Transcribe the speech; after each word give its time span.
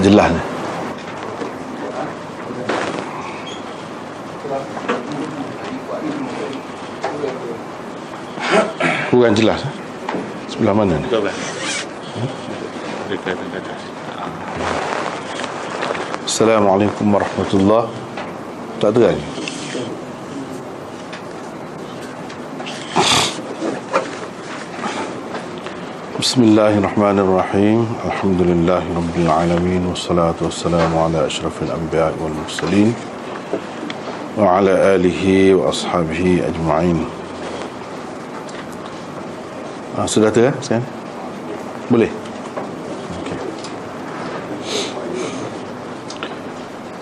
tak 0.00 0.08
jelas 0.08 0.32
ni. 0.32 0.42
Kurang 9.12 9.36
jelas 9.36 9.60
eh? 9.60 9.72
sebelah 10.48 10.72
mana 10.72 10.96
ni? 10.96 11.04
Assalamualaikum 16.24 17.12
warahmatullahi 17.12 17.92
tak 18.80 18.96
terang 18.96 19.39
بسم 26.29 26.43
الله 26.43 26.77
الرحمن 26.77 27.17
الرحيم 27.19 27.79
الحمد 28.05 28.41
لله 28.41 28.83
رب 28.93 29.15
العالمين 29.25 29.81
والصلاة 29.89 30.37
والسلام 30.37 30.91
على 30.97 31.25
أشرف 31.25 31.65
الأنبياء 31.65 32.13
والمرسلين 32.21 32.93
وعلى 34.37 34.73
آله 34.95 35.23
وأصحابه 35.57 36.45
أجمعين 36.45 36.97
ah, 39.97 40.05
Sudah 40.05 40.29
tu 40.29 40.45
kan 40.45 40.53
sekarang? 40.61 40.85
Boleh? 41.89 42.11
Okay. 43.25 43.39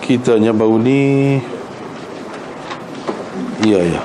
Kitanya 0.00 0.56
baru 0.56 0.80
ni 0.80 1.00
Ya 3.68 3.84
ya 3.84 4.00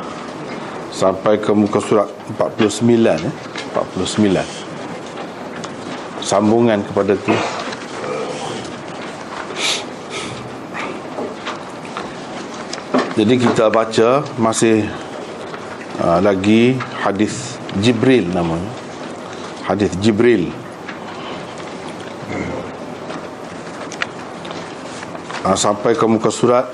Sampai 0.91 1.39
ke 1.39 1.55
muka 1.55 1.79
surat 1.79 2.11
49 2.35 2.83
eh? 3.23 3.33
49 3.71 4.62
sambungan 6.34 6.82
kepada 6.82 7.14
tu 7.14 7.30
jadi 13.14 13.34
kita 13.38 13.70
baca 13.70 14.26
masih 14.34 14.90
uh, 16.02 16.18
lagi 16.18 16.74
hadis 17.06 17.54
Jibril 17.78 18.26
namanya. 18.34 18.66
Hadis 19.62 19.94
Jibril. 20.02 20.50
Uh, 25.46 25.54
sampai 25.54 25.94
ke 25.94 26.02
muka 26.10 26.34
surat 26.34 26.66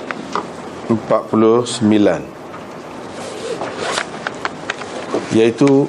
49 0.89 1.85
iaitu 5.37 5.85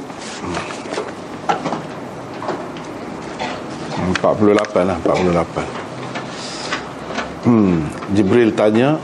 48 4.22 4.86
lah 4.86 5.02
48 5.02 7.50
hmm, 7.50 7.78
Jibril 8.14 8.54
tanya 8.54 9.02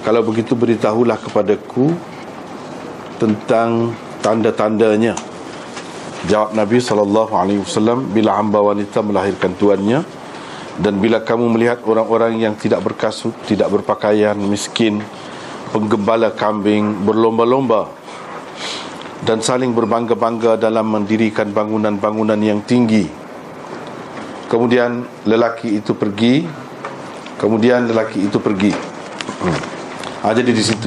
kalau 0.00 0.24
begitu 0.24 0.56
beritahulah 0.56 1.20
kepadaku 1.20 1.92
tentang 3.20 3.92
tanda-tandanya 4.24 5.12
jawab 6.24 6.56
Nabi 6.56 6.80
SAW 6.80 7.28
bila 8.08 8.40
hamba 8.40 8.64
wanita 8.64 9.04
melahirkan 9.04 9.52
tuannya 9.60 10.00
dan 10.80 10.96
bila 10.96 11.20
kamu 11.20 11.44
melihat 11.52 11.84
orang-orang 11.84 12.40
yang 12.40 12.56
tidak 12.56 12.80
berkasut 12.80 13.36
tidak 13.44 13.68
berpakaian 13.68 14.32
miskin 14.48 15.04
penggembala 15.76 16.32
kambing 16.32 17.04
berlomba-lomba 17.04 17.92
dan 19.28 19.44
saling 19.44 19.76
berbangga-bangga 19.76 20.56
dalam 20.56 20.88
mendirikan 20.88 21.52
bangunan-bangunan 21.52 22.40
yang 22.40 22.64
tinggi 22.64 23.23
kemudian 24.54 25.02
lelaki 25.26 25.82
itu 25.82 25.98
pergi. 25.98 26.46
Kemudian 27.34 27.90
lelaki 27.90 28.30
itu 28.30 28.38
pergi. 28.38 28.70
Ha, 30.22 30.30
jadi 30.30 30.54
di 30.54 30.62
situ. 30.62 30.86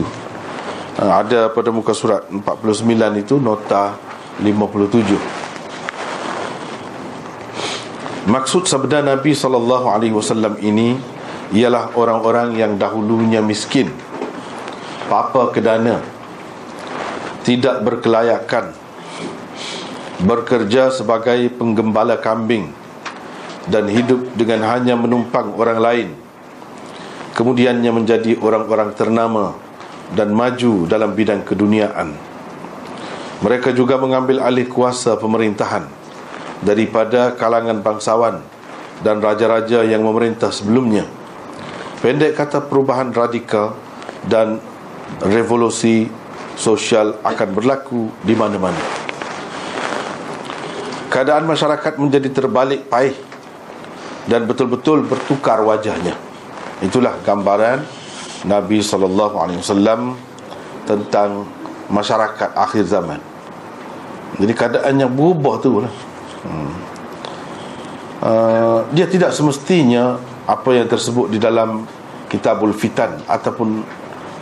Ha, 1.03 1.19
ada 1.19 1.51
pada 1.51 1.75
muka 1.75 1.91
surat 1.91 2.23
49 2.31 2.87
itu 3.19 3.35
nota 3.43 3.99
57 4.39 5.47
maksud 8.27 8.67
sabda 8.67 8.99
Nabi 8.99 9.31
SAW 9.31 10.59
ini 10.59 10.99
ialah 11.55 11.95
orang-orang 11.95 12.59
yang 12.59 12.75
dahulunya 12.75 13.39
miskin. 13.39 13.87
Papa 15.07 15.55
kedana? 15.55 16.03
Tidak 17.47 17.79
berkelayakan. 17.87 18.75
Bekerja 20.27 20.91
sebagai 20.91 21.47
penggembala 21.55 22.19
kambing 22.19 22.86
dan 23.67 23.87
hidup 23.91 24.35
dengan 24.35 24.63
hanya 24.67 24.95
menumpang 24.95 25.55
orang 25.55 25.79
lain. 25.79 26.07
Kemudiannya 27.35 27.91
menjadi 27.93 28.39
orang-orang 28.41 28.97
ternama 28.97 29.53
dan 30.15 30.33
maju 30.33 30.87
dalam 30.89 31.13
bidang 31.13 31.45
keduniaan. 31.45 32.15
Mereka 33.37 33.75
juga 33.77 34.01
mengambil 34.01 34.41
alih 34.41 34.65
kuasa 34.65 35.13
pemerintahan 35.19 35.85
daripada 36.65 37.37
kalangan 37.37 37.85
bangsawan 37.85 38.41
dan 39.05 39.21
raja-raja 39.21 39.85
yang 39.85 40.01
memerintah 40.01 40.49
sebelumnya. 40.49 41.05
Pendek 42.01 42.33
kata 42.33 42.65
perubahan 42.65 43.13
radikal 43.13 43.77
dan 44.25 44.57
revolusi 45.21 46.09
sosial 46.57 47.21
akan 47.21 47.49
berlaku 47.53 48.09
di 48.25 48.33
mana-mana. 48.33 48.81
Keadaan 51.13 51.45
masyarakat 51.45 51.93
menjadi 52.01 52.29
terbalik 52.33 52.89
paih 52.89 53.13
dan 54.27 54.43
betul-betul 54.45 55.07
bertukar 55.07 55.63
wajahnya. 55.63 56.13
Itulah 56.83 57.17
gambaran 57.25 57.81
Nabi 58.45 58.83
sallallahu 58.83 59.35
alaihi 59.41 59.59
wasallam 59.63 60.13
tentang 60.85 61.47
masyarakat 61.89 62.53
akhir 62.53 62.85
zaman. 62.85 63.19
Jadi 64.37 64.53
keadaannya 64.53 65.07
berubah 65.09 65.55
tu 65.63 65.81
lah. 65.81 65.93
Hmm. 66.45 66.73
Uh, 68.17 68.79
dia 68.93 69.07
tidak 69.07 69.33
semestinya 69.33 70.19
apa 70.45 70.69
yang 70.73 70.87
tersebut 70.89 71.31
di 71.31 71.39
dalam 71.41 71.85
Kitabul 72.27 72.75
Fitan 72.75 73.23
ataupun 73.23 73.83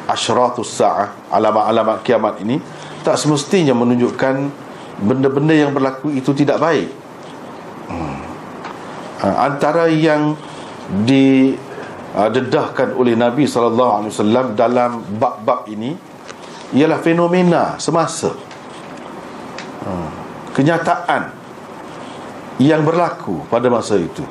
Asyratus 0.05 0.69
Sa'ah 0.69 1.29
alamat-alamat 1.33 2.01
kiamat 2.05 2.41
ini 2.41 2.61
tak 3.01 3.17
semestinya 3.17 3.73
menunjukkan 3.77 4.35
benda-benda 5.01 5.53
yang 5.53 5.71
berlaku 5.73 6.13
itu 6.13 6.33
tidak 6.33 6.61
baik. 6.61 6.89
Ha, 9.25 9.49
antara 9.49 9.89
yang 9.89 10.37
didedahkan 11.01 12.93
ha, 12.93 12.97
oleh 13.01 13.17
Nabi 13.17 13.49
sallallahu 13.49 13.91
alaihi 13.97 14.13
wasallam 14.13 14.53
dalam 14.53 15.01
bab-bab 15.17 15.65
ini 15.65 15.97
ialah 16.77 17.01
fenomena 17.01 17.73
semasa. 17.81 18.37
Ha, 19.81 19.89
kenyataan 20.53 21.33
yang 22.61 22.85
berlaku 22.85 23.49
pada 23.49 23.65
masa 23.65 23.97
itu. 23.97 24.21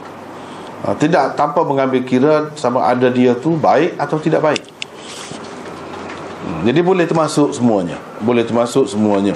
Tidak 0.85 1.35
tanpa 1.35 1.67
mengambil 1.67 2.07
kira 2.07 2.55
sama 2.55 2.87
ada 2.87 3.11
dia 3.11 3.35
tu 3.35 3.59
baik 3.59 3.99
atau 3.99 4.21
tidak 4.21 4.47
baik. 4.47 4.63
Hmm, 6.45 6.61
jadi 6.69 6.85
boleh 6.85 7.09
termasuk 7.09 7.57
semuanya. 7.57 7.97
Boleh 8.21 8.45
termasuk 8.45 8.85
semuanya. 8.87 9.33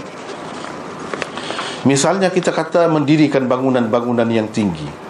Misalnya 1.89 2.29
kita 2.29 2.53
kata 2.53 2.93
mendirikan 2.93 3.49
bangunan-bangunan 3.49 4.29
yang 4.29 4.45
tinggi 4.53 5.08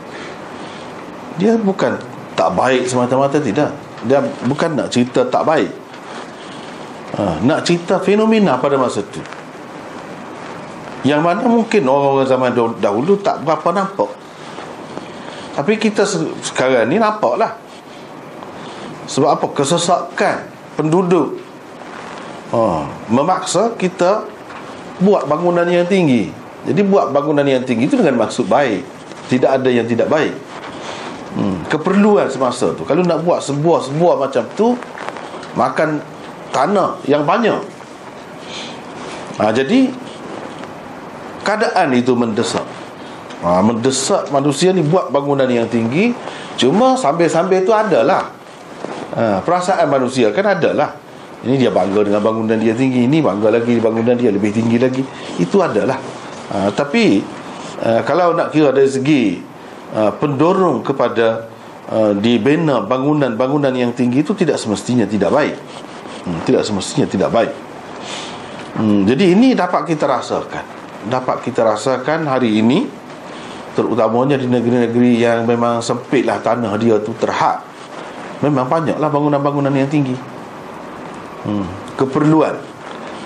dia 1.39 1.55
bukan 1.55 1.95
tak 2.35 2.51
baik 2.55 2.91
semata-mata 2.91 3.39
tidak. 3.39 3.71
Dia 4.07 4.23
bukan 4.47 4.79
nak 4.79 4.91
cerita 4.91 5.27
tak 5.27 5.43
baik. 5.47 5.71
Ha, 7.19 7.43
nak 7.43 7.65
cerita 7.65 7.99
fenomena 7.99 8.61
pada 8.61 8.77
masa 8.77 9.01
itu 9.01 9.19
yang 11.07 11.23
mana 11.23 11.47
mungkin 11.47 11.87
orang-orang 11.87 12.29
zaman 12.29 12.51
dahulu 12.83 13.17
tak 13.23 13.47
berapa 13.47 13.71
nampak. 13.71 14.11
Tapi 15.55 15.79
kita 15.79 16.07
sekarang 16.43 16.91
ni 16.91 16.99
nampak 16.99 17.35
lah 17.39 17.53
sebab 19.07 19.31
apa? 19.41 19.47
Kesesakan 19.55 20.37
penduduk. 20.75 21.39
Ha, 22.53 22.85
memaksa 23.09 23.75
kita 23.79 24.27
buat 24.99 25.25
bangunan 25.31 25.67
yang 25.69 25.87
tinggi. 25.87 26.29
Jadi 26.67 26.81
buat 26.85 27.15
bangunan 27.15 27.47
yang 27.47 27.63
tinggi 27.63 27.87
itu 27.87 27.97
dengan 27.97 28.27
maksud 28.27 28.51
baik. 28.51 28.83
Tidak 29.33 29.49
ada 29.49 29.69
yang 29.71 29.87
tidak 29.87 30.11
baik 30.11 30.48
hmm, 31.39 31.71
keperluan 31.71 32.27
semasa 32.27 32.75
tu. 32.75 32.83
Kalau 32.83 33.07
nak 33.07 33.23
buat 33.23 33.39
sebuah-sebuah 33.41 34.15
macam 34.19 34.43
tu 34.59 34.75
makan 35.55 36.03
tanah 36.51 36.99
yang 37.07 37.23
banyak. 37.23 37.63
Ha, 39.39 39.55
jadi 39.55 39.87
keadaan 41.47 41.95
itu 41.95 42.19
mendesak. 42.19 42.67
Ha, 43.47 43.63
mendesak 43.63 44.35
manusia 44.35 44.75
ni 44.75 44.83
buat 44.83 45.15
bangunan 45.15 45.47
yang 45.47 45.71
tinggi 45.71 46.11
cuma 46.59 46.99
sambil-sambil 46.99 47.63
tu 47.63 47.71
adalah. 47.71 48.35
Ha, 49.15 49.39
perasaan 49.47 49.87
manusia 49.87 50.35
kan 50.35 50.59
adalah. 50.59 50.99
Ini 51.39 51.55
dia 51.55 51.71
bangga 51.71 52.03
dengan 52.03 52.19
bangunan 52.19 52.59
dia 52.59 52.75
tinggi 52.75 53.07
ini 53.07 53.23
bangga 53.23 53.63
lagi 53.63 53.79
bangunan 53.79 54.19
dia 54.19 54.35
lebih 54.35 54.51
tinggi 54.51 54.75
lagi. 54.75 55.07
Itu 55.39 55.63
adalah. 55.63 56.03
Ha, 56.51 56.75
tapi 56.75 57.23
uh, 57.79 58.03
kalau 58.03 58.35
nak 58.35 58.51
kira 58.51 58.75
dari 58.75 58.91
segi 58.91 59.39
uh, 59.95 60.13
pendorong 60.17 60.85
kepada 60.85 61.49
uh, 61.89 62.13
dibina 62.17 62.85
bangunan-bangunan 62.85 63.73
yang 63.73 63.93
tinggi 63.97 64.25
itu 64.25 64.37
tidak 64.37 64.61
semestinya 64.61 65.09
tidak 65.09 65.33
baik. 65.33 65.57
Hmm, 66.25 66.39
tidak 66.45 66.63
semestinya 66.67 67.07
tidak 67.09 67.31
baik. 67.33 67.53
Hmm, 68.77 69.09
jadi 69.09 69.25
ini 69.33 69.57
dapat 69.57 69.89
kita 69.89 70.05
rasakan. 70.05 70.65
Dapat 71.09 71.47
kita 71.47 71.65
rasakan 71.65 72.29
hari 72.29 72.59
ini 72.61 72.85
terutamanya 73.73 74.35
di 74.35 74.51
negeri-negeri 74.51 75.23
yang 75.23 75.47
memang 75.47 75.79
sempitlah 75.79 76.43
tanah 76.43 76.75
dia 76.77 76.99
tu 76.99 77.15
terhad. 77.17 77.63
Memang 78.43 78.67
banyaklah 78.67 79.09
bangunan-bangunan 79.11 79.75
yang 79.75 79.91
tinggi. 79.91 80.15
Hmm, 81.47 81.67
keperluan 81.95 82.59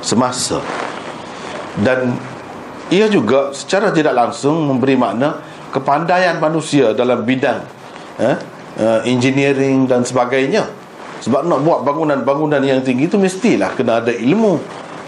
semasa. 0.04 0.60
Dan 1.80 2.12
ia 2.92 3.08
juga 3.08 3.56
secara 3.56 3.88
tidak 3.88 4.12
langsung 4.12 4.68
memberi 4.68 4.96
makna 4.96 5.40
kepandaian 5.72 6.36
manusia 6.36 6.92
dalam 6.92 7.24
bidang 7.24 7.64
eh, 8.20 8.36
uh, 8.76 9.00
engineering 9.08 9.88
dan 9.88 10.04
sebagainya. 10.04 10.68
Sebab 11.22 11.46
nak 11.46 11.62
buat 11.62 11.80
bangunan-bangunan 11.86 12.60
yang 12.60 12.82
tinggi 12.82 13.06
itu 13.06 13.16
mestilah 13.16 13.72
kena 13.78 14.02
ada 14.02 14.10
ilmu 14.10 14.58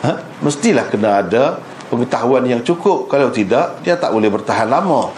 ha? 0.04 0.12
mestilah 0.44 0.86
kena 0.92 1.24
ada 1.24 1.58
pengetahuan 1.88 2.44
yang 2.44 2.60
cukup. 2.60 3.08
Kalau 3.08 3.32
tidak 3.32 3.80
dia 3.80 3.96
tak 3.96 4.12
boleh 4.12 4.28
bertahan 4.28 4.68
lama. 4.68 5.08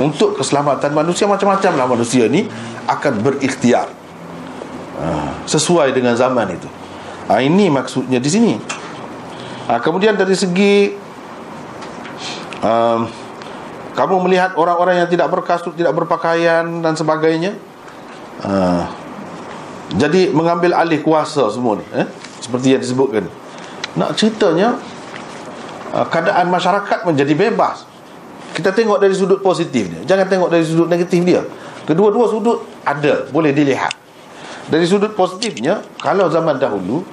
Untuk 0.00 0.40
keselamatan 0.40 0.90
manusia 0.96 1.28
macam-macam 1.28 1.72
lah 1.78 1.86
manusia 1.86 2.26
ni 2.26 2.48
akan 2.88 3.22
berikhtiar 3.22 3.86
uh, 4.98 5.30
sesuai 5.46 5.92
dengan 5.94 6.16
zaman 6.16 6.56
itu. 6.56 6.68
Uh, 7.28 7.38
ini 7.38 7.68
maksudnya 7.68 8.18
di 8.18 8.30
sini. 8.30 8.54
Uh, 9.68 9.78
kemudian 9.78 10.18
dari 10.18 10.34
segi 10.34 10.96
um, 12.64 13.06
kamu 13.92 14.24
melihat 14.24 14.56
orang-orang 14.56 15.04
yang 15.04 15.08
tidak 15.08 15.28
berkasut, 15.28 15.76
tidak 15.76 15.92
berpakaian 15.92 16.64
dan 16.80 16.96
sebagainya. 16.96 17.52
Uh, 18.40 18.88
jadi 20.00 20.32
mengambil 20.32 20.72
alih 20.72 21.04
kuasa 21.04 21.52
semua 21.52 21.76
ni, 21.76 21.84
eh? 21.92 22.08
seperti 22.40 22.72
yang 22.72 22.80
disebutkan. 22.80 23.28
Nak 24.00 24.16
ceritanya 24.16 24.80
uh, 25.92 26.06
keadaan 26.08 26.48
masyarakat 26.48 27.04
menjadi 27.04 27.36
bebas. 27.36 27.84
Kita 28.56 28.72
tengok 28.72 29.00
dari 29.00 29.12
sudut 29.12 29.40
positif 29.44 29.88
dia. 29.88 30.00
Jangan 30.08 30.26
tengok 30.28 30.48
dari 30.48 30.64
sudut 30.64 30.88
negatif 30.88 31.20
dia. 31.24 31.44
Kedua-dua 31.84 32.28
sudut 32.28 32.64
ada, 32.84 33.28
boleh 33.28 33.52
dilihat. 33.52 33.92
Dari 34.72 34.88
sudut 34.88 35.12
positifnya, 35.12 35.84
kalau 36.00 36.32
zaman 36.32 36.56
dahulu 36.56 37.04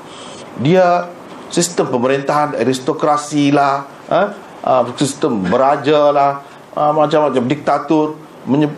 dia 0.64 1.12
sistem 1.52 1.92
pemerintahan 1.92 2.56
aristokrasi 2.56 3.52
lah, 3.52 3.84
eh? 4.08 4.28
uh, 4.64 4.84
sistem 4.96 5.44
beraja 5.44 6.16
lah, 6.16 6.32
uh, 6.80 6.94
macam-macam. 6.96 7.44
Diktator 7.44 8.16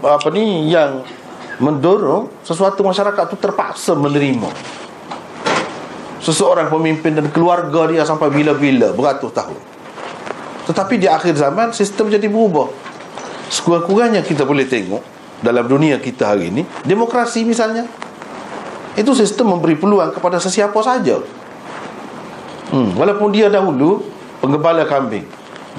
apa 0.02 0.28
ni 0.34 0.74
yang 0.74 1.06
mendorong 1.62 2.42
sesuatu 2.42 2.82
masyarakat 2.82 3.30
tu 3.30 3.38
terpaksa 3.38 3.94
menerima. 3.94 4.50
Seseorang 6.22 6.70
pemimpin 6.70 7.14
dan 7.14 7.30
keluarga 7.30 7.86
dia 7.90 8.02
sampai 8.02 8.34
bila-bila 8.34 8.94
beratus 8.94 9.30
tahun. 9.30 9.62
Tetapi 10.66 10.98
di 10.98 11.08
akhir 11.10 11.38
zaman 11.38 11.74
sistem 11.74 12.10
jadi 12.10 12.26
berubah. 12.26 12.70
Sekurang-kurangnya 13.50 14.26
kita 14.26 14.46
boleh 14.46 14.66
tengok 14.66 15.02
dalam 15.42 15.66
dunia 15.66 15.98
kita 15.98 16.38
hari 16.38 16.54
ini 16.54 16.62
demokrasi 16.86 17.42
misalnya 17.42 17.90
itu 18.94 19.10
sistem 19.18 19.58
memberi 19.58 19.74
peluang 19.74 20.14
kepada 20.14 20.38
sesiapa 20.38 20.78
saja. 20.86 21.18
Hmm, 22.70 22.96
walaupun 22.96 23.34
dia 23.34 23.52
dahulu 23.52 24.06
penggembala 24.40 24.88
kambing 24.88 25.26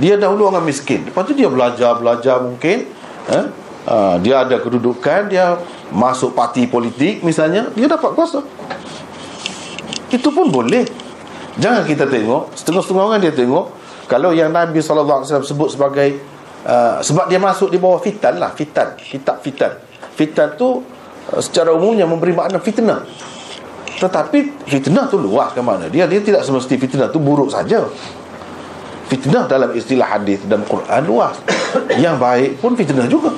dia 0.01 0.17
dahulu 0.17 0.49
orang 0.49 0.65
miskin. 0.65 1.05
Lepas 1.05 1.29
tu 1.29 1.37
dia 1.37 1.53
belajar-belajar 1.53 2.41
mungkin 2.41 2.89
eh? 3.29 3.45
uh, 3.89 4.17
Dia 4.25 4.47
ada 4.47 4.57
kedudukan 4.57 5.29
Dia 5.29 5.61
masuk 5.93 6.33
parti 6.33 6.65
politik 6.65 7.21
misalnya 7.21 7.69
Dia 7.77 7.91
dapat 7.91 8.17
kuasa. 8.17 8.41
Itu 10.09 10.29
pun 10.33 10.49
boleh. 10.49 10.85
Jangan 11.61 11.85
kita 11.85 12.09
tengok 12.09 12.57
Setengah-setengah 12.57 13.05
orang 13.05 13.21
dia 13.21 13.35
tengok 13.37 13.69
Kalau 14.09 14.33
yang 14.33 14.49
Nabi 14.49 14.81
SAW 14.81 15.21
sebut 15.45 15.69
sebagai 15.69 16.17
uh, 16.65 17.05
Sebab 17.05 17.29
dia 17.29 17.37
masuk 17.37 17.69
di 17.69 17.77
bawah 17.77 18.01
fitan 18.01 18.41
lah 18.41 18.57
Fitan 18.57 18.97
Kitab 18.97 19.45
fitan. 19.45 19.77
Fitan 20.17 20.57
tu 20.57 20.81
uh, 20.81 21.41
Secara 21.45 21.77
umumnya 21.77 22.09
memberi 22.09 22.33
makna 22.33 22.57
fitnah. 22.57 23.05
Tetapi 24.01 24.65
fitnah 24.65 25.07
tu 25.13 25.21
luas 25.21 25.53
ke 25.53 25.61
mana? 25.61 25.93
Dia 25.93 26.09
dia 26.09 26.25
tidak 26.25 26.41
semesti 26.43 26.81
fitnah 26.81 27.13
tu 27.13 27.21
buruk 27.21 27.53
saja 27.53 27.85
fitnah 29.09 29.45
dalam 29.51 29.71
istilah 29.75 30.19
hadis 30.19 30.45
dan 30.47 30.63
Quran 30.67 31.03
luas. 31.07 31.39
Yang 31.97 32.17
baik 32.21 32.51
pun 32.61 32.73
fitnah 32.79 33.09
juga. 33.09 33.33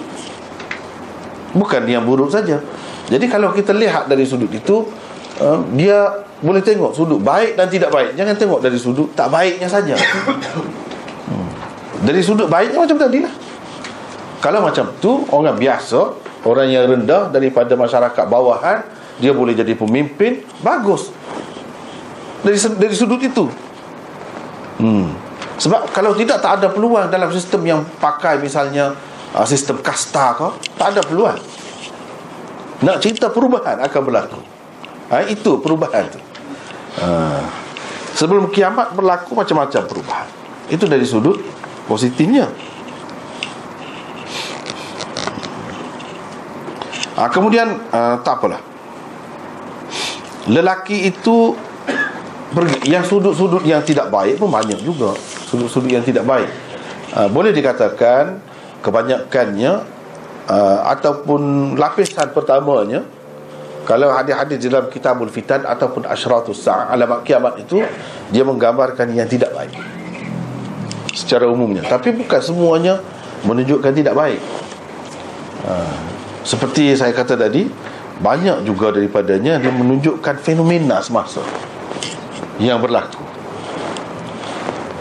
Bukan 1.54 1.86
yang 1.86 2.02
buruk 2.02 2.34
saja. 2.34 2.58
Jadi 3.06 3.26
kalau 3.30 3.52
kita 3.52 3.70
lihat 3.76 4.08
dari 4.10 4.24
sudut 4.24 4.50
itu 4.50 4.88
uh, 5.38 5.60
dia 5.76 6.24
boleh 6.40 6.60
tengok 6.60 6.92
sudut 6.96 7.20
baik 7.20 7.54
dan 7.54 7.70
tidak 7.70 7.94
baik. 7.94 8.16
Jangan 8.18 8.34
tengok 8.34 8.60
dari 8.64 8.78
sudut 8.80 9.08
tak 9.14 9.30
baiknya 9.30 9.68
saja. 9.70 9.94
Dari 12.04 12.20
sudut 12.20 12.50
baiknya 12.50 12.84
macam 12.84 13.00
tadi 13.00 13.24
lah 13.24 13.32
kalau 14.44 14.60
macam 14.60 14.92
tu 15.00 15.24
orang 15.32 15.56
biasa 15.56 16.00
orang 16.44 16.68
yang 16.68 16.84
rendah 16.84 17.32
daripada 17.32 17.72
masyarakat 17.80 18.24
bawahan 18.28 18.84
dia 19.16 19.32
boleh 19.32 19.56
jadi 19.56 19.72
pemimpin. 19.72 20.44
Bagus. 20.60 21.08
Dari 22.44 22.58
dari 22.76 22.92
sudut 22.92 23.20
itu. 23.24 23.48
Hmm 24.76 25.23
sebab 25.54 25.90
kalau 25.94 26.14
tidak 26.18 26.42
tak 26.42 26.58
ada 26.60 26.68
peluang 26.70 27.06
dalam 27.06 27.30
sistem 27.30 27.62
yang 27.62 27.80
pakai 28.02 28.42
misalnya 28.42 28.94
uh, 29.34 29.46
sistem 29.46 29.78
kasta 29.78 30.34
ke, 30.34 30.48
tak 30.74 30.94
ada 30.94 31.02
peluang. 31.06 31.38
Nak 32.82 32.96
cerita 32.98 33.30
perubahan 33.30 33.78
akan 33.80 34.00
berlaku. 34.02 34.40
Ha, 35.08 35.24
itu 35.30 35.62
perubahan 35.62 36.10
tu. 36.10 36.20
Ha, 37.00 37.38
sebelum 38.18 38.50
kiamat 38.50 38.92
berlaku 38.98 39.38
macam-macam 39.38 39.82
perubahan. 39.86 40.28
Itu 40.66 40.90
dari 40.90 41.06
sudut 41.06 41.38
positifnya. 41.86 42.50
Ha, 47.14 47.30
kemudian 47.30 47.78
uh, 47.94 48.18
tak 48.26 48.42
apalah. 48.42 48.58
Lelaki 50.50 51.08
itu 51.08 51.54
yang 52.86 53.02
sudut-sudut 53.02 53.66
yang 53.66 53.82
tidak 53.82 54.08
baik 54.12 54.38
pun 54.38 54.50
banyak 54.50 54.78
juga. 54.84 55.14
Sudut-sudut 55.50 55.90
yang 55.90 56.04
tidak 56.06 56.22
baik. 56.22 56.46
Uh, 57.14 57.28
boleh 57.30 57.50
dikatakan 57.50 58.38
kebanyakannya 58.82 59.72
uh, 60.46 60.78
ataupun 60.94 61.74
lapisan 61.74 62.30
pertamanya 62.30 63.02
kalau 63.84 64.08
hadis-hadis 64.12 64.64
dalam 64.64 64.88
kitabul 64.88 65.28
fitan 65.28 65.64
ataupun 65.68 66.08
asyratus 66.08 66.56
sa' 66.56 66.88
alamat 66.88 67.20
kiamat 67.20 67.60
itu 67.60 67.84
dia 68.32 68.44
menggambarkan 68.46 69.12
yang 69.12 69.28
tidak 69.28 69.52
baik. 69.52 69.76
Secara 71.12 71.46
umumnya. 71.46 71.84
Tapi 71.84 72.10
bukan 72.16 72.40
semuanya 72.40 72.98
menunjukkan 73.44 73.92
tidak 73.92 74.14
baik. 74.16 74.40
Uh, 75.64 75.96
seperti 76.44 76.92
saya 76.92 77.12
kata 77.16 77.40
tadi 77.40 77.68
banyak 78.20 78.62
juga 78.68 78.94
daripadanya 78.94 79.58
dia 79.58 79.72
menunjukkan 79.72 80.38
fenomena 80.38 81.02
semasa 81.02 81.42
yang 82.62 82.78
berlaku. 82.78 83.22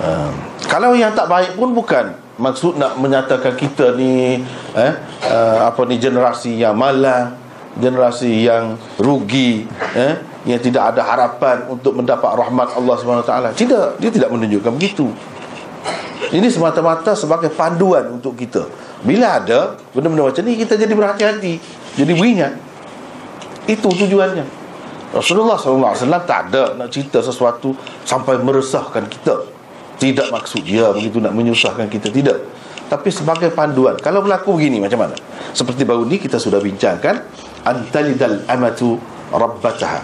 Uh, 0.01 0.31
kalau 0.65 0.97
yang 0.97 1.13
tak 1.13 1.29
baik 1.29 1.53
pun 1.53 1.71
bukan. 1.73 2.17
Maksud 2.33 2.81
nak 2.81 2.97
menyatakan 2.97 3.53
kita 3.53 3.93
ni 3.93 4.41
eh 4.73 4.93
uh, 5.29 5.69
apa 5.69 5.85
ni 5.85 6.01
generasi 6.01 6.57
yang 6.57 6.73
malang 6.73 7.37
generasi 7.77 8.49
yang 8.49 8.73
rugi 8.97 9.69
eh 9.93 10.17
yang 10.41 10.57
tidak 10.57 10.97
ada 10.97 11.05
harapan 11.05 11.69
untuk 11.69 11.93
mendapat 11.93 12.33
rahmat 12.33 12.73
Allah 12.73 12.95
Subhanahu 12.97 13.21
taala. 13.21 13.53
Tidak 13.53 14.01
dia 14.01 14.09
tidak 14.09 14.33
menunjukkan 14.33 14.71
begitu. 14.73 15.13
Ini 16.33 16.49
semata-mata 16.49 17.13
sebagai 17.13 17.53
panduan 17.53 18.17
untuk 18.17 18.33
kita. 18.33 18.65
Bila 19.05 19.37
ada 19.37 19.77
benda-benda 19.93 20.33
macam 20.33 20.41
ni 20.41 20.57
kita 20.57 20.73
jadi 20.73 20.89
berhati-hati 20.89 21.61
jadi 21.93 22.11
beringat. 22.17 22.53
Itu 23.69 23.93
tujuannya 23.93 24.62
Rasulullah 25.13 25.55
SAW 25.61 25.93
tak 26.25 26.49
ada 26.49 26.73
nak 26.73 26.89
cerita 26.89 27.21
sesuatu 27.21 27.77
sampai 28.01 28.41
meresahkan 28.41 29.05
kita. 29.05 29.45
Tidak 30.01 30.33
maksud 30.33 30.65
dia 30.65 30.89
begitu 30.89 31.21
nak 31.21 31.37
menyusahkan 31.37 31.85
kita 31.85 32.09
tidak. 32.09 32.41
Tapi 32.89 33.13
sebagai 33.13 33.53
panduan 33.53 33.95
kalau 34.01 34.25
berlaku 34.25 34.57
begini 34.57 34.81
macam 34.81 35.05
mana? 35.05 35.15
Seperti 35.53 35.85
baru 35.85 36.03
ni 36.09 36.17
kita 36.17 36.41
sudah 36.41 36.57
bincangkan 36.57 37.21
antalidal 37.61 38.41
amatu 38.49 38.97
rabbataha. 39.29 40.01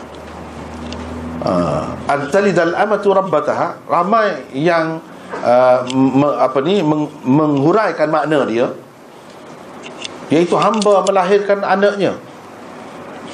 Uh, 1.42 1.86
antalidal 2.06 2.78
amatu 2.78 3.10
rabbataha 3.10 3.82
ramai 3.90 4.46
yang 4.54 5.02
uh, 5.42 5.80
me, 5.90 6.28
apa 6.38 6.60
ni 6.62 6.86
meng, 6.86 7.10
menghuraikan 7.26 8.12
makna 8.12 8.46
dia 8.46 8.70
iaitu 10.30 10.54
hamba 10.60 11.02
melahirkan 11.08 11.64
anaknya 11.66 12.14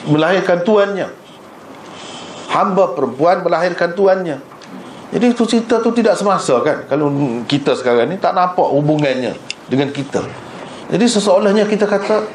melahirkan 0.07 0.61
tuannya 0.63 1.24
hamba 2.55 2.95
perempuan 2.95 3.43
melahirkan 3.43 3.91
tuannya. 3.91 4.39
Jadi 5.11 5.25
itu 5.31 5.43
cerita 5.45 5.83
tu 5.83 5.91
tidak 5.93 6.15
semasa 6.17 6.59
kan? 6.63 6.87
Kalau 6.89 7.11
kita 7.45 7.77
sekarang 7.77 8.09
ni 8.09 8.17
tak 8.17 8.33
nampak 8.33 8.65
hubungannya 8.73 9.37
Dengan 9.69 9.93
kita. 9.93 10.25
Jadi 10.89 11.05
seseolahnya 11.05 11.69
kita 11.69 11.85
kata 11.85 12.25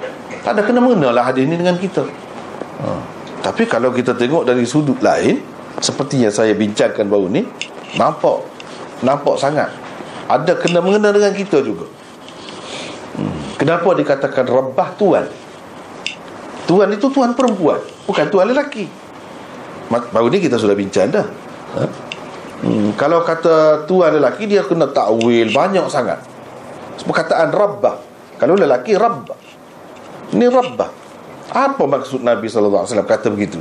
Tak 0.47 0.55
ada 0.55 0.62
kena-mengena 0.62 1.11
lah 1.11 1.29
hadis 1.29 1.50
ni 1.50 1.59
dengan 1.59 1.75
kita. 1.77 2.07
Ha. 2.81 2.89
Tapi 3.43 3.67
kalau 3.67 3.91
kita 3.91 4.15
tengok 4.15 4.47
dari 4.47 4.62
sudut 4.65 4.97
lain 5.03 5.43
Seperti 5.83 6.23
yang 6.23 6.33
saya 6.33 6.55
bincangkan 6.55 7.11
baru 7.11 7.27
ni 7.27 7.43
Nampak 7.99 8.39
Nampak 9.03 9.35
sangat. 9.37 9.69
Ada 10.31 10.55
kena-mengena 10.55 11.11
dengan 11.11 11.35
kita 11.35 11.59
juga. 11.67 11.91
Hmm. 13.19 13.59
Kenapa 13.59 13.93
dikatakan 13.99 14.47
Rabbah 14.47 14.89
Tuan? 14.95 15.27
Tuan 16.71 16.89
itu 16.95 17.11
Tuan 17.11 17.35
perempuan 17.35 17.83
Bukan 18.07 18.31
Tuan 18.31 18.47
lelaki 18.47 19.10
Baru 19.91 20.31
ni 20.31 20.39
kita 20.39 20.55
sudah 20.55 20.79
bincang 20.79 21.11
dah. 21.11 21.27
Ha? 21.75 21.85
hmm. 22.63 22.95
Kalau 22.95 23.27
kata 23.27 23.87
Tuan 23.91 24.15
lelaki 24.15 24.47
Dia 24.47 24.63
kena 24.63 24.87
takwil 24.87 25.51
banyak 25.51 25.83
sangat. 25.91 26.23
Perkataan 27.03 27.51
Rabbah. 27.51 27.97
Kalau 28.39 28.55
lelaki 28.55 28.95
Rabbah. 28.95 29.39
Ini 30.31 30.47
Rabbah. 30.47 30.91
Apa 31.51 31.83
maksud 31.83 32.23
Nabi 32.23 32.47
SAW 32.47 32.87
kata 32.87 33.35
begitu? 33.35 33.59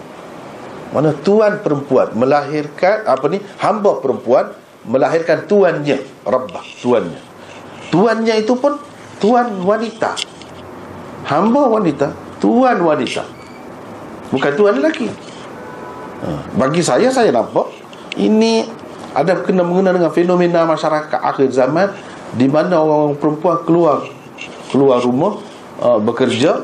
Mana 0.94 1.14
tuan 1.14 1.62
perempuan 1.62 2.18
Melahirkan 2.18 3.06
Apa 3.06 3.30
ni 3.30 3.42
Hamba 3.58 3.98
perempuan 3.98 4.54
Melahirkan 4.86 5.50
tuannya. 5.50 5.98
Rabbah 6.30 6.66
Tuannya. 6.86 7.20
Tuannya 7.90 8.36
itu 8.38 8.54
pun 8.54 8.78
Tuan 9.18 9.66
wanita. 9.66 10.14
Hamba 11.26 11.66
wanita 11.74 12.14
Tuan 12.38 12.78
wanita. 12.86 13.40
Bukan 14.30 14.52
tuan 14.54 14.78
lelaki. 14.78 15.10
Bagi 16.56 16.84
saya 16.84 17.08
Saya 17.14 17.32
nampak 17.32 17.72
Ini 18.20 18.68
Ada 19.16 19.42
kena-mengena 19.42 19.96
dengan 19.96 20.12
fenomena 20.14 20.68
masyarakat 20.68 21.20
akhir 21.20 21.50
zaman 21.50 21.90
di 22.38 22.46
mana 22.46 22.78
orang-orang 22.78 23.18
perempuan 23.18 23.58
keluar 23.66 23.98
keluar 24.70 25.02
rumah 25.02 25.42
uh, 25.82 25.98
bekerja 25.98 26.62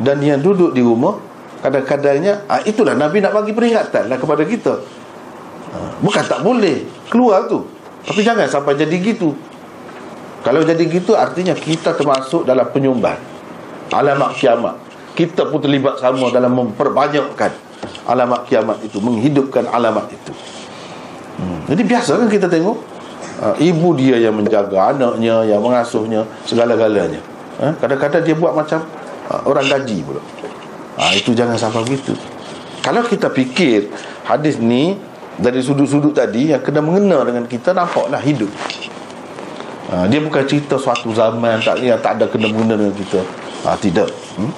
dan 0.00 0.20
yang 0.24 0.40
duduk 0.40 0.72
di 0.72 0.80
rumah 0.80 1.20
kadang-kadangnya 1.60 2.48
uh, 2.48 2.64
itulah 2.64 2.96
Nabi 2.96 3.20
nak 3.20 3.36
bagi 3.36 3.52
peringatan 3.52 4.08
lah 4.08 4.16
kepada 4.16 4.44
kita. 4.48 4.80
Uh, 5.76 5.90
bukan 6.00 6.24
tak 6.24 6.40
boleh 6.40 6.88
keluar 7.12 7.44
tu 7.44 7.68
tapi 8.06 8.24
jangan 8.24 8.48
sampai 8.48 8.78
jadi 8.78 8.96
gitu. 9.02 9.36
Kalau 10.40 10.62
jadi 10.62 10.80
gitu 10.86 11.18
artinya 11.18 11.52
kita 11.58 11.92
termasuk 11.98 12.46
dalam 12.46 12.70
penyumbang 12.70 13.18
alamat 13.92 14.32
kiamat. 14.38 14.76
Kita 15.16 15.48
pun 15.48 15.64
terlibat 15.64 15.96
sama 15.96 16.28
dalam 16.28 16.52
memperbanyakkan 16.52 17.65
alamat 18.06 18.46
kiamat 18.46 18.78
itu 18.86 19.02
menghidupkan 19.02 19.66
alamat 19.70 20.06
itu. 20.10 20.32
Hmm. 21.36 21.60
jadi 21.68 21.82
biasa 21.84 22.16
kan 22.16 22.28
kita 22.32 22.48
tengok? 22.48 22.78
Uh, 23.36 23.52
ibu 23.60 23.92
dia 23.92 24.16
yang 24.16 24.32
menjaga 24.32 24.96
anaknya 24.96 25.44
yang 25.44 25.60
mengasuhnya 25.60 26.24
segala-galanya. 26.48 27.20
Uh, 27.60 27.76
kadang-kadang 27.76 28.24
dia 28.24 28.32
buat 28.32 28.56
macam 28.56 28.80
uh, 29.28 29.44
orang 29.44 29.68
gaji 29.68 30.00
pula. 30.00 30.24
Uh, 30.96 31.12
itu 31.12 31.36
jangan 31.36 31.60
sampai 31.60 31.84
begitu. 31.84 32.16
Kalau 32.80 33.04
kita 33.04 33.28
fikir 33.28 33.92
hadis 34.24 34.56
ni 34.56 34.96
dari 35.36 35.60
sudut-sudut 35.60 36.16
tadi 36.16 36.56
yang 36.56 36.64
kena 36.64 36.80
mengena 36.80 37.20
dengan 37.28 37.44
kita 37.44 37.76
nampaklah 37.76 38.22
hidup. 38.24 38.48
Uh, 39.92 40.08
dia 40.08 40.18
bukan 40.24 40.42
cerita 40.48 40.80
suatu 40.80 41.12
zaman 41.12 41.60
tak 41.60 41.84
yang 41.84 42.00
tak 42.00 42.16
ada 42.16 42.24
kena 42.32 42.48
mengena 42.48 42.80
dengan 42.80 42.96
kita. 42.96 43.20
Uh, 43.68 43.76
tidak. 43.76 44.08
Hmm? 44.40 44.48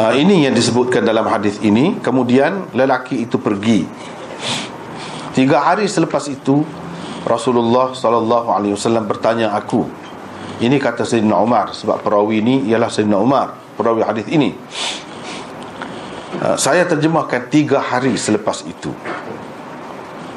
Uh, 0.00 0.16
ini 0.16 0.48
yang 0.48 0.56
disebutkan 0.56 1.04
dalam 1.04 1.28
hadis 1.28 1.60
ini. 1.60 2.00
Kemudian 2.00 2.72
lelaki 2.72 3.20
itu 3.20 3.36
pergi. 3.36 3.84
Tiga 5.36 5.60
hari 5.60 5.84
selepas 5.84 6.24
itu 6.32 6.64
Rasulullah 7.28 7.92
sallallahu 7.92 8.48
alaihi 8.48 8.72
wasallam 8.72 9.04
bertanya 9.04 9.52
aku. 9.52 9.84
Ini 10.56 10.72
kata 10.80 11.04
Sayyidina 11.04 11.36
Umar 11.36 11.76
sebab 11.76 12.00
perawi 12.00 12.40
ini 12.40 12.64
ialah 12.72 12.88
Sayyidina 12.88 13.20
Umar 13.20 13.52
perawi 13.76 14.00
hadis 14.00 14.24
ini. 14.32 14.56
Uh, 16.40 16.56
saya 16.56 16.88
terjemahkan 16.88 17.52
tiga 17.52 17.84
hari 17.84 18.16
selepas 18.16 18.64
itu. 18.64 18.96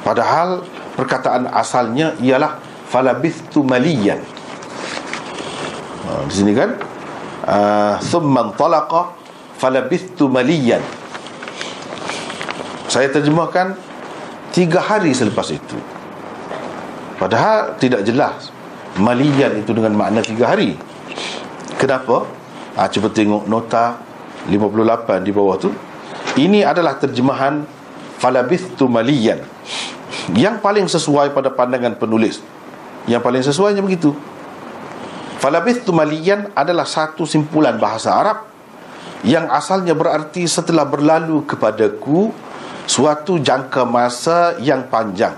Padahal 0.04 0.68
perkataan 1.00 1.48
asalnya 1.48 2.20
ialah 2.20 2.60
falabithtu 2.92 3.64
maliyan. 3.64 4.20
Uh, 6.04 6.28
di 6.28 6.34
sini 6.36 6.52
kan? 6.52 6.76
Uh, 7.48 7.96
thumma 8.04 8.52
talaqa 8.60 9.23
falabithtu 9.64 10.28
maliyan. 10.28 10.84
Saya 12.92 13.08
terjemahkan 13.08 13.80
tiga 14.52 14.84
hari 14.84 15.16
selepas 15.16 15.48
itu. 15.56 15.80
Padahal 17.16 17.80
tidak 17.80 18.04
jelas 18.04 18.52
maliyan 19.00 19.64
itu 19.64 19.72
dengan 19.72 19.96
makna 19.96 20.20
tiga 20.20 20.52
hari. 20.52 20.76
Kenapa? 21.80 22.28
Ha, 22.76 22.92
cuba 22.92 23.08
tengok 23.08 23.48
nota 23.48 24.04
58 24.52 25.24
di 25.24 25.32
bawah 25.32 25.56
tu. 25.56 25.72
Ini 26.36 26.68
adalah 26.68 27.00
terjemahan 27.00 27.64
falabithtu 28.20 28.92
maliyan. 28.92 29.40
Yang 30.36 30.60
paling 30.60 30.92
sesuai 30.92 31.32
pada 31.32 31.48
pandangan 31.48 31.96
penulis. 31.96 32.44
Yang 33.08 33.22
paling 33.24 33.44
sesuainya 33.48 33.80
begitu. 33.80 34.12
Falabithtu 35.40 35.96
maliyan 35.96 36.52
adalah 36.52 36.88
satu 36.88 37.28
simpulan 37.28 37.76
bahasa 37.76 38.16
Arab 38.16 38.53
yang 39.24 39.48
asalnya 39.48 39.96
berarti 39.96 40.46
setelah 40.48 40.84
berlalu 40.84 41.48
kepadaku 41.48 42.32
suatu 42.84 43.40
jangka 43.40 43.88
masa 43.88 44.60
yang 44.60 44.88
panjang 44.92 45.36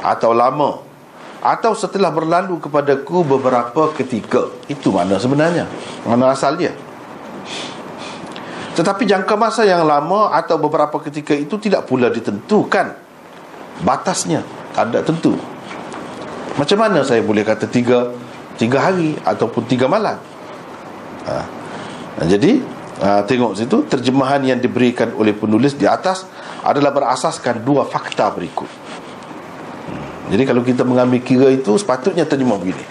atau 0.00 0.32
lama 0.32 0.80
atau 1.38 1.70
setelah 1.76 2.10
berlalu 2.10 2.58
kepadaku 2.58 3.22
beberapa 3.22 3.94
ketika. 3.94 4.48
Itu 4.66 4.90
mana 4.90 5.20
sebenarnya 5.20 5.68
mana 6.08 6.32
asal 6.32 6.56
dia 6.56 6.72
tetapi 8.78 9.10
jangka 9.10 9.34
masa 9.34 9.66
yang 9.66 9.82
lama 9.82 10.30
atau 10.30 10.54
beberapa 10.54 11.02
ketika 11.02 11.34
itu 11.34 11.58
tidak 11.58 11.90
pula 11.90 12.06
ditentukan 12.14 12.94
batasnya 13.82 14.46
tak 14.70 14.94
tentu. 15.02 15.34
Macam 16.54 16.78
mana 16.78 17.02
saya 17.02 17.18
boleh 17.26 17.42
kata 17.42 17.66
tiga 17.66 18.14
tiga 18.54 18.78
hari 18.78 19.18
ataupun 19.26 19.66
tiga 19.66 19.90
malam? 19.90 20.14
Ha. 21.26 21.42
jadi 22.30 22.62
Ha, 22.98 23.22
tengok 23.22 23.54
situ 23.54 23.86
terjemahan 23.86 24.42
yang 24.42 24.58
diberikan 24.58 25.14
oleh 25.14 25.30
penulis 25.30 25.78
di 25.78 25.86
atas 25.86 26.26
adalah 26.66 26.90
berasaskan 26.90 27.62
dua 27.62 27.86
fakta 27.86 28.26
berikut. 28.34 28.66
Hmm. 28.66 30.34
Jadi 30.34 30.42
kalau 30.42 30.66
kita 30.66 30.82
mengambil 30.82 31.22
kira 31.22 31.46
itu 31.54 31.78
sepatutnya 31.78 32.26
terjemah 32.26 32.58
begini. 32.58 32.82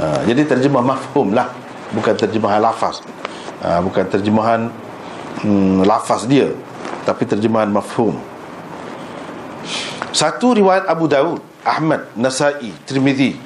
Ha, 0.00 0.24
jadi 0.24 0.48
terjemah 0.48 0.80
mafhum 0.80 1.36
lah 1.36 1.52
bukan 1.92 2.16
terjemahan 2.16 2.64
lafaz. 2.64 3.04
Ha, 3.60 3.84
bukan 3.84 4.08
terjemahan 4.08 4.72
hmm, 5.44 5.84
lafaz 5.84 6.24
dia 6.24 6.48
tapi 7.04 7.28
terjemahan 7.28 7.68
mafhum. 7.68 8.16
Satu 10.16 10.56
riwayat 10.56 10.88
Abu 10.88 11.12
Dawud, 11.12 11.44
Ahmad, 11.60 12.08
Nasai, 12.16 12.72
Tirmizi 12.88 13.36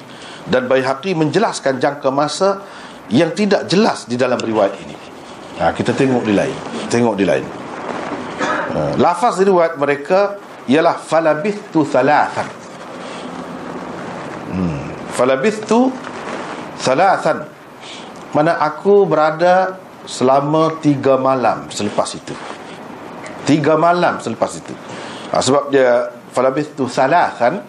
dan 0.47 0.71
Baihaqi 0.71 1.11
menjelaskan 1.19 1.83
jangka 1.83 2.15
masa 2.15 2.63
yang 3.11 3.35
tidak 3.35 3.67
jelas 3.67 4.07
di 4.07 4.15
dalam 4.15 4.39
riwayat 4.39 4.71
ini 4.79 5.14
ha, 5.59 5.71
Kita 5.71 5.91
tengok 5.95 6.23
di 6.25 6.33
lain. 6.35 6.57
Tengok 6.91 7.15
di 7.15 7.25
lain. 7.27 7.45
Ha, 8.75 8.79
Lafaz 8.99 9.39
riwayat 9.39 9.79
mereka 9.79 10.39
Ialah 10.67 10.97
Falabithu 10.99 11.85
thalathan. 11.87 12.47
Hmm. 14.51 14.83
Falabithu 15.15 15.91
Thalathan. 16.79 17.47
Mana 18.35 18.59
aku 18.59 19.07
berada 19.07 19.79
Selama 20.05 20.77
tiga 20.83 21.17
malam 21.17 21.71
Selepas 21.71 22.13
itu. 22.13 22.35
Tiga 23.45 23.77
malam 23.77 24.17
selepas 24.21 24.51
itu. 24.57 24.73
Ha, 25.31 25.39
Sebab 25.39 25.71
dia 25.71 26.09
Falabithu 26.35 26.89
thalathan 26.89 27.63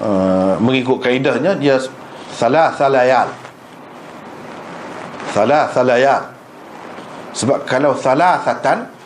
uh, 0.00 0.54
Mengikut 0.62 1.02
kaedahnya 1.04 1.58
Dia 1.58 1.78
Salah 2.32 2.70
salayal 2.72 3.28
Salah 5.34 5.68
salayal 5.74 6.37
sebab 7.38 7.62
kalau 7.62 7.94
salah 7.94 8.42
satan 8.42 8.98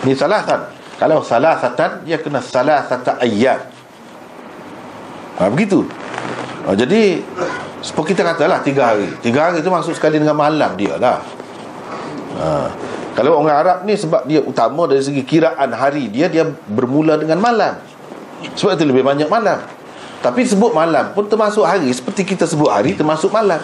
Ni 0.00 0.16
salah 0.16 0.40
salasatan. 0.44 0.60
Kalau 0.96 1.18
salah 1.20 1.56
satan 1.60 2.04
Dia 2.04 2.20
kena 2.20 2.40
salah 2.40 2.84
satu 2.84 3.16
ayat 3.20 3.68
ha, 5.40 5.48
Begitu. 5.48 5.84
Ha, 6.68 6.76
Jadi 6.76 7.20
Seperti 7.80 8.16
kita 8.16 8.22
katalah 8.24 8.60
Tiga 8.60 8.92
hari. 8.92 9.08
Tiga 9.24 9.48
hari 9.48 9.64
itu 9.64 9.68
masuk 9.72 9.96
sekali 9.96 10.20
dengan 10.20 10.36
malam 10.36 10.76
dia 10.76 10.96
lah. 10.96 11.20
Ha. 12.40 12.48
Kalau 13.16 13.40
orang 13.40 13.56
Arab 13.56 13.78
ni 13.84 13.96
Sebab 13.96 14.24
dia 14.24 14.40
utama 14.40 14.88
dari 14.88 15.04
segi 15.04 15.24
kiraan 15.24 15.72
hari 15.72 16.08
dia 16.08 16.28
Dia 16.28 16.48
bermula 16.68 17.20
dengan 17.20 17.40
malam. 17.40 17.76
Sebab 18.56 18.76
itu 18.76 18.84
lebih 18.88 19.04
banyak 19.04 19.28
malam. 19.28 19.60
Tapi 20.20 20.44
sebut 20.44 20.72
malam 20.76 21.12
pun 21.16 21.28
termasuk 21.28 21.64
hari. 21.64 21.88
Seperti 21.92 22.24
kita 22.24 22.44
sebut 22.44 22.68
hari 22.72 22.92
termasuk 22.92 23.32
malam. 23.32 23.60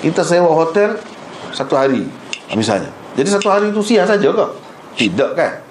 Kita 0.00 0.24
sewa 0.24 0.48
hotel 0.52 0.96
satu 1.56 1.72
hari. 1.72 2.04
Misalnya. 2.52 2.92
Jadi 3.16 3.28
satu 3.32 3.48
hari 3.48 3.72
itu 3.72 3.80
siang 3.80 4.04
saja 4.04 4.28
ke? 4.28 4.46
Tidak 5.00 5.30
kan? 5.32 5.64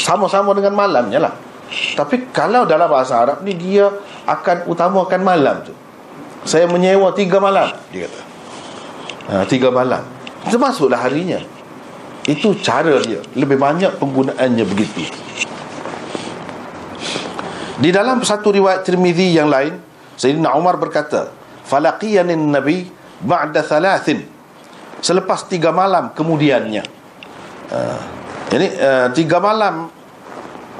Sama-sama 0.00 0.56
dengan 0.56 0.72
malamnya 0.72 1.20
lah. 1.20 1.34
Tapi 1.68 2.32
kalau 2.32 2.64
dalam 2.64 2.86
bahasa 2.86 3.18
Arab 3.20 3.42
ni 3.42 3.52
Dia 3.58 3.90
akan 4.24 4.64
utamakan 4.70 5.20
malam 5.20 5.60
tu. 5.66 5.74
Saya 6.46 6.70
menyewa 6.70 7.10
tiga 7.10 7.42
malam 7.42 7.68
Dia 7.90 8.06
kata. 8.06 8.20
Ha, 9.26 9.32
Tiga 9.44 9.68
malam. 9.68 10.00
Termasuklah 10.46 11.02
harinya. 11.02 11.42
Itu 12.24 12.54
cara 12.62 13.02
dia. 13.02 13.20
Lebih 13.34 13.58
banyak 13.58 13.98
penggunaannya 13.98 14.64
begitu. 14.64 15.02
Di 17.76 17.92
dalam 17.92 18.24
satu 18.24 18.56
riwayat 18.56 18.88
Tirmizi 18.88 19.36
yang 19.36 19.52
lain 19.52 19.76
Sayyidina 20.16 20.56
Umar 20.56 20.80
berkata 20.80 21.28
Falaqiyanin 21.68 22.48
Nabi 22.48 22.88
Ba'da 23.20 23.60
thalathin 23.60 24.35
Selepas 25.06 25.46
tiga 25.46 25.70
malam 25.70 26.10
kemudiannya. 26.10 26.82
Uh, 27.70 28.00
Jadi 28.50 28.66
uh, 28.74 29.06
tiga 29.14 29.38
malam 29.38 29.86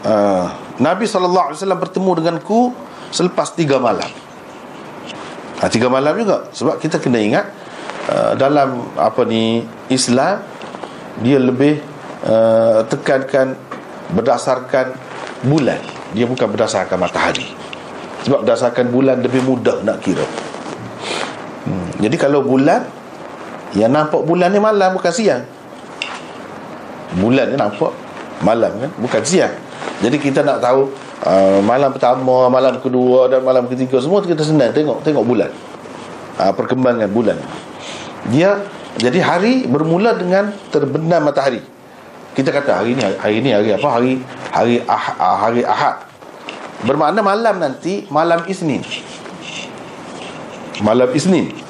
uh, 0.03 0.47
Nabi 0.83 1.07
SAW 1.07 1.55
bertemu 1.79 2.11
denganku 2.23 2.75
Selepas 3.11 3.55
tiga 3.55 3.79
malam. 3.79 4.07
Uh, 5.63 5.69
Tiga 5.71 5.91
malam 5.91 6.15
juga 6.15 6.47
Sebab 6.55 6.79
kita 6.79 7.03
kena 7.03 7.19
ingat 7.19 7.47
uh, 8.07 8.39
Dalam 8.39 8.95
apa 8.95 9.27
ni 9.27 9.67
Islam 9.91 10.43
Dia 11.23 11.43
lebih 11.43 11.83
uh, 12.27 12.87
Tekankan 12.87 13.55
Berdasarkan 14.15 14.95
Bulan. 15.47 15.79
Dia 16.15 16.27
bukan 16.27 16.49
berdasarkan 16.49 16.99
matahari. 16.99 17.47
Sebab 18.27 18.47
berdasarkan 18.47 18.91
bulan 18.91 19.23
Lebih 19.23 19.43
mudah 19.43 19.83
nak 19.83 20.03
kira. 20.03 20.25
Hmm. 21.67 21.91
Jadi 21.99 22.17
kalau 22.17 22.47
bulan 22.47 22.96
Yang 23.77 23.93
nampak 23.93 24.21
bulan 24.25 24.49
ni 24.51 24.59
malam 24.59 24.97
Bukan 24.97 25.13
siang. 25.13 25.45
Bulan 27.21 27.53
ni 27.53 27.57
nampak 27.61 27.93
Malam 28.41 28.73
kan? 28.81 28.91
Bukan 28.97 29.23
siang. 29.23 29.53
Jadi 30.01 30.17
kita 30.17 30.41
nak 30.41 30.65
tahu 30.65 30.89
uh, 31.29 31.61
Malam 31.61 31.93
pertama 31.93 32.49
Malam 32.49 32.81
kedua 32.81 33.29
Dan 33.29 33.45
malam 33.45 33.69
ketiga 33.69 34.01
Semua 34.01 34.25
kita 34.25 34.41
senang. 34.41 34.73
Tengok 34.73 35.05
tengok 35.05 35.25
bulan. 35.29 35.53
Uh, 36.41 36.53
Perkembangan 36.57 37.09
bulan. 37.13 37.37
Dia 38.33 38.65
Jadi 38.97 39.21
hari 39.21 39.55
bermula 39.69 40.17
dengan 40.17 40.57
Terbenam 40.73 41.29
matahari. 41.29 41.61
Kita 42.33 42.49
kata 42.49 42.81
hari 42.81 42.97
ni 42.97 43.05
Hari 43.05 43.45
ni 43.45 43.53
hari 43.53 43.77
apa? 43.77 43.89
Hari 43.93 44.13
Hari, 44.57 44.75
ah, 44.89 45.07
ah 45.21 45.37
hari 45.37 45.61
Ahad. 45.69 46.01
Bermakna 46.89 47.21
malam 47.21 47.61
nanti 47.61 48.09
Malam 48.09 48.49
Isnin. 48.49 48.81
Malam 50.81 51.13
Isnin 51.13 51.66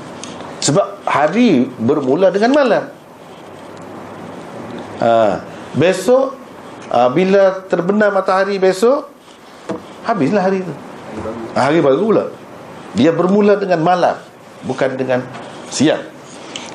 Sebab 0.67 1.07
hari 1.07 1.71
bermula 1.79 2.35
dengan 2.35 2.51
malam. 2.59 2.85
Ha, 4.97 5.39
Besok 5.77 6.33
ha, 6.89 7.13
Bila 7.13 7.69
terbenam 7.69 8.17
matahari 8.17 8.57
besok 8.57 9.13
Habislah 10.09 10.41
hari 10.41 10.65
itu 10.65 10.73
ha, 11.53 11.69
Hari 11.69 11.85
baru 11.85 12.01
pula. 12.01 12.25
Dia 12.97 13.13
bermula 13.13 13.61
dengan 13.61 13.85
malam 13.85 14.17
Bukan 14.65 14.97
dengan 14.97 15.21
siang. 15.69 16.01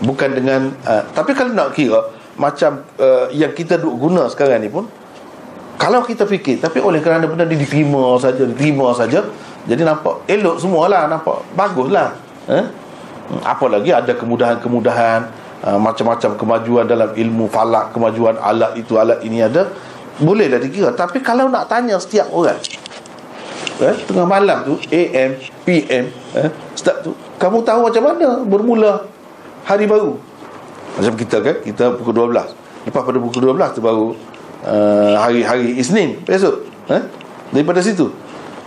Bukan 0.05 0.38
dengan 0.38 0.69
uh, 0.86 1.03
Tapi 1.12 1.33
kalau 1.33 1.51
nak 1.51 1.74
kira 1.74 1.98
Macam 2.38 2.86
uh, 3.01 3.25
yang 3.33 3.51
kita 3.57 3.81
duk 3.81 3.98
guna 3.98 4.29
sekarang 4.29 4.62
ni 4.62 4.69
pun 4.69 4.86
Kalau 5.81 6.05
kita 6.05 6.29
fikir 6.29 6.62
Tapi 6.62 6.77
oleh 6.77 7.01
kerana 7.01 7.25
benda 7.25 7.43
ni 7.43 7.57
diterima 7.57 8.15
saja 8.21 8.45
Diterima 8.45 8.93
saja 8.95 9.25
jadi 9.62 9.86
nampak 9.86 10.25
elok 10.25 10.57
semualah 10.57 11.05
Nampak 11.05 11.53
baguslah. 11.53 12.17
Eh? 12.50 12.65
Apa 13.39 13.71
lagi? 13.71 13.95
Ada 13.95 14.11
kemudahan-kemudahan 14.19 15.19
uh, 15.63 15.79
Macam-macam 15.79 16.35
kemajuan 16.35 16.83
dalam 16.83 17.15
ilmu 17.15 17.47
falak 17.47 17.95
Kemajuan 17.95 18.35
alat 18.35 18.75
itu 18.75 19.00
alat 19.00 19.24
ini 19.24 19.39
ada. 19.39 19.72
Bolehlah 20.20 20.59
dikira 20.59 20.91
Tapi 20.91 21.24
kalau 21.24 21.48
nak 21.48 21.72
tanya 21.72 21.96
setiap 21.96 22.27
orang 22.35 22.59
eh, 23.79 23.96
Tengah 24.03 24.27
malam 24.27 24.67
tu 24.67 24.74
AM, 24.91 25.39
PM 25.63 26.05
eh, 26.35 26.50
Start 26.75 27.07
tu 27.07 27.15
Kamu 27.39 27.63
tahu 27.63 27.87
macam 27.87 28.03
mana 28.11 28.44
bermula 28.44 29.07
hari 29.63 29.87
baru? 29.87 30.20
Macam 31.00 31.13
kita 31.15 31.39
kan 31.39 31.55
Kita 31.63 31.96
pukul 31.96 32.27
12 32.27 32.91
Lepas 32.91 33.01
pada 33.07 33.17
pukul 33.17 33.55
12 33.55 33.77
tu 33.77 33.81
baru 33.81 34.07
uh, 34.67 35.15
Hari-hari 35.24 35.79
Isnin 35.79 36.20
Besok 36.27 36.67
eh? 36.91 37.01
Daripada 37.51 37.83
situ. 37.83 38.07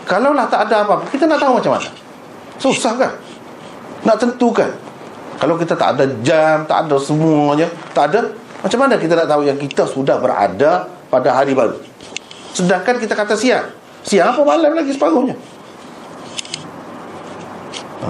Kalau 0.05 0.37
lah 0.37 0.44
tak 0.48 0.68
ada 0.68 0.85
apa-apa 0.85 1.09
Kita 1.09 1.24
nak 1.24 1.40
tahu 1.40 1.57
macam 1.57 1.72
mana. 1.77 1.88
Susah 2.59 2.92
kan 2.96 3.12
Nak 4.05 4.17
tentukan. 4.21 4.71
Kalau 5.35 5.59
kita 5.59 5.75
tak 5.75 5.99
ada 5.99 6.07
jam 6.23 6.62
Tak 6.64 6.87
ada 6.87 6.97
semuanya 6.97 7.67
Tak 7.90 8.14
ada 8.14 8.31
Macam 8.62 8.79
mana 8.87 8.95
kita 8.95 9.19
nak 9.19 9.27
tahu 9.27 9.43
Yang 9.43 9.67
kita 9.67 9.83
sudah 9.83 10.23
berada 10.23 10.87
Pada 11.11 11.35
hari 11.35 11.53
baru? 11.59 11.75
Sedangkan 12.55 13.03
kita 13.03 13.19
kata 13.19 13.35
siang. 13.35 13.67
Siang 14.07 14.31
apa 14.31 14.47
malam 14.47 14.79
lagi 14.79 14.95
separuhnya? 14.95 15.35
Ha. 17.99 18.09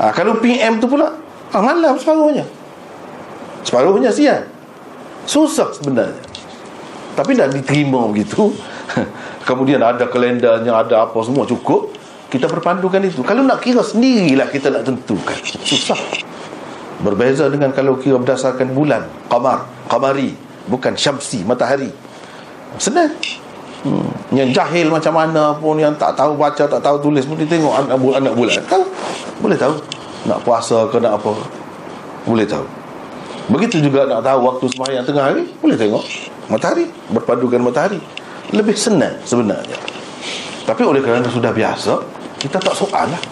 Ha, 0.00 0.04
Kalau 0.16 0.40
PM 0.40 0.80
tu 0.80 0.88
pula 0.88 1.12
ha, 1.52 1.56
Malam 1.60 2.00
separuhnya. 2.00 2.48
Separuhnya 3.60 4.08
siang. 4.08 4.48
Susah 5.28 5.68
sebenarnya. 5.76 6.16
Tapi 7.12 7.36
dah 7.36 7.48
diterima 7.52 8.08
begitu 8.08 8.56
kemudian 9.48 9.80
ada 9.80 10.04
kalendarnya 10.04 10.72
ada 10.72 11.08
apa 11.08 11.18
semua 11.24 11.48
cukup 11.48 11.95
kita 12.26 12.50
berpandukan 12.50 12.98
itu. 13.06 13.22
Kalau 13.22 13.46
nak 13.46 13.62
kira 13.62 13.86
sendirilah 13.86 14.50
kita 14.50 14.74
nak 14.74 14.82
tentukan. 14.82 15.38
Susah. 15.62 15.98
Berbeza 16.98 17.46
dengan 17.46 17.70
kalau 17.70 17.94
kira 18.02 18.18
berdasarkan 18.18 18.74
bulan. 18.74 19.06
Qamar. 19.30 19.62
Qamari. 19.86 20.34
Bukan 20.66 20.98
syamsi 20.98 21.46
matahari. 21.46 21.90
Senang. 22.82 23.14
Hmm. 23.86 24.10
yang 24.34 24.50
jahil 24.50 24.90
macam 24.90 25.14
mana 25.14 25.54
pun 25.54 25.78
yang 25.78 25.94
tak 25.94 26.18
tahu 26.18 26.34
baca 26.34 26.66
tak 26.66 26.82
tahu 26.82 26.96
tulis 26.98 27.22
pun 27.22 27.38
dia 27.38 27.46
tengok 27.46 27.70
anak 27.86 27.94
bulan 28.02 28.18
anak 28.18 28.34
bulan. 28.34 28.58
Tahu. 28.66 28.84
Boleh 29.38 29.54
tahu. 29.54 29.74
Nak 30.26 30.38
puasa 30.42 30.90
ke 30.90 30.98
nak 30.98 31.22
apa. 31.22 31.32
Boleh 32.26 32.42
tahu. 32.42 32.66
Begitu 33.46 33.78
juga 33.86 34.10
nak 34.10 34.26
tahu 34.26 34.42
waktu 34.42 34.64
sembahyang 34.74 35.04
tengah 35.06 35.24
hari 35.30 35.46
boleh 35.62 35.78
tengok. 35.78 36.02
Matahari. 36.50 36.90
Berpandukan 37.14 37.62
matahari. 37.62 38.02
Lebih 38.50 38.74
senang 38.74 39.22
sebenarnya. 39.22 39.78
Tapi 40.66 40.82
oleh 40.82 40.98
kerana 40.98 41.30
sudah 41.30 41.54
biasa 41.54 42.15
kita 42.40 42.56
tak 42.60 42.74
soal 42.76 43.06
lah. 43.08 43.22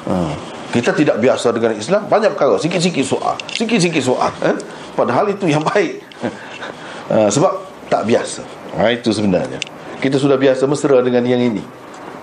Hmm. 0.00 0.32
kita 0.72 0.96
tidak 0.96 1.20
biasa 1.20 1.52
dengan 1.52 1.76
Islam 1.76 2.08
banyak 2.08 2.32
perkara 2.32 2.56
sikit-sikit 2.56 3.04
soal 3.04 3.36
sikit-sikit 3.52 4.00
soal 4.00 4.32
eh? 4.48 4.56
padahal 5.00 5.32
itu 5.32 5.48
yang 5.48 5.64
baik. 5.64 6.04
Uh, 7.08 7.28
sebab 7.34 7.52
tak 7.88 8.04
biasa. 8.06 8.44
Ha, 8.76 8.92
itu 8.92 9.10
sebenarnya. 9.10 9.58
Kita 9.98 10.16
sudah 10.16 10.36
biasa 10.36 10.68
mesra 10.68 11.00
dengan 11.00 11.24
yang 11.24 11.40
ini. 11.40 11.62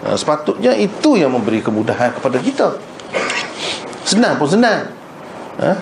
Uh, 0.05 0.13
sepatutnya 0.13 0.77
itu 0.77 1.17
yang 1.17 1.33
memberi 1.33 1.59
kemudahan 1.59 2.13
kepada 2.13 2.37
kita. 2.37 2.77
Senang 4.05 4.37
pun 4.37 4.47
senang. 4.47 4.93
Uh, 5.57 5.75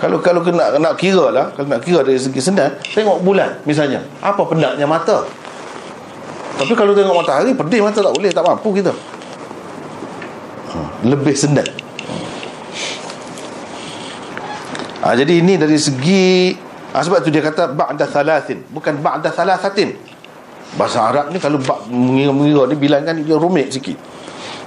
kalau 0.00 0.16
kalau 0.24 0.40
nak 0.48 0.80
nak 0.80 0.96
kira 0.96 1.28
lah 1.28 1.52
kalau 1.52 1.68
nak 1.68 1.84
kira 1.84 2.00
dari 2.00 2.16
segi 2.16 2.40
senang 2.40 2.72
tengok 2.88 3.20
bulan 3.20 3.60
misalnya 3.68 4.00
apa 4.24 4.40
pendaknya 4.48 4.88
mata? 4.88 5.28
Tapi 6.56 6.72
kalau 6.72 6.96
tengok 6.96 7.20
matahari 7.20 7.52
Pedih 7.52 7.80
mata 7.84 8.00
tak 8.00 8.12
boleh 8.12 8.32
Tak 8.32 8.44
mampu 8.44 8.68
kita. 8.80 8.92
ha, 8.92 9.19
Lebih 11.00 11.32
senang 11.32 11.68
ha, 15.00 15.16
Jadi 15.16 15.40
ini 15.40 15.56
dari 15.56 15.80
segi 15.80 16.52
ha, 16.92 17.00
Sebab 17.00 17.24
tu 17.24 17.32
dia 17.32 17.40
kata 17.40 17.72
Ba'da 17.72 18.04
thalathin 18.04 18.64
Bukan 18.68 19.00
ba'da 19.00 19.32
thalathatin. 19.32 19.96
Bahasa 20.76 21.02
Arab 21.02 21.32
ni 21.32 21.40
Kalau 21.40 21.58
mengira-mengira 21.88 22.68
ni 22.68 22.76
Bilangkan 22.76 23.16
dia 23.24 23.36
rumit 23.40 23.72
sikit. 23.72 23.96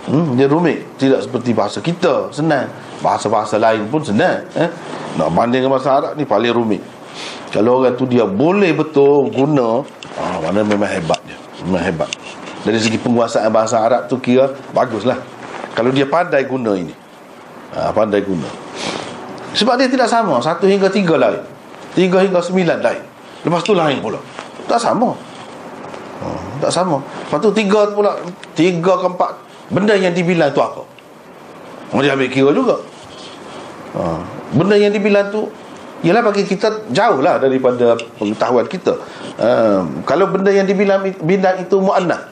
Hmm, 0.10 0.36
Dia 0.36 0.50
rumit 0.50 0.98
Tidak 1.00 1.22
seperti 1.24 1.54
bahasa 1.54 1.80
kita 1.80 2.34
Senang. 2.34 2.67
Bahasa-bahasa 3.00 3.62
lain 3.62 3.88
pun 3.88 4.02
senang 4.04 4.43
eh? 4.58 4.69
Nak 5.15 5.30
bandingkan 5.32 5.69
bahasa 5.69 5.93
Arab 6.02 6.17
ni 6.17 6.26
Paling 6.26 6.52
rumit. 6.52 6.82
Kalau 7.54 7.86
orang 7.86 7.93
tu 7.93 8.10
dia 8.10 8.26
boleh 8.26 8.74
betul 8.74 9.30
Guna 9.30 9.86
ah, 10.17 10.38
Mana 10.41 10.65
memang 10.65 10.89
hebat 10.89 11.22
dia 11.24 11.38
Memang 11.63 11.86
hebat. 11.86 12.10
Dari 12.65 12.80
segi 12.82 12.98
penguasaan 12.98 13.54
bahasa 13.54 13.80
Arab 13.80 14.10
tu 14.10 14.17
kira 14.17 14.50
Baguslah 14.74 15.42
Kalau 15.73 15.89
dia 15.89 16.05
pandai 16.05 16.45
guna 16.45 16.77
ini. 16.77 16.93
Ha, 17.73 17.89
Pandai 17.89 18.21
guna. 18.21 18.45
Sebab 19.57 19.77
dia 19.81 19.89
tidak 19.89 20.05
sama. 20.05 20.38
Satu 20.38 20.69
hingga 20.69 20.89
tiga 20.93 21.17
lain. 21.17 21.41
Tiga 21.97 22.21
hingga 22.21 22.41
sembilan 22.41 22.77
lain. 22.81 23.03
Lepas 23.41 23.62
tu 23.65 23.73
lain 23.73 23.97
pula. 23.97 24.21
Tak 24.69 24.77
sama. 24.77 25.17
Ha, 26.21 26.25
Tak 26.62 26.71
sama. 26.71 27.01
Lepas 27.01 27.39
tu 27.41 27.49
tiga 27.51 27.89
pula 27.91 28.15
Tiga 28.53 28.93
ke 28.95 29.07
empat 29.09 29.31
Benda 29.73 29.97
yang 29.97 30.13
dibilang 30.13 30.53
tu 30.53 30.62
apa? 30.62 30.86
Oh, 31.91 31.99
dia 31.99 32.13
ambil 32.13 32.29
kira 32.29 32.53
juga. 32.53 32.77
Ha, 33.97 34.21
Benda 34.53 34.77
yang 34.77 34.93
dibilang 34.93 35.33
tu 35.33 35.49
Ialah 36.05 36.21
bagi 36.21 36.45
kita 36.45 36.88
jauh 36.93 37.19
lah 37.25 37.41
daripada 37.41 37.97
pengetahuan 38.21 38.69
kita. 38.69 38.93
Um, 39.41 40.05
Kalau 40.05 40.29
benda 40.29 40.53
yang 40.53 40.69
dibilang 40.69 41.01
bilang 41.25 41.57
itu 41.57 41.81
mu'annah 41.81 42.29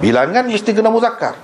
Bilangan 0.00 0.48
mesti 0.48 0.72
kena 0.72 0.88
muzakkar 0.88 1.36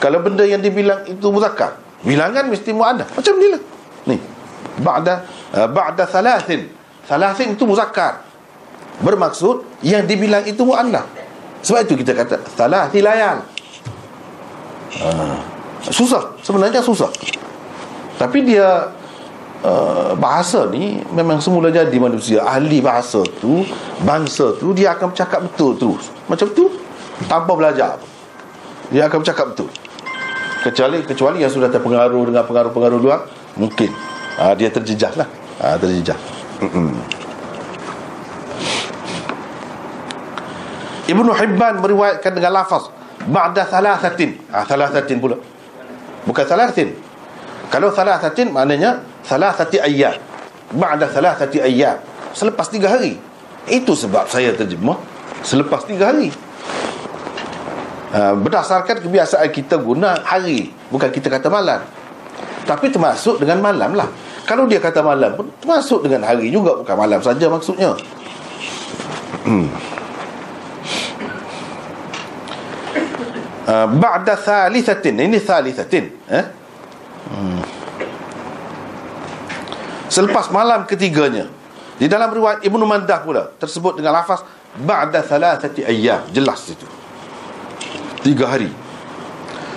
Kalau 0.00 0.24
benda 0.24 0.48
yang 0.48 0.64
dibilang 0.64 1.04
itu 1.04 1.28
muzakkar 1.28 1.76
Bilangan 2.00 2.48
mesti 2.48 2.72
mu'annah 2.72 3.04
Macam 3.12 3.36
ni 3.36 3.46
lah. 3.52 3.62
Ni. 4.08 4.16
Ba'da 4.80 5.28
uh, 5.52 5.68
Ba'da 5.68 6.08
thalathin 6.08 6.72
Thalathin 7.04 7.52
itu 7.52 7.64
muzakkar. 7.68 8.24
Bermaksud 9.04 9.84
Yang 9.84 10.02
dibilang 10.08 10.44
itu 10.48 10.64
mu'annas. 10.64 11.04
Sebab 11.60 11.84
itu 11.84 12.00
kita 12.00 12.16
kata 12.16 12.40
Thalathi 12.56 13.04
layal. 13.04 13.44
Uh, 14.96 15.36
Susah. 15.84 16.36
Sebenarnya 16.40 16.80
susah. 16.80 17.12
Tapi 18.16 18.44
dia 18.48 18.88
uh, 19.60 20.12
Bahasa 20.16 20.64
ni 20.72 21.04
Memang 21.12 21.44
semula 21.44 21.68
jadi 21.68 21.92
manusia. 22.00 22.40
Ahli 22.40 22.80
bahasa 22.80 23.20
tu 23.44 23.68
Bangsa 24.00 24.56
tu 24.56 24.72
Dia 24.72 24.96
akan 24.96 25.12
bercakap 25.12 25.44
betul 25.44 25.76
terus. 25.76 26.08
Macam 26.24 26.48
tu 26.56 26.72
Tanpa 27.28 27.52
belajar. 27.52 28.00
Dia 28.88 29.04
akan 29.12 29.20
bercakap 29.20 29.52
betul 29.52 29.68
Kecuali 30.60 31.00
kecuali 31.04 31.40
yang 31.40 31.52
sudah 31.52 31.72
terpengaruh 31.72 32.32
Dengan 32.32 32.44
pengaruh-pengaruh 32.44 33.00
luar 33.00 33.24
Mungkin 33.56 33.90
uh, 34.36 34.52
Dia 34.56 34.68
terjejah 34.68 35.12
lah 35.16 35.28
uh, 35.64 35.76
Terjejah 35.80 36.18
Ibnu 41.10 41.30
Hibban 41.34 41.82
meriwayatkan 41.82 42.30
dengan 42.38 42.62
lafaz 42.62 42.86
ba'da 43.26 43.66
thalathatin. 43.66 44.38
Ah 44.54 44.62
thalathatin 44.62 45.18
pula. 45.18 45.36
Bukan 46.22 46.44
thalathin. 46.46 46.94
Kalau 47.66 47.90
thalathatin 47.90 48.54
maknanya 48.54 49.02
thalathati 49.26 49.82
ayyam. 49.82 50.14
Ba'da 50.70 51.10
thalathati 51.10 51.58
ayyam. 51.58 51.98
Selepas 52.30 52.70
tiga 52.70 52.94
hari. 52.94 53.18
Itu 53.66 53.98
sebab 53.98 54.30
saya 54.30 54.54
terjemah 54.54 54.98
selepas 55.42 55.82
tiga 55.82 56.14
hari. 56.14 56.30
Uh, 58.10 58.34
berdasarkan 58.42 59.06
kebiasaan 59.06 59.54
kita 59.54 59.78
guna 59.78 60.18
hari 60.26 60.74
bukan 60.90 61.14
kita 61.14 61.30
kata 61.30 61.46
malam 61.46 61.78
tapi 62.66 62.90
termasuk 62.90 63.38
dengan 63.38 63.62
malam 63.62 63.94
lah 63.94 64.10
kalau 64.50 64.66
dia 64.66 64.82
kata 64.82 64.98
malam 64.98 65.38
pun 65.38 65.46
termasuk 65.62 66.02
dengan 66.02 66.26
hari 66.26 66.50
juga 66.50 66.74
bukan 66.82 66.96
malam 66.98 67.22
saja 67.22 67.46
maksudnya 67.46 67.94
hmm. 69.46 69.66
uh, 73.70 73.86
ba'da 73.94 74.34
thalithatin 74.34 75.14
ini 75.14 75.38
thalithatin 75.38 76.10
eh? 76.34 76.44
hmm. 77.30 77.62
selepas 80.10 80.50
malam 80.50 80.82
ketiganya 80.82 81.46
di 81.94 82.10
dalam 82.10 82.34
riwayat 82.34 82.66
Ibnu 82.66 82.82
Mandah 82.82 83.22
pula 83.22 83.54
tersebut 83.54 84.02
dengan 84.02 84.18
lafaz 84.18 84.42
ba'da 84.82 85.22
thalathati 85.22 85.86
ayyam 85.86 86.26
jelas 86.34 86.66
itu 86.66 86.98
tiga 88.22 88.50
hari. 88.50 88.70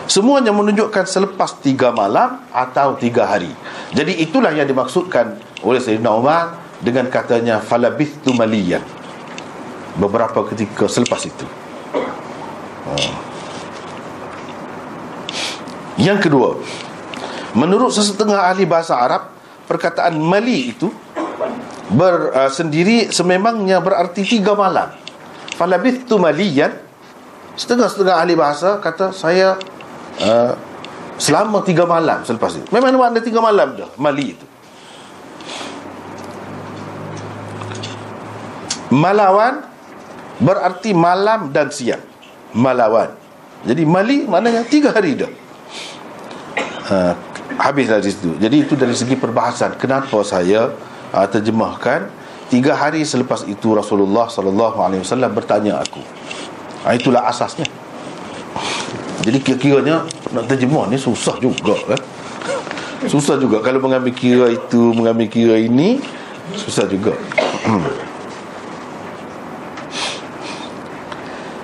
Semuanya 0.04 0.52
menunjukkan 0.52 1.08
selepas 1.08 1.64
tiga 1.64 1.96
malam 1.96 2.44
atau 2.52 3.00
tiga 3.00 3.26
hari. 3.26 3.50
Jadi 3.96 4.20
itulah 4.20 4.52
yang 4.52 4.68
dimaksudkan 4.68 5.40
oleh 5.64 5.80
Sayyidina 5.80 6.12
Umar 6.12 6.60
dengan 6.84 7.08
katanya 7.08 7.64
falabithtu 7.64 8.36
maliyan 8.36 8.84
beberapa 9.96 10.44
ketika 10.52 10.92
selepas 10.92 11.24
itu. 11.24 11.48
Oh. 12.84 13.14
Yang 15.96 16.28
kedua 16.28 16.60
Menurut 17.54 17.94
sesetengah 17.94 18.50
ahli 18.50 18.66
bahasa 18.66 18.98
Arab 18.98 19.30
Perkataan 19.70 20.20
mali 20.20 20.76
itu 20.76 20.92
ber, 21.96 22.36
uh, 22.36 22.52
Sendiri 22.52 23.08
sememangnya 23.16 23.80
berarti 23.80 24.28
tiga 24.28 24.52
malam. 24.60 24.92
Falabithu 25.56 26.20
maliyan 26.20 26.83
Setengah-setengah 27.58 28.16
ahli 28.18 28.34
bahasa 28.34 28.82
Kata 28.82 29.14
saya 29.14 29.58
uh, 30.22 30.54
Selama 31.18 31.62
tiga 31.62 31.86
malam 31.86 32.26
selepas 32.26 32.58
itu 32.58 32.68
Memang 32.74 32.98
ada 32.98 33.22
tiga 33.22 33.40
malam 33.40 33.78
dah 33.78 33.90
Mali 33.98 34.34
itu 34.34 34.46
Malawan 38.94 39.66
Berarti 40.42 40.92
malam 40.98 41.54
dan 41.54 41.70
siang 41.70 42.02
Malawan 42.58 43.14
Jadi 43.64 43.82
mali 43.86 44.26
maknanya 44.26 44.66
tiga 44.66 44.92
hari 44.92 45.16
dah 45.16 45.32
uh, 46.90 47.14
habislah 47.60 48.02
di 48.02 48.10
situ. 48.12 48.36
Jadi 48.40 48.66
itu 48.66 48.74
dari 48.76 48.96
segi 48.96 49.16
perbahasan. 49.16 49.78
Kenapa 49.80 50.24
saya 50.26 50.74
uh, 51.14 51.28
terjemahkan 51.30 52.10
tiga 52.52 52.76
hari 52.76 53.08
selepas 53.08 53.46
itu 53.48 53.74
Rasulullah 53.74 54.28
sallallahu 54.28 54.78
alaihi 54.82 55.02
wasallam 55.04 55.32
bertanya 55.32 55.80
aku. 55.80 56.02
Uh, 56.84 56.94
itulah 56.96 57.24
asasnya. 57.28 57.66
Jadi 59.24 59.40
kira-kiranya 59.40 60.04
nak 60.36 60.52
terjemah 60.52 60.92
ni 60.92 61.00
susah 61.00 61.40
juga 61.40 61.80
kan. 61.88 62.00
Susah 63.08 63.40
juga 63.40 63.64
kalau 63.64 63.80
mengambil 63.84 64.12
kira 64.16 64.52
itu, 64.52 64.92
mengambil 64.92 65.28
kira 65.32 65.56
ini 65.60 66.04
susah 66.56 66.88
juga. 66.92 67.16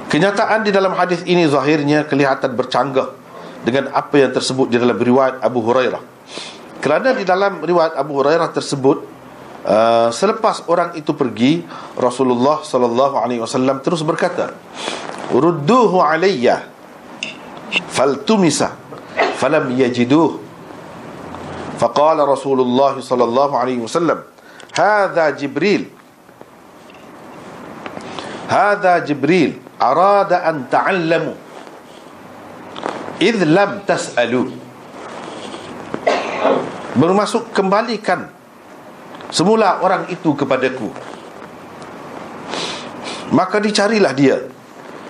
Kenyataan 0.09 0.65
di 0.65 0.73
dalam 0.73 0.97
hadis 0.97 1.21
ini 1.29 1.45
zahirnya 1.45 2.01
kelihatan 2.07 2.57
bercanggah 2.57 3.13
dengan 3.61 3.93
apa 3.93 4.17
yang 4.17 4.33
tersebut 4.33 4.71
di 4.71 4.81
dalam 4.81 4.97
riwayat 4.97 5.37
Abu 5.43 5.61
Hurairah. 5.61 6.01
Kerana 6.79 7.13
di 7.13 7.27
dalam 7.27 7.59
riwayat 7.59 7.93
Abu 7.99 8.17
Hurairah 8.17 8.49
tersebut 8.55 9.03
uh, 9.67 10.09
selepas 10.09 10.63
orang 10.71 10.95
itu 10.95 11.11
pergi 11.11 11.61
Rasulullah 11.99 12.63
sallallahu 12.63 13.19
alaihi 13.19 13.43
wasallam 13.43 13.83
terus 13.83 14.01
berkata, 14.01 14.55
"Rudduhu 15.33 16.01
alayya." 16.01 16.65
Faltumisa 17.89 18.73
falam 19.37 19.69
yajiduh. 19.73 20.41
Faqala 21.79 22.27
Rasulullah 22.27 22.97
sallallahu 22.99 23.53
alaihi 23.55 23.79
wasallam, 23.79 24.25
"Hadha 24.75 25.31
Jibril." 25.31 25.87
Hadha 28.49 29.05
Jibril 29.05 29.61
arada 29.79 30.43
an 30.43 30.67
ta'allamu 30.67 31.33
idh 33.23 33.43
lam 33.47 33.83
tas'alu 33.87 34.51
bermaksud 36.99 37.55
kembalikan 37.55 38.27
semula 39.31 39.79
orang 39.79 40.11
itu 40.11 40.35
kepadaku 40.35 40.91
maka 43.31 43.61
dicarilah 43.63 44.11
dia 44.11 44.49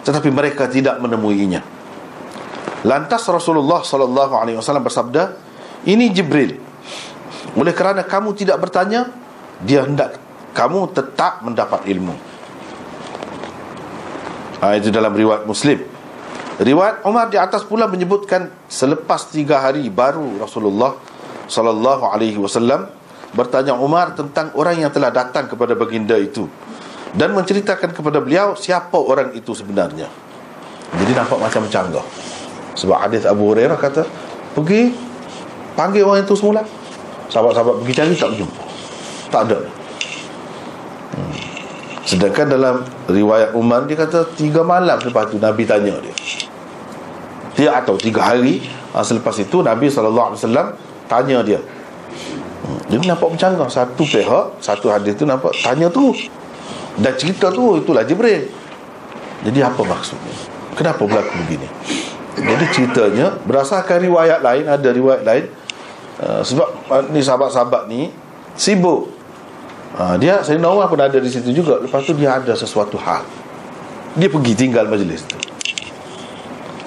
tetapi 0.09 0.33
mereka 0.33 0.65
tidak 0.65 0.97
menemuinya. 0.97 1.61
Lantas 2.81 3.29
Rasulullah 3.29 3.85
sallallahu 3.85 4.33
alaihi 4.41 4.57
wasallam 4.57 4.81
bersabda 4.81 5.37
ini 5.85 6.09
Jibril. 6.09 6.57
Oleh 7.53 7.73
kerana 7.77 8.01
kamu 8.01 8.33
tidak 8.33 8.57
bertanya 8.57 9.13
dia 9.61 9.85
hendak 9.85 10.17
kamu 10.57 10.89
tetap 10.97 11.45
mendapat 11.45 11.85
ilmu. 11.85 12.17
Ha, 14.65 14.81
itu 14.81 14.89
dalam 14.89 15.13
riwayat 15.13 15.45
Muslim. 15.45 15.77
Riwayat 16.57 17.05
Umar 17.05 17.29
di 17.29 17.37
atas 17.37 17.61
pula 17.61 17.85
menyebutkan 17.85 18.49
selepas 18.65 19.29
tiga 19.29 19.61
hari 19.61 19.85
baru 19.93 20.41
Rasulullah 20.41 20.97
sallallahu 21.45 22.09
alaihi 22.09 22.35
wasallam 22.41 22.89
bertanya 23.37 23.77
Umar 23.77 24.17
tentang 24.17 24.49
orang 24.57 24.81
yang 24.81 24.89
telah 24.89 25.13
datang 25.13 25.45
kepada 25.45 25.77
baginda 25.77 26.17
itu 26.17 26.49
dan 27.17 27.33
menceritakan 27.33 27.89
kepada 27.93 28.21
beliau 28.21 28.53
siapa 28.53 28.97
orang 28.97 29.33
itu 29.33 29.53
sebenarnya. 29.53 30.05
Jadi 30.97 31.11
nampak 31.13 31.37
macam 31.37 31.65
canggah. 31.69 32.05
Sebab 32.77 32.97
hadis 32.97 33.25
Abu 33.25 33.49
Hurairah 33.53 33.77
kata, 33.77 34.05
pergi 34.53 34.93
panggil 35.73 36.05
orang 36.05 36.25
itu 36.25 36.33
semula. 36.37 36.65
Sahabat-sahabat 37.29 37.81
pergi 37.85 37.93
cari 37.93 38.13
tak 38.17 38.31
jumpa. 38.37 38.63
Tak 39.29 39.41
ada. 39.49 39.59
Hmm. 41.13 41.33
Sedangkan 42.05 42.49
dalam 42.49 42.81
riwayat 43.05 43.53
Umar 43.53 43.85
dia 43.85 43.97
kata 43.97 44.25
tiga 44.33 44.65
malam 44.65 44.97
lepas 44.97 45.29
tu 45.29 45.37
Nabi 45.37 45.61
tanya 45.65 45.93
dia 46.01 46.13
dia 47.59 47.75
atau 47.75 47.99
tiga 47.99 48.23
hari 48.23 48.63
uh, 48.95 49.03
selepas 49.03 49.35
itu 49.35 49.59
Nabi 49.59 49.91
SAW 49.91 50.39
tanya 51.11 51.43
dia 51.43 51.59
hmm, 51.59 52.87
dia 52.87 52.97
nampak 53.03 53.35
bercanggah 53.35 53.67
satu 53.67 54.07
pihak 54.07 54.63
satu 54.63 54.87
hadis 54.87 55.19
tu 55.19 55.27
nampak 55.27 55.51
tanya 55.59 55.91
tu 55.91 56.15
dan 56.99 57.13
cerita 57.15 57.47
tu 57.49 57.79
itulah 57.79 58.03
Jibril. 58.03 58.51
Jadi 59.39 59.59
apa 59.63 59.81
maksudnya? 59.87 60.35
Kenapa 60.75 60.99
berlaku 61.03 61.31
begini? 61.47 61.67
Jadi 62.39 62.65
ceritanya 62.71 63.35
berdasarkan 63.43 63.99
riwayat 64.03 64.39
lain 64.39 64.65
ada 64.67 64.89
riwayat 64.91 65.23
lain 65.23 65.45
uh, 66.23 66.41
sebab 66.43 66.67
uh, 66.87 67.03
ni 67.11 67.19
sahabat-sahabat 67.23 67.87
ni 67.87 68.11
sibuk. 68.55 69.11
Uh, 69.95 70.15
dia 70.19 70.39
saya 70.43 70.59
Umar 70.59 70.87
pun 70.87 70.99
ada 70.99 71.15
di 71.15 71.27
situ 71.31 71.51
juga. 71.51 71.79
Lepas 71.79 72.03
tu 72.03 72.15
dia 72.15 72.35
ada 72.39 72.51
sesuatu 72.55 72.95
hal. 72.99 73.23
Dia 74.15 74.27
pergi 74.31 74.53
tinggal 74.55 74.87
majlis 74.87 75.23
tu. 75.27 75.35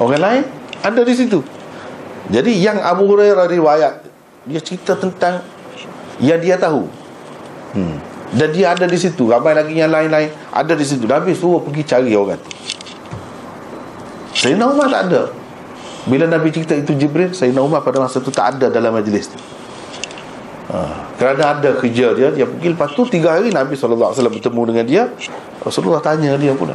Orang 0.01 0.20
lain 0.20 0.44
ada 0.81 1.01
di 1.05 1.14
situ. 1.16 1.40
Jadi 2.33 2.53
yang 2.61 2.81
Abu 2.81 3.09
Hurairah 3.09 3.48
riwayat 3.48 3.94
dia 4.48 4.61
cerita 4.61 4.96
tentang 4.96 5.44
yang 6.20 6.40
dia 6.40 6.57
tahu. 6.57 6.87
Hmm. 7.77 8.12
Dan 8.33 8.49
dia 8.49 8.73
ada 8.73 8.88
di 8.88 8.97
situ. 8.97 9.29
Ramai 9.29 9.53
lagi 9.53 9.77
yang 9.77 9.92
lain-lain 9.92 10.33
ada 10.49 10.73
di 10.73 10.85
situ. 10.88 11.05
Nabi 11.05 11.37
suruh 11.37 11.61
pergi 11.61 11.85
cari 11.85 12.16
orang. 12.16 12.40
Sayyidina 14.33 14.73
Umar 14.73 14.88
tak 14.88 15.03
ada. 15.12 15.23
Bila 16.09 16.25
Nabi 16.27 16.49
cerita 16.51 16.73
itu 16.73 16.97
Jibril 16.97 17.37
Sayyidina 17.37 17.61
Umar 17.61 17.85
pada 17.85 18.01
masa 18.01 18.25
itu 18.25 18.33
tak 18.33 18.57
ada 18.57 18.73
dalam 18.73 18.97
majlis 18.97 19.29
tu. 19.29 19.38
Ha, 20.73 20.79
kerana 21.21 21.61
ada 21.61 21.77
kerja 21.77 22.16
dia 22.16 22.33
dia 22.33 22.49
pergi. 22.49 22.73
Lepas 22.73 22.97
tu 22.97 23.05
tiga 23.05 23.37
hari 23.37 23.53
Nabi 23.53 23.77
SAW 23.77 24.16
bertemu 24.16 24.62
dengan 24.73 24.85
dia. 24.88 25.05
Rasulullah 25.61 26.01
tanya 26.01 26.33
dia 26.40 26.57
pula. 26.57 26.73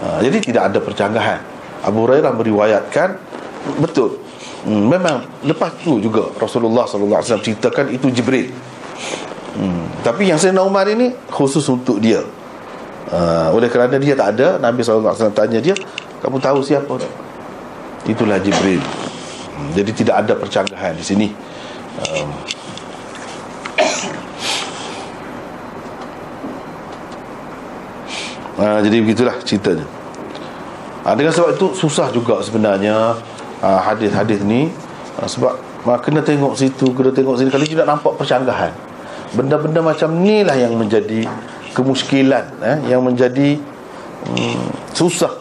Ha, 0.00 0.22
jadi 0.22 0.38
tidak 0.38 0.62
ada 0.70 0.78
percanggahan. 0.78 1.42
Abu 1.82 2.06
Hurairah 2.06 2.30
meriwayatkan. 2.30 3.18
Betul. 3.82 4.22
Hmm, 4.62 4.86
memang 4.86 5.26
lepas 5.42 5.74
tu 5.82 5.98
juga 5.98 6.30
Rasulullah 6.38 6.86
SAW 6.86 7.42
ceritakan 7.42 7.90
itu 7.90 8.10
Jibril 8.14 8.50
hmm, 9.56 10.04
tapi 10.04 10.28
yang 10.28 10.38
Sayyidina 10.38 10.62
Umar 10.62 10.86
ini 10.86 11.12
khusus 11.32 11.64
untuk 11.66 11.98
dia. 11.98 12.20
Uh, 13.06 13.54
oleh 13.54 13.70
kerana 13.70 14.02
dia 14.02 14.18
tak 14.18 14.34
ada 14.34 14.58
Nabi 14.58 14.82
SAW 14.82 15.14
tanya 15.30 15.62
dia 15.62 15.78
kamu 16.26 16.42
tahu 16.42 16.58
siapa? 16.64 16.98
Itulah 18.08 18.42
Jibril. 18.42 18.80
Hmm, 18.80 19.70
jadi 19.78 19.90
tidak 19.92 20.26
ada 20.26 20.32
percanggahan 20.34 20.96
di 20.96 21.04
sini. 21.04 21.28
Um, 22.02 22.28
uh, 28.58 28.78
jadi 28.84 28.96
begitulah 29.06 29.38
ceritanya. 29.46 29.86
Uh, 31.06 31.14
dengan 31.14 31.30
sebab 31.30 31.54
itu 31.54 31.78
susah 31.78 32.10
juga 32.10 32.42
sebenarnya 32.42 33.14
uh, 33.62 33.80
hadis-hadis 33.86 34.42
ni. 34.42 34.72
Uh, 35.20 35.28
sebab 35.28 35.54
uh, 35.86 35.98
kena 36.02 36.26
tengok 36.26 36.58
situ 36.58 36.90
kena 36.90 37.14
tengok 37.14 37.38
sini. 37.38 37.54
Kalau 37.54 37.66
tidak 37.68 37.86
nampak 37.86 38.18
percanggahan 38.18 38.85
benda-benda 39.36 39.84
macam 39.84 40.10
ni 40.24 40.42
lah 40.42 40.56
yang 40.56 40.74
menjadi 40.74 41.28
kemuskilan 41.76 42.56
eh, 42.64 42.78
yang 42.88 43.04
menjadi 43.04 43.60
um, 44.32 44.72
susah 44.96 45.36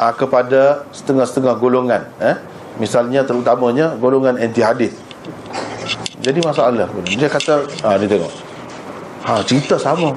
uh, 0.00 0.12
kepada 0.16 0.88
setengah-setengah 0.96 1.54
golongan 1.60 2.02
eh. 2.18 2.40
misalnya 2.80 3.20
terutamanya 3.22 3.92
golongan 4.00 4.40
anti 4.40 4.64
hadis 4.64 4.96
jadi 6.22 6.38
masalah 6.38 6.86
dia 7.02 7.26
kata 7.26 7.66
ah 7.82 7.98
dia 7.98 8.06
tengok. 8.06 8.32
Ha 9.26 9.42
cerita 9.42 9.74
sama. 9.74 10.14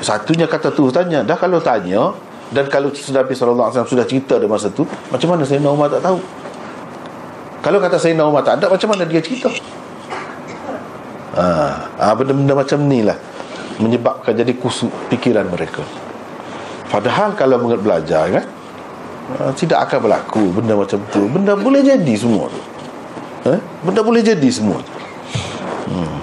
Satunya 0.00 0.48
kata 0.48 0.72
tu 0.72 0.88
tanya. 0.88 1.20
Dah 1.20 1.36
kalau 1.36 1.60
tanya 1.60 2.16
dan 2.50 2.66
kalau 2.72 2.88
Nabi 2.90 3.32
SAW 3.36 3.70
sudah 3.84 4.02
cerita 4.08 4.40
di 4.40 4.48
masa 4.48 4.72
tu 4.72 4.82
macam 5.12 5.36
mana 5.36 5.44
Sayyidina 5.44 5.70
Umar 5.70 5.92
tak 5.92 6.02
tahu? 6.02 6.18
Kalau 7.60 7.78
kata 7.78 8.00
Sayyidina 8.00 8.24
Umar 8.24 8.42
tak 8.42 8.58
ada 8.58 8.72
macam 8.72 8.88
mana 8.90 9.04
dia 9.04 9.20
cerita 9.20 9.52
ha, 11.36 11.46
ha, 11.98 12.14
benda-benda 12.16 12.54
macam 12.56 12.78
ni 12.86 13.06
lah 13.06 13.18
menyebabkan 13.80 14.36
jadi 14.36 14.52
kusuk 14.58 14.90
pikiran 15.08 15.48
mereka. 15.48 15.80
Padahal 16.90 17.38
kalau 17.38 17.62
mengat 17.62 17.80
belajar 17.80 18.24
kan 18.28 18.44
ha, 19.38 19.50
tidak 19.54 19.86
akan 19.88 19.98
berlaku 20.10 20.44
benda 20.50 20.74
macam 20.74 20.98
tu. 21.08 21.22
Benda 21.30 21.54
boleh 21.54 21.80
jadi 21.84 22.14
semua 22.18 22.50
tu. 22.50 22.62
Ha? 23.40 23.56
benda 23.80 24.04
boleh 24.04 24.20
jadi 24.20 24.48
semua 24.52 24.76
tu. 24.84 24.92
Hmm. 25.90 26.20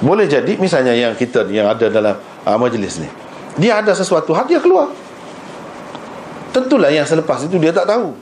boleh 0.00 0.24
jadi 0.30 0.54
misalnya 0.56 0.94
yang 0.94 1.12
kita 1.18 1.44
yang 1.50 1.66
ada 1.66 1.90
dalam 1.90 2.14
uh, 2.46 2.56
majlis 2.56 3.02
ni. 3.02 3.10
Dia 3.58 3.82
ada 3.82 3.92
sesuatu 3.92 4.32
hal 4.32 4.48
dia 4.48 4.62
keluar. 4.62 4.88
Tentulah 6.54 6.88
yang 6.88 7.04
selepas 7.04 7.42
itu 7.44 7.58
dia 7.58 7.74
tak 7.74 7.90
tahu. 7.90 8.14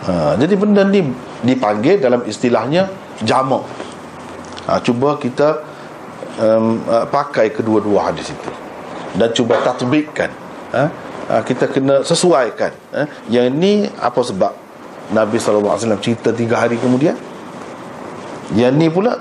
Ha, 0.00 0.32
jadi 0.40 0.54
benda 0.56 0.80
ni 0.86 1.04
dipanggil 1.44 2.00
dalam 2.00 2.24
istilahnya 2.24 2.88
jamak 3.20 3.68
ha, 4.66 4.80
cuba 4.80 5.16
kita 5.16 5.62
um, 6.38 6.80
uh, 6.86 7.06
pakai 7.06 7.52
kedua-dua 7.54 8.10
hadis 8.10 8.32
itu. 8.32 8.50
Dan 9.16 9.34
cuba 9.34 9.58
tatbikkan 9.62 10.30
ha, 10.72 10.82
ha, 11.28 11.34
kita 11.42 11.66
kena 11.70 12.06
sesuaikan 12.06 12.70
ha, 12.94 13.06
yang 13.26 13.50
ini 13.50 13.90
apa 13.98 14.20
sebab 14.22 14.52
Nabi 15.10 15.42
SAW 15.42 15.74
cerita 15.98 16.30
tiga 16.30 16.62
hari 16.62 16.78
kemudian? 16.78 17.18
Yang 18.54 18.72
ni 18.78 18.86
pula 18.90 19.18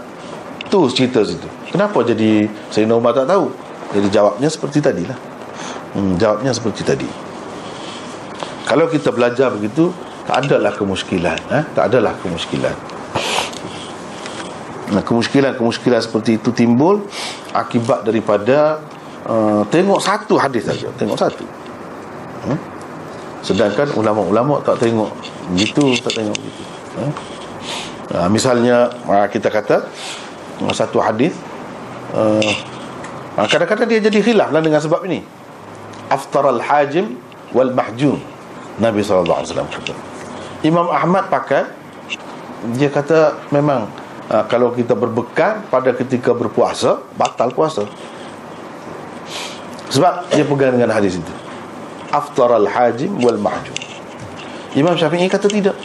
tu 0.69 0.85
cerita 0.89 1.21
situ. 1.25 1.45
Kenapa 1.69 2.01
jadi 2.05 2.49
Sayyidina 2.69 2.97
Umar 2.97 3.13
tak 3.13 3.29
tahu? 3.29 3.49
Jadi 3.93 4.07
jawabnya 4.13 4.49
seperti 4.49 4.81
tadilah. 4.81 5.17
Hmm, 5.97 6.17
jawabnya 6.21 6.53
seperti 6.53 6.85
tadi. 6.85 7.09
Kalau 8.69 8.85
kita 8.85 9.09
belajar 9.09 9.49
begitu 9.49 9.89
tak 10.29 10.45
adalah 10.45 10.69
kemuskilan 10.77 11.39
eh? 11.49 11.63
tak 11.73 11.89
adalah 11.89 12.13
kemuskilan 12.21 12.77
nah, 14.93 15.03
kemuskilan-kemuskilan 15.05 16.01
seperti 16.01 16.41
itu 16.41 16.49
timbul 16.53 17.05
akibat 17.53 18.05
daripada 18.05 18.81
uh, 19.25 19.63
tengok 19.69 19.99
satu 20.01 20.35
hadis 20.37 20.67
saja 20.67 20.89
tengok 20.97 21.17
satu. 21.17 21.45
Hmm? 22.39 22.59
sedangkan 23.39 23.95
ulama-ulama 23.95 24.59
tak 24.63 24.83
tengok 24.83 25.11
begitu 25.55 25.95
tak 25.99 26.23
tengok 26.23 26.35
begitu 26.35 26.63
eh? 27.03 27.11
uh, 28.15 28.27
misalnya 28.31 28.91
uh, 29.07 29.27
kita 29.27 29.51
kata 29.51 29.87
uh, 30.63 30.73
satu 30.75 30.99
hadis 31.03 31.35
uh, 32.15 32.53
kadang-kadang 33.47 33.87
dia 33.87 33.99
jadi 34.03 34.19
khilaf 34.19 34.51
lah 34.51 34.59
dengan 34.59 34.81
sebab 34.83 35.05
ini. 35.07 35.23
Aftar 36.09 36.49
al-hajim 36.49 37.15
wal 37.53 37.71
mahjum. 37.71 38.19
Nabi 38.81 39.05
SAW 39.05 39.45
kata. 39.45 39.93
Imam 40.63 40.87
Ahmad 40.91 41.27
pakai 41.31 41.67
Dia 42.75 42.91
kata 42.91 43.39
memang 43.55 43.87
uh, 44.29 44.45
Kalau 44.47 44.71
kita 44.71 44.93
berbekal 44.93 45.65
pada 45.67 45.91
ketika 45.93 46.31
berpuasa 46.31 47.01
Batal 47.17 47.51
puasa 47.51 47.85
Sebab 49.89 50.29
dia 50.31 50.45
pegang 50.45 50.77
dengan 50.77 50.93
hadis 50.93 51.17
itu 51.17 51.33
Aftar 52.13 52.53
al-hajim 52.57 53.17
wal 53.21 53.41
mahjum 53.41 53.75
Imam 54.77 54.93
Syafi'i 54.93 55.29
kata 55.29 55.49
tidak 55.49 55.77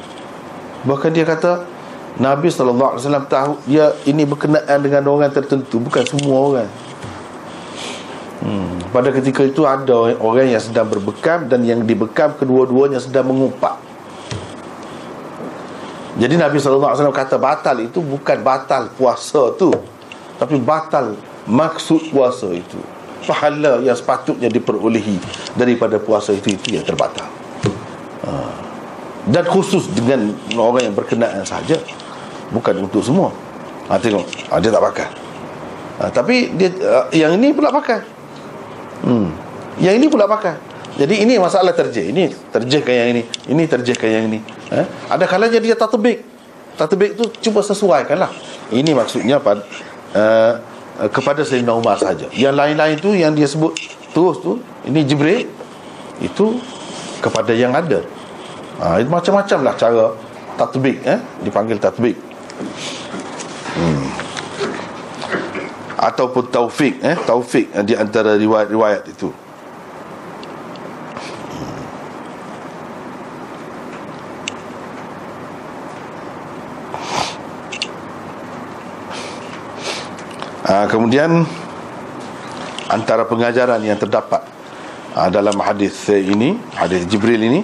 Bahkan 0.84 1.10
dia 1.16 1.24
kata 1.24 1.64
Nabi 2.20 2.52
SAW 2.52 3.00
tahu 3.26 3.58
Dia 3.64 3.96
ini 4.04 4.28
berkenaan 4.28 4.78
dengan 4.84 5.08
orang 5.08 5.32
tertentu 5.32 5.80
Bukan 5.80 6.04
semua 6.04 6.36
orang 6.36 6.70
Hmm. 8.44 8.76
Pada 8.92 9.08
ketika 9.08 9.40
itu 9.40 9.64
ada 9.64 10.12
orang 10.20 10.52
yang 10.52 10.60
sedang 10.60 10.84
berbekam 10.84 11.48
dan 11.48 11.64
yang 11.64 11.80
dibekam 11.88 12.36
kedua-duanya 12.36 13.00
sedang 13.00 13.32
mengupak. 13.32 13.80
Jadi 16.14 16.38
Nabi 16.38 16.62
SAW 16.62 17.10
kata 17.10 17.42
batal 17.42 17.82
itu 17.82 17.98
bukan 17.98 18.38
batal 18.46 18.86
puasa 18.94 19.50
tu 19.58 19.74
Tapi 20.38 20.62
batal 20.62 21.18
maksud 21.50 22.14
puasa 22.14 22.50
itu. 22.54 22.78
Pahala 23.24 23.82
yang 23.82 23.96
sepatutnya 23.98 24.46
diperolehi 24.46 25.18
Daripada 25.58 25.98
puasa 25.98 26.30
itu, 26.30 26.54
itu 26.54 26.78
yang 26.78 26.86
terbatal. 26.86 27.26
Ha. 28.24 28.30
Dan 29.26 29.44
khusus 29.48 29.90
dengan 29.90 30.30
orang 30.54 30.92
yang 30.92 30.94
berkenaan 30.94 31.42
saja 31.42 31.80
Bukan 32.54 32.86
untuk 32.86 33.02
semua. 33.02 33.34
Ha, 33.90 33.98
Tengok, 33.98 34.24
ha, 34.48 34.62
dia 34.62 34.70
tak 34.70 34.84
pakai. 34.84 35.08
Ha, 35.98 36.02
Tapi 36.14 36.54
dia, 36.54 36.70
ha, 36.84 37.10
yang 37.10 37.34
ini 37.34 37.50
pula 37.50 37.74
pakai. 37.74 38.00
Hmm. 39.02 39.28
Yang 39.82 39.94
ini 39.98 40.06
pula 40.06 40.30
pakai 40.30 40.73
Jadi 40.94 41.26
ini 41.26 41.34
masalah 41.42 41.74
terjeh. 41.74 42.14
Ini 42.14 42.30
terjehkan 42.54 42.94
yang 42.94 43.08
ini. 43.18 43.22
Ini 43.50 43.62
terjehkan 43.66 44.08
yang 44.10 44.24
ini. 44.30 44.38
Eh? 44.70 44.86
Ada 45.10 45.26
kalanya 45.26 45.58
dia 45.58 45.74
tatbik. 45.74 46.22
Tatbik 46.74 47.14
tu 47.14 47.30
cuba 47.38 47.62
sesuaikan 47.62 48.18
lah 48.18 48.34
Ini 48.74 48.98
maksudnya 48.98 49.38
pada, 49.38 49.62
uh, 50.10 50.58
Kepada 51.06 51.46
Sayyidina 51.46 51.70
Umar 51.70 52.02
saja. 52.02 52.26
Yang 52.34 52.54
lain-lain 52.58 52.96
tu 52.98 53.14
Yang 53.14 53.32
dia 53.38 53.46
sebut 53.46 53.72
Terus 54.10 54.42
tu 54.42 54.58
Ini 54.82 55.06
Jibril 55.06 55.46
Itu 56.18 56.58
Kepada 57.22 57.54
yang 57.54 57.70
ada. 57.78 58.02
Ha, 58.82 58.98
Itu 58.98 59.06
macam-macam 59.06 59.58
lah 59.62 59.74
cara 59.78 60.04
Tatbik 60.54 61.02
eh? 61.02 61.18
Dipanggil 61.42 61.82
tatbik. 61.82 62.14
Hmm. 63.74 64.06
Ataupun 65.98 66.46
taufik 66.46 67.02
eh? 67.02 67.18
Taufik 67.26 67.74
di 67.82 67.94
antara 67.98 68.38
riwayat-riwayat 68.38 69.02
itu 69.10 69.34
Uh, 80.64 80.88
kemudian 80.88 81.44
antara 82.88 83.28
pengajaran 83.28 83.84
yang 83.84 84.00
terdapat 84.00 84.40
uh, 85.12 85.28
dalam 85.28 85.60
hadis 85.60 86.08
ini, 86.08 86.56
hadis 86.72 87.04
Jibril 87.04 87.36
ini 87.36 87.60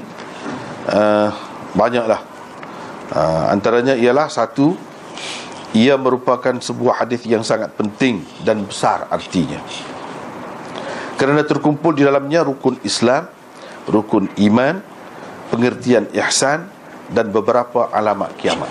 uh, 0.84 1.32
banyaklah. 1.72 2.20
Uh, 3.08 3.48
antaranya 3.48 3.96
ialah 3.96 4.28
satu 4.28 4.76
ia 5.72 5.96
merupakan 5.96 6.52
sebuah 6.60 7.00
hadis 7.00 7.24
yang 7.24 7.40
sangat 7.40 7.72
penting 7.72 8.20
dan 8.44 8.68
besar 8.68 9.08
artinya. 9.08 9.64
Kerana 11.16 11.40
terkumpul 11.40 11.96
di 11.96 12.04
dalamnya 12.04 12.44
rukun 12.44 12.84
Islam 12.84 13.32
rukun 13.88 14.28
iman 14.44 14.76
pengertian 15.48 16.12
ihsan 16.20 16.68
dan 17.08 17.32
beberapa 17.32 17.88
alamat 17.96 18.36
kiamat. 18.36 18.68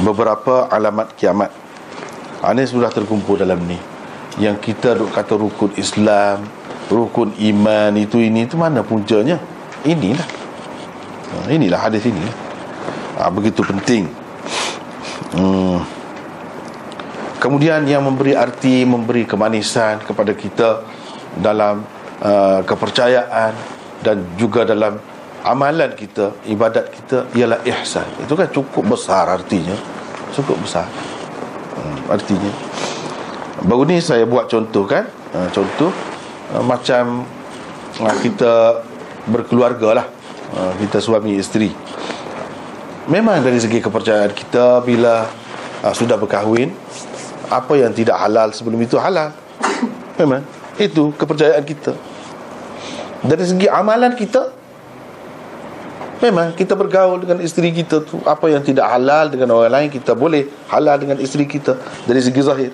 Beberapa 0.00 0.72
alamat 0.72 1.12
kiamat 1.18 1.67
ini 2.46 2.62
sudah 2.64 2.90
terkumpul 2.94 3.34
dalam 3.34 3.58
ni. 3.66 3.78
Yang 4.38 4.70
kita 4.70 4.94
duk 4.94 5.10
kata 5.10 5.34
rukun 5.34 5.74
Islam 5.74 6.46
rukun 6.88 7.36
iman 7.36 7.92
itu 8.00 8.18
ini 8.18 8.48
itu 8.48 8.56
mana 8.56 8.80
puncanya? 8.80 9.36
Inilah. 9.84 10.28
Inilah 11.48 11.80
hadis 11.80 12.04
ini. 12.08 12.24
Ha, 13.20 13.28
begitu 13.28 13.60
penting. 13.62 14.08
Hmm. 15.28 15.84
kemudian 17.36 17.84
yang 17.84 18.00
memberi 18.00 18.32
arti 18.32 18.82
memberi 18.82 19.28
kemanisan 19.28 20.00
kepada 20.00 20.32
kita 20.32 20.82
dalam 21.36 21.84
uh, 22.24 22.64
kepercayaan 22.64 23.52
dan 24.00 24.24
juga 24.40 24.64
dalam 24.64 24.96
amalan 25.44 25.92
kita 25.92 26.32
ibadat 26.48 26.88
kita 26.88 27.28
ialah 27.36 27.60
ihsan. 27.68 28.08
Itu 28.24 28.34
kan 28.34 28.48
cukup 28.48 28.96
besar 28.96 29.28
artinya. 29.28 29.76
Cukup 30.32 30.56
besar 30.64 30.88
artinya 32.08 32.52
baru 33.64 33.84
ni 33.88 33.98
saya 33.98 34.24
buat 34.24 34.46
contoh 34.46 34.86
kan? 34.86 35.06
Uh, 35.34 35.48
contoh 35.52 35.90
uh, 36.54 36.64
macam 36.64 37.26
uh, 38.00 38.16
kita 38.22 38.82
berkeluarga 39.28 40.02
lah. 40.02 40.06
Kita 40.48 40.96
suami 40.96 41.36
isteri. 41.36 41.68
Memang 43.04 43.44
dari 43.44 43.60
segi 43.60 43.84
kepercayaan 43.84 44.32
kita 44.32 44.80
bila 44.80 45.28
sudah 45.92 46.16
berkahwin 46.16 46.72
apa 47.52 47.76
yang 47.76 47.92
tidak 47.92 48.16
halal 48.16 48.48
sebelum 48.56 48.80
itu 48.80 48.96
halal. 48.96 49.28
Memang 50.16 50.40
itu 50.80 51.12
kepercayaan 51.20 51.60
kita. 51.68 51.92
Dari 53.28 53.44
segi 53.44 53.68
amalan 53.68 54.16
kita 54.16 54.56
Memang 56.18 56.50
kita 56.58 56.74
bergaul 56.74 57.22
dengan 57.22 57.38
isteri 57.38 57.70
kita 57.70 58.02
tu 58.02 58.18
Apa 58.26 58.50
yang 58.50 58.58
tidak 58.66 58.90
halal 58.90 59.30
dengan 59.30 59.54
orang 59.54 59.70
lain 59.70 59.88
Kita 59.94 60.18
boleh 60.18 60.50
halal 60.66 60.98
dengan 60.98 61.14
isteri 61.22 61.46
kita 61.46 61.78
Dari 62.10 62.18
segi 62.18 62.40
zahir. 62.42 62.72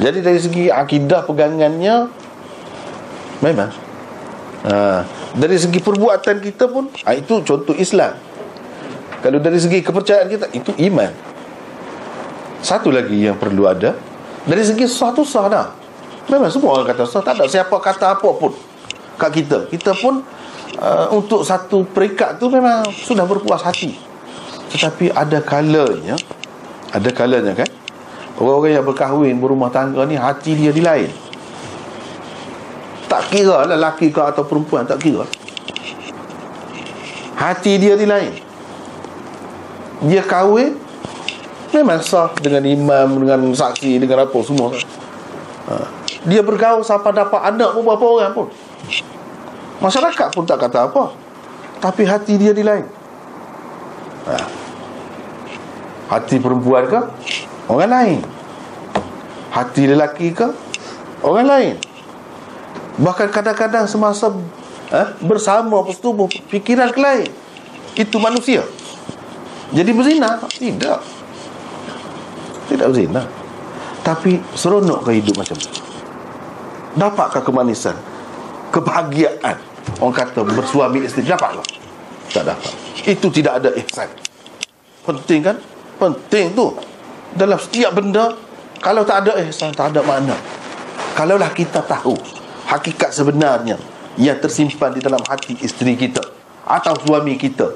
Jadi 0.00 0.18
dari 0.24 0.40
segi 0.40 0.64
akidah 0.72 1.28
pegangannya 1.28 2.08
Memang. 3.44 3.70
Ha, 4.64 5.04
Dari 5.36 5.56
segi 5.60 5.84
perbuatan 5.84 6.40
kita 6.40 6.64
pun 6.72 6.88
ha, 7.04 7.12
Itu 7.12 7.44
contoh 7.44 7.76
Islam. 7.76 8.16
Kalau 9.20 9.36
dari 9.36 9.60
segi 9.60 9.84
kepercayaan 9.84 10.28
kita 10.32 10.46
Itu 10.56 10.72
iman. 10.88 11.12
Satu 12.64 12.88
lagi 12.88 13.20
yang 13.28 13.36
perlu 13.36 13.68
ada 13.68 13.92
Dari 14.48 14.64
segi 14.64 14.88
sah 14.88 15.12
tu 15.12 15.28
sah 15.28 15.44
dah. 15.52 15.68
Memang 16.32 16.48
semua 16.48 16.80
orang 16.80 16.88
kata 16.88 17.04
sah 17.04 17.20
Tak 17.20 17.36
ada 17.36 17.44
siapa 17.52 17.76
kata 17.76 18.16
apa 18.16 18.28
pun. 18.32 18.56
Kat 19.20 19.28
kita. 19.28 19.68
Kita 19.68 19.92
pun 19.92 20.24
uh, 20.82 21.06
untuk 21.14 21.46
satu 21.46 21.86
peringkat 21.86 22.42
tu 22.42 22.50
memang 22.50 22.82
sudah 22.90 23.22
berpuas 23.22 23.62
hati. 23.62 23.94
Tetapi 24.74 25.14
ada 25.14 25.38
kalanya 25.38 26.18
ada 26.92 27.08
kalanya 27.14 27.56
kan? 27.56 27.70
Orang-orang 28.36 28.76
yang 28.76 28.84
berkahwin 28.84 29.34
berumah 29.38 29.70
tangga 29.70 30.02
ni 30.04 30.18
hati 30.18 30.58
dia 30.58 30.74
di 30.74 30.82
lain. 30.82 31.08
Tak 33.06 33.32
kira 33.32 33.64
lah 33.64 33.76
lelaki 33.76 34.12
ke 34.12 34.20
atau 34.20 34.42
perempuan 34.44 34.84
tak 34.88 35.00
kira. 35.00 35.24
Hati 37.36 37.72
dia 37.80 37.94
di 37.96 38.08
lain. 38.08 38.32
Dia 40.08 40.24
kahwin 40.24 40.76
memang 41.72 42.04
sah 42.04 42.32
dengan 42.36 42.64
imam 42.64 43.22
dengan 43.22 43.40
saksi 43.52 44.00
dengan 44.02 44.28
apa 44.28 44.38
semua. 44.44 44.74
Ha. 45.62 45.74
dia 46.26 46.42
bergaul 46.42 46.82
sampai 46.82 47.14
dapat 47.14 47.38
anak 47.38 47.70
pun 47.70 47.86
berapa 47.86 48.02
orang 48.02 48.34
pun 48.34 48.46
Masyarakat 49.82 50.28
pun 50.30 50.46
tak 50.46 50.62
kata 50.62 50.86
apa. 50.86 51.10
Tapi 51.82 52.06
hati 52.06 52.38
dia 52.38 52.54
di 52.54 52.62
lain. 52.62 52.86
Ha. 54.30 54.38
Hati 56.14 56.38
perempuan 56.38 56.86
ke? 56.86 57.00
Orang 57.66 57.90
lain. 57.90 58.22
Hati 59.50 59.90
lelaki 59.90 60.30
ke? 60.30 60.46
Orang 61.26 61.50
lain. 61.50 61.74
Bahkan 63.02 63.34
kadang-kadang 63.34 63.90
semasa 63.90 64.30
eh, 64.94 65.08
Bersama 65.26 65.82
bersetubuh 65.82 66.30
Fikiran 66.46 66.94
ke 66.94 67.00
lain. 67.02 67.26
Itu 67.98 68.22
manusia. 68.22 68.62
Jadi 69.74 69.90
berzina? 69.90 70.38
Tidak. 70.46 70.98
Tidak 72.70 72.86
berzina. 72.86 73.26
Tapi 74.06 74.38
seronok 74.54 75.10
ke 75.10 75.18
hidup 75.18 75.42
macam 75.42 75.58
tu? 75.58 75.70
Dapatkah 76.94 77.42
kemanisan? 77.42 77.96
Kebahagiaan 78.70 79.71
Orang 80.02 80.18
kata 80.18 80.42
bersuami 80.42 81.06
isteri 81.06 81.30
Dapat 81.30 81.62
tak? 81.62 81.68
Tak 82.34 82.44
dapat. 82.50 82.72
Itu 83.06 83.30
tidak 83.30 83.62
ada 83.62 83.70
ihsan. 83.78 84.10
Penting 85.06 85.40
kan? 85.46 85.56
Penting 86.02 86.58
tu. 86.58 86.74
Dalam 87.38 87.56
setiap 87.56 87.94
benda 87.94 88.34
Kalau 88.82 89.06
tak 89.06 89.24
ada 89.24 89.38
ihsan 89.46 89.70
Tak 89.70 89.94
ada 89.94 90.02
makna. 90.02 90.34
Kalaulah 91.14 91.54
kita 91.54 91.86
tahu 91.86 92.18
Hakikat 92.66 93.14
sebenarnya 93.14 93.78
Yang 94.18 94.48
tersimpan 94.48 94.92
di 94.92 95.00
dalam 95.00 95.22
hati 95.24 95.56
isteri 95.64 95.96
kita 95.96 96.20
Atau 96.68 96.92
suami 97.00 97.38
kita 97.40 97.72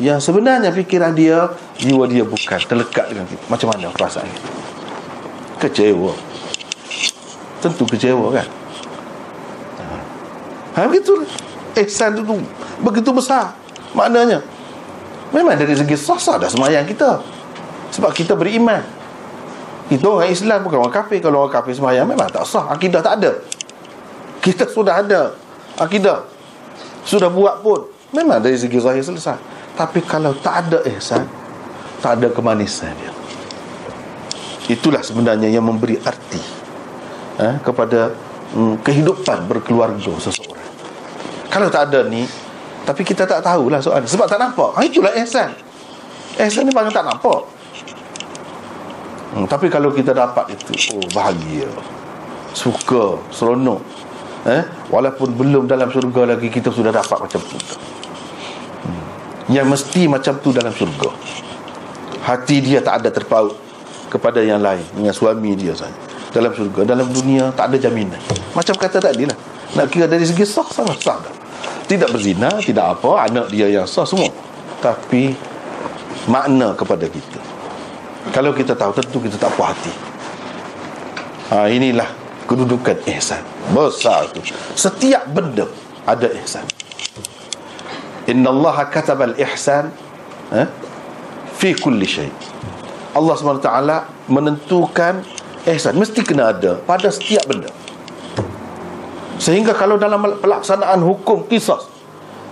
Yang 0.00 0.30
sebenarnya 0.30 0.72
fikiran 0.72 1.14
dia 1.14 1.52
Jiwa 1.78 2.10
dia 2.10 2.26
bukan 2.26 2.58
terlekat 2.58 3.06
dengan 3.12 3.26
kita. 3.30 3.44
Macam 3.46 3.68
mana 3.70 3.92
perasaan? 3.94 4.26
Kecewa. 5.62 6.14
Tentu 7.62 7.86
kecewa 7.86 8.30
kan? 8.34 8.46
Ha 10.78 10.86
begitu 10.86 11.10
ihsan 11.76 12.16
itu 12.16 12.22
begitu 12.80 13.10
besar 13.12 13.52
maknanya. 13.92 14.40
Memang 15.28 15.60
dari 15.60 15.76
segi 15.76 15.96
sah-sah 15.96 16.40
dah 16.40 16.48
semayang 16.48 16.88
kita. 16.88 17.20
Sebab 17.92 18.12
kita 18.16 18.32
beriman. 18.32 18.80
Itu 19.88 20.20
orang 20.20 20.32
Islam 20.32 20.64
bukan 20.64 20.88
orang 20.88 20.94
kafir. 20.94 21.20
Kalau 21.20 21.44
orang 21.44 21.52
kafir 21.52 21.76
semayang 21.76 22.08
memang 22.08 22.28
tak 22.32 22.48
sah. 22.48 22.68
Akidah 22.72 23.04
tak 23.04 23.20
ada. 23.20 23.32
Kita 24.40 24.64
sudah 24.68 25.04
ada 25.04 25.36
akidah. 25.76 26.24
Sudah 27.04 27.28
buat 27.28 27.60
pun. 27.60 27.88
Memang 28.12 28.40
dari 28.40 28.56
segi 28.56 28.80
zahir 28.80 29.04
selesai. 29.04 29.36
Tapi 29.76 30.00
kalau 30.04 30.32
tak 30.40 30.68
ada 30.68 30.80
ihsan, 30.96 31.28
tak 32.00 32.18
ada 32.18 32.32
kemanisan 32.32 32.90
dia. 32.96 33.12
Itulah 34.68 35.00
sebenarnya 35.00 35.48
yang 35.48 35.64
memberi 35.64 35.96
arti 36.02 36.40
eh, 37.40 37.56
kepada 37.64 38.12
mm, 38.52 38.84
kehidupan 38.84 39.48
berkeluarga 39.48 40.12
seseorang. 40.20 40.57
Kalau 41.48 41.68
tak 41.72 41.92
ada 41.92 42.04
ni 42.04 42.28
Tapi 42.84 43.02
kita 43.04 43.24
tak 43.24 43.40
tahulah 43.40 43.80
soal 43.80 44.04
ni. 44.04 44.08
Sebab 44.08 44.28
tak 44.28 44.40
nampak. 44.40 44.76
Ha, 44.76 44.84
Itulah 44.84 45.12
ihsan 45.24 45.52
Ihsan 46.38 46.68
ni 46.68 46.72
paling 46.72 46.94
tak 46.94 47.02
nampak. 47.02 47.40
Hmm, 49.34 49.44
Tapi 49.48 49.66
kalau 49.72 49.90
kita 49.90 50.14
dapat 50.14 50.54
itu 50.54 50.72
Oh 50.96 51.04
bahagia. 51.12 51.68
Suka 52.52 53.18
Seronok. 53.32 53.80
Eh? 54.48 54.62
Walaupun 54.88 55.34
belum 55.34 55.66
dalam 55.68 55.90
syurga 55.90 56.24
lagi 56.24 56.48
Kita 56.48 56.70
sudah 56.72 56.92
dapat 56.94 57.18
macam 57.18 57.40
tu. 57.42 57.58
Hmm. 58.86 59.02
Yang 59.50 59.66
mesti 59.66 60.02
macam 60.06 60.34
tu 60.40 60.52
dalam 60.52 60.72
syurga. 60.72 61.10
Hati 62.24 62.60
dia 62.60 62.84
tak 62.84 63.02
ada 63.04 63.08
terpaut 63.08 63.56
Kepada 64.12 64.44
yang 64.44 64.60
lain. 64.60 64.84
Dengan 64.94 65.16
suami 65.16 65.56
dia 65.56 65.72
saja. 65.72 65.96
Dalam 66.28 66.52
syurga 66.52 66.84
Dalam 66.84 67.08
dunia 67.08 67.50
tak 67.56 67.72
ada 67.72 67.76
jaminan. 67.80 68.20
Macam 68.52 68.76
kata 68.78 69.00
tadi 69.00 69.24
lah 69.28 69.57
Nak 69.76 69.92
kira 69.92 70.08
dari 70.08 70.24
segi 70.24 70.48
sah 70.48 70.64
Sama 70.64 70.96
sah 70.96 71.20
dah 71.20 71.38
tidak 71.88 72.12
berzina 72.12 72.52
tidak 72.60 73.00
apa 73.00 73.32
anak 73.32 73.48
dia 73.48 73.66
yang 73.72 73.88
sah 73.88 74.04
semua. 74.04 74.28
Tapi 74.84 75.32
makna 76.28 76.76
kepada 76.76 77.08
kita. 77.08 77.40
Kalau 78.30 78.52
kita 78.52 78.76
tahu 78.76 78.92
tentu 78.92 79.18
kita 79.24 79.40
tak 79.40 79.50
puas 79.56 79.72
hati. 79.72 79.92
Ha, 81.48 81.72
inilah 81.72 82.06
kedudukan 82.44 83.08
ihsan. 83.16 83.40
Besar 83.72 84.28
tu. 84.36 84.44
Setiap 84.76 85.24
benda 85.32 85.64
ada 86.04 86.28
ihsan. 86.44 86.68
Inna 88.28 88.52
allaha 88.52 88.84
kataba 88.92 89.32
al-ihsan 89.32 89.88
eh, 90.52 90.68
fi 91.56 91.72
kulli 91.72 92.04
syai. 92.04 92.28
Allah 93.16 93.32
SWT 93.32 93.72
menentukan 94.28 95.24
ihsan. 95.64 95.96
Mesti 95.96 96.20
kena 96.20 96.52
ada 96.52 96.76
pada 96.84 97.08
setiap 97.08 97.48
benda 97.48 97.72
Sehingga 99.38 99.72
kalau 99.74 99.96
dalam 99.96 100.22
pelaksanaan 100.42 100.98
hukum 101.02 101.46
kisah 101.46 101.78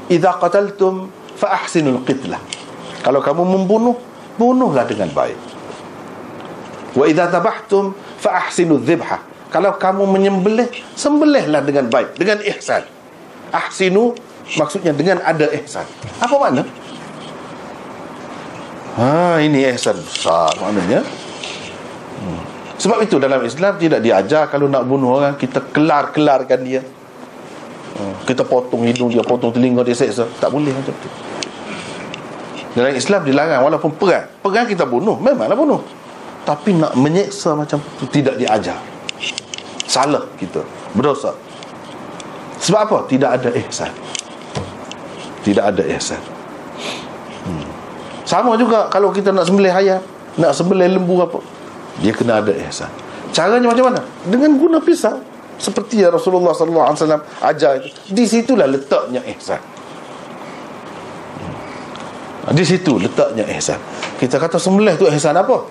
Iza 0.06 0.38
qataltum 0.38 1.10
fa 1.34 1.58
ahsinul 1.62 2.02
qitlah 2.06 2.38
Kalau 3.02 3.18
kamu 3.20 3.42
membunuh 3.42 3.98
Bunuhlah 4.36 4.84
dengan 4.84 5.08
baik. 5.16 5.38
Wa 6.92 7.08
iza 7.08 7.26
tabahtum 7.26 7.96
fa 8.20 8.46
ahsinul 8.46 8.80
dhibha 8.80 9.18
Kalau 9.50 9.74
kamu 9.74 10.06
menyembelih 10.06 10.70
Sembelihlah 10.94 11.66
dengan 11.66 11.90
baik 11.90 12.14
Dengan 12.14 12.38
ihsan. 12.44 12.86
Ahsinu 13.50 14.14
Maksudnya 14.54 14.94
dengan 14.94 15.18
ada 15.26 15.50
ihsan. 15.58 15.82
Apa 16.22 16.38
makna? 16.38 16.62
Ha, 18.94 19.42
ini 19.42 19.66
ihsan 19.74 19.98
besar 19.98 20.54
maknanya. 20.62 21.02
Hmm. 22.22 22.55
Sebab 22.76 23.00
itu 23.00 23.16
dalam 23.16 23.40
Islam 23.40 23.80
tidak 23.80 24.04
diajar 24.04 24.52
kalau 24.52 24.68
nak 24.68 24.84
bunuh 24.84 25.16
orang 25.16 25.34
kita 25.40 25.64
kelar-kelarkan 25.72 26.60
dia. 26.60 26.84
Hmm, 27.96 28.12
kita 28.28 28.44
potong 28.44 28.84
hidung 28.84 29.08
dia, 29.08 29.24
potong 29.24 29.48
telinga 29.48 29.80
dia 29.80 29.96
seksa. 29.96 30.28
Tak 30.36 30.52
boleh 30.52 30.68
macam 30.68 30.92
tu. 30.92 31.08
Dalam 32.76 32.92
Islam 32.92 33.24
dilarang 33.24 33.64
walaupun 33.64 33.96
perang. 33.96 34.28
Perang 34.44 34.68
kita 34.68 34.84
bunuh, 34.84 35.16
memanglah 35.16 35.56
bunuh. 35.56 35.80
Tapi 36.44 36.76
nak 36.76 36.92
menyeksa 36.92 37.56
macam 37.56 37.80
tu 37.96 38.04
tidak 38.12 38.36
diajar. 38.36 38.76
Salah 39.88 40.28
kita, 40.36 40.60
berdosa. 40.92 41.32
Sebab 42.60 42.80
apa? 42.84 42.98
Tidak 43.08 43.30
ada 43.32 43.48
ihsan. 43.64 43.88
Tidak 45.40 45.64
ada 45.64 45.82
ihsan. 45.96 46.20
Hmm. 47.48 47.64
Sama 48.28 48.60
juga 48.60 48.92
kalau 48.92 49.08
kita 49.08 49.32
nak 49.32 49.48
sembelih 49.48 49.72
ayam 49.72 50.02
nak 50.36 50.52
sembelih 50.52 51.00
lembu 51.00 51.16
apa 51.24 51.40
dia 52.00 52.12
kena 52.12 52.44
ada 52.44 52.52
ihsan. 52.68 52.90
Caranya 53.32 53.68
macam 53.72 53.92
mana? 53.92 54.00
Dengan 54.28 54.56
guna 54.56 54.78
pisau 54.80 55.16
seperti 55.56 56.04
yang 56.04 56.12
Rasulullah 56.12 56.52
wasallam 56.52 57.24
ajar 57.40 57.80
itu. 57.80 58.12
Di 58.12 58.24
situlah 58.28 58.68
letaknya 58.68 59.24
ihsan. 59.36 59.60
Di 62.52 62.62
situ 62.62 63.00
letaknya 63.00 63.42
ihsan. 63.56 63.80
Kita 64.20 64.36
kata 64.36 64.60
sembelih 64.60 64.94
tu 65.00 65.08
ihsan 65.08 65.34
apa? 65.34 65.64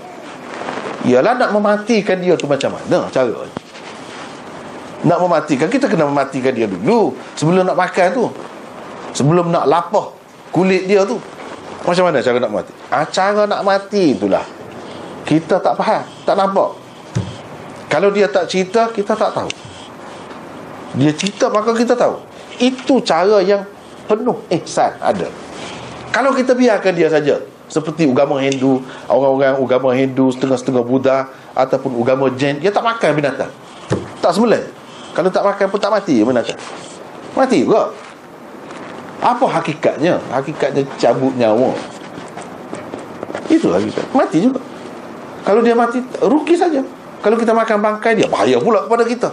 Ialah 1.06 1.38
nak 1.38 1.54
mematikan 1.54 2.18
dia 2.18 2.34
tu 2.34 2.50
macam 2.50 2.74
mana 2.74 3.06
cara 3.14 3.46
nak 5.06 5.22
mematikan 5.22 5.70
kita 5.70 5.86
kena 5.86 6.10
mematikan 6.10 6.50
dia 6.50 6.66
dulu. 6.66 7.14
Sebelum 7.38 7.62
nak 7.62 7.78
makan 7.78 8.08
tu. 8.10 8.26
Sebelum 9.14 9.54
nak 9.54 9.70
lapah 9.70 10.10
kulit 10.50 10.90
dia 10.90 11.06
tu. 11.06 11.22
Macam 11.86 12.10
mana 12.10 12.26
cara 12.26 12.42
nak 12.42 12.50
mati? 12.50 12.74
Ha, 12.90 13.06
cara 13.06 13.46
nak 13.46 13.62
mati 13.62 14.18
itulah 14.18 14.65
kita 15.26 15.58
tak 15.58 15.74
faham 15.74 16.06
tak 16.24 16.38
nampak. 16.38 16.78
Kalau 17.90 18.14
dia 18.14 18.30
tak 18.30 18.46
cerita 18.46 18.94
kita 18.94 19.18
tak 19.18 19.34
tahu. 19.34 19.50
Dia 20.96 21.12
cerita 21.12 21.50
maka 21.50 21.74
kita 21.74 21.98
tahu. 21.98 22.22
Itu 22.62 23.02
cara 23.02 23.42
yang 23.42 23.66
penuh 24.06 24.38
ihsan 24.62 24.94
ada. 25.02 25.28
Kalau 26.14 26.32
kita 26.32 26.54
biarkan 26.54 26.94
dia 26.94 27.10
saja 27.10 27.42
seperti 27.66 28.06
agama 28.06 28.38
Hindu 28.38 28.80
orang-orang 29.10 29.58
agama 29.58 29.90
Hindu 29.98 30.30
setengah-setengah 30.30 30.86
Buddha 30.86 31.34
ataupun 31.58 31.98
agama 31.98 32.30
Jain 32.38 32.62
dia 32.62 32.70
tak 32.70 32.86
makan 32.86 33.18
binatang. 33.18 33.52
Tak 34.22 34.32
sembelih 34.32 34.64
kalau 35.18 35.34
tak 35.34 35.42
makan 35.42 35.66
pun 35.74 35.80
tak 35.82 35.90
mati 35.90 36.22
binatang. 36.22 36.60
Mati 37.34 37.66
juga. 37.66 37.90
Apa 39.26 39.50
hakikatnya? 39.50 40.22
Hakikatnya 40.30 40.86
cabut 41.02 41.34
nyawa. 41.34 41.74
Itu 43.50 43.74
hakikat. 43.74 44.06
Mati 44.14 44.38
juga 44.46 44.62
kalau 45.46 45.62
dia 45.62 45.78
mati 45.78 46.02
rugi 46.26 46.58
saja. 46.58 46.82
Kalau 47.22 47.38
kita 47.38 47.54
makan 47.54 47.78
bangkai 47.82 48.18
dia 48.18 48.26
bahaya 48.26 48.58
pula 48.58 48.90
kepada 48.90 49.06
kita. 49.06 49.30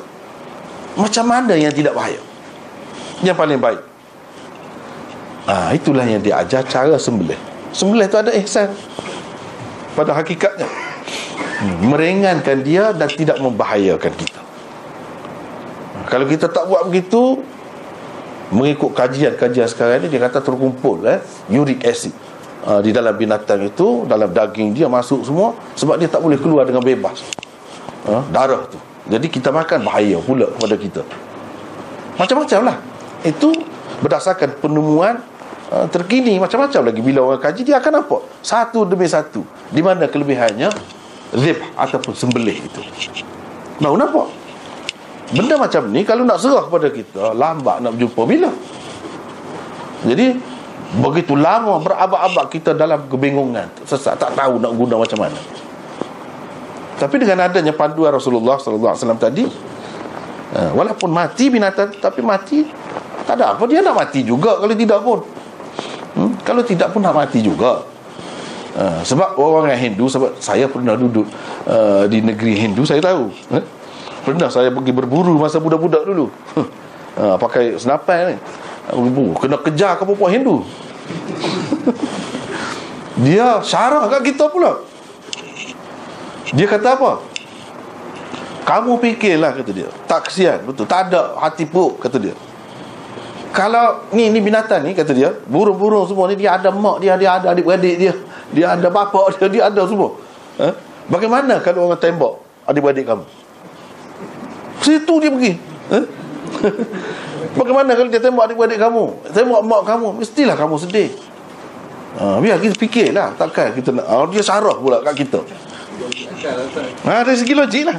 Macam 0.97 1.25
mana 1.25 1.57
yang 1.57 1.73
tidak 1.73 1.97
bahaya? 1.97 2.21
Yang 3.25 3.37
paling 3.37 3.61
baik. 3.61 3.81
Ah 5.49 5.73
itulah 5.73 6.05
yang 6.05 6.21
dia 6.21 6.45
ajar 6.45 6.63
cara 6.69 7.01
sembelih. 7.01 7.37
Sembelih 7.73 8.07
tu 8.13 8.21
ada 8.21 8.33
ihsan. 8.45 8.69
Pada 9.97 10.13
hakikatnya. 10.13 10.69
Hmm, 11.65 11.93
meringankan 11.93 12.61
dia 12.61 12.93
dan 12.93 13.09
tidak 13.09 13.41
membahayakan 13.41 14.13
kita. 14.13 14.41
Kalau 16.13 16.29
kita 16.29 16.49
tak 16.53 16.69
buat 16.69 16.85
begitu 16.93 17.41
mengikut 18.53 18.93
kajian-kajian 18.93 19.65
sekarang 19.65 20.05
ni 20.05 20.13
dia 20.13 20.21
kata 20.21 20.45
terkumpul 20.45 21.01
eh 21.09 21.25
uric 21.49 21.89
acid 21.89 22.13
uh, 22.67 22.81
di 22.81 22.91
dalam 22.95 23.15
binatang 23.15 23.63
itu 23.63 24.07
dalam 24.07 24.31
daging 24.31 24.75
dia 24.75 24.87
masuk 24.87 25.27
semua 25.27 25.55
sebab 25.75 25.99
dia 25.99 26.09
tak 26.09 26.23
boleh 26.23 26.39
keluar 26.39 26.67
dengan 26.67 26.83
bebas. 26.83 27.23
Uh, 28.07 28.23
darah 28.35 28.67
tu. 28.67 28.79
Jadi 29.07 29.27
kita 29.27 29.51
makan 29.51 29.83
bahaya 29.83 30.19
pula 30.23 30.47
kepada 30.47 30.75
kita. 30.79 31.03
Macam-macam 32.19 32.61
lah 32.71 32.77
itu 33.27 33.51
berdasarkan 34.03 34.59
penemuan 34.59 35.23
uh, 35.71 35.87
terkini 35.91 36.39
macam-macam 36.39 36.91
lagi. 36.91 37.01
Bila 37.03 37.21
orang 37.35 37.43
kaji 37.43 37.63
dia 37.67 37.83
akan 37.83 38.03
nampak 38.03 38.23
satu 38.43 38.87
demi 38.87 39.07
satu 39.07 39.43
di 39.71 39.83
mana 39.83 40.07
kelebihannya 40.07 40.71
zib 41.35 41.59
ataupun 41.75 42.15
sembelih 42.15 42.59
itu. 42.63 42.81
Baru 43.83 43.99
nampak? 43.99 44.31
Benda 45.33 45.57
macam 45.57 45.89
ni 45.89 46.05
kalau 46.05 46.29
nak 46.29 46.45
serah 46.45 46.69
kepada 46.69 46.93
kita 46.93 47.33
Lambat 47.33 47.81
nak 47.81 47.97
berjumpa 47.97 48.23
bila? 48.29 48.51
Jadi 50.05 50.37
Begitu 50.93 51.33
lama 51.33 51.81
berabad-abad 51.81 52.53
kita 52.53 52.77
dalam 52.77 53.09
kebingungan. 53.09 53.65
Sesat 53.89 54.21
tak 54.21 54.37
tahu 54.37 54.61
nak 54.61 54.73
guna 54.77 55.01
macam 55.01 55.25
mana. 55.25 55.41
Tapi 57.01 57.17
dengan 57.19 57.49
adanya 57.49 57.73
panduan 57.73 58.15
Rasulullah 58.15 58.63
SAW 58.63 58.95
tadi 59.19 59.43
uh, 60.55 60.71
Walaupun 60.71 61.11
mati 61.11 61.51
binatang 61.51 61.91
Tapi 61.99 62.23
mati 62.23 62.63
Tak 63.27 63.43
ada 63.43 63.59
apa. 63.59 63.67
Dia 63.67 63.83
nak 63.83 63.99
mati 63.99 64.23
juga 64.23 64.63
kalau 64.63 64.71
tidak 64.71 65.03
pun. 65.03 65.19
Hmm? 66.15 66.31
Kalau 66.47 66.63
tidak 66.63 66.95
pun 66.95 67.03
nak 67.03 67.19
mati 67.19 67.43
juga. 67.43 67.83
Uh, 68.79 69.03
Sebab 69.03 69.35
orang 69.35 69.75
yang 69.75 69.81
Hindu 69.91 70.07
Sebab 70.07 70.39
saya 70.39 70.71
pernah 70.71 70.95
duduk 70.95 71.27
uh, 71.67 72.07
Di 72.07 72.23
negeri 72.23 72.55
Hindu 72.55 72.87
Saya 72.87 73.03
tahu. 73.03 73.35
Uh, 73.51 73.65
Pernah 74.23 74.47
saya 74.47 74.71
pergi 74.71 74.95
berburu 74.95 75.35
masa 75.35 75.59
budak-budak 75.59 76.07
dulu. 76.07 76.31
ha, 77.19 77.35
pakai 77.43 77.75
senapan 77.75 78.35
ni. 78.35 78.37
Berburu. 78.93 79.33
Kena 79.41 79.57
kejar 79.57 79.97
ke 79.97 80.05
perempuan 80.05 80.31
Hindu. 80.37 80.57
Dia 83.25 83.65
syarah 83.65 84.09
kat 84.13 84.21
kita 84.33 84.53
pula. 84.53 84.85
Dia 86.53 86.69
kata 86.69 87.01
apa? 87.01 87.25
Kamu 88.63 89.01
fikirlah 89.01 89.57
kata 89.57 89.71
dia. 89.73 89.89
Tak 90.05 90.29
kesian 90.29 90.63
betul. 90.69 90.85
Tak 90.85 91.11
ada 91.11 91.41
hati 91.41 91.65
puk 91.65 91.99
kata 91.99 92.21
dia. 92.21 92.37
Kalau 93.53 94.09
ni 94.17 94.33
ni 94.33 94.41
binatang 94.41 94.81
ni 94.81 94.97
kata 94.97 95.13
dia, 95.13 95.37
burung-burung 95.45 96.09
semua 96.09 96.25
ni 96.29 96.41
dia 96.41 96.57
ada 96.57 96.73
mak 96.73 97.05
dia, 97.05 97.21
dia 97.21 97.37
ada 97.37 97.53
adik-beradik 97.53 98.01
dia, 98.01 98.13
dia 98.49 98.67
ada 98.73 98.89
bapa 98.89 99.29
dia, 99.37 99.49
dia 99.49 99.63
ada 99.69 99.85
semua. 99.85 100.17
Ha? 100.57 100.73
Bagaimana 101.13 101.61
kalau 101.61 101.93
orang 101.93 102.01
tembak 102.01 102.41
adik-beradik 102.65 103.05
kamu? 103.05 103.25
Situ 104.81 105.15
dia 105.21 105.31
pergi 105.31 105.53
eh? 105.93 106.05
Bagaimana 107.53 107.93
kalau 107.93 108.09
dia 108.09 108.21
tembak 108.21 108.49
adik-adik 108.49 108.81
kamu 108.81 109.05
Tembak 109.29 109.61
mak 109.61 109.83
kamu 109.85 110.09
Mestilah 110.17 110.57
kamu 110.57 110.75
sedih 110.81 111.13
ha, 112.17 112.41
Biar 112.41 112.57
kita 112.57 112.75
fikirlah 112.77 113.37
Takkan 113.37 113.77
kita 113.77 113.93
nak 113.93 114.07
oh, 114.09 114.25
Dia 114.33 114.41
sarah 114.41 114.77
pula 114.77 115.05
kat 115.05 115.15
kita 115.21 115.41
ha, 117.05 117.21
Dari 117.25 117.37
segi 117.37 117.53
logik 117.53 117.85
lah 117.85 117.99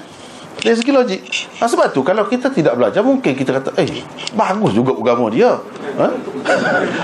Dari 0.58 0.74
segi 0.74 0.90
logik 0.90 1.22
ha, 1.62 1.70
Sebab 1.70 1.94
tu 1.94 2.02
kalau 2.02 2.26
kita 2.26 2.50
tidak 2.50 2.74
belajar 2.74 3.06
Mungkin 3.06 3.34
kita 3.38 3.62
kata 3.62 3.78
Eh 3.78 4.02
bagus 4.34 4.74
juga 4.74 4.98
agama 4.98 5.30
dia 5.30 5.54
ha? 6.02 6.08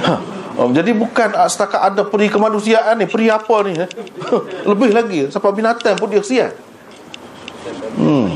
ha. 0.10 0.16
Oh, 0.60 0.68
jadi 0.76 0.91
bukan 0.91 1.32
setakat 1.47 1.80
ada 1.80 2.04
peri 2.04 2.28
kemanusiaan 2.28 3.00
ni 3.00 3.08
Peri 3.08 3.32
apa 3.32 3.64
ni 3.64 3.80
eh? 3.80 3.88
Lebih 4.70 4.91
lagi 4.91 5.32
Sampai 5.32 5.56
binatang 5.56 5.95
pun 5.95 6.12
dia 6.12 6.20
kesian 6.20 6.52
hmm. 7.95 8.28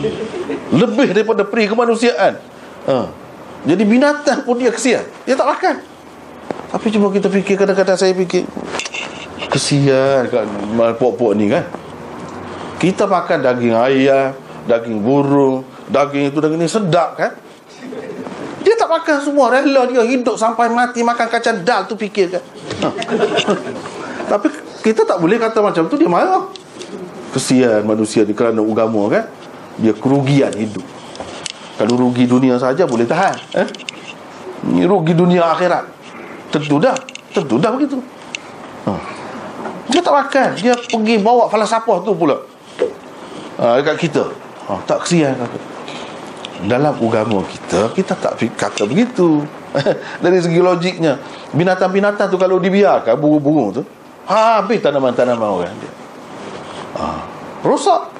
Lebih 0.71 1.11
daripada 1.11 1.43
peri 1.43 1.67
kemanusiaan 1.67 2.39
ha. 2.87 3.22
Jadi 3.63 3.83
binatang 3.87 4.43
pun 4.43 4.59
dia 4.59 4.71
kesian. 4.71 5.03
Dia 5.23 5.39
tak 5.39 5.47
makan. 5.47 5.93
Tapi 6.73 6.87
cuma 6.89 7.13
kita 7.13 7.29
fikir 7.29 7.53
kadang-kadang 7.53 7.93
saya 7.93 8.17
fikir 8.17 8.49
Kesian 9.53 10.25
kan 10.25 10.49
Pok-pok 10.97 11.37
ni 11.37 11.45
kan. 11.53 11.69
Kita 12.81 13.05
makan 13.05 13.45
daging 13.45 13.77
ayam 13.77 14.33
Daging 14.65 15.05
burung 15.05 15.61
Daging 15.93 16.33
itu 16.33 16.41
daging 16.41 16.65
ni 16.65 16.65
sedap 16.65 17.13
kan? 17.13 17.37
Dia 18.65 18.73
tak 18.73 18.89
makan 18.89 19.21
semua 19.21 19.53
Rela 19.53 19.85
dia 19.85 20.01
hidup 20.01 20.33
sampai 20.33 20.73
mati 20.73 21.05
Makan 21.05 21.27
kacang 21.29 21.61
dal 21.61 21.85
tu 21.85 21.93
fikir 21.93 22.33
kan. 22.33 22.43
Tapi 24.33 24.49
kita 24.81 25.05
tak 25.05 25.21
boleh 25.21 25.37
kata 25.37 25.61
macam 25.61 25.85
tu 25.85 25.95
Dia 26.01 26.09
marah. 26.09 26.49
Kesian 27.37 27.85
manusia 27.85 28.25
ni 28.25 28.33
kerana 28.33 28.65
agama 28.65 29.13
kan? 29.13 29.29
Dia 29.77 29.93
kerugian 29.93 30.49
hidup 30.57 30.81
kalau 31.73 31.93
rugi 31.97 32.29
dunia 32.29 32.55
saja 32.61 32.85
boleh 32.85 33.05
tahan 33.09 33.33
eh? 33.57 33.67
ni 34.69 34.85
rugi 34.87 35.11
dunia 35.11 35.51
akhirat. 35.51 35.89
Tentu 36.53 36.77
dah. 36.79 36.95
Tentu 37.33 37.57
dah 37.57 37.73
begitu. 37.73 37.97
Ha. 38.85 38.93
dia 39.89 40.01
tak 40.05 40.13
makan. 40.13 40.49
Dia 40.55 40.77
pergi 40.77 41.15
bawa 41.19 41.49
falsafah 41.49 42.05
tu 42.05 42.13
pula. 42.13 42.37
Ha, 43.57 43.81
dekat 43.81 43.97
kita. 44.07 44.23
Ha, 44.69 44.79
tak 44.87 45.03
kesian 45.03 45.35
kata 45.35 45.59
dalam 46.63 46.95
agama 46.95 47.43
kita 47.43 47.91
kita 47.91 48.13
tak 48.15 48.39
kata 48.39 48.87
begitu. 48.87 49.43
Dari 50.23 50.37
segi 50.39 50.61
logiknya. 50.61 51.17
Binatang-binatang 51.51 52.29
tu 52.29 52.37
kalau 52.37 52.61
dibiarkan 52.61 53.17
burung-burung 53.17 53.69
tu 53.73 53.83
habis 54.29 54.79
tanaman-tanaman 54.79 55.49
orang 55.49 55.75
dia. 55.81 55.91
Ha. 57.01 57.05
rosak 57.65 58.12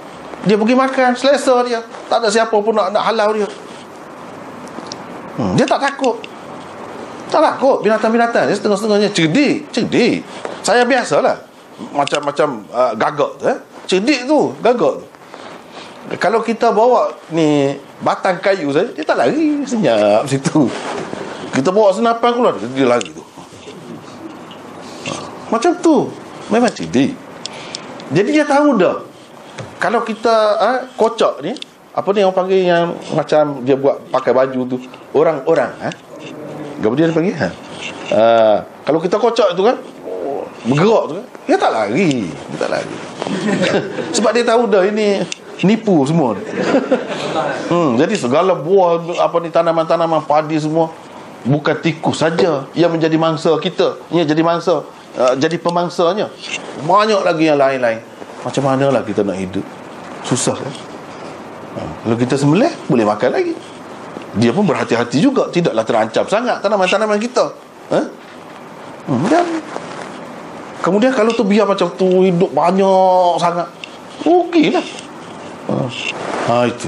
dia 0.44 0.60
pergi 0.60 0.76
makan 0.76 1.16
selesa 1.16 1.64
dia. 1.64 1.80
Tak 2.12 2.20
ada 2.20 2.28
siapa 2.28 2.52
pun 2.52 2.76
nak, 2.76 2.92
nak 2.92 3.04
halau 3.08 3.32
dia. 3.32 3.48
Hmm. 5.34 5.56
dia 5.58 5.66
tak 5.66 5.82
takut. 5.82 6.20
Tak 7.32 7.42
takut 7.42 7.82
binatang-binatang. 7.82 8.52
Dia 8.52 8.56
setengah-setengahnya 8.60 9.10
cerdik 9.16 9.72
cerdik. 9.72 10.22
Saya 10.62 10.84
biasalah. 10.84 11.40
Macam-macam 11.96 12.70
uh, 12.70 12.92
gagak 12.94 13.32
tu 13.42 13.44
eh? 13.50 13.58
cerdik 13.90 14.28
tu 14.28 14.54
gagak 14.60 14.94
tu. 15.00 15.08
Kalau 16.20 16.44
kita 16.44 16.70
bawa 16.76 17.16
ni 17.32 17.80
batang 18.04 18.38
kayu 18.44 18.70
saja 18.76 18.92
dia 18.92 19.08
tak 19.08 19.24
lari 19.24 19.64
senyap 19.64 20.28
situ. 20.28 20.68
Kita 21.56 21.72
bawa 21.72 21.96
senapan 21.96 22.32
keluar 22.36 22.54
dia 22.60 22.86
lari 22.86 23.10
tu. 23.16 23.24
Macam 25.48 25.72
tu. 25.80 26.12
Memang 26.52 26.70
cerdik. 26.70 27.16
Jadi 28.12 28.30
dia 28.36 28.44
tahu 28.44 28.76
dah 28.76 29.13
Kalau 29.80 30.02
kita 30.06 30.36
ha, 30.60 30.70
kocok 30.94 31.42
ni 31.46 31.54
Apa 31.94 32.10
ni 32.14 32.26
orang 32.26 32.36
panggil 32.36 32.62
yang 32.66 32.94
Macam 33.14 33.64
dia 33.66 33.78
buat 33.78 34.02
pakai 34.10 34.32
baju 34.34 34.60
tu 34.68 34.78
Orang-orang 35.14 35.72
ha? 35.82 35.90
Apa 36.84 36.94
dia 36.98 37.14
panggil 37.14 37.36
ha? 37.38 37.50
Uh, 38.14 38.58
Kalau 38.84 39.00
kita 39.00 39.16
kocok 39.18 39.50
tu 39.56 39.64
kan 39.64 39.78
Bergerak 40.64 41.04
tu 41.10 41.14
kan 41.20 41.26
Dia 41.48 41.58
tak 41.60 41.72
lari 41.72 42.30
Dia 42.30 42.58
tak 42.58 42.70
lari 42.72 42.96
Sebab 44.16 44.32
dia 44.36 44.44
tahu 44.46 44.68
dah 44.68 44.84
ini 44.86 45.24
nipu 45.64 46.04
semua. 46.04 46.36
hmm, 47.72 47.96
jadi 47.96 48.14
segala 48.20 48.58
buah 48.58 49.22
apa 49.24 49.38
ni 49.40 49.50
tanaman-tanaman 49.50 50.26
padi 50.28 50.60
semua 50.60 50.92
bukan 51.44 51.76
tikus 51.80 52.24
saja 52.24 52.68
yang 52.76 52.92
menjadi 52.92 53.16
mangsa 53.16 53.52
kita. 53.60 54.00
Ia 54.12 54.28
jadi 54.28 54.44
mangsa, 54.44 54.84
uh, 55.16 55.34
jadi 55.40 55.56
pemangsanya. 55.60 56.32
Banyak 56.84 57.22
lagi 57.24 57.44
yang 57.48 57.60
lain-lain. 57.60 58.04
Macam 58.44 58.64
mana 58.68 58.92
lah 58.92 59.02
kita 59.04 59.24
nak 59.24 59.40
hidup? 59.40 59.66
Susah 60.28 60.56
kan? 60.56 60.74
Ha, 61.74 61.82
kalau 62.06 62.16
kita 62.22 62.38
sembelih 62.38 62.70
boleh 62.86 63.02
makan 63.02 63.32
lagi 63.34 63.56
dia 64.38 64.50
pun 64.50 64.66
berhati-hati 64.66 65.22
juga 65.22 65.50
tidaklah 65.54 65.86
terancam 65.86 66.26
sangat 66.26 66.58
tanaman-tanaman 66.62 67.18
kita 67.22 67.54
ha? 67.94 68.02
hmm, 69.10 69.26
dan 69.30 69.46
kemudian 70.82 71.14
kalau 71.14 71.34
tu 71.38 71.46
biar 71.46 71.70
macam 71.70 71.90
tu 71.94 72.26
hidup 72.26 72.50
banyak 72.50 73.38
sangat 73.38 73.70
rugilah 74.26 74.86
ha, 75.70 75.74
ha 76.50 76.56
itu 76.66 76.88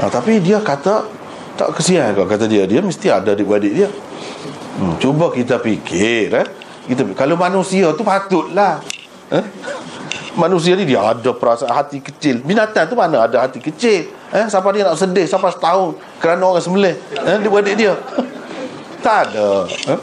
ha, 0.00 0.08
tapi 0.12 0.44
dia 0.44 0.60
kata 0.60 1.08
tak 1.56 1.68
kesian 1.76 2.12
kalau 2.12 2.28
kata 2.28 2.44
dia 2.44 2.68
dia 2.68 2.84
mesti 2.84 3.08
ada 3.08 3.32
adik-adik 3.32 3.72
dia 3.72 3.88
hmm, 3.88 5.00
cuba 5.00 5.32
kita 5.32 5.56
fikir 5.56 6.32
eh? 6.32 6.48
kita, 6.88 7.16
kalau 7.16 7.36
manusia 7.40 7.92
tu 7.96 8.04
patutlah 8.04 8.80
eh? 9.32 9.44
Manusia 10.38 10.72
ni 10.78 10.88
dia 10.88 11.00
ada 11.02 11.30
perasaan 11.32 11.72
hati 11.72 12.00
kecil. 12.00 12.40
Binatang 12.42 12.88
tu 12.88 12.96
mana 12.96 13.26
ada 13.26 13.44
hati 13.44 13.60
kecil? 13.60 14.08
Eh 14.32 14.46
siapa 14.48 14.68
dia 14.72 14.88
nak 14.88 14.96
sedih? 14.96 15.28
Siapa 15.28 15.52
setahun? 15.52 15.98
Kerana 16.18 16.48
orang 16.48 16.64
sembelih. 16.64 16.96
Eh 17.26 17.36
dia 17.40 17.50
beradik 17.50 17.76
dia. 17.76 17.94
Tak 19.02 19.34
ada. 19.34 19.66
Eh? 19.66 20.00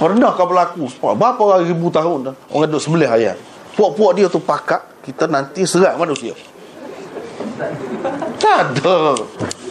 pernah 0.00 0.32
kau 0.32 0.48
berlaku. 0.48 0.88
Berapa 0.96 1.60
ribu 1.60 1.92
tahun 1.92 2.32
dah? 2.32 2.34
Orang 2.48 2.72
duduk 2.72 2.80
sembelih 2.80 3.04
ayat 3.04 3.36
puak-puak 3.76 4.12
dia 4.16 4.26
tu 4.28 4.40
pakak 4.40 4.84
kita 5.02 5.26
nanti 5.26 5.64
serang 5.64 5.98
manusia. 5.98 6.36
Tak 8.38 8.58
ada. 8.78 9.16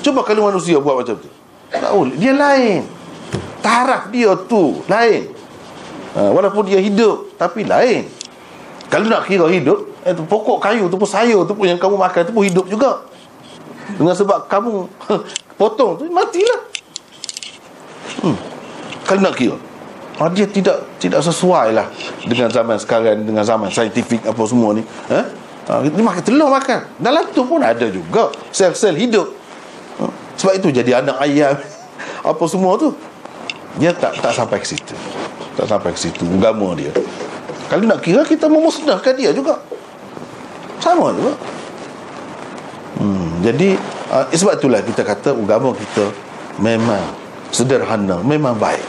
Cuba 0.02 0.22
kalau 0.26 0.52
manusia 0.52 0.82
buat 0.82 1.04
macam 1.04 1.16
tu. 1.16 1.30
Tak 1.72 1.92
boleh. 1.92 2.16
Dia 2.20 2.34
lain. 2.36 2.84
Taraf 3.62 4.12
dia 4.12 4.34
tu 4.50 4.82
lain. 4.90 5.32
Ha, 6.12 6.28
walaupun 6.28 6.68
dia 6.68 6.84
hidup 6.84 7.40
tapi 7.40 7.64
lain 7.64 8.04
kalau 8.92 9.08
nak 9.08 9.24
kira 9.24 9.48
hidup 9.48 9.88
eh, 10.04 10.12
tu, 10.12 10.28
Pokok 10.28 10.60
kayu 10.60 10.92
tu 10.92 11.00
pun 11.00 11.08
sayur 11.08 11.48
tu 11.48 11.56
pun 11.56 11.64
Yang 11.64 11.80
kamu 11.80 11.96
makan 11.96 12.22
tu 12.28 12.32
pun 12.36 12.44
hidup 12.44 12.68
juga. 12.68 13.00
Dengan 13.96 14.12
sebab 14.12 14.52
kamu 14.52 14.84
Potong 15.60 15.96
tu 15.96 16.12
matilah. 16.12 16.62
Hmm. 18.20 18.36
Kalau 19.08 19.24
nak 19.24 19.40
kira 19.40 19.56
ah, 20.20 20.28
Dia 20.28 20.44
tidak 20.44 20.84
tidak 21.00 21.24
sesuai 21.24 21.72
lah 21.72 21.88
Dengan 22.28 22.52
zaman 22.52 22.76
sekarang 22.76 23.24
Dengan 23.24 23.48
zaman 23.48 23.72
saintifik 23.72 24.28
Apa 24.28 24.44
semua 24.44 24.76
ni. 24.76 24.84
Eh? 25.08 25.26
Ah, 25.72 25.80
dia 25.80 26.04
makan 26.04 26.24
telur 26.28 26.52
makan. 26.52 26.84
Dalam 27.00 27.32
tu 27.32 27.48
pun 27.48 27.64
ada 27.64 27.88
juga 27.88 28.28
Sel-sel 28.52 29.00
hidup. 29.00 29.32
Hmm. 30.04 30.12
Sebab 30.36 30.54
itu 30.60 30.68
jadi 30.68 31.00
anak 31.00 31.16
ayam 31.24 31.56
Apa 32.36 32.44
semua 32.52 32.76
tu. 32.76 32.92
Dia 33.80 33.96
tak 33.96 34.20
tak 34.20 34.36
sampai 34.36 34.60
ke 34.60 34.68
situ. 34.68 34.92
Tak 35.56 35.64
sampai 35.64 35.96
ke 35.96 36.00
situ 36.12 36.28
Agama 36.28 36.76
dia 36.76 36.92
kalau 37.72 37.88
nak 37.88 38.04
kira 38.04 38.28
kita 38.28 38.52
memusnahkan 38.52 39.16
dia 39.16 39.32
juga. 39.32 39.56
Sama 40.84 41.16
juga. 41.16 41.40
Hmm, 43.00 43.40
Jadi 43.40 43.80
uh, 44.12 44.28
Sebab 44.28 44.60
itulah 44.60 44.84
kita 44.84 45.02
kata 45.08 45.34
agama 45.34 45.74
kita 45.74 46.12
Memang 46.60 47.00
sederhana 47.50 48.20
Memang 48.28 48.60
baik. 48.60 48.84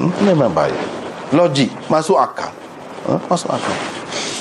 Hmm, 0.00 0.08
Memang 0.24 0.48
baik. 0.56 0.72
Logik 1.36 1.68
Masuk 1.92 2.16
akal. 2.16 2.48
Huh? 3.04 3.20
Masuk 3.28 3.52
akal. 3.52 3.76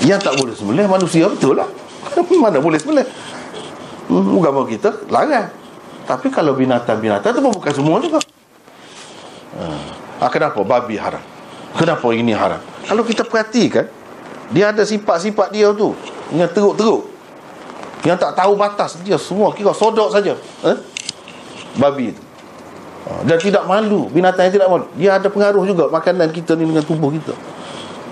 Yang 0.08 0.32
tak 0.32 0.34
boleh 0.40 0.56
sembelih 0.56 0.88
manusia 0.88 1.28
betul 1.28 1.60
lah. 1.60 1.68
Mana 2.42 2.64
boleh 2.64 2.80
sembelih? 2.80 3.04
Hmm, 4.08 4.40
Agama 4.40 4.64
kita 4.64 4.96
larang. 5.12 5.52
Tapi 6.08 6.32
kalau 6.32 6.56
binatang-binatang 6.56 7.36
itu 7.36 7.42
bukan 7.44 7.74
semua 7.76 8.00
juga. 8.00 8.24
Hmm. 9.60 10.32
Kenapa? 10.32 10.64
Babi 10.64 10.96
haram. 10.96 11.20
Kenapa 11.76 12.08
ini 12.16 12.32
haram 12.32 12.71
kalau 12.88 13.04
kita 13.06 13.24
perhatikan 13.26 13.86
Dia 14.52 14.76
ada 14.76 14.84
sifat-sifat 14.84 15.48
dia 15.54 15.72
tu. 15.72 15.96
Yang 16.36 16.52
teruk-teruk. 16.56 17.02
Yang 18.04 18.18
tak 18.20 18.32
tahu 18.36 18.54
batas 18.58 19.00
Dia. 19.04 19.16
Semua 19.16 19.54
kira 19.56 19.72
sodok 19.72 20.12
saja. 20.12 20.36
Eh? 20.66 20.78
Babi 21.80 22.12
itu. 22.12 22.22
Ha, 23.08 23.24
Dan 23.26 23.38
tidak 23.40 23.64
malu. 23.66 24.12
Binatang 24.12 24.50
yang 24.50 24.56
tidak 24.60 24.70
malu. 24.70 24.86
Dia 25.00 25.18
ada 25.18 25.28
pengaruh 25.32 25.64
juga 25.64 25.88
Makanan 25.88 26.30
kita 26.36 26.58
ni 26.60 26.68
dengan 26.68 26.84
tubuh 26.84 27.10
kita. 27.14 27.34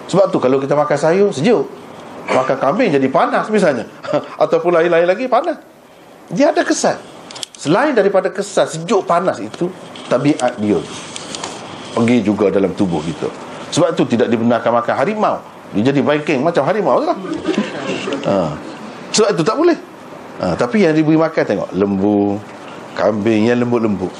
Sebab 0.09 0.33
tu 0.33 0.41
kalau 0.41 0.57
kita 0.57 0.73
makan 0.73 0.97
sayur 0.97 1.29
Sejuk. 1.35 1.67
Makan 2.29 2.57
kambing 2.61 2.93
jadi 2.93 3.09
panas 3.09 3.49
misalnya. 3.49 3.89
Ataupun 4.43 4.77
lain-lain 4.77 5.09
lagi 5.09 5.25
panas. 5.25 5.57
Dia 6.29 6.53
ada 6.53 6.61
kesan. 6.61 6.97
Selain 7.59 7.91
daripada 7.91 8.31
kesan 8.31 8.71
sejuk 8.71 9.03
panas 9.03 9.35
itu 9.43 9.67
Tabiat 10.07 10.55
dia 10.63 10.79
Pergi 11.91 12.23
juga 12.23 12.47
dalam 12.47 12.71
tubuh 12.71 13.03
kita 13.03 13.48
sebab 13.69 13.93
tu 13.93 14.03
tidak 14.09 14.27
dibenarkan 14.29 14.71
makan 14.73 14.95
harimau 14.97 15.37
Dia 15.73 15.93
jadi 15.93 16.01
Viking 16.01 16.41
macam 16.41 16.65
harimau 16.65 16.97
lah 17.05 17.17
ha. 18.25 18.53
Sebab 19.13 19.29
tu 19.37 19.43
tak 19.45 19.55
boleh 19.57 19.77
ha. 20.41 20.57
Tapi 20.57 20.85
yang 20.85 20.93
diberi 20.97 21.17
makan 21.17 21.43
tengok 21.45 21.69
Lembu 21.77 22.41
Kambing 22.97 23.53
yang 23.53 23.61
lembut-lembut 23.61 24.11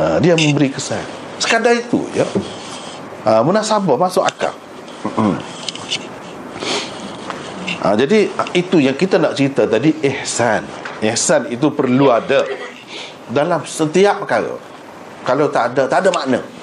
ha. 0.00 0.16
Dia 0.18 0.32
memberi 0.34 0.72
kesan 0.72 1.04
Sekadar 1.36 1.76
itu 1.76 2.00
ya. 2.16 2.24
ha. 3.28 3.44
Munasabah 3.44 4.00
masuk 4.00 4.24
akal 4.24 4.56
ha. 7.84 7.92
Jadi 7.92 8.32
itu 8.56 8.80
yang 8.80 8.96
kita 8.96 9.20
nak 9.20 9.36
cerita 9.36 9.68
tadi 9.68 9.92
Ihsan 10.00 10.64
Ihsan 11.04 11.52
itu 11.52 11.68
perlu 11.68 12.08
ada 12.08 12.48
Dalam 13.28 13.60
setiap 13.68 14.24
perkara 14.24 14.56
Kalau 15.28 15.52
tak 15.52 15.76
ada 15.76 15.84
Tak 15.84 16.00
ada 16.00 16.08
makna 16.08 16.55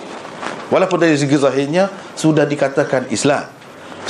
Walaupun 0.73 0.97
dari 0.97 1.13
segi 1.13 1.37
zahirnya 1.37 1.85
Sudah 2.17 2.49
dikatakan 2.49 3.05
Islam 3.13 3.45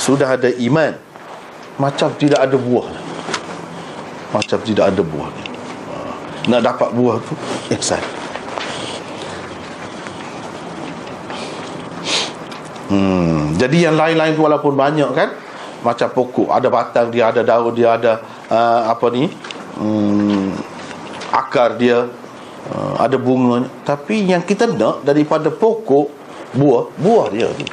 Sudah 0.00 0.40
ada 0.40 0.48
iman 0.48 0.96
Macam 1.76 2.08
tidak 2.16 2.40
ada 2.40 2.56
buah. 2.56 2.88
Macam 4.32 4.58
tidak 4.64 4.88
ada 4.88 5.02
buah. 5.04 5.30
Nak 6.48 6.60
dapat 6.64 6.88
buah 6.96 7.20
tu 7.20 7.36
Ihsan 7.76 8.00
hmm. 12.88 13.60
Jadi 13.60 13.76
yang 13.84 14.00
lain-lain 14.00 14.32
tu 14.32 14.44
walaupun 14.44 14.72
banyak 14.72 15.10
kan 15.12 15.36
Macam 15.84 16.08
pokok 16.16 16.48
Ada 16.48 16.68
batang 16.72 17.08
dia, 17.12 17.28
ada 17.28 17.44
daun 17.44 17.72
dia, 17.76 17.96
ada 17.96 18.24
uh, 18.48 18.92
Apa 18.92 19.12
ni 19.12 19.28
hmm, 19.80 20.52
Akar 21.32 21.76
dia 21.80 22.08
uh, 22.72 22.94
Ada 23.00 23.16
bunga 23.16 23.64
Tapi 23.84 24.28
yang 24.28 24.44
kita 24.44 24.68
nak 24.68 25.04
Daripada 25.04 25.48
pokok 25.48 26.23
buah 26.54 26.84
buah 26.98 27.26
dia. 27.34 27.48
Tu 27.54 27.66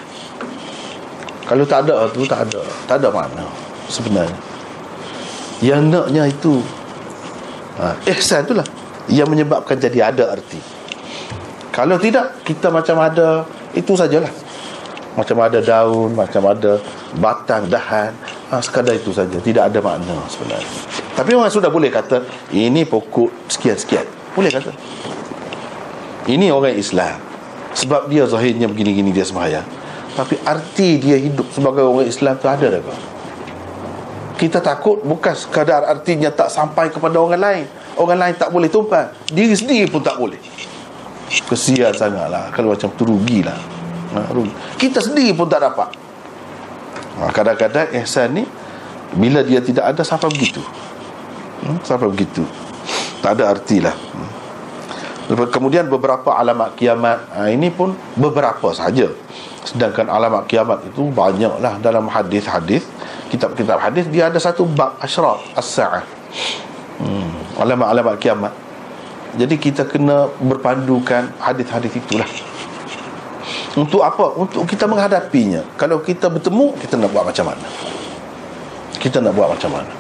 kalau 1.46 1.66
tak 1.68 1.90
ada 1.90 2.08
tu 2.12 2.26
tak 2.26 2.48
ada. 2.50 2.62
Tak 2.86 2.96
ada 3.02 3.10
mana 3.10 3.46
sebenarnya. 3.88 4.40
Yang 5.62 5.82
naknya 5.94 6.24
itu 6.26 6.54
ha, 7.78 7.94
ihsan 8.10 8.46
itulah 8.46 8.66
yang 9.10 9.30
menyebabkan 9.30 9.78
jadi 9.78 10.10
ada 10.10 10.34
arti 10.34 10.82
kalau 11.72 11.96
tidak 11.96 12.44
kita 12.44 12.68
macam 12.68 13.00
ada 13.00 13.48
itu 13.72 13.96
sajalah. 13.96 14.30
Macam 15.16 15.40
ada 15.40 15.60
daun 15.64 16.12
macam 16.12 16.44
ada 16.52 16.76
batang 17.16 17.72
dahan. 17.72 18.12
Ha, 18.52 18.60
sekadar 18.60 18.92
itu 18.92 19.16
saja. 19.16 19.40
Tidak 19.40 19.64
ada 19.72 19.80
makna 19.80 20.20
sebenarnya. 20.28 20.68
Tapi 21.16 21.32
orang 21.32 21.48
sudah 21.48 21.72
boleh 21.72 21.88
kata 21.88 22.28
ini 22.52 22.84
pokok 22.84 23.48
sekian-sekian. 23.48 24.04
Boleh 24.36 24.52
kata. 24.52 24.72
Ini 26.28 26.52
orang 26.52 26.76
Islam 26.76 27.31
sebab 27.72 28.12
dia 28.12 28.28
zahirnya 28.28 28.68
begini-gini 28.68 29.16
dia 29.16 29.24
sembahyang. 29.24 29.68
Tapi 30.12 30.36
arti 30.44 31.00
dia 31.00 31.16
hidup 31.16 31.48
sebagai 31.56 31.88
orang 31.88 32.04
Islam 32.04 32.36
tu 32.36 32.52
ada 32.52 32.68
tak 32.68 32.84
Kita 34.36 34.60
takut 34.60 35.00
bukan 35.08 35.32
sekadar 35.32 35.88
artinya 35.88 36.28
tak 36.34 36.52
sampai 36.52 36.92
kepada 36.92 37.16
orang 37.16 37.40
lain. 37.40 37.66
Orang 37.96 38.20
lain 38.20 38.36
tak 38.40 38.48
boleh 38.56 38.72
tumpang 38.72 39.12
Diri 39.28 39.56
sendiri 39.56 39.88
pun 39.88 40.04
tak 40.04 40.20
boleh. 40.20 40.40
Kesian 41.48 41.96
sangatlah. 41.96 42.52
Kalau 42.52 42.76
macam 42.76 42.92
tu 42.92 43.08
rugilah. 43.08 43.56
Ha, 44.12 44.28
rugi. 44.36 44.52
Kita 44.76 45.00
sendiri 45.00 45.32
pun 45.32 45.48
tak 45.48 45.64
dapat. 45.64 45.96
Ha, 47.22 47.32
Kadang-kadang 47.32 47.88
ihsan 48.04 48.36
ni 48.36 48.44
Bila 49.16 49.40
dia 49.48 49.64
tidak 49.64 49.96
ada 49.96 50.04
sampai 50.04 50.28
begitu. 50.28 50.60
Hmm, 51.64 51.80
Sampai 51.88 52.12
begitu. 52.12 52.44
Tak 53.24 53.40
ada 53.40 53.54
artilah. 53.56 53.96
Hmm. 53.96 54.41
Kemudian 55.32 55.88
beberapa 55.88 56.36
alamat 56.36 56.76
kiamat 56.76 57.20
ha, 57.32 57.48
Ini 57.48 57.72
pun 57.72 57.96
beberapa 58.20 58.76
saja 58.76 59.08
Sedangkan 59.64 60.12
alamat 60.12 60.44
kiamat 60.50 60.84
itu 60.84 61.08
banyaklah 61.14 61.80
dalam 61.80 62.12
hadis-hadis 62.12 62.84
Kitab-kitab 63.32 63.80
hadis 63.80 64.12
Dia 64.12 64.28
ada 64.28 64.36
satu 64.44 64.68
bab 64.68 65.00
asyraf 65.00 65.40
as-sa'ah. 65.56 66.04
Hmm, 67.00 67.32
Alamat-alamat 67.58 68.16
kiamat. 68.20 68.54
Jadi 69.40 69.56
kita 69.56 69.88
kena 69.88 70.28
berpandukan 70.44 71.32
hadis-hadis 71.40 71.96
itulah. 71.96 72.28
Untuk 73.80 74.04
apa? 74.04 74.36
Untuk 74.36 74.68
kita 74.68 74.84
menghadapinya. 74.84 75.64
Kalau 75.80 76.04
kita 76.04 76.28
bertemu, 76.28 76.76
kita 76.76 77.00
nak 77.00 77.10
buat 77.16 77.24
macam 77.24 77.56
mana? 77.56 77.68
Kita 79.00 79.24
nak 79.24 79.34
buat 79.34 79.48
macam 79.56 79.72
mana? 79.80 79.92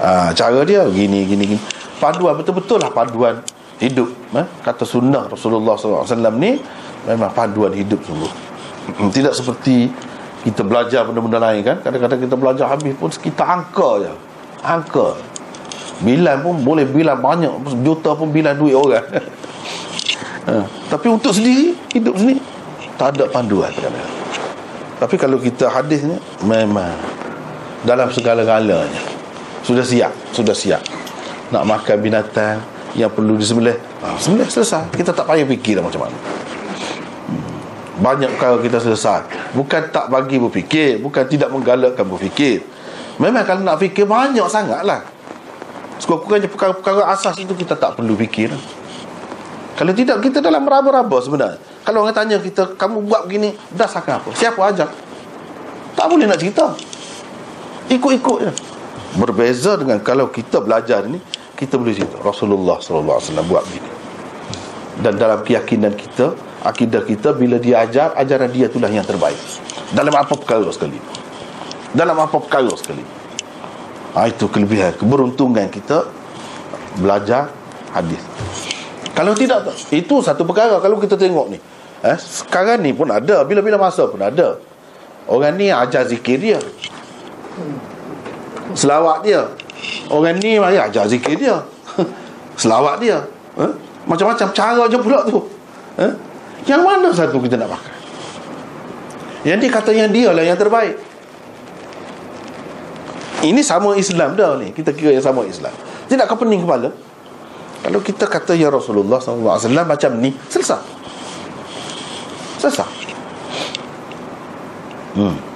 Ha, 0.00 0.32
cara 0.32 0.64
dia 0.64 0.80
gini 0.88 1.28
gini 1.28 1.44
gini 1.44 1.60
paduan 2.00 2.34
betul-betul 2.40 2.80
lah 2.80 2.90
paduan 2.90 3.44
hidup 3.80 4.08
eh? 4.36 4.46
kata 4.64 4.88
sunnah 4.88 5.28
Rasulullah 5.28 5.76
SAW 5.76 6.08
ni 6.40 6.56
memang 7.04 7.30
paduan 7.32 7.72
hidup 7.72 8.00
sungguh. 8.04 8.32
Tidak 9.12 9.32
seperti 9.36 9.92
kita 10.40 10.64
belajar 10.64 11.04
benda-benda 11.04 11.38
lain 11.40 11.60
kan? 11.60 11.76
Kadang-kadang 11.84 12.20
kita 12.20 12.34
belajar 12.36 12.66
habis 12.72 12.96
pun 12.96 13.12
kita 13.12 13.44
angka 13.44 13.90
je. 14.04 14.12
Angka. 14.64 15.16
Bilan 16.00 16.40
pun 16.40 16.64
boleh 16.64 16.88
bilan 16.88 17.20
banyak 17.20 17.52
juta 17.84 18.16
pun 18.16 18.32
bilan 18.32 18.56
duit 18.56 18.76
orang. 18.76 19.04
Ha. 20.40 20.64
tapi 20.88 21.12
untuk 21.12 21.36
sendiri 21.36 21.76
hidup 21.92 22.16
sendiri 22.16 22.40
tak 22.96 23.12
ada 23.12 23.28
panduan 23.28 23.68
kadang-kadang. 23.76 24.16
Tapi 24.96 25.14
kalau 25.20 25.36
kita 25.36 25.68
hadis 25.68 26.00
ni 26.00 26.16
memang 26.48 26.96
dalam 27.84 28.08
segala-galanya. 28.08 29.04
Sudah 29.60 29.84
siap, 29.84 30.12
sudah 30.32 30.56
siap. 30.56 30.80
Nak 31.50 31.62
makan 31.66 31.96
binatang 31.98 32.62
yang 32.94 33.10
perlu 33.10 33.38
disembelih, 33.38 33.74
ha, 34.02 34.14
sembelih 34.18 34.46
selesai. 34.46 34.90
Kita 34.94 35.10
tak 35.14 35.26
payah 35.26 35.46
fikir 35.46 35.78
dah 35.78 35.84
macam 35.84 36.06
mana. 36.06 36.16
Banyak 38.00 38.38
kalau 38.40 38.58
kita 38.62 38.80
selesai. 38.80 39.52
Bukan 39.54 39.92
tak 39.92 40.08
bagi 40.08 40.40
berfikir, 40.40 41.02
bukan 41.02 41.26
tidak 41.26 41.50
menggalakkan 41.52 42.06
berfikir. 42.06 42.64
Memang 43.20 43.44
kalau 43.44 43.62
nak 43.66 43.76
fikir 43.82 44.06
banyak 44.06 44.46
sangatlah. 44.48 45.04
Sekurang-kurangnya 46.00 46.48
perkara-perkara 46.48 47.12
asas 47.12 47.36
itu 47.36 47.52
kita 47.52 47.76
tak 47.76 47.98
perlu 47.98 48.16
fikir. 48.16 48.54
Kalau 49.76 49.92
tidak 49.92 50.24
kita 50.24 50.40
dalam 50.40 50.64
meraba-raba 50.64 51.18
sebenarnya. 51.20 51.60
Kalau 51.84 52.04
orang 52.04 52.16
tanya 52.16 52.36
kita 52.36 52.76
Kamu 52.76 53.08
buat 53.08 53.24
begini 53.24 53.56
Dasarkan 53.72 54.20
apa 54.20 54.30
Siapa 54.36 54.60
ajar 54.68 54.88
Tak 55.96 56.06
boleh 56.06 56.28
nak 56.28 56.38
cerita 56.40 56.76
Ikut-ikut 57.88 58.38
je 58.44 58.52
Berbeza 59.16 59.80
dengan 59.80 59.98
Kalau 60.04 60.28
kita 60.28 60.60
belajar 60.60 61.08
ni 61.08 61.18
Kita 61.60 61.76
boleh 61.76 61.92
cerita. 61.92 62.16
Rasulullah 62.24 62.80
SAW 62.80 63.20
buat 63.44 63.60
begini. 63.68 63.92
Dan 65.04 65.20
dalam 65.20 65.44
keyakinan 65.44 65.92
kita 65.92 66.32
Akidah 66.60 67.04
kita 67.04 67.32
Bila 67.32 67.56
dia 67.56 67.84
ajar 67.84 68.16
Ajaran 68.16 68.48
dia 68.48 68.68
itulah 68.72 68.88
yang 68.88 69.04
terbaik. 69.04 69.36
Dalam 69.92 70.12
apa 70.16 70.32
perkara 70.36 70.68
sekali? 70.72 70.96
Dalam 71.92 72.16
apa 72.16 72.36
perkara 72.40 72.72
sekali? 72.76 73.04
Ha, 74.16 74.28
Itu 74.32 74.48
kelebihan 74.48 74.96
Keberuntungan 74.96 75.68
kita 75.68 76.08
Belajar 76.96 77.52
hadis. 77.92 78.24
Kalau 79.12 79.36
tidak 79.36 79.68
Itu 79.92 80.24
satu 80.24 80.48
perkara. 80.48 80.80
Kalau 80.80 80.96
kita 80.96 81.20
tengok 81.20 81.52
ni 81.52 81.60
eh, 82.04 82.16
Sekarang 82.16 82.80
ni 82.80 82.96
pun 82.96 83.12
ada. 83.12 83.44
Bila-bila 83.44 83.76
masa 83.76 84.08
pun 84.08 84.20
ada. 84.20 84.56
Orang 85.28 85.60
ni 85.60 85.68
ajar 85.68 86.08
zikir 86.08 86.40
dia. 86.40 86.60
Selawat 88.72 89.28
dia 89.28 89.44
Orang 90.10 90.42
ni 90.42 90.58
ya, 90.58 90.90
ajar 90.90 91.04
zikir 91.06 91.38
dia. 91.38 91.62
Selawat 92.60 93.00
dia. 93.00 93.22
Eh? 93.58 93.72
Macam-macam 94.06 94.48
cara 94.52 94.82
je 94.90 94.98
pula 94.98 95.22
tu. 95.24 95.44
Eh? 96.00 96.12
Yang 96.68 96.82
mana 96.84 97.08
satu 97.08 97.40
kita 97.40 97.56
nak 97.56 97.72
pakai 97.72 97.96
Yang 99.48 99.58
dia 99.64 99.70
kata 99.72 99.90
yang 99.96 100.10
dia 100.12 100.28
lah 100.32 100.44
yang 100.44 100.58
terbaik. 100.60 101.00
Ini 103.40 103.60
sama 103.64 103.96
Islam 103.96 104.36
dah 104.36 104.60
ni. 104.60 104.68
Kita 104.76 104.92
kira 104.92 105.16
yang 105.16 105.24
sama 105.24 105.48
Islam. 105.48 105.72
Tidakkah 106.12 106.36
pening 106.36 106.68
kepala. 106.68 106.92
Kalau 107.80 108.00
kita 108.04 108.28
kata 108.28 108.52
Ya 108.52 108.68
Rasulullah 108.68 109.16
SAW 109.16 109.56
Macam 109.88 110.10
ni 110.20 110.36
Selesai. 110.52 110.84
Selesai. 112.60 112.92
Hmm. 115.16 115.49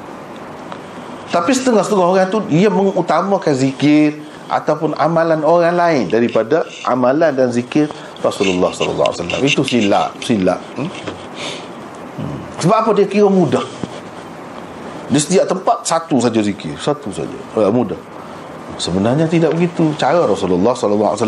Tapi 1.35 1.51
setengah-setengah 1.51 2.07
orang 2.07 2.31
tu 2.31 2.39
Dia 2.47 2.71
mengutamakan 2.71 3.51
zikir 3.59 4.23
Ataupun 4.47 4.95
amalan 4.95 5.43
orang 5.43 5.75
lain 5.75 6.05
Daripada 6.07 6.63
amalan 6.87 7.35
dan 7.35 7.51
zikir 7.51 7.91
Rasulullah 8.23 8.71
SAW 8.71 9.43
Itu 9.43 9.67
silap 9.67 10.15
Silap. 10.23 10.63
Hmm? 10.79 10.87
Hmm. 10.87 12.39
Sebab 12.63 12.77
apa? 12.87 12.91
Dia 12.95 13.11
kira 13.11 13.27
mudah. 13.27 13.67
Di 15.11 15.19
setiap 15.19 15.51
tempat 15.51 15.83
Satu 15.83 16.23
saja 16.23 16.39
zikir 16.39 16.79
Satu 16.79 17.11
saja. 17.11 17.39
Uh, 17.59 17.75
Mudah. 17.75 17.99
Sebenarnya 18.79 19.27
tidak 19.27 19.59
begitu. 19.59 19.91
Cara 19.99 20.23
Rasulullah 20.23 20.71
SAW 20.79 21.19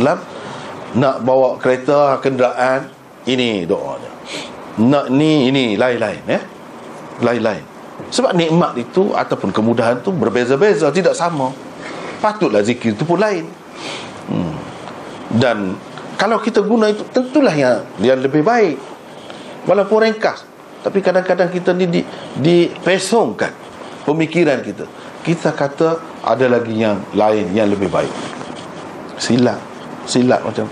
Nak 0.95 1.17
bawa 1.27 1.59
kereta 1.59 2.23
Kenderaan 2.23 2.87
Ini 3.27 3.67
doanya. 3.67 4.13
Nak 4.77 5.09
ni 5.09 5.49
ini 5.49 5.73
lain-lain 5.75 6.21
ya 6.29 6.41
lain-lain 7.25 7.76
sebab 8.11 8.33
nikmat 8.35 8.79
itu 8.79 9.13
ataupun 9.13 9.51
kemudahan 9.51 9.99
itu 9.99 10.15
berbeza-beza 10.15 10.91
tidak 10.95 11.15
sama. 11.19 11.51
Patutlah 12.23 12.63
zikir 12.63 12.95
itu 12.95 13.05
pun 13.07 13.21
lain. 13.21 13.47
Hmm. 14.27 14.59
dan 15.39 15.79
kalau 16.19 16.43
kita 16.43 16.59
guna 16.59 16.91
itu 16.91 17.07
tentulah 17.15 17.55
yang 17.55 17.87
yang 18.03 18.19
lebih 18.19 18.43
baik. 18.43 18.75
Walaupun 19.67 20.03
ringkas 20.03 20.43
tapi 20.83 21.03
kadang-kadang 21.03 21.51
kita 21.51 21.75
ni 21.75 21.87
di, 21.87 22.01
dipesongkan 22.39 23.51
pemikiran 24.07 24.63
kita. 24.63 24.87
Kita 25.23 25.51
kata 25.51 25.99
ada 26.23 26.47
lagi 26.47 26.79
yang 26.79 27.03
lain 27.15 27.51
yang 27.55 27.71
lebih 27.71 27.91
baik. 27.91 28.11
Silap. 29.19 29.59
Silap 30.07 30.47
macam 30.47 30.71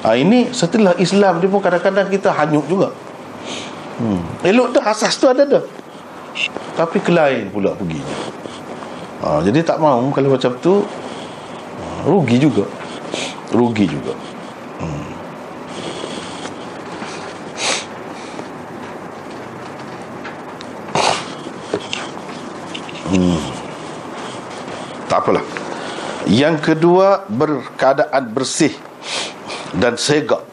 ha, 0.00 0.16
Ini 0.16 0.56
setelah 0.56 0.96
Islam 0.96 1.36
dia 1.40 1.48
pun 1.52 1.60
kadang-kadang 1.60 2.08
kita 2.08 2.32
hanyut 2.32 2.64
juga. 2.68 2.88
Hmm. 4.00 4.24
Elok 4.40 4.76
dah 4.76 4.96
asas 4.96 5.20
tu 5.20 5.28
ada 5.28 5.44
dah 5.44 5.64
Tapi 6.78 6.98
kelain 7.02 7.50
pula 7.52 7.76
pergi 7.76 8.00
ha, 9.20 9.42
Jadi 9.44 9.60
tak 9.60 9.76
mahu 9.82 10.14
kalau 10.14 10.32
macam 10.32 10.52
tu 10.62 10.84
ha, 11.78 11.84
Rugi 12.08 12.36
juga. 12.40 12.64
Rugi 13.50 13.84
juga. 13.84 14.14
Hmm. 14.80 15.10
Hmm. 23.10 23.42
Tak 25.10 25.18
apalah. 25.18 25.44
Yang 26.30 26.56
kedua 26.62 27.26
Berkeadaan 27.26 28.30
bersih 28.30 28.72
dan 29.76 29.98
segak 29.98 30.46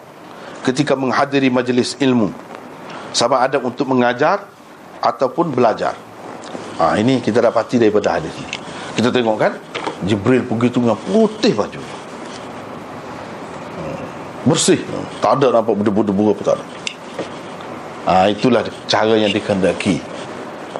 ketika 0.65 0.97
menghadiri 0.97 1.47
majlis 1.53 1.95
ilmu. 2.01 2.33
Sama 3.15 3.41
ada 3.41 3.57
untuk 3.61 3.87
mengajar 3.87 4.45
ataupun 5.01 5.53
belajar. 5.53 5.93
Ha, 6.77 6.97
ini 7.01 7.19
kita 7.21 7.41
dapati 7.41 7.81
daripada 7.81 8.21
hadis 8.21 8.33
ini 8.37 8.57
kita 8.97 9.13
tengok 9.13 9.37
kan 9.37 9.53
Jibril 10.09 10.41
pergi 10.45 10.73
tu 10.73 10.81
dengan 10.81 10.97
putih 10.97 11.53
baju. 11.53 11.81
Hmm, 13.77 14.01
bersih. 14.49 14.81
Tak 15.21 15.41
ada 15.41 15.61
nampak 15.61 15.77
berdebu-debu 15.77 16.33
apa 16.33 16.41
tak 16.41 16.55
ada. 16.57 16.65
Ha, 18.09 18.13
itulah 18.33 18.65
cara 18.89 19.13
yang 19.17 19.29
dikendaki. 19.29 20.01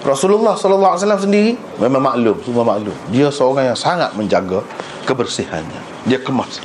Rasulullah 0.02 0.54
sallallahu 0.58 0.94
alaihi 0.98 1.04
wasallam 1.06 1.22
sendiri 1.22 1.52
memang 1.82 2.02
maklum 2.02 2.38
semua 2.42 2.64
maklum. 2.66 2.98
Dia 3.14 3.30
seorang 3.30 3.74
yang 3.74 3.78
sangat 3.78 4.14
menjaga 4.18 4.66
kebersihannya. 5.06 5.82
Dia 6.10 6.22
kemas. 6.22 6.62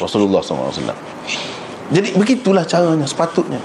Rasulullah 0.00 0.40
SAW 0.40 0.72
Jadi 1.92 2.16
begitulah 2.16 2.64
caranya 2.64 3.04
sepatutnya 3.04 3.60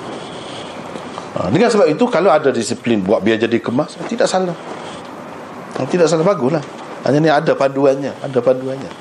ha, 1.35 1.51
Dengan 1.51 1.67
sebab 1.67 1.87
itu 1.91 2.05
Kalau 2.07 2.31
ada 2.31 2.53
disiplin 2.53 3.03
buat 3.03 3.19
biar 3.19 3.41
jadi 3.41 3.59
kemas 3.59 3.99
Tidak 4.07 4.27
salah 4.29 4.55
ha, 5.75 5.79
Tidak 5.83 6.07
salah 6.07 6.23
baguslah 6.23 6.63
Hanya 7.03 7.19
ni 7.19 7.29
ada 7.31 7.51
paduannya 7.57 8.13
Ada 8.23 8.39
paduannya 8.39 8.91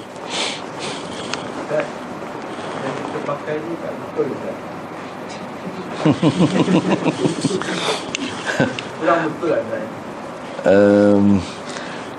um, 10.67 11.39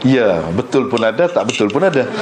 Ya 0.05 0.45
betul 0.55 0.87
pun 0.87 1.01
ada 1.03 1.27
Tak 1.27 1.43
betul 1.51 1.67
pun 1.67 1.83
ada 1.83 2.07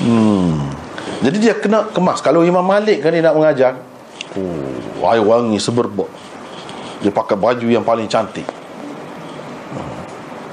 Hmm. 0.00 0.56
Jadi 1.20 1.36
dia 1.36 1.54
kena 1.60 1.84
kemas. 1.92 2.24
Kalau 2.24 2.40
Imam 2.40 2.64
Malik 2.64 3.04
kan 3.04 3.12
dia 3.12 3.20
nak 3.20 3.36
mengajar, 3.36 3.76
oh, 4.36 5.08
air 5.10 5.22
wangi 5.24 5.58
seberbak. 5.58 6.10
Dia 7.00 7.10
pakai 7.10 7.36
baju 7.38 7.66
yang 7.66 7.82
paling 7.82 8.06
cantik. 8.06 8.44
Hmm. 9.72 10.00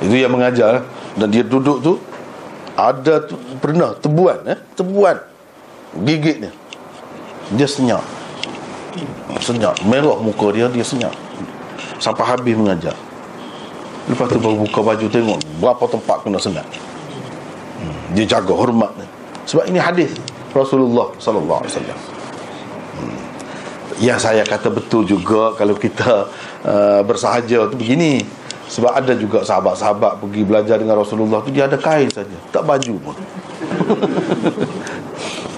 Itu 0.07 0.15
yang 0.15 0.31
mengajar 0.31 0.87
dan 1.17 1.27
dia 1.33 1.41
duduk 1.41 1.77
tu 1.81 1.93
ada 2.77 3.25
tu, 3.25 3.33
pernah 3.57 3.97
tebuan 3.97 4.37
eh 4.45 4.59
tebuan 4.77 5.17
gigitnya 6.05 6.53
dia 7.57 7.65
senyap 7.65 8.05
senyap 9.41 9.73
merah 9.81 10.21
muka 10.21 10.53
dia 10.53 10.69
dia 10.69 10.85
senyap 10.85 11.09
sampai 11.97 12.21
habis 12.21 12.53
mengajar 12.53 12.93
lepas 14.05 14.29
tu 14.29 14.37
baru 14.37 14.61
buka 14.61 14.79
baju 14.85 15.05
tengok 15.09 15.39
berapa 15.57 15.83
tempat 15.89 16.17
kena 16.21 16.37
sengat 16.37 16.67
hmm. 17.81 18.13
dia 18.13 18.37
jaga 18.37 18.53
hormatnya 18.53 19.09
sebab 19.49 19.65
ini 19.73 19.81
hadis 19.81 20.13
Rasulullah 20.53 21.11
sallallahu 21.17 21.59
alaihi 21.65 21.73
wasallam. 21.73 21.99
Yang 23.97 24.19
saya 24.29 24.43
kata 24.45 24.69
betul 24.69 25.01
juga 25.09 25.57
kalau 25.57 25.73
kita 25.73 26.29
uh, 26.65 27.01
bersahaja. 27.01 27.69
Tu 27.73 27.77
begini. 27.77 28.21
sebab 28.67 28.91
ada 28.91 29.15
juga 29.15 29.47
sahabat-sahabat 29.47 30.19
pergi 30.19 30.43
belajar 30.43 30.75
dengan 30.75 30.99
Rasulullah 30.99 31.39
tu 31.39 31.55
dia 31.55 31.71
ada 31.71 31.79
kain 31.79 32.11
saja. 32.11 32.35
Tak 32.51 32.63
baju 32.67 32.93
pun. 32.99 33.15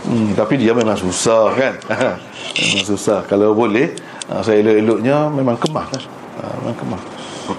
Hmm, 0.10 0.34
tapi 0.34 0.58
dia 0.58 0.74
memang 0.74 0.98
susah 0.98 1.54
kan? 1.54 1.78
Memang 2.58 2.82
susah. 2.82 3.22
Kalau 3.30 3.54
boleh 3.54 3.94
uh, 4.26 4.42
saya 4.42 4.66
elok-eloknya 4.66 5.30
memang 5.30 5.54
kemah 5.62 5.86
kan 5.86 6.02
uh, 6.42 6.54
memang 6.66 6.78
kemah. 6.82 7.02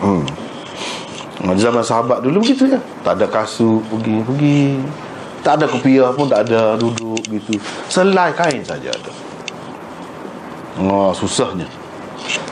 Hmm. 0.02 0.22
zaman 1.54 1.82
sahabat 1.86 2.26
dulu 2.26 2.42
begitu 2.42 2.66
ya 2.66 2.82
tak 3.06 3.22
ada 3.22 3.30
kasut 3.30 3.86
pergi 3.86 4.16
pergi. 4.26 4.62
Tak 5.46 5.62
ada 5.62 5.70
kopiah 5.70 6.10
pun 6.10 6.26
tak 6.26 6.50
ada 6.50 6.74
duduk 6.74 7.22
gitu. 7.30 7.54
Selai 7.86 8.34
kain 8.34 8.66
saja 8.66 8.90
ada 8.90 9.29
oh, 10.78 11.10
susahnya. 11.10 11.66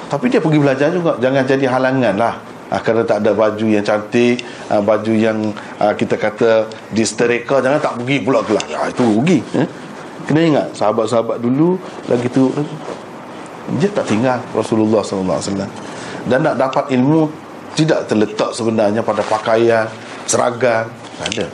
Tapi 0.09 0.33
dia 0.33 0.41
pergi 0.41 0.59
belajar 0.59 0.89
juga. 0.91 1.14
Jangan 1.21 1.45
jadi 1.45 1.66
halangan 1.69 2.14
lah. 2.16 2.35
Uh, 2.69 2.81
kerana 2.85 3.05
tak 3.07 3.25
ada 3.25 3.33
baju 3.33 3.64
yang 3.64 3.81
cantik 3.81 4.45
uh, 4.69 4.85
baju 4.85 5.12
yang 5.16 5.57
uh, 5.81 5.97
kita 5.97 6.21
kata 6.21 6.69
distereka 6.93 7.64
jangan 7.64 7.81
tak 7.81 7.97
pergi 7.97 8.21
pula 8.21 8.45
kelas 8.45 8.69
uh, 8.77 8.93
itu 8.93 9.09
rugi 9.09 9.41
eh? 9.57 9.64
kena 10.29 10.41
ingat 10.45 10.66
sahabat-sahabat 10.77 11.41
dulu 11.41 11.81
lagi 12.12 12.29
tu 12.29 12.53
dia 13.81 13.89
tak 13.89 14.12
tinggal 14.12 14.37
Rasulullah 14.53 15.01
SAW 15.01 15.41
dan 16.29 16.39
nak 16.45 16.61
dapat 16.61 16.93
ilmu 16.93 17.33
tidak 17.73 18.05
terletak 18.11 18.51
sebenarnya 18.53 19.07
pada 19.07 19.23
pakaian 19.23 19.87
seragam. 20.29 20.91
Tak 21.19 21.29
ada. 21.31 21.47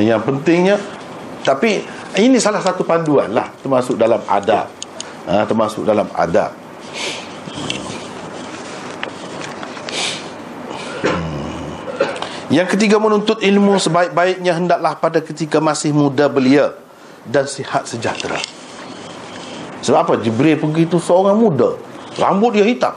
Yang 0.00 0.20
pentingnya 0.26 0.76
tapi 1.46 1.84
ini 2.18 2.38
salah 2.38 2.62
satu 2.62 2.86
panduan 2.86 3.34
lah 3.34 3.50
termasuk 3.58 3.98
dalam 3.98 4.22
adab 4.26 4.70
uh, 5.26 5.44
termasuk 5.48 5.82
dalam 5.82 6.06
adab 6.14 6.64
Yang 12.54 12.78
ketiga 12.78 13.02
menuntut 13.02 13.42
ilmu 13.42 13.82
sebaik-baiknya 13.82 14.54
hendaklah 14.54 14.94
pada 14.94 15.18
ketika 15.18 15.58
masih 15.58 15.90
muda 15.90 16.30
belia 16.30 16.70
dan 17.26 17.50
sihat 17.50 17.82
sejahtera. 17.82 18.38
Sebab 19.82 19.98
apa? 19.98 20.14
Jibril 20.22 20.62
pergi 20.62 20.86
itu 20.86 21.02
seorang 21.02 21.34
muda. 21.34 21.74
Rambut 22.14 22.54
dia 22.54 22.62
hitam. 22.62 22.94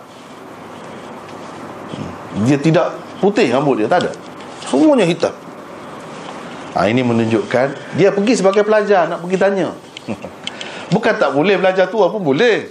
Dia 2.46 2.62
tidak 2.62 2.94
putih 3.18 3.50
rambut 3.50 3.82
dia, 3.82 3.90
tak 3.90 4.06
ada. 4.06 4.12
Semuanya 4.70 5.10
hitam. 5.10 5.34
Ha, 6.78 6.86
ini 6.86 7.02
menunjukkan 7.02 7.98
dia 7.98 8.14
pergi 8.14 8.38
sebagai 8.38 8.62
pelajar 8.62 9.10
nak 9.10 9.26
pergi 9.26 9.38
tanya. 9.42 9.74
Bukan 10.94 11.14
tak 11.18 11.34
boleh 11.34 11.58
belajar 11.58 11.90
tua 11.90 12.14
pun 12.14 12.22
boleh. 12.22 12.70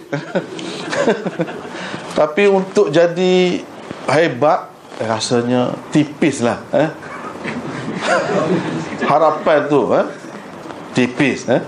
Tapi 2.18 2.46
untuk 2.46 2.94
jadi 2.94 3.58
hebat 4.06 4.70
rasanya 5.02 5.74
tipis 5.90 6.38
lah 6.38 6.62
eh? 6.70 6.88
harapan 9.10 9.66
tu 9.66 9.90
eh? 9.90 10.06
tipis 10.94 11.50
eh? 11.50 11.60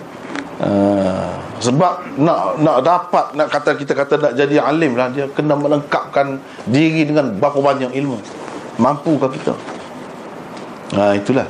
Uh, 0.63 1.39
sebab 1.59 2.19
nak 2.19 2.59
nak 2.63 2.79
dapat 2.87 3.35
nak 3.35 3.51
kata 3.51 3.75
kita 3.75 3.93
kata 3.95 4.15
nak 4.19 4.33
jadi 4.39 4.63
alim 4.63 4.95
lah 4.95 5.11
dia 5.11 5.27
kena 5.31 5.59
melengkapkan 5.59 6.39
diri 6.67 7.07
dengan 7.07 7.35
berapa 7.35 7.59
banyak 7.59 7.95
ilmu 7.95 8.19
mampukah 8.79 9.31
kita 9.31 9.55
ha, 10.95 11.15
itulah 11.19 11.47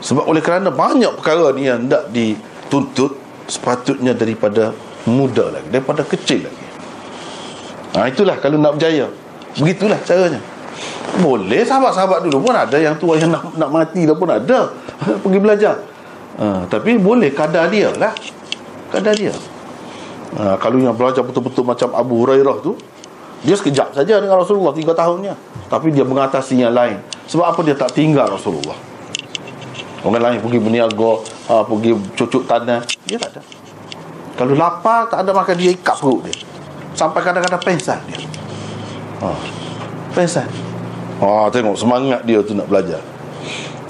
sebab 0.00 0.24
oleh 0.26 0.42
kerana 0.42 0.70
banyak 0.70 1.14
perkara 1.18 1.50
ni 1.54 1.66
yang 1.66 1.86
tak 1.90 2.10
dituntut 2.14 3.18
sepatutnya 3.48 4.14
daripada 4.14 4.76
muda 5.08 5.50
lagi 5.50 5.68
daripada 5.72 6.04
kecil 6.04 6.46
lagi 6.46 6.64
ha, 7.96 8.06
itulah 8.06 8.36
kalau 8.38 8.60
nak 8.60 8.76
berjaya 8.76 9.08
begitulah 9.56 9.98
caranya 10.04 10.38
boleh 11.18 11.64
sahabat-sahabat 11.66 12.28
dulu 12.28 12.48
pun 12.48 12.54
ada 12.54 12.76
yang 12.78 12.94
tua 13.00 13.18
yang 13.18 13.32
nak 13.32 13.56
nak 13.56 13.70
mati 13.72 14.06
dah 14.06 14.14
pun 14.14 14.28
ada 14.30 14.70
pergi 15.24 15.38
belajar. 15.40 15.74
Uh, 16.38 16.62
tapi 16.70 16.94
boleh 17.00 17.34
kadar 17.34 17.66
dia 17.66 17.90
lah. 17.98 18.14
Kadar 18.94 19.16
dia. 19.16 19.34
Uh, 20.38 20.54
kalau 20.60 20.78
yang 20.78 20.94
belajar 20.94 21.24
betul-betul 21.26 21.66
macam 21.66 21.90
Abu 21.96 22.22
Hurairah 22.22 22.62
tu 22.62 22.78
dia 23.42 23.54
sekejap 23.54 23.94
saja 23.94 24.18
dengan 24.22 24.38
Rasulullah 24.38 24.74
tiga 24.74 24.94
tahunnya. 24.94 25.34
Tapi 25.66 25.90
dia 25.90 26.06
mengatasi 26.06 26.62
yang 26.62 26.74
lain. 26.74 27.02
Sebab 27.26 27.44
apa 27.44 27.60
dia 27.66 27.74
tak 27.74 27.92
tinggal 27.92 28.30
Rasulullah? 28.30 28.76
Orang 30.06 30.22
lain 30.22 30.38
pergi 30.38 30.58
berniaga, 30.62 31.12
uh, 31.50 31.64
pergi 31.66 31.90
cucuk 32.14 32.46
tanah, 32.46 32.86
dia 33.02 33.18
tak 33.18 33.34
ada. 33.34 33.42
Kalau 34.38 34.54
lapar 34.54 35.10
tak 35.10 35.26
ada 35.26 35.34
makan 35.34 35.54
dia 35.58 35.74
ikat 35.74 35.98
perut 35.98 36.22
dia. 36.30 36.38
Sampai 36.94 37.26
kadang-kadang 37.26 37.58
pensan 37.58 37.98
dia. 38.06 38.22
Ha. 39.26 39.28
Pensan. 40.14 40.46
Ha, 41.18 41.50
tengok 41.50 41.74
semangat 41.74 42.22
dia 42.22 42.38
tu 42.46 42.54
nak 42.54 42.70
belajar. 42.70 43.02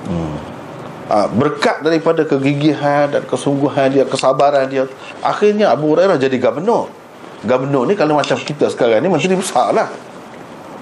Hmm. 0.08 0.36
Ha, 1.12 1.28
berkat 1.28 1.84
daripada 1.84 2.24
kegigihan 2.24 3.12
dan 3.12 3.28
kesungguhan 3.28 3.92
dia, 3.92 4.08
kesabaran 4.08 4.64
dia, 4.72 4.88
akhirnya 5.20 5.68
Abu 5.68 5.92
Hurairah 5.92 6.16
jadi 6.16 6.40
gubernur. 6.40 6.88
Gubernur 7.44 7.84
ni 7.84 7.92
kalau 7.92 8.16
macam 8.16 8.40
kita 8.40 8.72
sekarang 8.72 9.04
ni 9.04 9.12
menteri 9.12 9.36
besar 9.36 9.76
lah. 9.76 9.92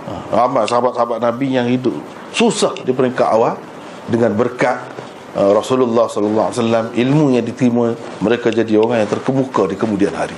Ha, 0.06 0.10
ramai 0.30 0.62
sahabat-sahabat 0.70 1.18
Nabi 1.18 1.58
yang 1.58 1.66
hidup 1.66 1.98
susah 2.30 2.78
di 2.86 2.94
peringkat 2.94 3.26
awal 3.26 3.58
dengan 4.06 4.30
berkat 4.38 4.78
Rasulullah 5.36 6.08
sallallahu 6.08 6.48
alaihi 6.48 6.60
wasallam 6.64 6.86
ilmu 6.96 7.24
yang 7.36 7.44
diterima 7.44 7.92
mereka 8.24 8.48
jadi 8.48 8.80
orang 8.80 9.04
yang 9.04 9.10
terkemuka 9.12 9.68
di 9.68 9.76
kemudian 9.76 10.16
hari. 10.16 10.32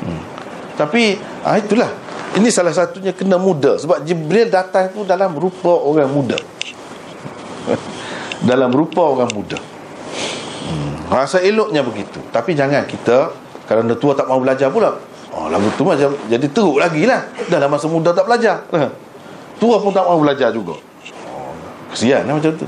Hmm. 0.00 0.24
Tapi 0.80 1.20
ah 1.44 1.60
itulah. 1.60 1.92
Ini 2.30 2.48
salah 2.48 2.72
satunya 2.72 3.12
kena 3.12 3.36
muda. 3.36 3.76
Sebab 3.76 4.06
Jibril 4.06 4.48
datang 4.48 4.88
tu 4.94 5.04
dalam 5.04 5.36
rupa 5.36 5.68
orang 5.68 6.08
muda. 6.08 6.38
Dalam 8.48 8.72
rupa 8.72 9.04
orang 9.04 9.28
muda. 9.36 9.60
Hmm. 9.60 11.12
Rasa 11.12 11.44
eloknya 11.44 11.84
begitu. 11.84 12.24
Tapi 12.32 12.56
jangan 12.56 12.88
kita 12.88 13.36
Kerana 13.68 13.92
tua 14.00 14.16
tak 14.16 14.32
mau 14.32 14.40
belajar 14.40 14.72
pula 14.72 14.96
Oh 15.36 15.52
lagu 15.52 15.68
tu 15.76 15.84
macam 15.84 16.16
Jadi 16.24 16.46
teruk 16.48 16.80
lagi 16.80 17.04
lah. 17.04 17.28
Dalam 17.52 17.68
masa 17.68 17.84
muda 17.90 18.16
tak 18.16 18.24
belajar. 18.24 18.64
Tua 19.60 19.76
pun 19.76 19.92
tak 19.92 20.08
mau 20.08 20.16
belajar 20.16 20.48
juga. 20.56 20.72
Oh, 21.28 21.52
Kesian 21.92 22.24
lah 22.24 22.32
macam 22.40 22.56
tu 22.56 22.64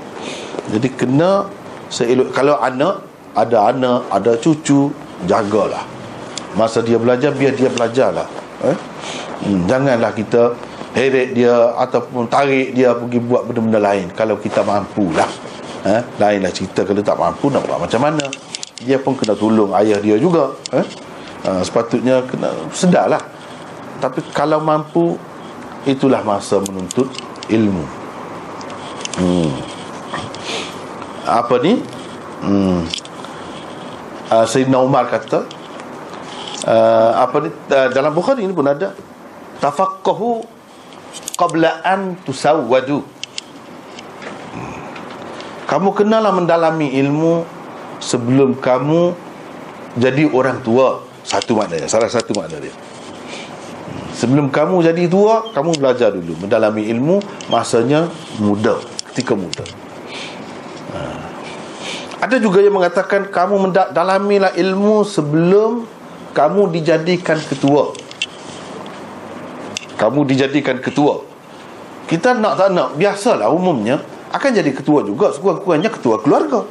Jadi 0.73 0.89
kena 0.95 1.47
seelok 1.93 2.33
Kalau 2.33 2.57
anak 2.59 3.03
Ada 3.37 3.73
anak 3.75 4.01
Ada 4.13 4.33
cucu 4.41 4.93
Jagalah 5.29 5.85
Masa 6.57 6.85
dia 6.85 6.97
belajar 7.01 7.33
Biar 7.33 7.53
dia 7.57 7.69
belajar 7.73 8.13
lah 8.13 8.29
eh? 8.65 8.77
hmm, 9.47 9.69
Janganlah 9.69 10.13
kita 10.13 10.53
heret 10.97 11.37
dia 11.37 11.77
Ataupun 11.77 12.29
tarik 12.29 12.77
dia 12.77 12.93
pergi 12.97 13.19
buat 13.21 13.49
benda-benda 13.49 13.81
lain 13.81 14.07
Kalau 14.13 14.37
kita 14.37 14.65
mampu 14.65 15.09
lah 15.13 15.29
eh? 15.89 16.01
Lainlah 16.21 16.53
cerita 16.53 16.85
kalau 16.85 17.01
tak 17.01 17.17
mampu 17.17 17.49
nak 17.49 17.65
buat 17.65 17.81
macam 17.83 18.01
mana 18.03 18.25
Dia 18.83 19.01
pun 19.01 19.17
kena 19.17 19.37
tolong 19.37 19.73
ayah 19.79 19.99
dia 20.01 20.17
juga 20.21 20.53
eh? 20.73 20.87
uh, 21.49 21.63
Sepatutnya 21.65 22.25
kena 22.29 22.53
sedarlah 22.73 23.23
Tapi 24.01 24.21
kalau 24.33 24.61
mampu 24.61 25.17
Itulah 25.83 26.23
masa 26.23 26.63
menuntut 26.63 27.11
ilmu 27.51 27.83
hmm. 29.19 29.72
Apa 31.23 31.63
ni? 31.63 31.79
Hmm. 32.43 32.83
uh, 34.27 34.47
Sayyidina 34.49 34.83
Umar 34.83 35.07
kata 35.07 35.47
uh, 36.67 37.11
apa 37.23 37.37
ni? 37.47 37.49
Uh, 37.71 37.89
dalam 37.95 38.11
Bukhari 38.11 38.43
ini 38.43 38.51
pun 38.51 38.67
ada 38.67 38.97
tafaqahu 39.63 40.43
qabla 41.39 41.87
an 41.87 42.19
tusawwadu. 42.27 43.07
Kamu 45.71 45.89
kenalah 45.95 46.35
mendalami 46.35 46.91
ilmu 47.01 47.47
sebelum 48.03 48.59
kamu 48.59 49.15
jadi 49.97 50.27
orang 50.29 50.61
tua. 50.67 51.07
Satu 51.23 51.55
maknanya 51.55 51.87
salah 51.87 52.11
satu 52.11 52.35
makna 52.35 52.59
dia. 52.59 52.75
Sebelum 54.13 54.51
kamu 54.51 54.83
jadi 54.83 55.07
tua 55.07 55.55
kamu 55.55 55.79
belajar 55.79 56.11
dulu 56.11 56.35
mendalami 56.43 56.91
ilmu 56.91 57.23
masanya 57.47 58.11
muda 58.43 58.83
ketika 59.15 59.39
muda. 59.39 59.63
Ada 62.23 62.39
juga 62.39 62.63
yang 62.63 62.79
mengatakan 62.79 63.27
kamu 63.35 63.67
mendalamilah 63.67 64.55
ilmu 64.55 65.03
sebelum 65.03 65.83
kamu 66.31 66.71
dijadikan 66.71 67.35
ketua. 67.43 67.91
Kamu 69.99 70.23
dijadikan 70.31 70.79
ketua. 70.79 71.27
Kita 72.07 72.39
nak 72.39 72.63
tak 72.63 72.71
nak 72.71 72.95
biasalah 72.95 73.51
umumnya 73.51 73.99
akan 74.31 74.51
jadi 74.55 74.71
ketua 74.71 75.03
juga. 75.03 75.35
Sekurang-kurangnya 75.35 75.91
ketua 75.91 76.23
keluarga. 76.23 76.63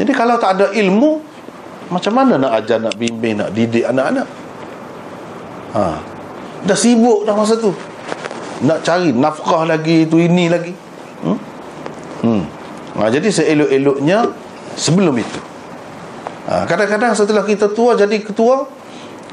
Jadi 0.00 0.12
kalau 0.16 0.40
tak 0.40 0.56
ada 0.56 0.66
ilmu 0.72 1.20
macam 1.92 2.12
mana 2.16 2.40
nak 2.40 2.64
ajar 2.64 2.80
nak 2.80 2.96
bimbing 2.96 3.36
nak 3.36 3.52
didik 3.52 3.84
anak-anak? 3.84 4.24
Ha. 5.76 6.00
dah 6.64 6.76
sibuk 6.76 7.28
dah 7.28 7.36
masa 7.36 7.60
tu. 7.60 7.76
Nak 8.64 8.80
cari 8.80 9.12
nafkah 9.12 9.68
lagi 9.68 10.08
tu 10.08 10.16
ini 10.16 10.48
lagi. 10.48 10.72
Hmm? 11.20 11.38
Hmm. 12.24 12.42
Ha, 13.02 13.10
jadi 13.10 13.34
seelok-eloknya 13.34 14.30
sebelum 14.78 15.18
itu. 15.18 15.40
Ha, 16.46 16.70
kadang-kadang 16.70 17.18
setelah 17.18 17.42
kita 17.42 17.66
tua 17.74 17.98
jadi 17.98 18.14
ketua 18.22 18.70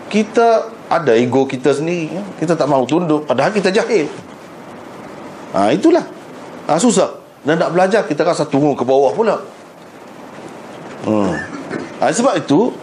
kita 0.10 0.74
ada 0.90 1.14
ego 1.14 1.46
kita 1.46 1.70
sendiri 1.70 2.18
ya. 2.18 2.24
kita 2.42 2.58
tak 2.58 2.66
mau 2.66 2.82
tunduk 2.90 3.30
padahal 3.30 3.54
kita 3.54 3.70
jahil. 3.70 4.10
Ha, 5.54 5.70
itulah. 5.70 6.02
Ha, 6.66 6.82
susah. 6.82 7.22
Dan 7.46 7.62
nak 7.62 7.70
belajar 7.70 8.10
kita 8.10 8.26
rasa 8.26 8.50
turun 8.50 8.74
ke 8.74 8.82
bawah 8.82 9.14
pula. 9.14 9.38
Hmm. 11.06 11.38
ha, 12.02 12.10
sebab 12.10 12.42
itu 12.42 12.74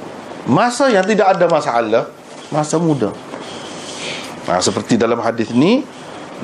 masa 0.46 0.86
yang 0.86 1.02
tidak 1.02 1.34
ada 1.34 1.50
masalah 1.50 2.06
masa 2.54 2.78
muda. 2.78 3.10
Ha, 4.46 4.62
seperti 4.62 4.94
dalam 4.94 5.18
hadis 5.18 5.50
ni 5.50 5.82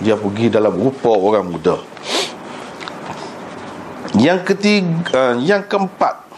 dia 0.02 0.18
pergi 0.18 0.50
dalam 0.50 0.74
rupa 0.74 1.14
orang 1.14 1.46
muda 1.46 1.78
yang 4.20 4.44
ketiga 4.44 5.40
yang 5.40 5.64
keempat 5.64 6.28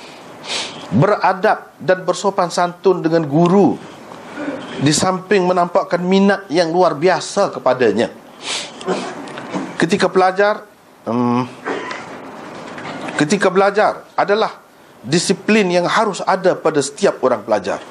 beradab 0.95 1.75
dan 1.83 2.07
bersopan 2.07 2.47
santun 2.53 3.03
dengan 3.03 3.27
guru 3.27 3.75
di 4.79 4.93
samping 4.95 5.43
menampakkan 5.43 5.99
minat 6.03 6.47
yang 6.51 6.71
luar 6.71 6.95
biasa 6.95 7.51
kepadanya. 7.51 8.11
Ketika 9.75 10.07
pelajar 10.07 10.63
um, 11.09 11.47
ketika 13.19 13.51
belajar 13.51 14.07
adalah 14.15 14.55
disiplin 15.03 15.67
yang 15.67 15.87
harus 15.91 16.23
ada 16.23 16.55
pada 16.55 16.79
setiap 16.79 17.19
orang 17.27 17.43
pelajar. 17.43 17.83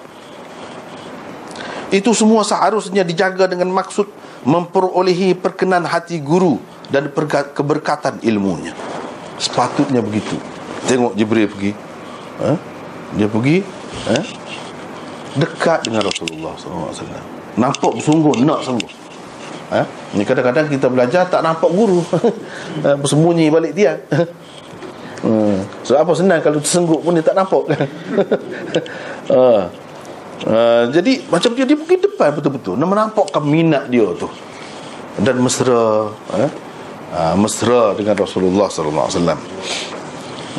Itu 1.94 2.18
semua 2.18 2.42
seharusnya 2.42 3.06
dijaga 3.06 3.46
dengan 3.46 3.70
maksud 3.70 4.10
memperolehi 4.48 5.38
perkenan 5.38 5.86
hati 5.86 6.18
guru 6.18 6.58
dan 6.90 7.14
keberkatan 7.54 8.18
ilmunya 8.26 8.74
sepatutnya 9.44 10.00
begitu 10.00 10.40
tengok 10.88 11.12
Jibril 11.20 11.52
pergi 11.52 11.72
ha? 12.40 12.56
dia 13.20 13.28
pergi 13.28 13.60
ha? 14.08 14.18
dekat 15.36 15.84
dengan 15.84 16.08
Rasulullah 16.08 16.56
SAW 16.56 16.96
nampak 17.60 17.94
sungguh 18.00 18.40
nak 18.48 18.64
sungguh 18.64 18.92
ha? 19.76 19.84
ni 20.16 20.24
kadang-kadang 20.24 20.72
kita 20.72 20.88
belajar 20.88 21.28
tak 21.28 21.44
nampak 21.44 21.68
guru 21.76 22.00
ha? 22.88 22.96
bersembunyi 22.96 23.52
balik 23.52 23.76
tiang 23.76 24.00
hmm. 25.28 25.84
so 25.84 26.00
apa 26.00 26.12
senang 26.16 26.40
kalau 26.40 26.64
tersengguk 26.64 27.04
pun 27.04 27.12
dia 27.20 27.26
tak 27.26 27.36
nampak 27.36 27.64
ha. 29.34 29.68
Uh, 30.44 30.92
jadi 30.92 31.24
macam 31.32 31.56
dia, 31.56 31.64
dia 31.64 31.78
pergi 31.80 32.04
depan 32.04 32.36
betul-betul 32.36 32.76
nak 32.76 32.90
menampakkan 32.92 33.44
minat 33.48 33.88
dia 33.88 34.04
tu 34.20 34.28
dan 35.24 35.40
mesra 35.40 36.10
eh? 36.36 36.52
Uh, 37.14 37.36
mesra 37.38 37.94
dengan 37.94 38.18
Rasulullah 38.18 38.68
sallallahu 38.68 39.06
alaihi 39.06 39.18
wasallam. 39.22 39.40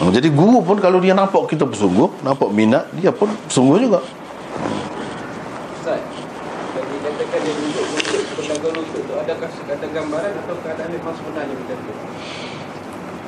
Uh, 0.00 0.10
jadi 0.14 0.28
guru 0.30 0.62
pun 0.62 0.78
kalau 0.78 1.02
dia 1.02 1.12
nampak 1.12 1.50
kita 1.50 1.66
bersungguh, 1.66 2.22
nampak 2.22 2.48
minat, 2.54 2.86
dia 2.94 3.10
pun 3.10 3.28
sungguh 3.50 3.78
juga. 3.82 4.00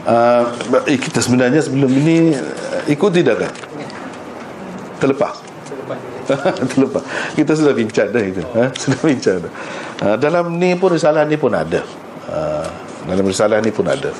Uh, 0.06 0.46
eh, 0.86 0.98
kita 1.02 1.18
sebenarnya 1.18 1.60
sebelum 1.66 1.90
ini 1.90 2.30
uh, 2.38 2.82
ikut 2.86 3.10
tidak 3.10 3.42
kan? 3.42 3.52
Terlepas. 5.02 5.46
terlupa 6.74 7.00
kita 7.38 7.54
sudah 7.54 7.70
bincang 7.70 8.10
dah 8.10 8.22
itu 8.22 8.42
ha? 8.58 8.70
sudah 8.74 8.98
bincang 8.98 9.36
dah 9.46 9.52
ha, 10.02 10.06
dalam 10.18 10.58
ni 10.58 10.74
pun 10.74 10.90
risalah 10.90 11.22
ni 11.22 11.38
pun 11.38 11.54
ada 11.54 11.86
ha, 12.30 12.66
dalam 13.06 13.24
risalah 13.26 13.62
ni 13.62 13.70
pun 13.70 13.86
ada. 13.86 14.10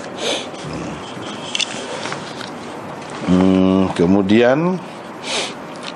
Hmm. 0.63 0.95
Hmm, 3.27 3.83
kemudian 3.99 4.79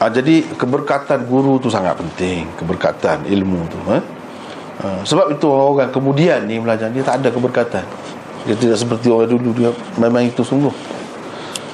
ha, 0.03 0.11
jadi 0.11 0.43
keberkatan 0.59 1.27
guru 1.31 1.63
tu 1.63 1.71
sangat 1.71 1.95
penting. 1.99 2.51
Keberkatan 2.59 3.27
ilmu 3.31 3.61
tu 3.71 3.79
ha? 3.87 3.99
Ha, 4.81 4.87
sebab 5.05 5.37
itu 5.37 5.47
orang 5.47 5.93
kemudian 5.93 6.49
ni 6.49 6.59
belajar 6.59 6.91
dia 6.91 7.05
tak 7.07 7.23
ada 7.23 7.29
keberkatan. 7.31 7.85
Dia 8.49 8.57
tidak 8.57 8.81
seperti 8.81 9.13
orang 9.13 9.29
dulu 9.29 9.53
dia 9.53 9.71
memang 10.01 10.25
itu 10.25 10.41
sungguh. 10.41 10.73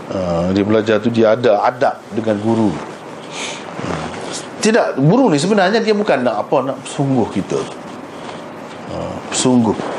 Uh, 0.07 0.55
dia 0.55 0.63
belajar 0.63 1.03
tu 1.03 1.11
dia 1.11 1.35
ada 1.35 1.67
adab 1.67 1.99
dengan 2.15 2.39
guru. 2.39 2.71
Tidak 4.63 4.99
guru 4.99 5.31
ni 5.31 5.39
sebenarnya 5.39 5.79
dia 5.79 5.95
bukan 5.95 6.27
nak 6.27 6.47
apa 6.47 6.57
nak 6.63 6.79
sungguh 6.83 7.27
kita. 7.31 7.59
Uh, 8.91 9.15
sungguh 9.31 9.96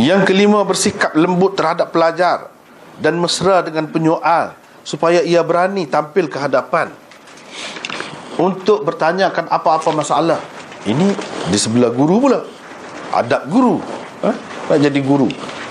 Yang 0.00 0.32
kelima 0.32 0.64
bersikap 0.64 1.12
lembut 1.12 1.60
terhadap 1.60 1.92
pelajar 1.92 2.48
dan 2.96 3.20
mesra 3.20 3.60
dengan 3.60 3.84
penyoal 3.92 4.56
supaya 4.80 5.20
ia 5.20 5.44
berani 5.44 5.84
tampil 5.84 6.26
ke 6.32 6.40
hadapan 6.40 6.88
untuk 8.40 8.80
bertanyakan 8.88 9.44
apa-apa 9.52 9.92
masalah. 9.92 10.40
Ini 10.88 11.12
di 11.52 11.58
sebelah 11.60 11.92
guru 11.92 12.16
pula. 12.16 12.40
Adab 13.12 13.44
guru 13.52 14.00
ha? 14.24 14.30
nak 14.70 14.78
jadi 14.78 15.00
guru 15.02 15.28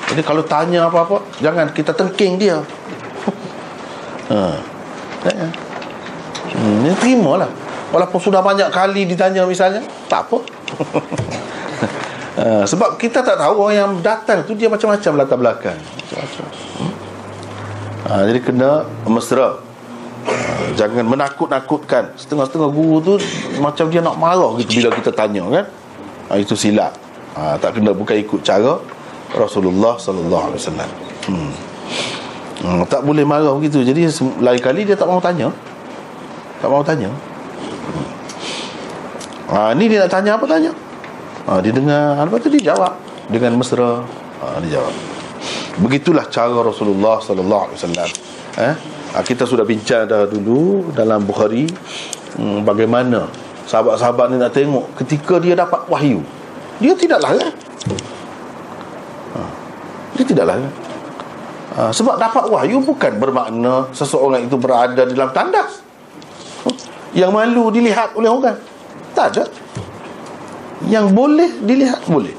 jadi 0.10 0.22
kalau 0.26 0.44
tanya 0.44 0.90
apa-apa 0.90 1.22
jangan 1.40 1.70
kita 1.72 1.94
tengking 1.94 2.42
dia 2.42 2.58
ha. 4.32 4.58
Ya. 5.28 5.48
Hmm, 6.56 6.96
terima 6.98 7.46
lah 7.46 7.50
walaupun 7.94 8.20
sudah 8.20 8.42
banyak 8.42 8.72
kali 8.72 9.06
ditanya 9.06 9.46
misalnya 9.46 9.84
tak 10.08 10.28
apa 10.28 10.38
ha, 12.38 12.68
sebab 12.68 13.00
kita 13.02 13.26
tak 13.26 13.40
tahu 13.40 13.66
orang 13.66 13.78
yang 13.78 13.92
datang 14.04 14.46
tu 14.46 14.54
dia 14.54 14.70
macam-macam 14.70 15.12
latar 15.18 15.38
belakang 15.40 15.80
macam-macam 15.80 16.46
hmm? 16.52 16.94
ha, 18.06 18.12
jadi 18.30 18.40
kena 18.44 18.70
mesra 19.10 19.58
ha, 20.28 20.34
jangan 20.78 21.06
menakut-nakutkan 21.08 22.14
setengah-setengah 22.20 22.70
guru 22.70 22.98
tu 23.02 23.14
macam 23.58 23.90
dia 23.90 24.04
nak 24.04 24.20
marah 24.20 24.54
gitu 24.62 24.84
bila 24.84 24.90
kita 24.94 25.12
tanya 25.16 25.44
kan 25.50 25.66
ha, 26.30 26.32
itu 26.38 26.54
silap 26.54 26.94
ha, 27.34 27.58
tak 27.58 27.80
kena 27.80 27.96
bukan 27.96 28.20
ikut 28.20 28.46
cara 28.46 28.78
Rasulullah 29.36 29.94
sallallahu 30.02 30.44
alaihi 30.50 30.62
wasallam. 30.62 30.90
Hmm. 31.30 31.52
Tak 32.90 33.06
boleh 33.06 33.24
marah 33.24 33.54
begitu. 33.54 33.86
Jadi 33.86 34.10
lain 34.42 34.62
kali 34.62 34.82
dia 34.90 34.98
tak 34.98 35.06
mau 35.06 35.22
tanya. 35.22 35.54
Tak 36.60 36.70
mau 36.70 36.82
tanya. 36.82 37.14
Hmm. 37.14 38.08
Ha, 39.54 39.58
ni 39.78 39.86
dia 39.86 40.06
nak 40.06 40.12
tanya 40.12 40.34
apa 40.36 40.46
tanya? 40.50 40.74
Ha, 41.50 41.58
dia 41.66 41.74
dengar, 41.74 42.30
lepas 42.30 42.46
tu 42.46 42.54
dia 42.54 42.70
jawab 42.70 42.94
dengan 43.26 43.58
mesra. 43.58 44.06
Ha, 44.46 44.62
dia 44.62 44.78
jawab. 44.78 44.94
Begitulah 45.82 46.30
cara 46.30 46.62
Rasulullah 46.62 47.18
sallallahu 47.18 47.74
alaihi 47.74 47.78
wasallam. 47.82 48.10
Eh? 48.62 48.74
Ha, 49.18 49.26
kita 49.26 49.50
sudah 49.50 49.66
bincang 49.66 50.06
dah 50.06 50.30
dulu 50.30 50.94
dalam 50.94 51.26
Bukhari 51.26 51.66
hmm, 52.38 52.62
bagaimana 52.62 53.26
sahabat-sahabat 53.66 54.26
ni 54.34 54.38
nak 54.38 54.54
tengok 54.54 54.86
ketika 55.02 55.38
dia 55.38 55.54
dapat 55.54 55.86
wahyu 55.86 56.26
dia 56.82 56.98
tidak 56.98 57.22
larat 57.22 57.54
ha. 59.38 59.42
dia 60.18 60.26
tidak 60.26 60.46
larat 60.50 60.74
ha. 61.78 61.94
sebab 61.94 62.18
dapat 62.18 62.50
wahyu 62.50 62.82
bukan 62.82 63.22
bermakna 63.22 63.86
seseorang 63.94 64.50
itu 64.50 64.58
berada 64.58 65.06
dalam 65.06 65.30
tandas 65.30 65.86
ha. 66.66 66.70
yang 67.14 67.30
malu 67.30 67.70
dilihat 67.70 68.18
oleh 68.18 68.30
orang 68.30 68.58
tak 69.14 69.38
ada 69.38 69.46
yang 70.88 71.12
boleh 71.12 71.60
dilihat 71.60 72.08
boleh 72.08 72.32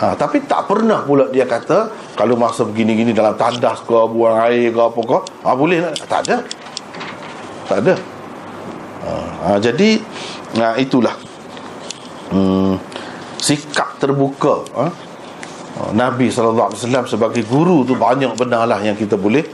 ha. 0.00 0.16
tapi 0.16 0.44
tak 0.48 0.64
pernah 0.64 1.04
pula 1.04 1.28
dia 1.28 1.44
kata 1.44 1.92
kalau 2.14 2.38
masa 2.38 2.64
begini-gini 2.64 3.10
dalam 3.12 3.34
tandas 3.36 3.82
ke 3.84 3.92
buang 4.08 4.38
air 4.48 4.72
ke 4.72 4.80
apa 4.80 5.00
ke 5.04 5.18
ha, 5.44 5.48
boleh 5.52 5.78
tak 6.08 6.20
ada 6.28 6.36
tak 7.68 7.78
ada 7.84 7.94
ha. 9.04 9.12
Ha. 9.44 9.48
jadi 9.60 10.00
ha, 10.56 10.78
itulah 10.80 11.14
hmm 12.32 12.94
sikap 13.44 14.00
terbuka 14.00 14.64
ha? 14.72 14.88
Nabi 15.92 16.30
SAW 16.30 16.72
sebagai 17.04 17.44
guru 17.44 17.84
tu 17.84 17.98
banyak 17.98 18.32
benar 18.38 18.64
lah 18.64 18.80
yang 18.80 18.96
kita 18.96 19.20
boleh 19.20 19.44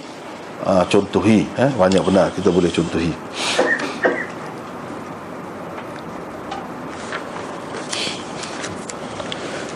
uh, 0.62 0.84
contohi 0.86 1.48
eh? 1.58 1.70
banyak 1.74 2.02
benar 2.04 2.30
kita 2.30 2.52
boleh 2.54 2.70
contohi 2.70 3.10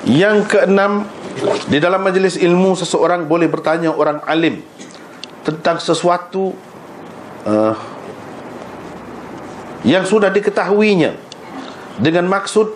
yang 0.04 0.44
keenam 0.44 1.08
di 1.68 1.80
dalam 1.80 2.04
majlis 2.04 2.36
ilmu 2.36 2.76
seseorang 2.76 3.24
boleh 3.24 3.48
bertanya 3.48 3.90
orang 3.90 4.20
alim 4.28 4.60
tentang 5.44 5.80
sesuatu 5.80 6.52
uh, 7.44 7.74
yang 9.84 10.04
sudah 10.08 10.32
diketahuinya 10.32 11.16
dengan 12.00 12.28
maksud 12.28 12.68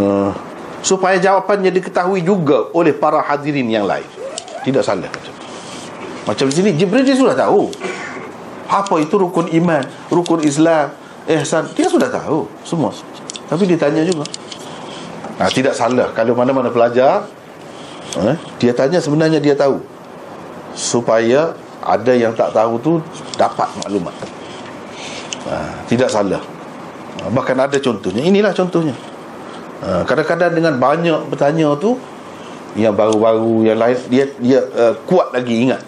uh, 0.00 0.32
supaya 0.80 1.20
jawapannya 1.20 1.72
diketahui 1.72 2.24
juga 2.24 2.72
oleh 2.72 2.96
para 2.96 3.20
hadirin 3.20 3.68
yang 3.68 3.84
lain. 3.84 4.06
Tidak 4.64 4.80
salah. 4.84 5.08
Macam 6.24 6.48
sini 6.52 6.76
Jibril 6.76 7.04
dia 7.04 7.16
sudah 7.16 7.36
tahu. 7.36 7.72
Apa 8.68 9.00
itu 9.00 9.16
rukun 9.16 9.48
iman 9.48 9.80
rukun 10.12 10.44
Islam 10.44 10.92
ihsan? 11.24 11.72
Dia 11.72 11.88
sudah 11.88 12.12
tahu 12.12 12.48
semua. 12.64 12.92
Tapi 13.48 13.64
dia 13.64 13.80
tanya 13.80 14.04
juga 14.04 14.28
nah, 15.38 15.48
tidak 15.48 15.74
salah. 15.74 16.10
Kalau 16.12 16.34
mana-mana 16.34 16.68
pelajar 16.68 17.24
eh? 18.18 18.36
dia 18.58 18.74
tanya 18.74 18.98
sebenarnya 18.98 19.38
dia 19.38 19.54
tahu. 19.54 19.80
Supaya 20.74 21.54
ada 21.82 22.12
yang 22.12 22.34
tak 22.34 22.52
tahu 22.52 22.78
tu 22.82 22.92
dapat 23.38 23.66
maklumat. 23.82 24.14
Ha, 25.48 25.86
tidak 25.88 26.12
salah. 26.12 26.42
Ha, 27.22 27.30
bahkan 27.32 27.56
ada 27.56 27.78
contohnya. 27.80 28.22
Inilah 28.22 28.52
contohnya. 28.52 28.94
Ha, 29.82 30.04
kadang-kadang 30.04 30.52
dengan 30.52 30.74
banyak 30.76 31.30
bertanya 31.30 31.72
tu 31.78 31.96
yang 32.76 32.92
baru-baru 32.92 33.64
yang 33.64 33.78
lain 33.80 33.96
dia 34.12 34.28
dia 34.38 34.60
uh, 34.76 34.94
kuat 35.08 35.32
lagi 35.32 35.66
ingat. 35.66 35.82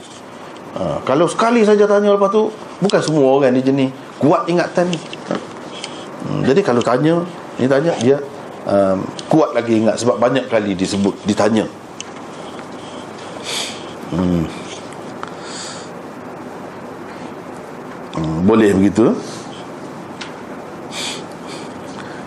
Ha, 0.78 1.02
kalau 1.02 1.26
sekali 1.26 1.66
saja 1.66 1.84
tanya 1.84 2.14
lepas 2.14 2.30
tu 2.30 2.50
bukan 2.80 3.00
semua 3.02 3.26
orang 3.36 3.52
dia 3.58 3.68
jenis 3.68 3.90
kuat 4.20 4.44
ingatan 4.46 4.92
ni 4.92 4.98
ha. 5.28 5.34
hmm, 5.34 6.40
jadi 6.44 6.60
kalau 6.60 6.84
tanya 6.84 7.24
ni 7.56 7.64
tanya 7.64 7.92
dia 8.00 8.20
um, 8.66 8.98
kuat 9.30 9.56
lagi 9.56 9.80
ingat 9.80 10.00
sebab 10.00 10.20
banyak 10.20 10.48
kali 10.50 10.74
disebut 10.76 11.14
ditanya. 11.24 11.64
Hmm. 14.10 14.44
Hmm, 18.18 18.38
boleh 18.44 18.74
begitu? 18.74 19.14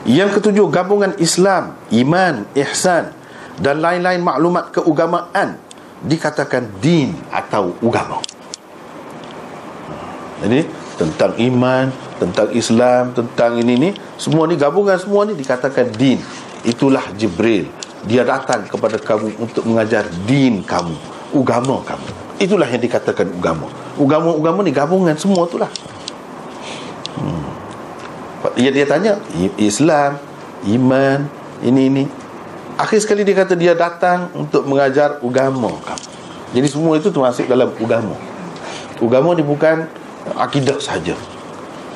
Yang 0.03 0.39
ketujuh 0.39 0.67
gabungan 0.67 1.15
Islam 1.19 1.79
iman 1.91 2.43
ihsan 2.59 3.15
dan 3.59 3.79
lain-lain 3.79 4.19
maklumat 4.19 4.75
keagamaan 4.75 5.55
dikatakan 6.03 6.67
din 6.83 7.15
atau 7.31 7.71
agama. 7.79 8.19
Jadi 10.43 10.67
tentang 10.99 11.31
iman 11.39 11.87
tentang 12.23 12.47
Islam 12.55 13.11
tentang 13.11 13.59
ini 13.59 13.75
ni 13.75 13.89
semua 14.15 14.47
ni 14.47 14.55
gabungan 14.55 14.95
semua 14.95 15.27
ni 15.27 15.35
dikatakan 15.35 15.91
din. 15.91 16.23
Itulah 16.63 17.03
Jibril. 17.19 17.67
Dia 18.07 18.23
datang 18.23 18.63
kepada 18.67 18.95
kamu 18.95 19.35
untuk 19.39 19.67
mengajar 19.67 20.07
din 20.23 20.63
kamu 20.63 20.95
agama 21.35 21.83
kamu. 21.83 22.07
Itulah 22.39 22.67
yang 22.67 22.79
dikatakan 22.79 23.27
agama 23.27 23.67
agama-agama 23.99 24.63
ni 24.63 24.71
gabungan 24.71 25.15
semua 25.19 25.45
itulah. 25.45 25.69
Hmm. 27.19 27.45
dia, 28.55 28.71
dia 28.71 28.87
tanya 28.87 29.19
Islam 29.59 30.15
iman 30.63 31.27
ini 31.59 31.81
ini. 31.91 32.03
Akhir 32.79 33.03
sekali 33.03 33.21
dia 33.21 33.37
kata 33.37 33.53
dia 33.53 33.75
datang 33.77 34.31
untuk 34.33 34.65
mengajar 34.65 35.19
agama 35.19 35.75
kamu. 35.83 36.07
Jadi 36.53 36.67
semua 36.69 36.95
itu 36.95 37.11
termasuk 37.11 37.45
dalam 37.49 37.69
agama 37.75 38.15
agama 39.03 39.35
ni 39.35 39.43
bukan 39.43 39.83
akidah 40.39 40.79
saja 40.79 41.17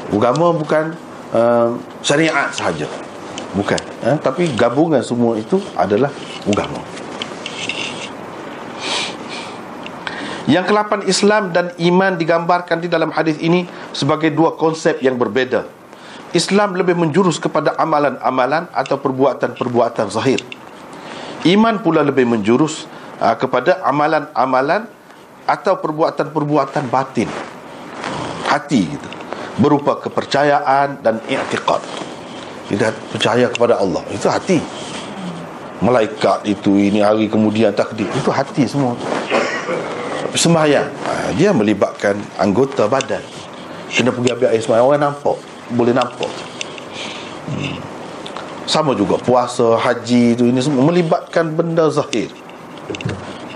Agama 0.07 0.55
bukan 0.55 0.95
uh, 1.35 1.75
syariat 1.99 2.47
sahaja. 2.55 2.87
Bukan. 3.55 3.81
Eh? 4.03 4.17
Tapi 4.19 4.53
gabungan 4.55 5.03
semua 5.03 5.35
itu 5.35 5.59
adalah 5.75 6.11
agama. 6.47 6.79
Yang 10.47 10.65
kelapan 10.71 11.01
Islam 11.03 11.43
dan 11.51 11.75
iman 11.75 12.15
digambarkan 12.15 12.79
di 12.79 12.87
dalam 12.87 13.11
hadis 13.11 13.35
ini 13.43 13.67
Sebagai 13.91 14.31
dua 14.31 14.55
konsep 14.55 15.03
yang 15.03 15.19
berbeza. 15.19 15.67
Islam 16.31 16.71
lebih 16.71 16.95
menjurus 16.95 17.35
kepada 17.35 17.75
amalan-amalan 17.75 18.71
Atau 18.71 18.95
perbuatan-perbuatan 18.95 20.07
zahir. 20.07 20.39
Iman 21.43 21.83
pula 21.83 21.99
lebih 21.99 22.23
menjurus 22.23 22.87
uh, 23.19 23.35
Kepada 23.35 23.83
amalan-amalan 23.83 24.87
Atau 25.43 25.83
perbuatan-perbuatan 25.83 26.87
batin. 26.87 27.27
Hati 28.47 28.81
gitu 28.87 29.17
berupa 29.57 29.97
kepercayaan 29.97 31.01
dan 31.01 31.21
i'tiqad. 31.25 31.81
Kita 32.67 32.91
percaya 33.13 33.47
kepada 33.49 33.79
Allah. 33.79 34.03
Itu 34.11 34.27
hati. 34.29 34.59
Malaikat 35.79 36.43
itu 36.45 36.73
ini 36.77 36.99
hari 37.01 37.29
kemudian 37.29 37.71
takdir. 37.73 38.09
Itu 38.11 38.29
hati 38.29 38.65
semua. 38.67 38.97
Sembahyang. 40.35 40.89
Ha, 41.07 41.33
dia 41.33 41.55
melibatkan 41.55 42.17
anggota 42.37 42.85
badan. 42.85 43.23
Kena 43.89 44.11
pergi 44.11 44.29
ambil 44.35 44.47
air 44.51 44.61
sembahyang. 44.61 44.85
Orang 44.85 45.01
nampak. 45.01 45.37
Boleh 45.73 45.93
nampak. 45.95 46.31
Hmm. 47.47 47.77
Sama 48.67 48.91
juga 48.99 49.15
puasa, 49.15 49.79
haji 49.79 50.35
itu 50.35 50.43
ini 50.43 50.59
semua 50.59 50.83
melibatkan 50.83 51.55
benda 51.55 51.87
zahir. 51.87 52.27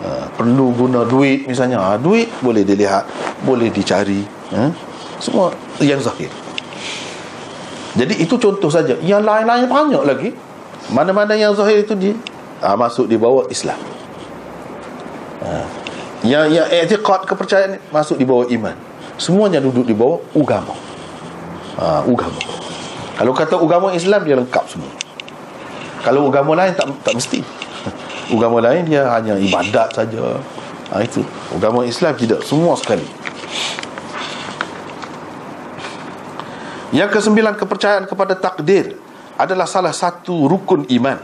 Ha, 0.01 0.31
perlu 0.39 0.71
guna 0.71 1.03
duit 1.03 1.51
misalnya. 1.51 1.83
Ha, 1.83 1.99
duit 1.99 2.31
boleh 2.39 2.63
dilihat, 2.63 3.03
boleh 3.43 3.67
dicari. 3.67 4.23
Ha? 4.55 4.90
Semua 5.21 5.53
yang 5.77 6.01
zahir. 6.01 6.33
Jadi 7.93 8.25
itu 8.25 8.35
contoh 8.41 8.73
saja. 8.73 8.97
Yang 9.05 9.21
lain-lain 9.21 9.69
banyak 9.69 10.03
lagi. 10.03 10.29
Mana-mana 10.89 11.37
yang 11.37 11.53
zahir 11.53 11.85
itu 11.85 11.93
di 11.93 12.17
ha, 12.65 12.73
Masuk 12.73 13.05
di 13.05 13.15
bawah 13.21 13.45
Islam. 13.53 13.77
Ha. 15.45 15.61
Yang 16.25 16.45
yang 16.57 16.67
etiqat 16.69 17.29
kepercayaan 17.29 17.77
Masuk 17.93 18.17
di 18.17 18.25
bawah 18.25 18.49
iman. 18.49 18.73
Semuanya 19.21 19.61
duduk 19.61 19.85
di 19.85 19.93
bawah 19.93 20.17
agama. 20.33 20.73
Ha, 21.77 22.01
Agama. 22.01 22.41
Kalau 23.21 23.37
kata 23.37 23.55
agama 23.61 23.93
Islam 23.93 24.25
Dia 24.25 24.35
lengkap 24.41 24.65
semua. 24.65 24.91
Kalau 26.01 26.25
agama 26.33 26.57
lain 26.57 26.73
tak 26.73 26.89
tak 27.05 27.13
mesti. 27.13 27.45
Agama 28.33 28.57
lain 28.57 28.89
dia 28.89 29.05
hanya 29.13 29.37
ibadat 29.37 29.93
saja. 29.93 30.41
Ha, 30.89 31.05
Itu. 31.05 31.21
Agama 31.53 31.85
Islam 31.85 32.17
tidak. 32.17 32.41
Semua 32.41 32.73
sekali 32.73 33.05
Yang 36.91 37.19
kesembilan 37.19 37.55
kepercayaan 37.55 38.03
kepada 38.03 38.35
takdir 38.35 38.99
adalah 39.39 39.63
salah 39.63 39.95
satu 39.95 40.47
rukun 40.51 40.83
iman. 40.91 41.23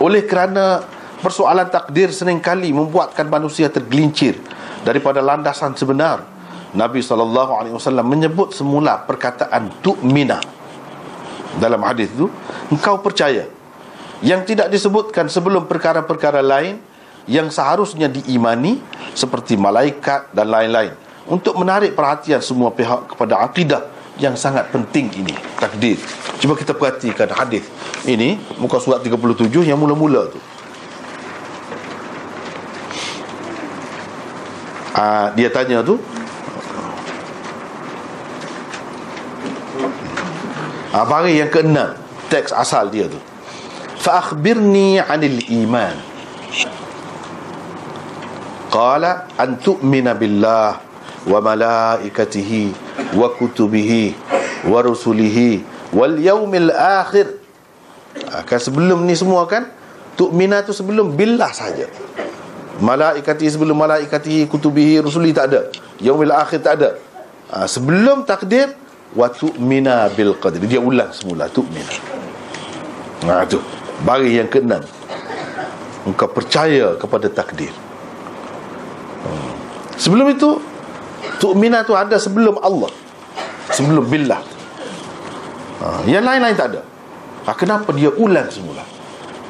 Oleh 0.00 0.24
kerana 0.24 0.80
persoalan 1.20 1.68
takdir 1.68 2.08
seringkali 2.08 2.72
membuatkan 2.72 3.28
manusia 3.28 3.68
tergelincir 3.68 4.40
daripada 4.80 5.20
landasan 5.20 5.76
sebenar. 5.76 6.24
Nabi 6.76 7.00
SAW 7.00 8.04
menyebut 8.04 8.52
semula 8.52 9.00
perkataan 9.00 9.80
tu'mina 9.80 10.40
dalam 11.56 11.80
hadis 11.88 12.12
itu 12.12 12.28
engkau 12.68 13.00
percaya 13.00 13.48
yang 14.20 14.44
tidak 14.44 14.68
disebutkan 14.68 15.28
sebelum 15.32 15.64
perkara-perkara 15.64 16.44
lain 16.44 16.76
yang 17.24 17.48
seharusnya 17.48 18.12
diimani 18.12 18.80
seperti 19.16 19.56
malaikat 19.56 20.28
dan 20.36 20.52
lain-lain 20.52 20.92
untuk 21.26 21.56
menarik 21.56 21.96
perhatian 21.96 22.44
semua 22.44 22.68
pihak 22.76 23.08
kepada 23.16 23.40
akidah 23.40 23.82
yang 24.16 24.32
sangat 24.36 24.72
penting 24.72 25.12
ini 25.12 25.36
takdir. 25.60 26.00
Cuba 26.40 26.56
kita 26.56 26.72
perhatikan 26.72 27.28
hadis 27.36 27.68
ini 28.08 28.40
muka 28.56 28.80
surat 28.80 29.04
37 29.04 29.48
yang 29.64 29.76
mula-mula 29.76 30.28
tu. 30.32 30.40
Aa, 34.96 35.04
ah, 35.04 35.26
dia 35.36 35.52
tanya 35.52 35.84
tu 35.84 36.00
Aa, 40.96 41.04
ah, 41.04 41.28
yang 41.28 41.52
keenam 41.52 41.92
teks 42.32 42.56
asal 42.56 42.88
dia 42.88 43.04
tu. 43.04 43.20
Fa 44.00 44.24
akhbirni 44.24 44.96
anil 44.96 45.44
iman. 45.60 45.92
Qala 48.72 49.28
an 49.36 49.60
tu'mina 49.60 50.16
billah 50.16 50.80
wa 51.28 51.38
malaikatihi 51.44 52.85
rusulihi 54.82 55.62
wal 55.94 56.16
yaumil 56.18 56.72
akhir. 56.72 57.38
Akan 58.32 58.58
sebelum 58.58 59.04
ni 59.04 59.12
semua 59.12 59.44
kan 59.46 59.68
tu'mina 60.16 60.64
tu 60.64 60.72
sebelum 60.72 61.14
billah 61.14 61.52
saja. 61.52 61.86
Malaikati 62.80 63.46
sebelum 63.48 63.76
malaikati 63.76 64.48
kutubihi 64.48 65.04
rusuli 65.04 65.32
tak 65.32 65.52
ada. 65.52 65.60
Yaumil 66.00 66.32
akhir 66.32 66.60
tak 66.64 66.74
ada. 66.80 66.90
Ha, 67.52 67.64
sebelum 67.70 68.26
takdir 68.26 68.72
wa 69.14 69.28
tu'mina 69.30 70.10
bil 70.12 70.36
qadri. 70.36 70.64
Dia 70.66 70.80
ulang 70.82 71.12
semula 71.12 71.46
tu'mina. 71.48 71.94
Ha 73.28 73.44
tu. 73.48 73.60
Bagi 74.04 74.36
yang 74.36 74.48
keenam. 74.52 74.84
Engkau 76.04 76.28
percaya 76.28 76.96
kepada 77.00 77.32
takdir. 77.32 77.72
Hmm. 79.26 79.54
sebelum 79.98 80.30
itu 80.30 80.62
Tu'mina 81.36 81.84
tu 81.84 81.92
ada 81.92 82.16
sebelum 82.16 82.56
Allah. 82.64 82.88
Sebelum 83.72 84.04
billah. 84.08 84.40
Ha, 85.82 86.08
Yang 86.08 86.24
lain-lain 86.24 86.56
tak 86.56 86.68
ada. 86.72 86.80
Ha, 87.44 87.52
Kenapa 87.52 87.92
dia 87.92 88.08
ulang 88.16 88.48
semula? 88.48 88.82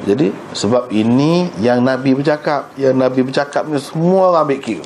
Jadi 0.05 0.28
sebab 0.53 0.93
ini 0.93 1.49
Yang 1.57 1.80
Nabi 1.80 2.12
bercakap 2.12 2.68
Yang 2.76 3.01
Nabi 3.01 3.20
bercakap 3.24 3.64
ni 3.64 3.80
Semua 3.80 4.34
orang 4.34 4.45
ambil 4.45 4.61
kira. 4.61 4.84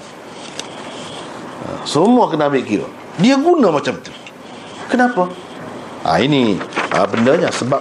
Ha, 1.65 1.83
Semua 1.89 2.29
kena 2.29 2.53
ambil 2.53 2.63
kira. 2.63 2.87
Dia 3.19 3.41
guna 3.41 3.73
macam 3.73 3.97
tu. 3.99 4.13
Kenapa? 4.93 5.33
Ha, 6.05 6.21
ini 6.21 6.61
ha, 6.93 7.09
bendanya 7.09 7.49
Sebab 7.49 7.81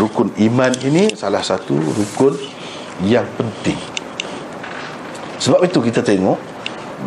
rukun 0.00 0.32
iman 0.50 0.72
ini 0.80 1.12
Salah 1.12 1.44
satu 1.44 1.76
rukun 1.76 2.34
Yang 3.04 3.28
penting. 3.36 3.80
Sebab 5.40 5.64
itu 5.64 5.80
kita 5.80 6.04
tengok 6.04 6.49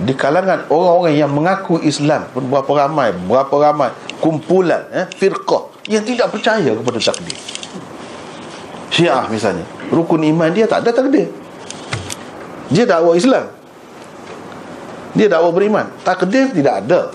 di 0.01 0.13
kalangan 0.17 0.65
orang-orang 0.73 1.13
yang 1.13 1.29
mengaku 1.29 1.77
Islam 1.85 2.25
pun 2.33 2.49
berapa 2.49 2.67
ramai 2.73 3.13
berapa 3.13 3.53
ramai 3.53 3.93
kumpulan 4.17 4.89
eh 4.89 5.05
firqah 5.05 5.69
yang 5.85 6.01
tidak 6.01 6.33
percaya 6.33 6.73
kepada 6.73 6.97
takdir. 6.97 7.37
Syiah 8.89 9.29
misalnya 9.29 9.61
rukun 9.93 10.25
iman 10.33 10.49
dia 10.49 10.65
tak 10.65 10.81
ada 10.81 10.91
takdir. 10.97 11.29
Dia 12.73 12.89
dakwa 12.89 13.13
Islam. 13.13 13.45
Dia 15.13 15.29
dakwa 15.29 15.53
beriman. 15.53 15.85
Takdir 16.01 16.49
tidak 16.49 16.73
ada. 16.81 17.13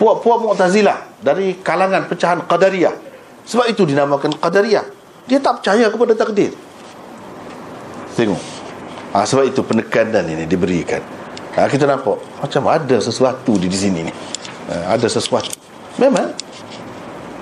Puak-puak 0.00 0.40
Mu'tazilah 0.40 1.20
dari 1.20 1.60
kalangan 1.60 2.08
pecahan 2.08 2.40
Qadariyah. 2.48 2.96
Sebab 3.44 3.68
itu 3.68 3.84
dinamakan 3.84 4.32
Qadariyah. 4.40 4.88
Dia 5.28 5.36
tak 5.36 5.60
percaya 5.60 5.92
kepada 5.92 6.16
takdir. 6.16 6.56
Tengok. 8.16 8.40
Ha, 9.12 9.28
sebab 9.28 9.44
itu 9.44 9.60
penekanan 9.60 10.24
ini 10.24 10.48
diberikan 10.48 11.04
ha, 11.56 11.68
kita 11.68 11.84
nampak 11.84 12.18
macam 12.40 12.62
ada 12.68 12.96
sesuatu 13.00 13.56
di, 13.56 13.66
di 13.68 13.78
sini 13.78 14.00
ni. 14.06 14.12
Ha, 14.72 14.96
ada 14.96 15.06
sesuatu. 15.08 15.52
Memang. 16.00 16.32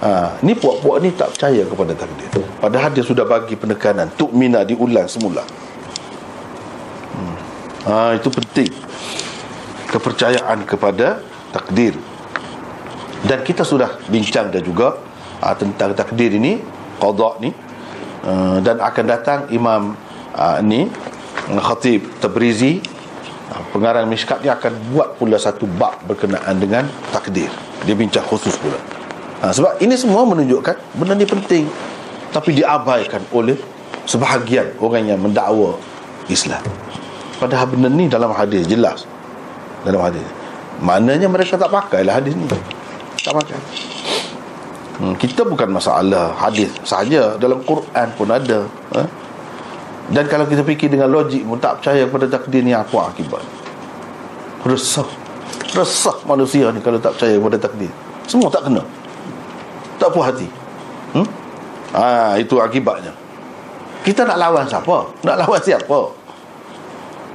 Ha, 0.01 0.41
ni 0.41 0.57
puak-puak 0.57 0.97
ni 1.05 1.13
tak 1.13 1.37
percaya 1.37 1.61
kepada 1.61 1.93
takdir 1.93 2.33
padahal 2.61 2.93
dia 2.93 3.05
sudah 3.05 3.25
bagi 3.29 3.57
penekanan 3.57 4.13
tuk 4.17 4.33
mina 4.37 4.65
diulang 4.65 5.09
semula. 5.09 5.45
Hmm. 7.17 7.37
ha, 7.89 7.95
itu 8.17 8.29
penting. 8.29 8.73
Kepercayaan 9.91 10.69
kepada 10.69 11.25
takdir. 11.51 11.97
Dan 13.21 13.43
kita 13.45 13.67
sudah 13.67 14.01
bincang 14.09 14.49
dah 14.49 14.63
juga 14.63 14.97
uh, 15.43 15.55
tentang 15.57 15.93
takdir 15.97 16.37
ini 16.37 16.61
qada 17.01 17.37
ni. 17.43 17.51
Uh, 18.21 18.61
dan 18.61 18.79
akan 18.79 19.05
datang 19.09 19.41
imam 19.49 19.97
uh, 20.37 20.61
ni 20.61 20.87
khatib 21.49 22.05
tabrizi 22.21 22.85
pengarang 23.75 24.07
mishkat 24.07 24.39
dia 24.43 24.55
akan 24.55 24.73
buat 24.95 25.19
pula 25.19 25.35
satu 25.35 25.67
bab 25.67 25.99
berkenaan 26.07 26.57
dengan 26.63 26.87
takdir. 27.11 27.51
Dia 27.83 27.95
bincang 27.99 28.23
khusus 28.27 28.55
pula. 28.61 28.79
Uh, 29.41 29.51
sebab 29.51 29.81
ini 29.83 29.97
semua 29.97 30.23
menunjukkan 30.29 30.77
benda 30.95 31.17
ni 31.17 31.27
penting 31.27 31.65
tapi 32.31 32.55
diabaikan 32.55 33.25
oleh 33.35 33.59
sebahagian 34.07 34.79
orang 34.79 35.11
yang 35.11 35.19
mendakwa 35.19 35.75
Islam. 36.31 36.63
Padahal 37.43 37.67
benda 37.73 37.89
ni 37.91 38.07
dalam 38.07 38.31
hadis 38.31 38.69
jelas. 38.69 39.09
Dalam 39.83 39.99
hadis. 39.99 40.23
Maknanya 40.81 41.27
mereka 41.27 41.59
tak 41.59 41.73
pakai 41.73 42.07
lah 42.07 42.21
hadis 42.21 42.37
ni. 42.37 42.47
Tak 43.21 43.35
pakai. 43.35 43.59
Hmm, 45.01 45.17
kita 45.17 45.49
bukan 45.49 45.73
masalah 45.73 46.37
hadis 46.37 46.69
saja. 46.85 47.35
Dalam 47.41 47.65
Quran 47.65 48.09
pun 48.15 48.29
ada 48.29 48.69
ha? 48.93 49.09
Dan 50.11 50.27
kalau 50.27 50.43
kita 50.43 50.67
fikir 50.67 50.91
dengan 50.91 51.07
logik 51.07 51.47
pun 51.47 51.63
tak 51.63 51.79
percaya 51.79 52.03
kepada 52.03 52.27
takdir 52.27 52.67
ni 52.67 52.75
apa 52.75 53.15
akibat? 53.15 53.47
Resah. 54.67 55.07
Resah 55.71 56.19
manusia 56.27 56.75
ni 56.75 56.83
kalau 56.83 56.99
tak 56.99 57.15
percaya 57.15 57.39
kepada 57.39 57.59
takdir. 57.63 57.91
Semua 58.27 58.51
tak 58.51 58.67
kena. 58.67 58.83
Tak 60.03 60.11
puas 60.11 60.35
hati. 60.35 60.51
Hmm? 61.15 61.27
ha, 61.95 62.35
itu 62.39 62.59
akibatnya. 62.59 63.15
Kita 64.03 64.27
nak 64.27 64.39
lawan 64.39 64.67
siapa? 64.67 65.15
Nak 65.23 65.37
lawan 65.47 65.61
siapa? 65.63 66.01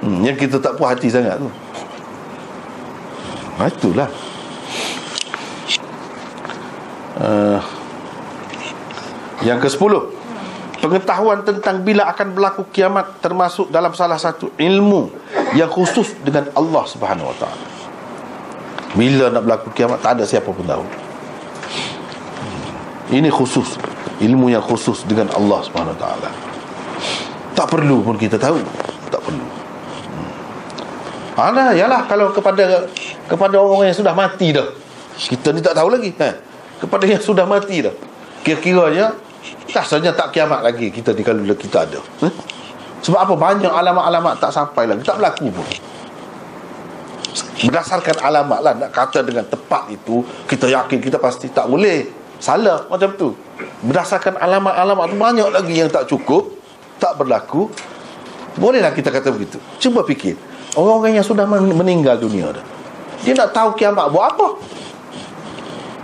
Hmm, 0.04 0.20
yang 0.28 0.36
kita 0.36 0.60
tak 0.60 0.76
puas 0.76 0.92
hati 0.92 1.08
sangat 1.08 1.40
tu. 1.40 1.48
Ha, 3.56 3.72
itulah. 3.72 4.10
Uh, 7.16 7.64
Yang 9.48 9.60
ke 9.64 9.68
sepuluh 9.72 10.14
Pengetahuan 10.86 11.42
tentang 11.42 11.82
bila 11.82 12.06
akan 12.14 12.38
berlaku 12.38 12.70
kiamat 12.70 13.18
Termasuk 13.18 13.74
dalam 13.74 13.90
salah 13.98 14.22
satu 14.22 14.54
ilmu 14.54 15.10
Yang 15.58 15.74
khusus 15.74 16.14
dengan 16.22 16.46
Allah 16.54 16.86
subhanahu 16.86 17.34
wa 17.34 17.38
ta'ala 17.42 17.66
Bila 18.94 19.34
nak 19.34 19.42
berlaku 19.50 19.74
kiamat 19.74 19.98
Tak 20.06 20.22
ada 20.22 20.30
siapa 20.30 20.46
pun 20.46 20.62
tahu 20.62 20.86
Ini 23.10 23.34
khusus 23.34 23.82
Ilmu 24.22 24.54
yang 24.54 24.62
khusus 24.62 25.02
dengan 25.10 25.34
Allah 25.34 25.66
subhanahu 25.66 25.98
wa 25.98 26.02
ta'ala 26.06 26.30
Tak 27.58 27.66
perlu 27.66 28.06
pun 28.06 28.14
kita 28.22 28.38
tahu 28.38 28.62
Tak 29.10 29.26
perlu 29.26 29.66
ada, 31.36 31.76
yalah 31.76 32.08
kalau 32.08 32.32
kepada 32.32 32.88
kepada 33.28 33.60
orang 33.60 33.92
yang 33.92 33.98
sudah 34.00 34.16
mati 34.16 34.56
dah. 34.56 34.72
Kita 35.20 35.52
ni 35.52 35.60
tak 35.60 35.76
tahu 35.76 35.92
lagi. 35.92 36.16
Ha? 36.16 36.32
Kepada 36.80 37.04
yang 37.04 37.20
sudah 37.20 37.44
mati 37.44 37.84
dah. 37.84 37.92
Kira-kiranya 38.48 39.25
rasanya 39.76 40.16
tak 40.16 40.32
kiamat 40.32 40.64
lagi 40.64 40.88
kita 40.88 41.12
di 41.12 41.22
kalau 41.26 41.44
kita 41.44 41.84
ada. 41.84 42.00
Ha? 42.24 42.28
Sebab 43.04 43.20
apa? 43.20 43.34
Banyak 43.36 43.70
alamat-alamat 43.70 44.34
tak 44.40 44.52
sampai 44.56 44.88
lagi. 44.88 45.04
Tak 45.04 45.20
berlaku 45.20 45.52
pun. 45.52 45.68
Berdasarkan 47.56 48.16
alamat 48.24 48.60
lah 48.64 48.74
Nak 48.80 48.92
kata 48.96 49.20
dengan 49.20 49.44
tepat 49.44 49.92
itu 49.92 50.24
Kita 50.48 50.72
yakin 50.72 51.04
kita 51.04 51.20
pasti 51.20 51.52
tak 51.52 51.68
boleh 51.68 52.08
Salah 52.40 52.88
macam 52.88 53.12
tu 53.16 53.36
Berdasarkan 53.84 54.40
alamat-alamat 54.40 55.06
tu 55.12 55.18
Banyak 55.20 55.50
lagi 55.52 55.76
yang 55.76 55.92
tak 55.92 56.08
cukup 56.08 56.56
Tak 56.96 57.20
berlaku 57.20 57.68
Bolehlah 58.56 58.96
kita 58.96 59.12
kata 59.12 59.36
begitu 59.36 59.60
Cuba 59.84 60.08
fikir 60.08 60.36
Orang-orang 60.76 61.24
yang 61.24 61.26
sudah 61.26 61.48
meninggal 61.48 62.20
dunia 62.20 62.52
dah. 62.52 62.66
Dia 63.24 63.32
nak 63.32 63.56
tahu 63.56 63.80
kiamat 63.80 64.12
buat 64.12 64.36
apa? 64.36 64.48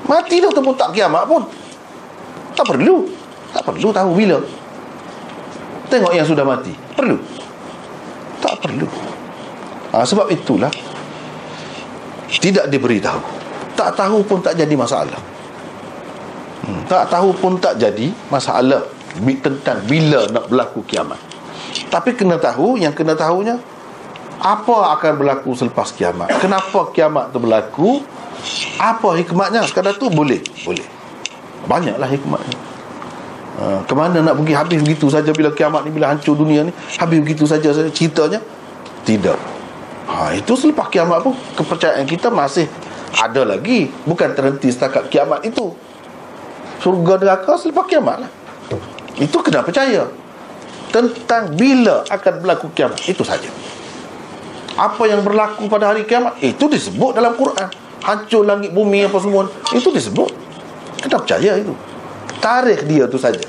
Mati 0.08 0.40
dah 0.40 0.48
tu 0.48 0.64
pun 0.64 0.74
tak 0.80 0.96
kiamat 0.96 1.28
pun. 1.28 1.44
Tak 2.56 2.66
perlu. 2.72 3.04
Tak 3.52 3.64
perlu 3.68 3.90
tahu 3.92 4.12
bila. 4.16 4.40
Tengok 5.92 6.14
yang 6.16 6.28
sudah 6.28 6.46
mati. 6.48 6.72
Perlu. 6.96 7.20
Tak 8.40 8.56
perlu. 8.64 8.88
Ha, 9.92 10.08
sebab 10.08 10.32
itulah 10.32 10.72
tidak 12.40 12.72
diberitahu. 12.72 13.20
Tak 13.76 14.00
tahu 14.00 14.24
pun 14.24 14.40
tak 14.40 14.56
jadi 14.56 14.72
masalah. 14.72 15.20
Hmm, 16.64 16.86
tak 16.88 17.12
tahu 17.12 17.36
pun 17.36 17.60
tak 17.60 17.76
jadi 17.76 18.14
masalah 18.32 18.88
tentang 19.20 19.84
bila 19.90 20.24
nak 20.32 20.48
berlaku 20.48 20.86
kiamat. 20.88 21.20
Tapi 21.92 22.16
kena 22.16 22.40
tahu, 22.40 22.80
yang 22.80 22.96
kena 22.96 23.18
tahunya 23.18 23.60
apa 24.42 24.98
akan 24.98 25.22
berlaku 25.22 25.54
selepas 25.54 25.94
kiamat 25.94 26.34
kenapa 26.42 26.90
kiamat 26.90 27.30
tu 27.30 27.38
berlaku 27.38 28.02
apa 28.82 29.14
hikmatnya 29.22 29.62
sekadar 29.70 29.94
tu 30.02 30.10
boleh 30.10 30.42
boleh 30.66 30.82
banyaklah 31.70 32.10
hikmatnya 32.10 32.58
ha, 33.62 33.86
kemana 33.86 34.26
nak 34.26 34.42
pergi? 34.42 34.54
Habis 34.58 34.80
begitu 34.82 35.08
saja 35.14 35.30
bila 35.30 35.54
kiamat 35.54 35.86
ni 35.86 35.94
bila 35.94 36.10
hancur 36.10 36.34
dunia 36.34 36.66
ni 36.66 36.74
habis 36.98 37.22
begitu 37.22 37.46
saja 37.46 37.70
ceritanya? 37.94 38.42
Tidak. 39.06 39.38
Ha, 40.10 40.34
itu 40.34 40.54
selepas 40.58 40.90
kiamat 40.90 41.22
pun 41.22 41.38
kepercayaan 41.54 42.04
kita 42.10 42.34
masih 42.34 42.66
ada 43.14 43.46
lagi. 43.46 43.94
Bukan 44.10 44.34
terhenti 44.34 44.74
setakat 44.74 45.08
kiamat 45.14 45.46
itu. 45.46 45.72
Surga 46.82 47.22
neraka 47.22 47.54
selepas 47.62 47.86
kiamat 47.86 48.26
lah. 48.26 48.32
Itu 49.22 49.38
kena 49.46 49.62
percaya 49.62 50.10
tentang 50.90 51.54
bila 51.54 52.02
akan 52.10 52.34
berlaku 52.42 52.74
kiamat. 52.74 52.98
Itu 53.06 53.22
saja. 53.22 53.48
Apa 54.76 55.06
yang 55.06 55.22
berlaku 55.22 55.70
pada 55.70 55.94
hari 55.94 56.10
kiamat 56.10 56.42
itu 56.42 56.66
disebut 56.66 57.14
dalam 57.14 57.38
Quran. 57.38 57.70
Hancur 58.02 58.42
langit 58.42 58.74
bumi 58.74 59.06
apa 59.06 59.22
semua 59.22 59.46
itu 59.78 59.90
disebut. 59.94 60.34
Kita 61.06 61.22
percaya 61.22 61.58
itu 61.62 61.91
tarikh 62.42 62.84
dia 62.90 63.06
tu 63.06 63.22
saja. 63.22 63.40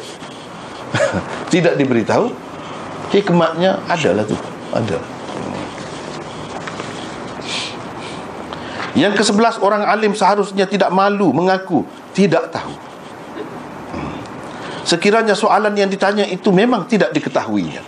Tidak 1.52 1.74
diberitahu 1.80 2.28
hikmatnya 3.10 3.80
adalah 3.88 4.28
tu. 4.28 4.36
Ada. 4.72 5.00
Yang 8.92 9.12
ke 9.16 9.24
sebelas 9.24 9.56
orang 9.56 9.88
alim 9.88 10.12
seharusnya 10.12 10.68
tidak 10.68 10.92
malu 10.92 11.32
mengaku 11.32 11.80
tidak 12.12 12.52
tahu. 12.52 12.76
Sekiranya 14.84 15.32
soalan 15.32 15.72
yang 15.72 15.88
ditanya 15.88 16.28
itu 16.28 16.52
memang 16.52 16.84
tidak 16.84 17.08
diketahuinya 17.16 17.80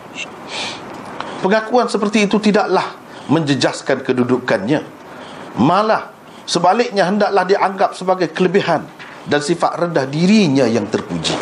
pengakuan 1.44 1.93
seperti 1.93 2.24
itu 2.24 2.40
tidaklah 2.40 2.97
menjejaskan 3.28 4.01
kedudukannya. 4.01 4.81
Malah 5.60 6.09
sebaliknya 6.48 7.05
hendaklah 7.05 7.44
dianggap 7.44 7.93
sebagai 7.93 8.32
kelebihan 8.32 8.89
dan 9.28 9.40
sifat 9.40 9.80
rendah 9.80 10.05
dirinya 10.09 10.68
yang 10.68 10.84
terpuji. 10.88 11.36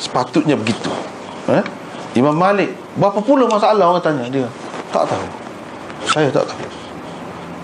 Sepatutnya 0.00 0.56
begitu. 0.56 0.88
Eh? 1.48 1.64
Imam 2.16 2.36
Malik 2.36 2.72
berapa 2.96 3.20
puluh 3.24 3.48
masalah 3.48 3.92
orang 3.92 4.04
tanya 4.04 4.28
dia. 4.28 4.48
Tak 4.92 5.08
tahu. 5.08 5.26
Saya 6.08 6.28
tak 6.28 6.44
tahu. 6.48 6.66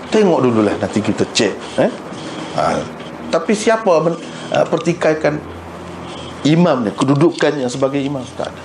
Tengok 0.09 0.39
dululah 0.41 0.73
nanti 0.81 1.05
kita 1.05 1.21
cek 1.21 1.53
eh? 1.77 1.91
ha. 2.57 2.81
tapi 3.29 3.53
siapa 3.53 3.93
men- 4.01 4.17
uh, 4.49 4.65
pertikaikan 4.65 5.37
ni 6.41 6.89
kedudukannya 6.95 7.69
sebagai 7.69 8.01
imam? 8.01 8.25
Tak 8.33 8.49
ada. 8.49 8.63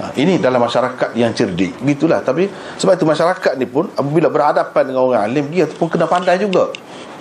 Ha, 0.00 0.04
ini 0.16 0.40
dalam 0.40 0.64
masyarakat 0.64 1.12
yang 1.12 1.36
cerdik. 1.36 1.76
Begitulah. 1.84 2.24
Tapi 2.24 2.48
sebab 2.80 2.96
itu 2.96 3.04
masyarakat 3.04 3.52
ni 3.60 3.68
pun 3.68 3.84
Apabila 3.92 4.32
berhadapan 4.32 4.82
dengan 4.88 5.04
orang 5.04 5.28
alim 5.28 5.44
Dia 5.52 5.68
pun 5.68 5.92
kena 5.92 6.08
pandai 6.08 6.40
juga. 6.40 6.72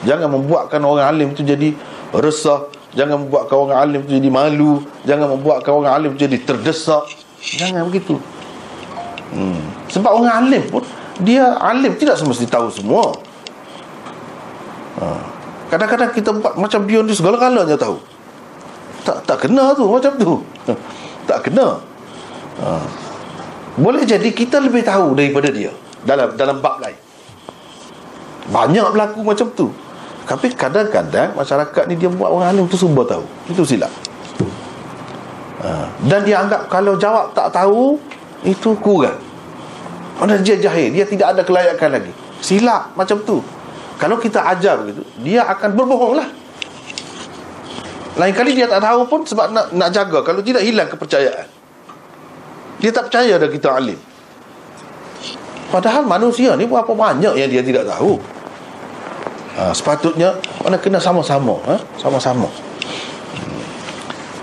Jangan 0.08 0.32
membuatkan 0.32 0.80
orang 0.80 1.12
alim 1.12 1.36
itu 1.36 1.44
jadi 1.44 1.76
resah. 2.16 2.70
Jangan 2.98 3.22
membuatkan 3.22 3.58
orang 3.70 3.78
alim 3.86 4.00
itu 4.02 4.18
jadi 4.18 4.30
malu. 4.34 4.82
Jangan 5.06 5.38
membuatkan 5.38 5.72
orang 5.78 5.94
alim 5.94 6.12
jadi 6.18 6.42
terdesak. 6.42 7.06
Jangan 7.38 7.86
begitu. 7.86 8.18
Hmm. 9.30 9.62
Sebab 9.94 10.10
orang 10.10 10.34
alim 10.42 10.64
pun 10.74 10.82
Dia 11.22 11.54
alim 11.62 11.94
tidak 11.94 12.18
semesti 12.18 12.50
tahu 12.50 12.74
semua. 12.74 13.14
Ha. 14.98 15.06
Kadang-kadang 15.70 16.10
kita 16.18 16.34
buat 16.34 16.58
macam 16.58 16.82
dia 16.90 17.00
ni 17.06 17.14
segala-galanya 17.14 17.78
tahu. 17.78 18.02
Tak 19.06 19.30
tak 19.30 19.38
kena 19.46 19.78
tu 19.78 19.86
macam 19.86 20.14
tu. 20.18 20.32
Tak 21.30 21.46
kena. 21.46 21.78
Ha. 22.58 22.82
boleh 23.78 24.02
jadi 24.02 24.34
kita 24.34 24.58
lebih 24.58 24.82
tahu 24.82 25.14
daripada 25.14 25.54
dia. 25.54 25.70
Dalam 26.02 26.34
dalam 26.34 26.58
bab 26.58 26.82
lain. 26.82 26.98
Banyak 28.50 28.88
berlaku 28.90 29.22
macam 29.22 29.48
tu 29.54 29.70
tapi 30.30 30.54
kadang-kadang 30.54 31.34
masyarakat 31.34 31.90
ni 31.90 31.98
dia 31.98 32.06
buat 32.06 32.30
orang 32.30 32.54
alim 32.54 32.70
tu 32.70 32.78
semua 32.78 33.02
tahu. 33.02 33.26
Itu 33.50 33.66
silap. 33.66 33.90
Ha. 35.60 35.92
dan 36.08 36.24
dia 36.24 36.40
anggap 36.40 36.72
kalau 36.72 36.96
jawab 36.96 37.34
tak 37.34 37.50
tahu 37.50 37.98
itu 38.46 38.78
kurang. 38.78 39.18
Mana 40.22 40.38
dia 40.38 40.56
jahil. 40.56 40.94
Dia 40.94 41.04
tidak 41.10 41.34
ada 41.34 41.42
kelayakan 41.42 41.98
lagi. 41.98 42.14
Silap 42.46 42.94
macam 42.94 43.18
tu. 43.26 43.42
Kalau 43.98 44.22
kita 44.22 44.46
ajar 44.54 44.86
begitu 44.86 45.02
dia 45.26 45.50
akan 45.50 45.74
berbohong 45.74 46.14
lah. 46.22 46.30
Lain 48.22 48.32
kali 48.38 48.54
dia 48.54 48.70
tak 48.70 48.86
tahu 48.86 49.10
pun 49.10 49.26
sebab 49.26 49.50
nak 49.50 49.74
nak 49.74 49.90
jaga. 49.90 50.22
Kalau 50.22 50.46
tidak 50.46 50.62
hilang 50.62 50.86
kepercayaan. 50.94 51.50
Dia 52.80 52.94
tak 52.94 53.10
percaya 53.10 53.34
dah 53.42 53.50
kita 53.50 53.68
alim. 53.74 53.98
Padahal 55.74 56.06
manusia 56.06 56.54
ni 56.54 56.70
berapa 56.70 56.94
banyak 56.94 57.34
yang 57.34 57.50
dia 57.50 57.66
tidak 57.66 57.90
tahu 57.90 58.39
ha, 59.58 59.72
Sepatutnya 59.74 60.38
mana 60.62 60.78
kena 60.78 61.02
sama-sama 61.02 61.58
ha? 61.66 61.80
Sama-sama. 61.98 62.46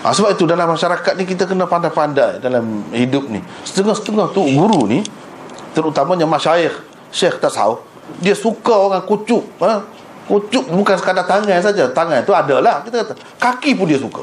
Ha, 0.02 0.14
Sebab 0.14 0.38
itu 0.38 0.46
dalam 0.46 0.70
masyarakat 0.70 1.12
ni 1.18 1.26
kita 1.26 1.50
kena 1.50 1.66
pandai-pandai 1.66 2.38
dalam 2.38 2.86
hidup 2.94 3.26
ni. 3.26 3.42
Setengah-setengah 3.66 4.30
tu 4.30 4.42
guru 4.46 4.86
ni 4.86 5.02
Terutamanya 5.74 6.24
masyayikh 6.24 6.72
Syekh 7.12 7.36
tasawuf 7.42 7.84
Dia 8.22 8.32
suka 8.32 8.72
orang 8.72 9.02
kucuk 9.04 9.44
ha? 9.60 9.82
Kucuk 10.26 10.66
bukan 10.72 10.96
sekadar 10.98 11.26
tangan 11.26 11.60
saja 11.60 11.90
Tangan 11.90 12.24
tu 12.24 12.32
adalah 12.34 12.82
kita 12.82 13.02
kata 13.02 13.14
Kaki 13.38 13.76
pun 13.76 13.86
dia 13.90 14.00
suka. 14.00 14.22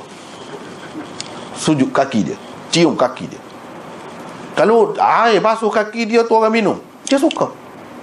Sujud 1.53 1.93
kaki 1.93 2.33
dia 2.33 2.37
Cium 2.73 2.97
kaki 2.97 3.29
dia. 3.29 3.41
Kalau 4.57 4.93
air 4.97 5.37
basuh 5.43 5.69
kaki 5.69 6.09
dia 6.09 6.25
tu 6.25 6.33
orang 6.33 6.49
minum 6.49 6.77
Dia 7.05 7.21
suka. 7.21 7.51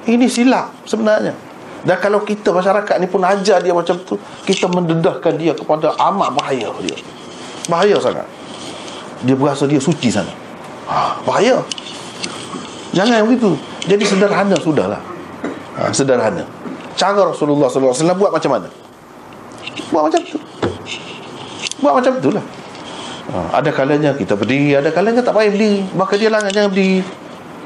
Ini 0.06 0.30
silap 0.30 0.72
sebenarnya 0.86 1.49
Dan 1.80 1.96
kalau 1.96 2.20
kita 2.20 2.52
masyarakat 2.52 3.00
ni 3.00 3.08
pun 3.08 3.24
ajar 3.24 3.64
dia 3.64 3.72
macam 3.72 3.96
tu 4.04 4.20
Kita 4.44 4.68
mendedahkan 4.68 5.32
dia 5.40 5.56
kepada 5.56 5.96
amat 5.96 6.28
bahaya 6.36 6.68
dia. 6.84 6.96
Bahaya 7.72 7.96
sangat. 7.96 8.26
Dia 9.24 9.36
berasa 9.36 9.64
dia 9.64 9.80
suci 9.80 10.12
sana 10.12 10.32
ha, 10.88 11.16
Bahaya. 11.24 11.64
Jangan 12.92 13.24
begitu. 13.24 13.54
Jadi 13.86 14.04
sederhana 14.04 14.56
sudahlah. 14.58 15.00
Ha, 15.78 15.94
Sederhana. 15.94 16.44
Cara 16.98 17.22
Rasulullah 17.32 17.70
SAW 17.70 17.96
buat 18.18 18.34
macam 18.34 18.50
mana? 18.60 18.68
Buat 19.88 20.10
macam 20.10 20.20
tu. 20.20 20.38
Buat 21.80 21.92
macam 21.96 22.12
tu 22.20 22.28
lah 22.28 22.44
ha, 23.32 23.56
Ada 23.56 23.72
kalanya 23.72 24.12
kita 24.12 24.36
berdiri 24.36 24.76
Ada 24.76 24.92
kalanya 24.92 25.24
tak 25.24 25.32
payah 25.32 25.48
berdiri. 25.48 25.80
Maka 25.96 26.12
dia 26.20 26.28
lah 26.28 26.44
jangan 26.50 26.68
berdiri. 26.68 27.00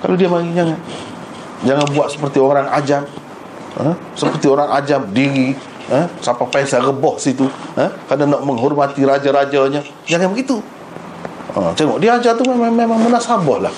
Kalau 0.05 0.15
dia 0.15 0.29
mari 0.31 0.53
jangan. 0.55 0.79
Jangan 1.65 1.87
buat 1.97 2.09
seperti 2.13 2.39
orang 2.39 2.69
ajam 2.71 3.09
ha? 3.81 3.93
Seperti 4.15 4.47
orang 4.51 4.71
ajam 4.75 5.07
berdiri 5.09 5.55
ha? 5.91 6.07
Sampai 6.21 6.47
payah 6.51 6.81
reboh 6.83 7.17
situ 7.17 7.47
ha? 7.79 7.91
Kerana 8.11 8.39
nak 8.39 8.43
menghormati 8.47 9.03
raja-rajanya 9.03 9.81
Jangan 10.07 10.31
begitu 10.35 10.59
ha, 11.55 11.73
Tengok 11.75 11.99
dia 12.03 12.19
ajar 12.19 12.35
tu 12.39 12.45
memang, 12.47 12.73
memang 12.75 12.99
munasabah 12.99 13.71
lah 13.71 13.75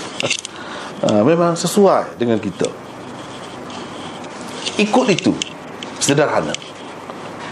ha, 1.06 1.20
Memang 1.23 1.56
sesuai 1.56 2.20
dengan 2.20 2.40
kita 2.40 2.68
Ikut 4.77 5.06
itu 5.09 5.32
Sederhana 6.01 6.52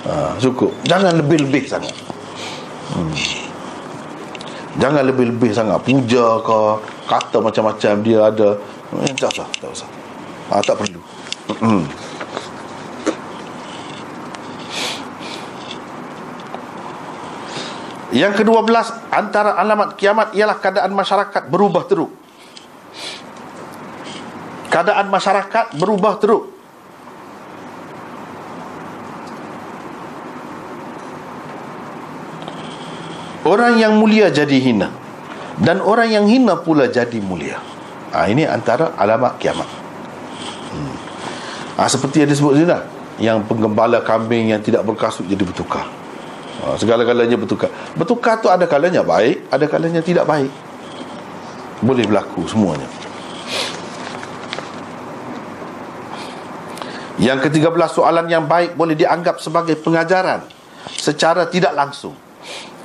ha, 0.08 0.36
Cukup 0.40 0.72
Jangan 0.84 1.16
lebih-lebih 1.20 1.64
sangat 1.64 1.94
Hmm 2.92 3.44
Jangan 4.74 5.06
lebih-lebih 5.06 5.54
sangat 5.54 5.78
puja 5.86 6.42
ke 6.42 6.58
kata 7.06 7.38
macam-macam 7.38 7.92
dia 8.02 8.18
ada. 8.26 8.58
Eh, 9.06 9.14
tak 9.14 9.30
usah, 9.30 9.46
tak 9.62 9.70
usah. 9.70 9.88
Ha, 10.50 10.58
tak 10.66 10.74
perlu. 10.82 11.00
Hmm. 11.62 11.86
Yang 18.14 18.46
kedua 18.46 18.62
belas 18.62 18.94
antara 19.10 19.58
alamat 19.58 19.98
kiamat 19.98 20.38
ialah 20.38 20.62
keadaan 20.62 20.94
masyarakat 20.94 21.50
berubah 21.50 21.82
teruk. 21.90 22.14
Keadaan 24.70 25.10
masyarakat 25.10 25.74
berubah 25.74 26.14
teruk. 26.22 26.54
Orang 33.44 33.76
yang 33.76 34.00
mulia 34.00 34.32
jadi 34.32 34.56
hina 34.56 34.88
Dan 35.60 35.84
orang 35.84 36.08
yang 36.08 36.24
hina 36.24 36.56
pula 36.64 36.88
jadi 36.88 37.20
mulia 37.20 37.60
ha, 38.08 38.24
Ini 38.24 38.48
antara 38.48 38.96
alamat 38.96 39.36
kiamat 39.36 39.68
hmm. 40.72 40.94
ha, 41.76 41.84
Seperti 41.84 42.24
yang 42.24 42.32
disebut 42.32 42.64
tadi 42.64 42.88
Yang 43.20 43.44
penggembala 43.44 44.00
kambing 44.00 44.48
yang 44.48 44.64
tidak 44.64 44.88
berkasut 44.88 45.28
jadi 45.28 45.44
bertukar 45.44 46.03
ha, 46.64 46.74
Segala-galanya 46.80 47.36
bertukar. 47.36 47.68
Bertukar 47.94 48.40
tu 48.40 48.48
ada 48.48 48.64
kalanya 48.64 49.04
baik 49.04 49.52
Ada 49.52 49.68
kalanya 49.68 50.00
tidak 50.00 50.24
baik. 50.24 50.50
Boleh 51.84 52.08
berlaku 52.08 52.48
semuanya. 52.48 52.88
Yang 57.20 57.46
ketiga 57.46 57.68
belas 57.68 57.92
soalan 57.92 58.26
yang 58.26 58.48
baik 58.48 58.74
Boleh 58.74 58.96
dianggap 58.96 59.38
sebagai 59.38 59.76
pengajaran 59.76 60.48
Secara 60.88 61.46
tidak 61.52 61.76
langsung. 61.76 62.16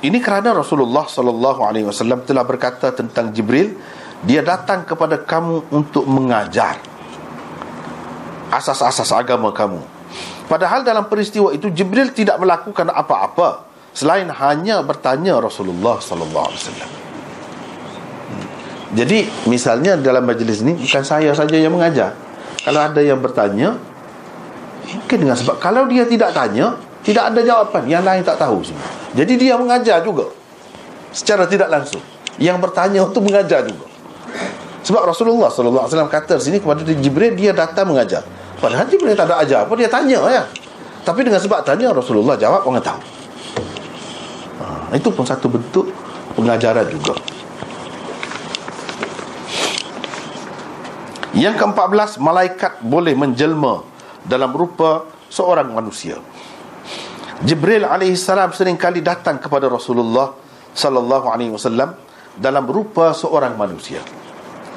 Ini 0.00 0.16
kerana 0.24 0.56
Rasulullah 0.56 1.04
sallallahu 1.04 1.60
alaihi 1.60 1.84
wasallam 1.84 2.24
telah 2.24 2.40
berkata 2.40 2.88
tentang 2.88 3.36
Jibril, 3.36 3.76
dia 4.24 4.40
datang 4.40 4.88
kepada 4.88 5.20
kamu 5.20 5.68
untuk 5.68 6.08
mengajar 6.08 6.80
asas-asas 8.48 9.12
agama 9.12 9.52
kamu. 9.52 9.80
Padahal 10.48 10.82
dalam 10.82 11.04
peristiwa 11.06 11.52
itu 11.52 11.68
Jibril 11.68 12.10
tidak 12.16 12.40
melakukan 12.40 12.88
apa-apa 12.90 13.69
selain 13.94 14.30
hanya 14.30 14.82
bertanya 14.86 15.38
Rasulullah 15.42 15.98
sallallahu 15.98 16.46
alaihi 16.46 16.62
wasallam. 16.62 16.90
Jadi 18.90 19.18
misalnya 19.46 19.94
dalam 19.94 20.26
majlis 20.26 20.66
ini 20.66 20.74
bukan 20.74 21.04
saya 21.06 21.30
saja 21.30 21.54
yang 21.54 21.70
mengajar. 21.70 22.14
Kalau 22.66 22.80
ada 22.82 22.98
yang 22.98 23.22
bertanya 23.22 23.78
mungkin 24.90 25.18
dengan 25.22 25.38
sebab 25.38 25.62
kalau 25.62 25.86
dia 25.86 26.02
tidak 26.10 26.34
tanya 26.34 26.74
tidak 27.06 27.30
ada 27.30 27.40
jawapan. 27.40 27.82
Yang 27.86 28.02
lain 28.02 28.22
tak 28.26 28.36
tahu 28.42 28.58
semua. 28.66 28.90
Jadi 29.14 29.32
dia 29.38 29.54
mengajar 29.54 30.02
juga. 30.02 30.26
Secara 31.14 31.46
tidak 31.46 31.70
langsung. 31.70 32.02
Yang 32.38 32.58
bertanya 32.66 33.06
untuk 33.06 33.22
mengajar 33.26 33.62
juga. 33.62 33.86
Sebab 34.80 35.06
Rasulullah 35.06 35.52
SAW 35.52 36.08
kata 36.08 36.40
di 36.40 36.44
sini 36.50 36.56
kepada 36.56 36.80
Jibril 36.82 37.36
Dia 37.36 37.52
datang 37.52 37.92
mengajar. 37.92 38.24
Padahal 38.58 38.88
Jibril 38.90 39.14
tak 39.14 39.30
ada 39.30 39.44
ajar. 39.44 39.68
Apa 39.68 39.76
Dia 39.78 39.86
tanya 39.86 40.18
ya? 40.26 40.42
Tapi 41.06 41.20
dengan 41.22 41.38
sebab 41.38 41.62
tanya 41.62 41.94
Rasulullah 41.94 42.34
jawab 42.34 42.66
orang 42.66 42.82
tahu 42.82 43.19
Itu 44.90 45.14
pun 45.14 45.24
satu 45.26 45.46
bentuk 45.50 45.90
Pengajaran 46.34 46.86
juga 46.90 47.14
Yang 51.34 51.54
keempat 51.62 51.86
belas 51.90 52.10
Malaikat 52.18 52.82
boleh 52.82 53.14
menjelma 53.14 53.86
Dalam 54.26 54.50
rupa 54.54 55.06
seorang 55.30 55.70
manusia 55.70 56.18
Jibril 57.40 57.88
sering 58.52 58.76
kali 58.76 59.00
datang 59.00 59.40
kepada 59.40 59.64
Rasulullah 59.64 60.36
sallallahu 60.76 61.26
alaihi 61.32 61.48
wasallam 61.56 61.96
dalam 62.36 62.64
rupa 62.68 63.16
seorang 63.16 63.56
manusia. 63.56 64.00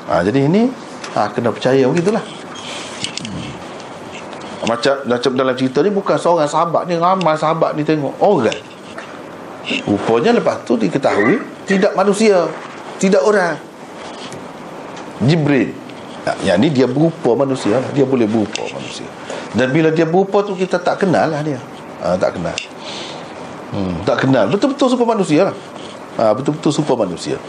Ha, 0.08 0.24
jadi 0.24 0.48
ini 0.48 0.72
ha, 1.16 1.28
kena 1.32 1.52
percaya 1.52 1.84
begitulah. 1.92 2.24
Hmm. 3.24 3.52
Macam, 4.68 4.96
macam 5.04 5.32
dalam 5.36 5.56
cerita 5.60 5.84
ni 5.84 5.92
bukan 5.92 6.16
seorang 6.16 6.48
sahabat 6.48 6.88
ni 6.88 6.96
ramai 6.96 7.36
sahabat 7.36 7.76
ni 7.76 7.84
tengok 7.84 8.16
orang. 8.24 8.73
Rupanya 9.88 10.36
lepas 10.36 10.64
tu 10.68 10.76
diketahui 10.76 11.40
tidak 11.64 11.96
manusia, 11.96 12.52
tidak 13.00 13.24
orang. 13.24 13.56
Jibril. 15.24 15.72
Yang 16.44 16.58
ni 16.60 16.68
dia 16.72 16.88
berupa 16.88 17.36
manusia, 17.36 17.80
dia 17.92 18.08
boleh 18.08 18.28
berupa 18.28 18.64
manusia. 18.72 19.08
Dan 19.56 19.72
bila 19.72 19.92
dia 19.92 20.08
berupa 20.08 20.44
tu 20.44 20.56
kita 20.56 20.80
tak 20.80 21.04
kenal 21.04 21.32
lah 21.32 21.44
dia 21.44 21.60
ha, 22.04 22.20
tak 22.20 22.36
kenal 22.36 22.56
hmm, 23.72 23.94
tak 24.04 24.18
kenal 24.28 24.46
betul-betul 24.52 24.88
super 24.92 25.08
manusia 25.08 25.50
lah 25.50 25.56
ha, 26.20 26.36
betul-betul 26.36 26.72
super 26.76 27.00
manusia 27.00 27.40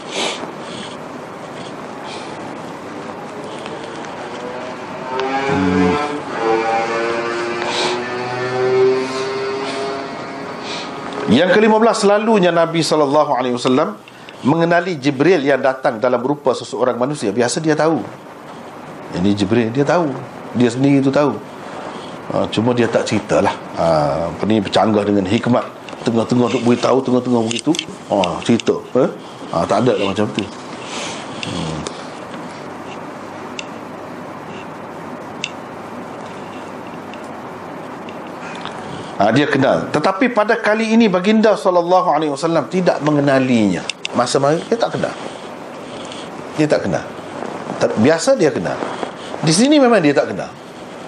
yang 11.31 11.49
kelima 11.49 11.81
belas 11.81 12.05
selalunya 12.05 12.53
Nabi 12.53 12.85
SAW 12.85 13.97
mengenali 14.45 14.93
Jibril 15.01 15.41
yang 15.41 15.57
datang 15.57 15.97
dalam 15.97 16.21
rupa 16.21 16.53
seseorang 16.53 16.99
manusia. 17.01 17.33
Biasa 17.33 17.57
dia 17.57 17.73
tahu. 17.73 17.97
Ini 19.17 19.33
Jibril 19.33 19.73
dia 19.73 19.81
tahu. 19.81 20.13
Dia 20.53 20.69
sendiri 20.69 21.01
tu 21.01 21.09
tahu. 21.09 21.33
Ha, 22.29 22.45
Cuma 22.53 22.73
dia 22.77 22.85
tak 22.85 23.09
cerita 23.09 23.41
lah. 23.41 23.53
Ha, 23.77 23.85
Apa 24.29 24.43
ni 24.45 24.61
bercanggah 24.61 25.01
dengan 25.01 25.25
hikmat. 25.25 25.65
Tengah-tengah 26.05 26.45
untuk 26.53 26.61
beritahu 26.61 27.01
Tengah-tengah 27.01 27.41
begitu. 27.49 27.71
Ha, 28.13 28.37
Cerita. 28.45 28.75
Eh? 29.01 29.09
ha, 29.53 29.65
Tak 29.65 29.85
ada 29.85 29.93
lah 29.97 30.05
macam 30.13 30.25
tu. 30.29 30.45
Hmm. 31.45 31.77
Ha, 39.19 39.31
dia 39.31 39.47
kenal. 39.47 39.87
Tetapi 39.91 40.31
pada 40.31 40.59
kali 40.59 40.91
ini 40.95 41.07
baginda 41.07 41.55
sallallahu 41.55 42.07
alaihi 42.11 42.31
wasallam 42.31 42.67
tidak 42.67 42.99
mengenalinya. 43.03 43.83
Masa 44.15 44.39
mari 44.39 44.59
dia 44.67 44.77
tak 44.79 44.95
kenal. 44.95 45.15
Dia 46.55 46.67
tak 46.67 46.87
kenal. 46.87 47.05
Biasa 47.99 48.39
dia 48.39 48.51
kenal. 48.51 48.75
Di 49.43 49.51
sini 49.51 49.77
memang 49.79 49.99
dia 49.99 50.15
tak 50.15 50.31
kenal. 50.31 50.49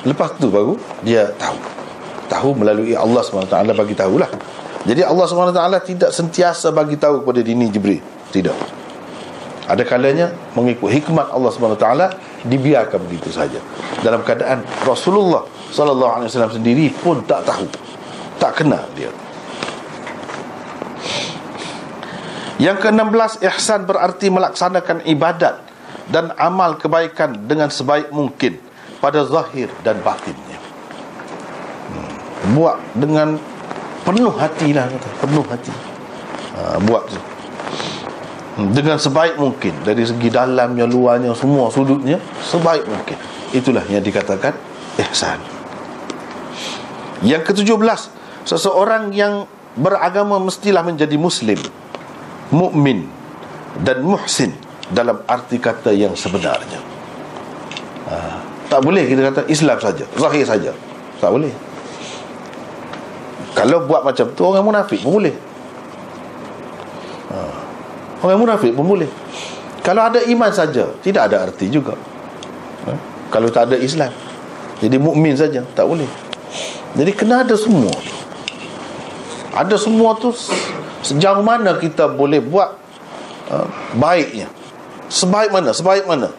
Lepas 0.04 0.36
tu 0.40 0.52
baru 0.52 0.76
dia 1.04 1.32
tahu. 1.40 1.58
Tahu 2.28 2.50
melalui 2.60 2.92
Allah 2.92 3.24
SWT 3.24 3.56
bagi 3.72 3.96
tahulah. 3.96 4.28
Jadi 4.84 5.00
Allah 5.04 5.26
SWT 5.28 5.64
tidak 5.88 6.12
sentiasa 6.12 6.76
bagi 6.76 7.00
tahu 7.00 7.24
kepada 7.24 7.40
dini 7.40 7.72
Jibril. 7.72 8.04
Tidak. 8.36 8.56
Ada 9.68 9.84
kalanya 9.84 10.32
mengikut 10.56 10.92
hikmat 10.92 11.32
Allah 11.32 11.52
SWT 11.52 11.88
dibiarkan 12.48 13.00
begitu 13.08 13.32
saja. 13.32 13.60
Dalam 14.04 14.24
keadaan 14.24 14.64
Rasulullah 14.84 15.44
wasallam 15.72 16.52
sendiri 16.56 16.92
pun 17.04 17.24
tak 17.28 17.44
tahu 17.48 17.87
tak 18.38 18.64
kenal 18.64 18.86
dia. 18.94 19.10
Yang 22.58 22.90
ke-16 22.90 23.46
ihsan 23.54 23.86
berarti 23.86 24.34
melaksanakan 24.34 25.06
ibadat 25.06 25.62
dan 26.10 26.34
amal 26.42 26.74
kebaikan 26.82 27.46
dengan 27.46 27.70
sebaik 27.70 28.10
mungkin 28.10 28.58
pada 28.98 29.22
zahir 29.30 29.70
dan 29.86 30.02
batinnya. 30.02 30.58
Hmm. 31.94 32.10
buat 32.58 32.78
dengan 32.98 33.38
penuh 34.02 34.34
hatilah 34.34 34.90
kata 34.90 35.10
penuh 35.22 35.46
hati. 35.46 35.74
Ha, 36.58 36.82
buat 36.82 37.06
tu. 37.06 37.20
Dengan 38.74 38.98
sebaik 38.98 39.38
mungkin. 39.38 39.78
Dari 39.86 40.02
segi 40.02 40.34
dalamnya 40.34 40.90
luarnya 40.90 41.38
semua 41.38 41.70
sudutnya 41.70 42.18
sebaik 42.42 42.90
mungkin. 42.90 43.18
Itulah 43.54 43.86
yang 43.86 44.02
dikatakan 44.02 44.58
ihsan. 44.98 45.38
Yang 47.22 47.54
ketujuh 47.54 47.78
belas 47.78 48.10
seseorang 48.48 49.12
yang 49.12 49.44
beragama 49.76 50.40
mestilah 50.40 50.82
menjadi 50.82 51.20
muslim 51.20 51.60
mukmin 52.50 53.12
dan 53.84 54.00
muhsin 54.02 54.56
dalam 54.88 55.20
arti 55.28 55.60
kata 55.60 55.92
yang 55.92 56.16
sebenarnya. 56.16 56.80
Ha, 58.08 58.16
tak 58.72 58.80
boleh 58.80 59.04
kita 59.04 59.20
kata 59.28 59.42
Islam 59.52 59.78
saja 59.84 60.08
zahir 60.16 60.48
saja. 60.48 60.72
Tak 61.20 61.30
boleh. 61.30 61.52
Kalau 63.52 63.84
buat 63.90 64.06
macam 64.06 64.32
tu 64.32 64.42
orang 64.48 64.64
munafik 64.64 65.02
pun 65.04 65.20
boleh. 65.20 65.36
Orang 68.22 68.40
munafik 68.42 68.74
pun 68.74 68.86
boleh. 68.86 69.10
Kalau 69.86 70.04
ada 70.04 70.20
iman 70.20 70.52
saja 70.52 70.90
Tidak 71.00 71.22
ada 71.22 71.48
arti 71.48 71.72
juga. 71.72 71.96
Ha? 72.84 72.92
Kalau 73.32 73.48
tak 73.48 73.72
ada 73.72 73.80
Islam 73.80 74.12
Jadi 74.84 75.00
mukmin 75.00 75.32
saja 75.32 75.64
Tak 75.64 75.88
boleh. 75.88 76.10
Jadi 76.92 77.12
kena 77.16 77.48
ada 77.48 77.56
semua 77.56 77.94
Ada 79.58 79.82
semua 79.82 80.14
tu. 80.22 80.30
Sejauh 81.02 81.42
mana 81.42 81.82
kita 81.82 82.06
boleh 82.06 82.38
buat 82.38 82.78
uh, 83.50 83.66
Baiknya? 83.98 84.46
Sebaik 85.10 85.50
mana? 85.50 85.74
Sebaik 85.74 86.06
mana? 86.06 86.30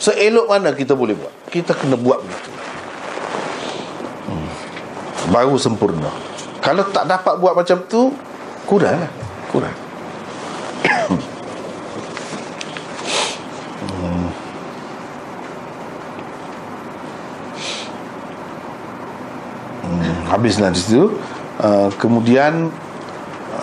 Seelok 0.00 0.48
mana 0.48 0.72
kita 0.72 0.96
boleh 0.96 1.12
buat? 1.12 1.52
Kita 1.52 1.76
kena 1.76 2.00
buat 2.00 2.24
begitu. 2.24 2.50
Hmm. 4.30 4.48
Baru 5.28 5.60
sempurna. 5.60 6.08
Kalau 6.64 6.88
tak 6.88 7.04
dapat 7.10 7.34
buat 7.42 7.58
macam 7.58 7.82
tu 7.90 8.14
Kurang 8.62 8.94
lah. 8.94 9.10
Kurang. 9.50 9.74
Habislah 20.32 20.72
di 20.72 20.80
situ 20.80 21.12
uh, 21.60 21.88
kemudian 22.00 22.72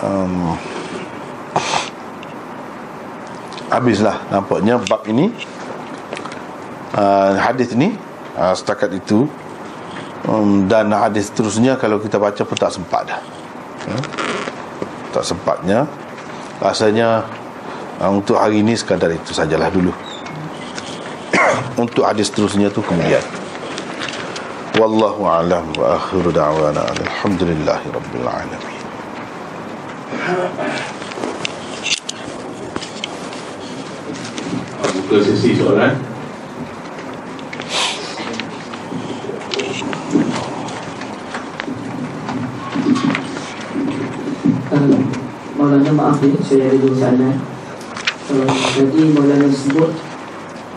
um, 0.04 0.54
habislah 3.70 4.18
nampaknya 4.28 4.78
bab 4.86 5.06
ini. 5.06 5.30
Uh, 6.90 7.38
hadis 7.38 7.70
ini 7.74 7.94
uh, 8.34 8.52
setakat 8.52 8.94
itu. 8.94 9.30
Um, 10.28 10.68
dan 10.68 10.92
hadis 10.92 11.32
terusnya 11.32 11.80
kalau 11.80 11.96
kita 11.96 12.20
baca 12.20 12.44
pun 12.44 12.58
tak 12.58 12.74
sempat 12.74 13.08
dah. 13.08 13.20
Uh, 13.88 14.02
tak 15.14 15.24
sempatnya. 15.24 15.88
Rasanya 16.60 17.24
uh, 18.04 18.10
untuk 18.12 18.36
hari 18.36 18.60
ini 18.60 18.76
sekadar 18.76 19.08
itu 19.10 19.32
sajalah 19.32 19.72
dulu. 19.72 19.94
Untuk 21.82 22.04
hadis 22.04 22.28
terusnya 22.28 22.68
tu 22.68 22.84
kemudian 22.84 23.22
والله 24.78 25.26
أعلم 25.26 25.72
وآخر 25.78 26.30
دعوانا 26.30 26.84
الحمد 27.00 27.42
لله 27.42 27.80
رب 27.94 28.12
العالمين 28.22 28.80
Buka 34.90 35.18
sesi 35.26 35.58
soalan 35.58 35.94
Maulana 45.58 45.90
maaf 45.90 46.22
ni, 46.22 46.38
saya 46.46 46.70
ada 46.70 46.88
soalan 46.94 47.34
uh, 48.30 48.54
Tadi 48.78 49.02
Maulana 49.10 49.50
sebut 49.50 49.90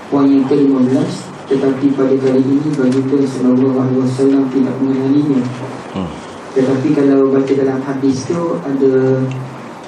Poin 0.10 0.26
yang 0.30 0.46
ke-15 0.50 1.33
tetapi 1.44 1.92
pada 1.92 2.16
kali 2.16 2.40
ini 2.40 2.70
baginda 2.72 3.20
sallallahu 3.20 3.76
alaihi 3.76 4.00
wasallam 4.00 4.44
tidak 4.48 4.76
mengenalinya. 4.80 5.44
Hmm. 5.92 6.12
Tetapi 6.56 6.88
kalau 6.96 7.34
baca 7.34 7.52
dalam 7.52 7.80
hadis 7.84 8.24
tu 8.30 8.62
ada 8.64 8.94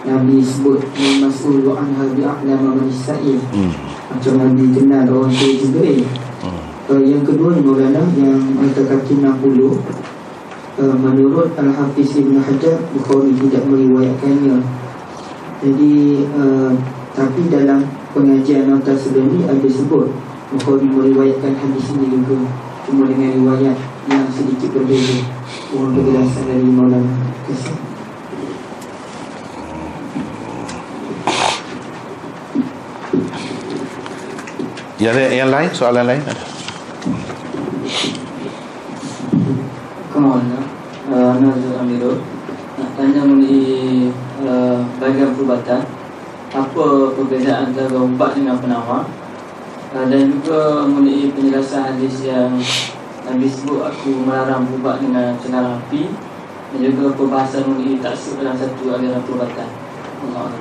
Nabi 0.06 0.44
sebut 0.44 0.84
Mas'ul 1.24 1.64
wa 1.64 1.80
anha 1.80 2.06
bi'a'lama 2.12 2.76
man 2.76 2.92
sa'il. 2.92 3.40
Hmm. 3.56 3.72
Macam 4.12 4.34
Nabi 4.36 4.76
kenal 4.76 5.08
orang 5.08 5.32
tu 5.32 5.48
Jibril. 5.56 6.04
Hmm. 6.44 6.62
Uh, 6.92 7.02
yang 7.02 7.24
kedua 7.24 7.56
Maulana 7.58 8.04
yang 8.20 8.38
ayat 8.62 8.86
kaki 8.86 9.18
60 9.18 9.26
uh, 9.26 10.96
menurut 11.02 11.50
Al-Hafiz 11.58 12.20
Ibn 12.20 12.38
Hajar 12.44 12.78
Bukhari 12.92 13.32
tidak 13.48 13.64
meriwayatkannya. 13.66 14.60
Jadi 15.64 15.94
uh, 16.36 16.72
tapi 17.16 17.48
dalam 17.48 17.80
pengajian 18.12 18.68
nota 18.68 18.92
sebelum 18.92 19.40
ini 19.40 19.42
ada 19.48 19.66
sebut 19.72 20.25
Bukhari 20.46 20.86
meriwayatkan 20.86 21.58
hadis 21.58 21.90
ini 21.98 22.22
juga 22.22 22.38
Cuma 22.86 23.10
dengan 23.10 23.34
riwayat 23.34 23.78
yang 24.06 24.30
sedikit 24.30 24.78
berbeza. 24.78 25.26
Mohon 25.74 25.90
penjelasan 25.98 26.44
dari 26.46 26.70
Maulana 26.70 27.14
Kasih 27.50 27.78
Yang, 35.02 35.18
yang 35.34 35.50
lain, 35.50 35.70
soalan 35.74 36.06
lain? 36.06 36.22
Kemana 40.14 40.60
uh, 41.10 41.34
Nazul 41.42 41.76
Amirul 41.82 42.22
Nak 42.78 42.90
tanya 42.94 43.22
mengenai 43.26 44.14
uh, 44.46 44.78
Bagian 45.02 45.34
perubatan. 45.34 45.82
Apa 46.54 46.86
perbezaan 47.18 47.74
antara 47.74 47.98
ubat 47.98 48.38
dengan 48.38 48.62
penawar 48.62 49.25
dan 49.96 50.28
juga 50.28 50.84
mengenai 50.84 51.32
penjelasan 51.32 51.96
hadis 51.96 52.28
yang 52.28 52.52
Nabi 53.24 53.48
sebut 53.48 53.80
aku 53.80 54.12
melarang 54.28 54.68
berubat 54.68 55.00
dengan 55.00 55.32
senar 55.40 55.80
api 55.80 56.12
dan 56.76 56.92
juga 56.92 57.16
perbahasan 57.16 57.64
mengenai 57.72 58.04
taksir 58.04 58.36
dalam 58.36 58.60
satu 58.60 58.92
aliran 58.92 59.24
perubatan. 59.24 59.68
Allah. 60.36 60.52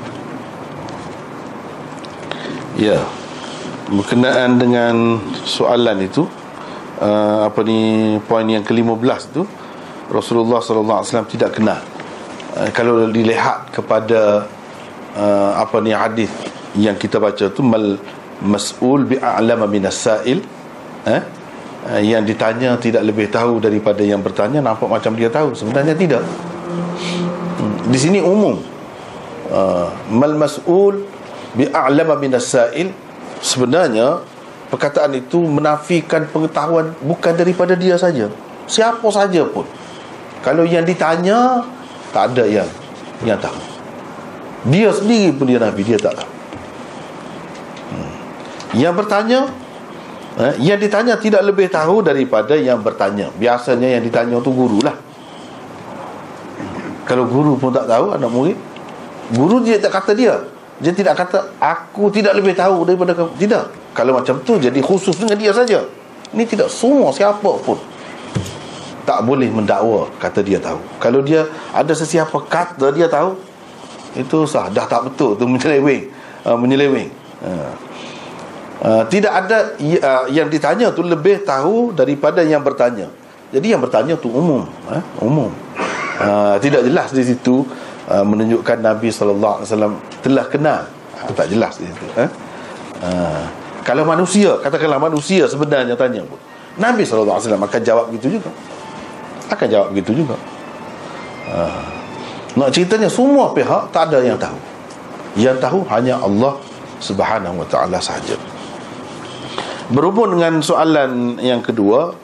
Ya. 2.79 3.03
Berkenaan 3.85 4.57
dengan 4.57 5.21
soalan 5.45 6.09
itu 6.09 6.25
uh, 7.05 7.45
Apa 7.45 7.61
ni 7.61 8.17
Poin 8.25 8.49
yang 8.49 8.65
ke-15 8.65 9.21
tu 9.29 9.45
Rasulullah 10.09 10.65
SAW 10.65 11.05
tidak 11.29 11.61
kenal. 11.61 11.85
Uh, 12.57 12.73
Kalau 12.73 13.13
dilihat 13.13 13.69
kepada 13.77 14.49
uh, 15.21 15.53
Apa 15.61 15.85
ni 15.85 15.93
hadis 15.93 16.33
Yang 16.73 17.07
kita 17.07 17.21
baca 17.21 17.45
tu 17.53 17.61
Mal 17.61 18.01
mas'ul 18.43 19.07
bi'a'lama 19.07 19.69
minas 19.71 19.95
sa'il 20.01 20.43
eh? 21.07 21.23
eh? 21.91 22.03
yang 22.03 22.27
ditanya 22.27 22.75
tidak 22.81 23.07
lebih 23.07 23.31
tahu 23.31 23.63
daripada 23.63 24.03
yang 24.03 24.19
bertanya 24.25 24.65
nampak 24.65 24.91
macam 24.91 25.15
dia 25.15 25.31
tahu 25.31 25.55
sebenarnya 25.55 25.95
tidak 25.95 26.23
hmm. 26.25 27.93
di 27.93 27.99
sini 27.99 28.19
umum 28.19 28.59
uh, 29.55 29.89
mal 30.11 30.35
mas'ul 30.35 31.07
bi'a'lama 31.55 32.19
minas 32.19 32.51
sa'il 32.51 32.91
sebenarnya 33.39 34.25
perkataan 34.73 35.15
itu 35.15 35.39
menafikan 35.45 36.27
pengetahuan 36.27 36.91
bukan 37.05 37.33
daripada 37.39 37.79
dia 37.79 37.95
saja 37.95 38.27
siapa 38.67 39.07
saja 39.15 39.47
pun 39.47 39.69
kalau 40.43 40.67
yang 40.67 40.83
ditanya 40.83 41.63
tak 42.11 42.35
ada 42.35 42.45
yang 42.49 42.69
yang 43.23 43.39
tahu 43.39 43.57
dia 44.67 44.91
sendiri 44.91 45.31
pun 45.37 45.47
dia 45.47 45.61
nabi 45.61 45.85
dia 45.85 46.01
tak 46.01 46.19
tahu 46.19 46.34
yang 48.75 48.95
bertanya 48.99 49.47
eh, 50.39 50.55
Yang 50.59 50.91
ditanya 50.91 51.15
tidak 51.17 51.43
lebih 51.47 51.71
tahu 51.71 52.03
daripada 52.03 52.59
yang 52.59 52.83
bertanya. 52.83 53.31
Biasanya 53.39 53.99
yang 53.99 54.03
ditanya 54.03 54.37
tu 54.43 54.51
guru 54.51 54.83
lah. 54.83 54.95
Kalau 57.05 57.29
guru 57.29 57.55
pun 57.61 57.71
tak 57.71 57.87
tahu 57.87 58.17
anak 58.17 58.31
murid 58.33 58.59
Guru 59.33 59.61
dia 59.65 59.81
tak 59.81 59.95
kata 60.03 60.13
dia. 60.13 60.37
Dia 60.83 60.93
tidak 60.93 61.17
kata 61.17 61.55
Aku 61.61 62.11
tidak 62.11 62.35
lebih 62.37 62.53
tahu 62.57 62.83
daripada 62.85 63.15
kamu. 63.15 63.31
Tidak. 63.39 63.65
Kalau 63.95 64.13
macam 64.19 64.43
tu 64.43 64.59
jadi 64.59 64.81
khusus 64.83 65.15
dengan 65.17 65.39
dia 65.39 65.53
saja. 65.55 65.87
Ini 66.35 66.45
tidak 66.51 66.67
semua 66.67 67.15
siapa 67.15 67.47
pun 67.63 67.79
Tak 69.07 69.23
boleh 69.23 69.47
mendakwa 69.55 70.11
Kata 70.19 70.43
dia 70.43 70.59
tahu. 70.59 70.83
Kalau 70.99 71.23
dia 71.23 71.47
ada 71.71 71.95
sesiapa 71.95 72.35
kata 72.51 72.91
dia 72.91 73.07
tahu 73.07 73.39
Itu 74.19 74.49
sah. 74.51 74.67
Dah 74.73 74.89
tak 74.91 75.13
betul 75.13 75.39
tu 75.39 75.47
menyeleweng 75.47 76.11
uh, 76.43 76.59
Menyeleweng 76.59 77.09
uh. 77.47 77.84
Uh, 78.85 79.01
tidak 79.09 79.33
ada 79.33 79.73
uh, 79.81 80.29
yang 80.29 80.53
ditanya 80.53 80.93
tu 80.93 81.01
lebih 81.01 81.41
tahu 81.41 81.97
daripada 81.97 82.45
yang 82.45 82.61
bertanya. 82.61 83.09
Jadi 83.49 83.73
yang 83.73 83.81
bertanya 83.81 84.13
tu 84.21 84.29
umum, 84.29 84.69
uh, 84.93 85.01
umum. 85.25 85.49
Uh, 86.21 86.61
tidak 86.61 86.85
jelas 86.85 87.09
di 87.17 87.25
situ 87.25 87.65
uh, 88.13 88.21
menunjukkan 88.21 88.85
Nabi 88.85 89.09
sallallahu 89.09 89.65
alaihi 89.65 89.69
wasallam 89.73 89.95
telah 90.21 90.45
kenal. 90.53 90.85
Uh, 91.17 91.33
tak 91.33 91.49
jelas 91.49 91.81
di 91.81 91.89
situ, 91.89 92.05
uh. 92.13 92.29
Uh, 93.01 93.45
kalau 93.89 94.05
manusia, 94.05 94.61
katakanlah 94.61 95.01
manusia 95.01 95.49
sebenarnya 95.49 95.97
tanya 95.97 96.21
pun. 96.29 96.37
Nabi 96.77 97.09
sallallahu 97.09 97.41
alaihi 97.41 97.49
wasallam 97.49 97.65
akan 97.65 97.81
jawab 97.81 98.07
gitu 98.13 98.37
juga. 98.37 98.53
Akan 99.49 99.67
jawab 99.73 99.97
gitu 99.97 100.13
juga. 100.13 100.37
Uh, 101.49 101.89
nak 102.61 102.69
ceritanya 102.69 103.09
semua 103.09 103.49
pihak 103.57 103.89
tak 103.97 104.13
ada 104.13 104.21
yang 104.21 104.37
tahu. 104.37 104.61
Yang 105.41 105.57
tahu 105.65 105.81
hanya 105.89 106.21
Allah 106.21 106.61
Subhanahu 107.01 107.65
wa 107.65 107.67
taala 107.67 107.97
sahaja. 107.97 108.37
Berhubung 109.93 110.33
dengan 110.33 110.65
soalan 110.65 111.37
yang 111.45 111.61
kedua 111.61 112.17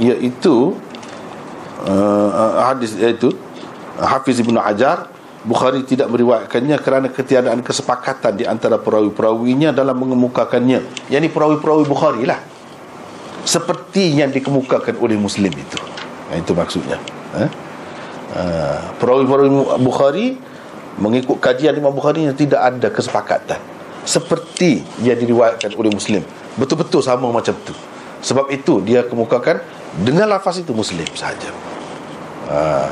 iaitu 0.00 0.72
uh, 1.84 2.64
hadis 2.72 2.96
iaitu 2.96 3.36
Hafiz 4.00 4.40
Ibn 4.40 4.56
Ajar 4.64 5.12
Bukhari 5.40 5.80
tidak 5.88 6.12
meriwayatkannya 6.12 6.76
kerana 6.84 7.08
ketiadaan 7.08 7.64
kesepakatan 7.64 8.36
di 8.36 8.44
antara 8.44 8.76
perawi-perawinya 8.76 9.72
dalam 9.72 9.96
mengemukakannya. 9.96 11.08
Yang 11.08 11.20
ini 11.24 11.28
perawi-perawi 11.32 11.88
Bukhari 11.88 12.28
lah. 12.28 12.36
Seperti 13.40 14.20
yang 14.20 14.28
dikemukakan 14.36 15.00
oleh 15.00 15.16
Muslim 15.16 15.48
itu. 15.48 15.80
Yang 16.28 16.44
itu 16.44 16.52
maksudnya. 16.52 17.00
Eh? 17.40 17.48
Uh, 18.36 18.80
perawi-perawi 19.00 19.48
Bukhari 19.80 20.26
mengikut 21.00 21.40
kajian 21.40 21.72
Imam 21.72 21.96
Bukhari 21.96 22.28
yang 22.28 22.36
tidak 22.36 22.60
ada 22.60 22.92
kesepakatan. 22.92 23.60
Seperti 24.04 24.84
yang 25.00 25.16
diriwayatkan 25.16 25.72
oleh 25.72 25.88
Muslim 25.88 26.20
betul-betul 26.58 27.02
sama 27.04 27.30
macam 27.30 27.54
tu 27.62 27.74
sebab 28.20 28.50
itu 28.52 28.82
dia 28.84 29.04
kemukakan 29.06 29.60
dengan 30.02 30.30
lafaz 30.30 30.60
itu 30.60 30.70
muslim 30.74 31.06
saja 31.14 31.50
ha. 32.50 32.90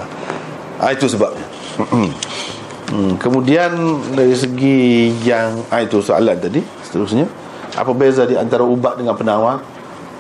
ha 0.83 0.87
itu 0.95 1.07
sebabnya 1.07 1.47
hmm. 1.79 3.21
kemudian 3.21 3.71
dari 4.15 4.35
segi 4.35 5.13
yang 5.23 5.63
ha, 5.69 5.85
itu 5.85 6.01
soalan 6.01 6.39
tadi 6.39 6.65
seterusnya 6.87 7.29
apa 7.77 7.93
beza 7.93 8.25
di 8.25 8.35
antara 8.35 8.65
ubat 8.65 8.99
dengan 8.99 9.15
penawar 9.15 9.61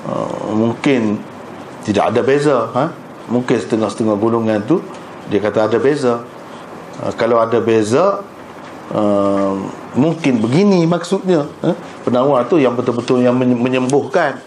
uh, 0.06 0.52
mungkin 0.52 1.18
tidak 1.82 2.14
ada 2.14 2.20
beza 2.20 2.56
ha? 2.76 2.84
mungkin 3.32 3.56
setengah-setengah 3.56 4.16
golongan 4.20 4.60
tu 4.68 4.84
dia 5.32 5.40
kata 5.40 5.66
ada 5.72 5.78
beza 5.80 6.22
uh, 7.00 7.12
kalau 7.16 7.40
ada 7.40 7.58
beza 7.58 8.22
uh, 8.92 9.52
mungkin 9.96 10.40
begini 10.40 10.84
maksudnya 10.84 11.44
uh, 11.64 11.76
penawar 12.04 12.48
tu 12.48 12.60
yang 12.60 12.76
betul-betul 12.76 13.20
yang 13.20 13.36
menyembuhkan. 13.36 14.40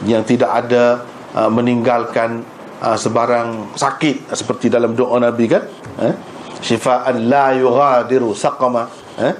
Yang 0.00 0.36
tidak 0.36 0.50
ada 0.64 1.04
uh, 1.36 1.50
meninggalkan 1.52 2.40
uh, 2.80 2.96
sebarang 2.96 3.76
sakit 3.76 4.32
seperti 4.32 4.72
dalam 4.72 4.96
doa 4.96 5.20
Nabi 5.20 5.44
kan 5.46 5.62
eh? 6.00 6.14
syifaan 6.64 7.28
la 7.28 7.52
yughadiru 7.52 8.32
saqama 8.32 8.88
eh? 9.20 9.36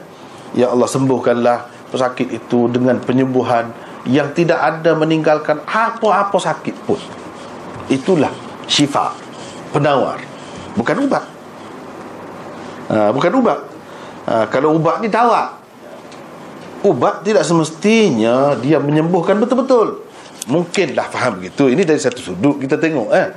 ya 0.53 0.69
Allah 0.69 0.85
sembuhkanlah 0.85 1.89
pesakit 1.89 2.29
itu 2.31 2.69
dengan 2.69 3.01
penyembuhan 3.01 3.73
yang 4.05 4.33
tidak 4.37 4.61
ada 4.61 4.97
meninggalkan 4.97 5.61
apa-apa 5.65 6.37
sakit 6.41 6.77
pun. 6.89 6.97
Itulah 7.91 8.33
syifa 8.65 9.13
penawar. 9.75 10.21
Bukan 10.79 10.97
ubat. 11.05 11.25
Uh, 12.91 13.11
bukan 13.13 13.33
ubat 13.39 13.70
uh, 14.31 14.47
kalau 14.47 14.79
ubat 14.79 15.03
ni 15.03 15.11
tawar. 15.11 15.59
Ubat 16.81 17.21
tidak 17.27 17.45
semestinya 17.45 18.57
dia 18.57 18.81
menyembuhkan 18.81 19.37
betul-betul. 19.37 20.01
Mungkinlah 20.49 21.13
faham 21.13 21.37
begitu 21.37 21.69
ini 21.69 21.85
dari 21.85 22.01
satu 22.01 22.23
sudut 22.23 22.57
kita 22.57 22.81
tengok 22.81 23.13
eh. 23.13 23.29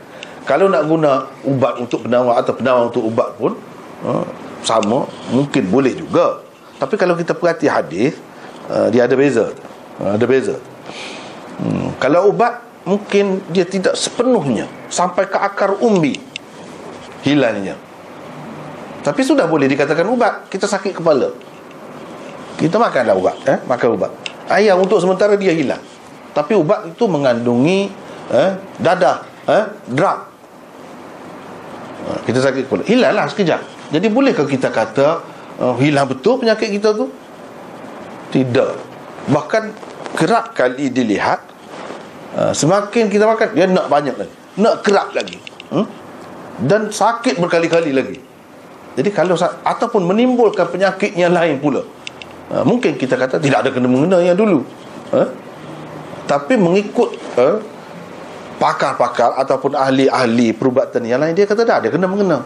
Kalau 0.47 0.71
nak 0.71 0.87
guna 0.87 1.27
ubat 1.43 1.79
untuk 1.79 2.07
penawar 2.07 2.39
atau 2.39 2.55
penawar 2.55 2.87
untuk 2.87 3.03
ubat 3.03 3.35
pun 3.35 3.57
uh, 4.07 4.23
sama. 4.63 5.09
Mungkin 5.33 5.67
boleh 5.67 5.91
juga. 5.97 6.39
Tapi 6.79 6.95
kalau 6.95 7.19
kita 7.19 7.35
perhati 7.35 7.67
hadis 7.67 8.15
uh, 8.71 8.87
dia 8.87 9.03
ada 9.03 9.15
beza. 9.19 9.51
Uh, 9.99 10.15
ada 10.15 10.23
beza. 10.23 10.55
Hmm, 11.59 11.91
kalau 11.99 12.31
ubat 12.31 12.63
mungkin 12.83 13.43
dia 13.51 13.63
tidak 13.63 13.95
sepenuhnya 13.95 14.67
sampai 14.91 15.27
ke 15.27 15.39
akar 15.39 15.79
umbi 15.79 16.19
hilangnya 17.23 17.79
tapi 19.03 19.21
sudah 19.21 19.45
boleh 19.51 19.67
dikatakan 19.67 20.07
ubat. 20.07 20.47
Kita 20.47 20.63
sakit 20.63 20.95
kepala. 20.95 21.35
Kita 22.55 22.79
makanlah 22.79 23.15
ubat 23.19 23.37
eh? 23.43 23.59
Makan 23.67 23.89
ubat. 23.99 24.11
Ayam 24.47 24.79
untuk 24.79 25.03
sementara 25.03 25.35
dia 25.35 25.51
hilang. 25.51 25.83
Tapi 26.31 26.55
ubat 26.55 26.87
itu 26.87 27.03
mengandungi 27.11 27.91
eh? 28.31 28.51
Dadah 28.79 29.27
eh? 29.51 29.63
Drug. 29.91 30.19
Kita 32.23 32.39
sakit 32.39 32.71
kepala. 32.71 32.83
Hilanglah 32.87 33.27
sekejap. 33.27 33.91
Jadi 33.91 34.07
bolehkah 34.07 34.47
kita 34.47 34.71
kata 34.71 35.21
uh, 35.59 35.75
Hilang 35.77 36.07
betul 36.07 36.39
penyakit 36.39 36.71
kita 36.71 36.95
tu? 36.95 37.11
Tidak. 38.31 38.71
Bahkan 39.29 39.63
Kerap 40.13 40.53
kali 40.53 40.93
dilihat 40.93 41.41
uh, 42.37 42.53
Semakin 42.53 43.09
kita 43.09 43.25
makan 43.25 43.53
Dia 43.53 43.69
nak 43.69 43.91
banyak 43.91 44.15
lagi. 44.17 44.33
Nak 44.57 44.75
kerap 44.81 45.13
lagi. 45.13 45.37
Hmm? 45.69 45.85
Dan 46.57 46.89
sakit 46.89 47.37
berkali-kali 47.37 47.91
lagi 47.93 48.32
jadi 48.93 49.09
kalau 49.09 49.35
ataupun 49.65 50.01
menimbulkan 50.05 50.69
penyakit 50.69 51.17
yang 51.17 51.33
lain 51.33 51.57
pula 51.57 51.81
ha, 52.53 52.61
mungkin 52.61 52.97
kita 52.97 53.17
kata 53.17 53.41
tidak 53.41 53.67
ada 53.67 53.69
kena 53.73 53.89
mengena 53.89 54.21
yang 54.21 54.37
dulu 54.37 54.61
ha? 55.13 55.29
tapi 56.29 56.57
mengikut 56.57 57.13
ha, 57.37 57.57
pakar-pakar 58.61 59.37
ataupun 59.41 59.75
ahli-ahli 59.75 60.53
perubatan 60.53 61.03
yang 61.03 61.19
lain 61.19 61.33
dia 61.33 61.49
kata 61.49 61.65
dah 61.65 61.81
ada 61.81 61.89
kena 61.89 62.05
mengena 62.05 62.45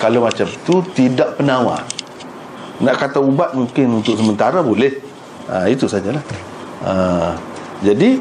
kalau 0.00 0.24
macam 0.24 0.48
tu 0.64 0.80
tidak 0.96 1.36
penawar. 1.36 1.84
Nak 2.80 2.96
kata 2.96 3.20
ubat 3.20 3.52
mungkin 3.52 4.00
untuk 4.00 4.16
sementara 4.16 4.64
boleh. 4.64 4.98
Ha, 5.50 5.68
itu 5.68 5.84
sajalah. 5.84 6.22
Ha, 6.82 6.92
jadi 7.84 8.16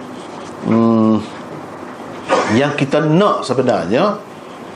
hmm, 0.67 1.15
yang 2.59 2.73
kita 2.75 2.99
nak 3.01 3.47
sebenarnya 3.47 4.19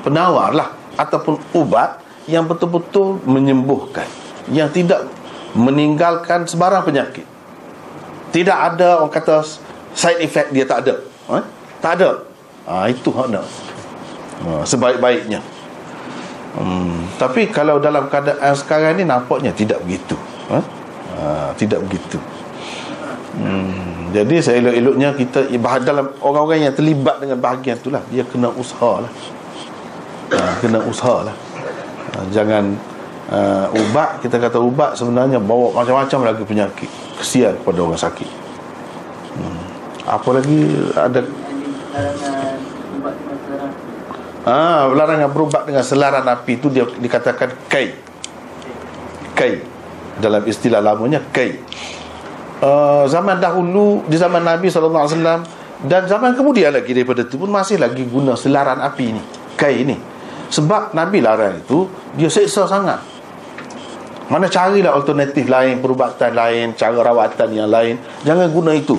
penawar 0.06 0.56
lah 0.56 0.70
ataupun 0.96 1.36
ubat 1.58 2.00
yang 2.26 2.50
betul-betul 2.50 3.22
menyembuhkan 3.26 4.06
yang 4.50 4.70
tidak 4.70 5.10
meninggalkan 5.58 6.46
sebarang 6.46 6.86
penyakit. 6.86 7.26
Tidak 8.34 8.58
ada 8.58 9.00
orang 9.00 9.14
kata 9.14 9.42
side 9.96 10.20
effect 10.22 10.52
dia 10.52 10.68
tak 10.68 10.86
ada. 10.86 10.96
Ha? 11.32 11.40
tak 11.80 12.02
ada. 12.02 12.10
Ha, 12.66 12.90
itu 12.90 13.10
hak 13.14 13.28
nak 13.30 13.46
ha, 14.42 14.66
sebaik-baiknya. 14.66 15.40
Hmm, 16.56 17.08
tapi 17.22 17.52
kalau 17.52 17.78
dalam 17.78 18.10
keadaan 18.10 18.54
sekarang 18.58 18.98
ni 18.98 19.04
nampaknya 19.06 19.54
tidak 19.54 19.80
begitu. 19.86 20.18
Ha? 20.50 20.60
Ha, 21.16 21.26
tidak 21.56 21.86
begitu. 21.88 22.18
Hmm, 23.36 24.12
jadi 24.16 24.36
saya 24.40 24.64
elok-eloknya 24.64 25.10
kita 25.20 25.40
dalam 25.84 26.08
orang-orang 26.24 26.72
yang 26.72 26.76
terlibat 26.76 27.20
dengan 27.20 27.36
bahagian 27.36 27.76
itulah 27.76 28.00
dia 28.08 28.24
kena 28.24 28.48
usaha 28.48 29.04
lah 29.04 29.12
ha, 30.32 30.56
kena 30.64 30.80
usaha 30.88 31.28
lah 31.28 31.36
jangan 32.32 32.78
uh, 33.32 33.68
ubat 33.72 34.24
kita 34.24 34.40
kata 34.40 34.58
ubat 34.62 34.96
sebenarnya 34.96 35.42
bawa 35.42 35.76
macam-macam 35.76 36.34
lagi 36.34 36.44
penyakit 36.48 36.90
kesian 37.20 37.56
kepada 37.60 37.80
orang 37.84 38.00
sakit 38.00 38.30
hmm. 39.36 39.60
apa 40.08 40.30
lagi 40.32 40.60
ada 40.96 41.22
Ah, 44.46 44.86
larangan 44.94 45.34
berubat 45.34 45.66
dengan 45.66 45.82
selaran 45.82 46.22
api 46.22 46.62
itu 46.62 46.70
dia 46.70 46.86
dikatakan 46.86 47.50
kai. 47.66 47.98
Kai. 49.34 49.58
Dalam 50.22 50.46
istilah 50.46 50.86
lamanya 50.86 51.18
kai. 51.34 51.58
Uh, 52.62 53.10
zaman 53.10 53.42
dahulu 53.42 54.06
di 54.06 54.16
zaman 54.16 54.46
Nabi 54.46 54.72
SAW 54.72 55.12
dan 55.86 56.08
zaman 56.08 56.38
kemudian 56.40 56.72
lagi 56.72 56.96
daripada 56.96 57.26
itu 57.26 57.36
pun 57.36 57.52
masih 57.52 57.82
lagi 57.82 58.06
guna 58.06 58.38
selaran 58.38 58.86
api 58.86 59.18
ni. 59.18 59.22
Kai 59.58 59.82
ni. 59.82 59.98
Sebab 60.50 60.94
Nabi 60.94 61.22
larang 61.22 61.62
itu 61.62 61.90
dia 62.14 62.30
seksa 62.30 62.70
sangat. 62.70 63.02
Mana 64.26 64.50
carilah 64.50 64.98
alternatif 64.98 65.46
lain, 65.46 65.86
perubatan 65.86 66.34
lain, 66.34 66.74
cara 66.74 66.98
rawatan 66.98 67.50
yang 67.54 67.70
lain. 67.70 68.02
Jangan 68.26 68.50
guna 68.50 68.74
itu. 68.74 68.98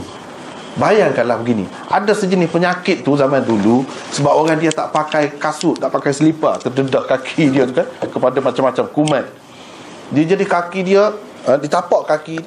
Bayangkanlah 0.77 1.40
begini 1.40 1.64
Ada 1.89 2.12
sejenis 2.12 2.52
penyakit 2.52 3.01
tu 3.01 3.16
zaman 3.16 3.40
dulu 3.40 3.81
Sebab 4.12 4.28
orang 4.28 4.60
dia 4.60 4.68
tak 4.68 4.93
pakai 4.93 5.32
kasut 5.40 5.81
Tak 5.81 5.89
pakai 5.89 6.12
selipar 6.12 6.60
Terdedah 6.60 7.01
kaki 7.09 7.48
dia 7.48 7.64
tu 7.64 7.81
kan 7.81 7.89
Kepada 8.05 8.39
macam-macam 8.44 8.85
kuman 8.93 9.24
Dia 10.12 10.36
jadi 10.36 10.44
kaki 10.44 10.81
dia 10.85 11.16
uh, 11.48 11.56
Ditapak 11.56 12.05
kaki 12.12 12.44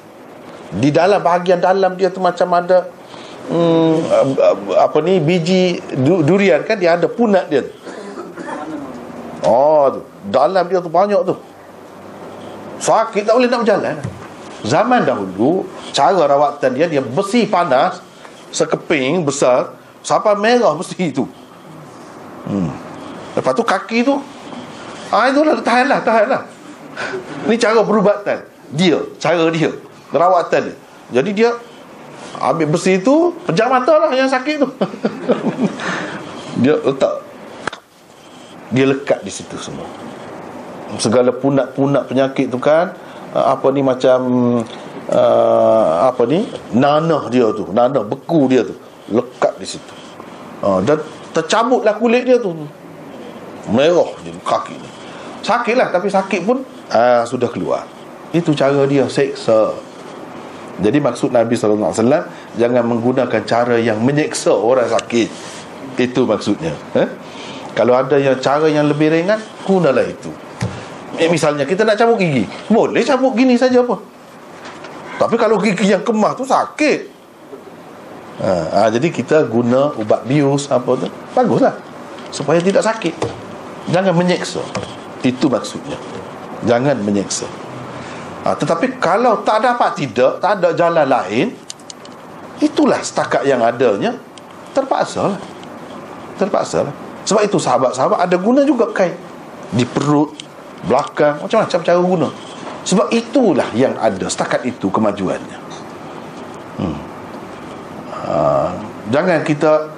Di 0.78 0.94
dalam 0.94 1.18
bahagian 1.18 1.58
dalam 1.58 1.98
dia 1.98 2.06
tu 2.06 2.22
macam 2.22 2.46
ada 2.54 2.86
hmm, 3.50 4.78
Apa 4.78 5.02
ni 5.02 5.18
Biji 5.18 5.82
durian 5.98 6.62
kan 6.62 6.78
Dia 6.78 6.94
ada 6.94 7.10
punat 7.10 7.50
dia 7.50 7.66
Oh 9.44 9.88
tu. 9.92 10.00
Dalam 10.28 10.64
dia 10.68 10.78
tu 10.80 10.92
banyak 10.92 11.20
tu. 11.24 11.34
Sakit 12.80 13.28
tak 13.28 13.34
boleh 13.36 13.48
nak 13.48 13.60
berjalan. 13.64 13.96
Zaman 14.60 15.08
dahulu 15.08 15.64
Cara 15.96 16.28
rawatan 16.28 16.76
dia 16.76 16.84
Dia 16.84 17.00
besi 17.00 17.48
panas 17.48 18.04
sekeping 18.50 19.22
besar 19.24 19.72
sampai 20.02 20.34
merah 20.34 20.74
mesti 20.74 20.96
itu. 20.98 21.22
Hmm. 22.50 22.72
lepas 23.36 23.52
tu 23.54 23.62
kaki 23.62 24.02
tu 24.02 24.16
ah 25.12 25.28
itulah 25.30 25.54
tahanlah 25.62 26.02
tahanlah 26.02 26.42
ni 27.46 27.54
cara 27.54 27.78
perubatan. 27.86 28.42
Dia 28.74 28.98
cara 29.22 29.46
dia 29.54 29.70
rawatan 30.10 30.72
dia. 30.72 30.76
Jadi 31.14 31.30
dia 31.30 31.50
ambil 32.42 32.74
besi 32.74 32.98
tu 32.98 33.34
pejam 33.46 33.70
mata 33.70 33.92
lah 34.02 34.10
yang 34.10 34.26
sakit 34.26 34.56
tu. 34.62 34.68
Dia 36.62 36.76
letak 36.82 37.29
dia 38.70 38.86
lekat 38.86 39.20
di 39.26 39.32
situ 39.34 39.58
semua. 39.58 39.86
Segala 40.98 41.30
punat-punat 41.30 42.06
penyakit 42.10 42.50
tu 42.50 42.58
kan 42.58 42.94
apa 43.30 43.66
ni 43.70 43.82
macam 43.82 44.18
uh, 45.10 45.92
apa 46.10 46.22
ni 46.26 46.46
nanah 46.74 47.30
dia 47.30 47.46
tu 47.54 47.70
nanah 47.70 48.02
beku 48.02 48.50
dia 48.50 48.66
tu 48.66 48.74
lekat 49.10 49.54
di 49.58 49.66
situ. 49.66 49.94
Uh, 50.62 50.82
dan 50.82 51.02
tercabutlah 51.34 51.98
kulit 51.98 52.26
dia 52.26 52.38
tu. 52.38 52.54
Merah 53.70 54.10
je 54.22 54.30
kaki 54.42 54.74
ni. 54.74 54.90
Sakitlah 55.40 55.94
tapi 55.94 56.10
sakit 56.10 56.40
pun 56.42 56.62
uh, 56.90 57.22
sudah 57.26 57.50
keluar. 57.50 57.86
Itu 58.30 58.54
cara 58.54 58.86
dia 58.86 59.06
seksa. 59.10 59.74
Jadi 60.80 60.96
maksud 60.96 61.28
Nabi 61.34 61.60
SAW 61.60 61.92
Jangan 62.56 62.84
menggunakan 62.88 63.42
cara 63.44 63.76
yang 63.76 64.00
menyeksa 64.00 64.54
orang 64.54 64.88
sakit. 64.88 65.28
Itu 66.00 66.24
maksudnya 66.24 66.72
eh? 66.96 67.08
Kalau 67.74 67.94
ada 67.94 68.18
yang 68.18 68.36
cara 68.42 68.66
yang 68.66 68.90
lebih 68.90 69.14
ringan 69.14 69.38
Gunalah 69.62 70.06
itu. 70.06 70.30
Eh, 71.20 71.28
Misalnya 71.30 71.68
kita 71.68 71.86
nak 71.86 72.00
cabut 72.00 72.18
gigi. 72.18 72.46
Boleh 72.66 73.04
cabut 73.06 73.36
gini 73.36 73.54
saja 73.54 73.84
apa? 73.84 73.96
Tapi 75.20 75.36
kalau 75.36 75.60
gigi 75.60 75.92
yang 75.92 76.02
kemah 76.02 76.32
tu 76.34 76.48
sakit. 76.48 77.20
Ha, 78.40 78.52
ha, 78.72 78.80
Jadi 78.88 79.12
kita 79.12 79.44
guna 79.46 79.92
ubat 80.00 80.24
bius 80.24 80.72
apa 80.72 80.96
tu. 80.96 81.06
Baguslah. 81.36 81.76
Supaya 82.32 82.58
tidak 82.62 82.80
sakit. 82.80 83.12
Jangan 83.90 84.14
menyeksa 84.16 84.62
Itu 85.20 85.50
maksudnya. 85.50 85.98
Jangan 86.62 87.00
menyeksa 87.00 87.48
ha, 88.44 88.52
Tetapi 88.52 89.00
kalau 89.00 89.40
tak 89.40 89.64
dapat 89.64 89.96
tidak 89.96 90.36
Tak 90.38 90.60
ada 90.60 90.76
jalan 90.76 91.08
lain 91.08 91.56
Itulah 92.60 93.00
setakat 93.00 93.48
yang 93.48 93.64
adanya. 93.64 94.14
Terpaksa 94.76 95.34
lah 95.34 95.40
Terpaksa 96.36 96.86
lah 96.86 96.94
Sebab 97.30 97.46
itu 97.46 97.62
sahabat-sahabat 97.62 98.26
ada 98.26 98.34
guna 98.42 98.66
juga 98.66 98.90
kain. 98.90 99.14
Di 99.70 99.86
perut 99.86 100.34
Belakang 100.82 101.46
Macam-macam 101.46 101.78
cara 101.78 102.00
guna. 102.02 102.28
Sebab 102.82 103.06
itulah 103.14 103.70
yang 103.70 103.94
ada 104.02 104.26
Setakat 104.26 104.66
itu 104.66 104.90
kemajuannya. 104.90 105.58
Hmm. 106.82 106.98
uh, 108.26 108.74
Jangan 109.14 109.46
kita 109.46 109.94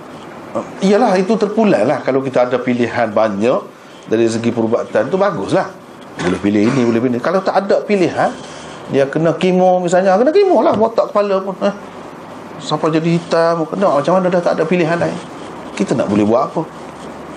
uh, 0.52 0.84
Iyalah 0.84 1.16
itu 1.16 1.32
terpulang 1.40 1.88
lah 1.88 2.04
Kalau 2.04 2.20
kita 2.20 2.44
ada 2.52 2.60
pilihan 2.60 3.08
banyak 3.08 3.60
Dari 4.12 4.28
segi 4.28 4.52
perubatan 4.52 5.08
tu 5.08 5.16
baguslah. 5.16 5.72
Boleh 6.20 6.36
pilih 6.36 6.68
ini 6.68 6.84
boleh 6.84 7.00
pilih 7.00 7.16
ini. 7.16 7.24
Kalau 7.24 7.40
tak 7.40 7.64
ada 7.64 7.80
pilihan 7.80 8.28
Dia 8.92 9.08
kena 9.08 9.32
kemo 9.40 9.80
misalnya 9.80 10.20
Kena 10.20 10.28
kemo 10.28 10.60
lah 10.60 10.76
botak 10.76 11.08
kepala 11.08 11.40
pun 11.40 11.56
eh. 11.64 11.72
Sampai 12.60 12.92
jadi 12.92 13.08
hitam 13.08 13.64
kena 13.64 13.88
Macam 13.88 14.20
mana 14.20 14.28
dah 14.28 14.42
tak 14.44 14.60
ada 14.60 14.68
pilihan 14.68 15.00
lain? 15.00 15.16
Kita 15.72 15.96
nak 15.96 16.12
boleh 16.12 16.28
buat 16.28 16.52
apa 16.52 16.81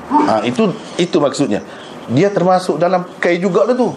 ha, 0.10 0.42
Itu 0.46 0.72
itu 0.98 1.18
maksudnya. 1.18 1.62
Dia 2.12 2.30
termasuk 2.30 2.78
dalam 2.78 3.06
kai 3.18 3.42
juga 3.42 3.66
tu. 3.74 3.94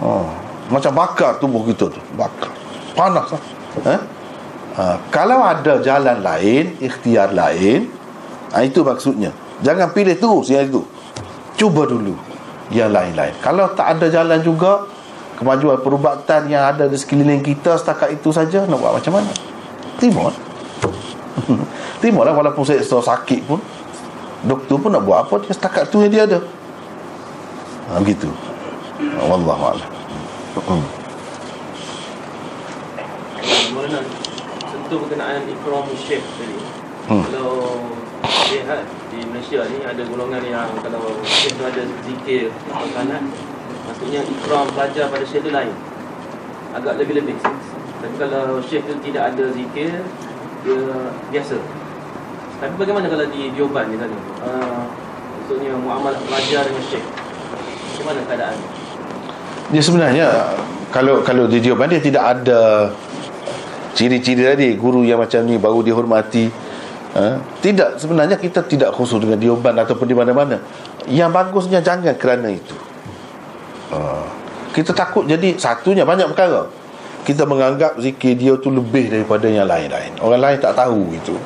Oh, 0.00 0.24
Macam 0.72 0.96
bakar 0.96 1.36
tubuh 1.36 1.60
kita 1.68 1.92
tu 1.92 2.00
Bakar. 2.16 2.48
Panas 2.96 3.28
lah. 3.36 3.42
Eh? 3.84 4.00
ha, 4.80 4.96
Kalau 5.12 5.44
ada 5.44 5.76
jalan 5.84 6.24
lain 6.24 6.80
Ikhtiar 6.80 7.36
lain 7.36 7.92
ha, 8.54 8.64
Itu 8.64 8.80
maksudnya. 8.80 9.36
Jangan 9.60 9.92
pilih 9.92 10.16
terus 10.16 10.48
yang 10.48 10.64
itu. 10.64 10.80
Cuba 11.60 11.84
dulu 11.84 12.16
Yang 12.72 12.90
lain-lain. 12.96 13.34
Kalau 13.44 13.68
tak 13.76 14.00
ada 14.00 14.08
jalan 14.08 14.40
juga 14.40 14.88
Kemajuan 15.36 15.80
perubatan 15.84 16.48
yang 16.48 16.64
ada 16.64 16.88
di 16.88 16.96
sekeliling 16.96 17.44
kita 17.44 17.76
Setakat 17.76 18.16
itu 18.16 18.32
saja 18.32 18.64
Nak 18.64 18.76
buat 18.80 18.96
macam 18.96 19.20
mana? 19.20 19.32
Timur. 20.00 20.32
Timur 22.02 22.24
lah 22.24 22.32
walaupun 22.32 22.64
saya 22.64 22.80
sakit 22.80 23.44
pun 23.44 23.60
Doktor 24.40 24.76
pun 24.80 24.90
nak 24.92 25.04
buat 25.04 25.28
apa 25.28 25.34
Dia 25.44 25.52
setakat 25.52 25.92
tu 25.92 26.00
yang 26.00 26.12
dia 26.12 26.22
ada 26.24 26.38
ha, 27.90 28.00
Begitu 28.00 28.28
Wallahu 29.00 29.62
a'lam. 29.72 29.90
Hmm. 30.68 30.84
Tentu 34.60 34.94
berkenaan 35.06 35.46
ikram 35.48 35.86
syekh 35.96 36.24
tadi. 36.36 36.58
Hmm. 37.08 37.22
Kalau 37.26 37.80
lihat 38.50 38.82
di 39.08 39.18
Malaysia 39.30 39.64
ni 39.70 39.80
ada 39.86 40.02
golongan 40.04 40.42
yang 40.44 40.68
kalau 40.82 41.16
syekh 41.24 41.54
tu 41.56 41.64
ada 41.64 41.82
zikir 42.04 42.50
sanad 42.92 43.22
maksudnya 43.86 44.20
ikram 44.26 44.66
pelajar 44.74 45.06
pada 45.08 45.24
syekh 45.24 45.46
tu 45.46 45.50
lain. 45.54 45.72
Agak 46.76 47.00
lebih-lebih. 47.00 47.38
Tapi 48.04 48.14
kalau 48.20 48.60
syekh 48.60 48.84
tu 48.84 48.94
tidak 49.00 49.34
ada 49.34 49.44
zikir 49.54 50.04
dia 50.60 50.80
biasa. 51.32 51.56
Tapi 52.60 52.74
bagaimana 52.76 53.08
kalau 53.08 53.26
di 53.32 53.48
Dioban 53.56 53.88
ni 53.88 53.96
tadi? 53.96 54.16
Uh, 54.44 54.84
maksudnya 55.40 55.72
muamalah 55.80 56.20
pelajar 56.28 56.68
dengan 56.68 56.84
syekh. 56.84 57.06
Bagaimana 57.96 58.20
keadaannya? 58.28 58.80
dia 59.70 59.82
sebenarnya 59.82 60.26
kalau 60.90 61.22
kalau 61.22 61.46
di 61.46 61.62
Dioban 61.62 61.86
dia 61.86 62.02
tidak 62.02 62.42
ada 62.42 62.90
ciri-ciri 63.94 64.42
tadi 64.42 64.74
guru 64.74 65.06
yang 65.06 65.22
macam 65.22 65.46
ni 65.46 65.58
baru 65.62 65.86
dihormati 65.86 66.50
ha? 67.14 67.38
tidak 67.62 67.98
sebenarnya 68.02 68.34
kita 68.34 68.66
tidak 68.66 68.90
khusus 68.90 69.22
dengan 69.22 69.38
Dioban 69.38 69.78
ataupun 69.78 70.06
di 70.10 70.14
mana-mana 70.14 70.58
yang 71.06 71.30
bagusnya 71.30 71.78
jangan 71.78 72.18
kerana 72.18 72.50
itu 72.50 72.74
ha. 73.94 74.26
kita 74.74 74.90
takut 74.90 75.30
jadi 75.30 75.54
satunya 75.54 76.02
banyak 76.02 76.26
perkara 76.34 76.66
kita 77.24 77.44
menganggap 77.44 78.00
zikir 78.00 78.32
dia 78.32 78.56
tu 78.56 78.72
lebih 78.72 79.12
daripada 79.12 79.44
yang 79.44 79.68
lain-lain. 79.68 80.16
Orang 80.24 80.40
lain 80.40 80.56
tak 80.56 80.72
tahu 80.72 81.12
itu. 81.12 81.36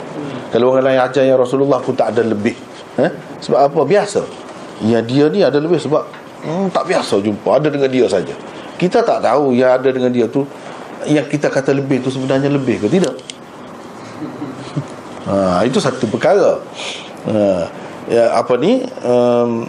Kalau 0.55 0.71
orang 0.71 0.95
lain 0.95 1.01
ajar 1.03 1.27
yang 1.27 1.39
Rasulullah 1.39 1.83
pun 1.83 1.99
tak 1.99 2.15
ada 2.15 2.23
lebih. 2.23 2.55
Ha? 2.95 3.11
sebab 3.43 3.59
apa? 3.59 3.81
Biasa. 3.83 4.23
Yang 4.87 5.05
dia 5.11 5.25
ni 5.27 5.41
ada 5.43 5.59
lebih 5.59 5.83
sebab 5.83 6.07
hmm, 6.47 6.71
tak 6.71 6.87
biasa 6.87 7.19
jumpa. 7.19 7.59
Ada 7.59 7.69
dengan 7.75 7.91
dia 7.91 8.07
saja. 8.07 8.35
Kita 8.79 9.03
tak 9.03 9.27
tahu 9.27 9.55
yang 9.55 9.75
ada 9.75 9.91
dengan 9.91 10.15
dia 10.15 10.31
tu 10.31 10.47
yang 11.05 11.27
kita 11.27 11.51
kata 11.51 11.75
lebih 11.75 12.01
tu 12.01 12.09
sebenarnya 12.09 12.49
lebih 12.49 12.87
ke 12.87 12.89
tidak. 12.89 13.15
Ha, 15.25 15.65
itu 15.65 15.81
satu 15.81 16.05
perkara. 16.05 16.61
Ha, 17.25 17.65
ya, 18.13 18.37
apa 18.37 18.61
ni? 18.61 18.85
Um, 19.01 19.65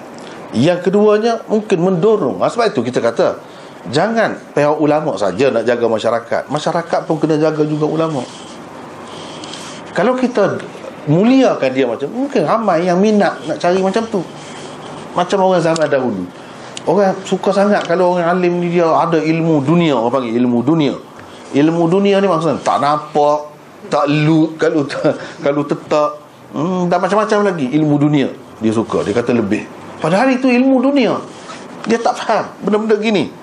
yang 0.51 0.83
keduanya 0.83 1.47
mungkin 1.47 1.79
mendorong. 1.79 2.43
Ha, 2.43 2.51
sebab 2.51 2.75
itu 2.75 2.83
kita 2.83 2.99
kata 2.99 3.39
jangan 3.93 4.33
pihak 4.53 4.77
ulama 4.81 5.13
saja 5.17 5.49
nak 5.53 5.65
jaga 5.65 5.85
masyarakat 5.85 6.43
masyarakat 6.49 6.99
pun 7.05 7.15
kena 7.21 7.37
jaga 7.37 7.61
juga 7.65 7.85
ulama 7.85 8.21
kalau 9.93 10.17
kita 10.17 10.57
muliakan 11.05 11.69
dia 11.69 11.85
macam 11.85 12.09
mungkin 12.09 12.41
ramai 12.45 12.85
yang 12.85 12.97
minat 12.97 13.37
nak 13.45 13.57
cari 13.61 13.79
macam 13.79 14.03
tu 14.09 14.21
macam 15.13 15.37
orang 15.47 15.61
zaman 15.61 15.87
dahulu 15.87 16.25
Orang 16.85 17.17
suka 17.25 17.49
sangat 17.49 17.81
kalau 17.89 18.13
orang 18.13 18.37
alim 18.37 18.61
ni 18.61 18.77
dia 18.77 18.85
ada 18.85 19.17
ilmu 19.17 19.65
dunia 19.65 19.97
orang 19.97 20.21
panggil 20.21 20.37
ilmu 20.37 20.61
dunia. 20.61 20.93
Ilmu 21.49 21.83
dunia 21.89 22.21
ni 22.21 22.29
maksudnya 22.29 22.61
tak 22.61 22.77
nampak, 22.77 23.49
tak 23.89 24.05
lu 24.05 24.53
kalau 24.61 24.85
kalau 25.45 25.65
tetap 25.65 26.21
hmm, 26.53 26.85
dan 26.85 27.01
macam-macam 27.01 27.41
lagi 27.41 27.73
ilmu 27.73 27.97
dunia 27.97 28.29
dia 28.61 28.69
suka 28.69 29.01
dia 29.01 29.17
kata 29.17 29.33
lebih. 29.33 29.65
Padahal 29.97 30.29
itu 30.29 30.45
ilmu 30.45 30.77
dunia. 30.77 31.17
Dia 31.89 31.97
tak 31.97 32.21
faham 32.21 32.45
benda-benda 32.61 33.01
gini. 33.01 33.33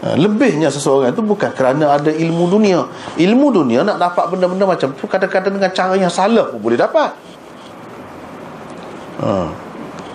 Ha, 0.00 0.16
lebihnya 0.16 0.72
seseorang 0.72 1.12
itu 1.12 1.20
bukan 1.20 1.52
kerana 1.52 2.00
ada 2.00 2.08
ilmu 2.08 2.48
dunia. 2.48 2.88
Ilmu 3.20 3.46
dunia 3.52 3.84
nak 3.84 4.00
dapat 4.00 4.32
benda-benda 4.32 4.64
macam 4.64 4.96
tu 4.96 5.04
kadang-kadang 5.04 5.60
dengan 5.60 5.70
cara 5.76 5.92
yang 5.92 6.08
salah 6.08 6.48
pun 6.48 6.56
boleh 6.56 6.80
dapat. 6.80 7.12
Ha. 9.20 9.52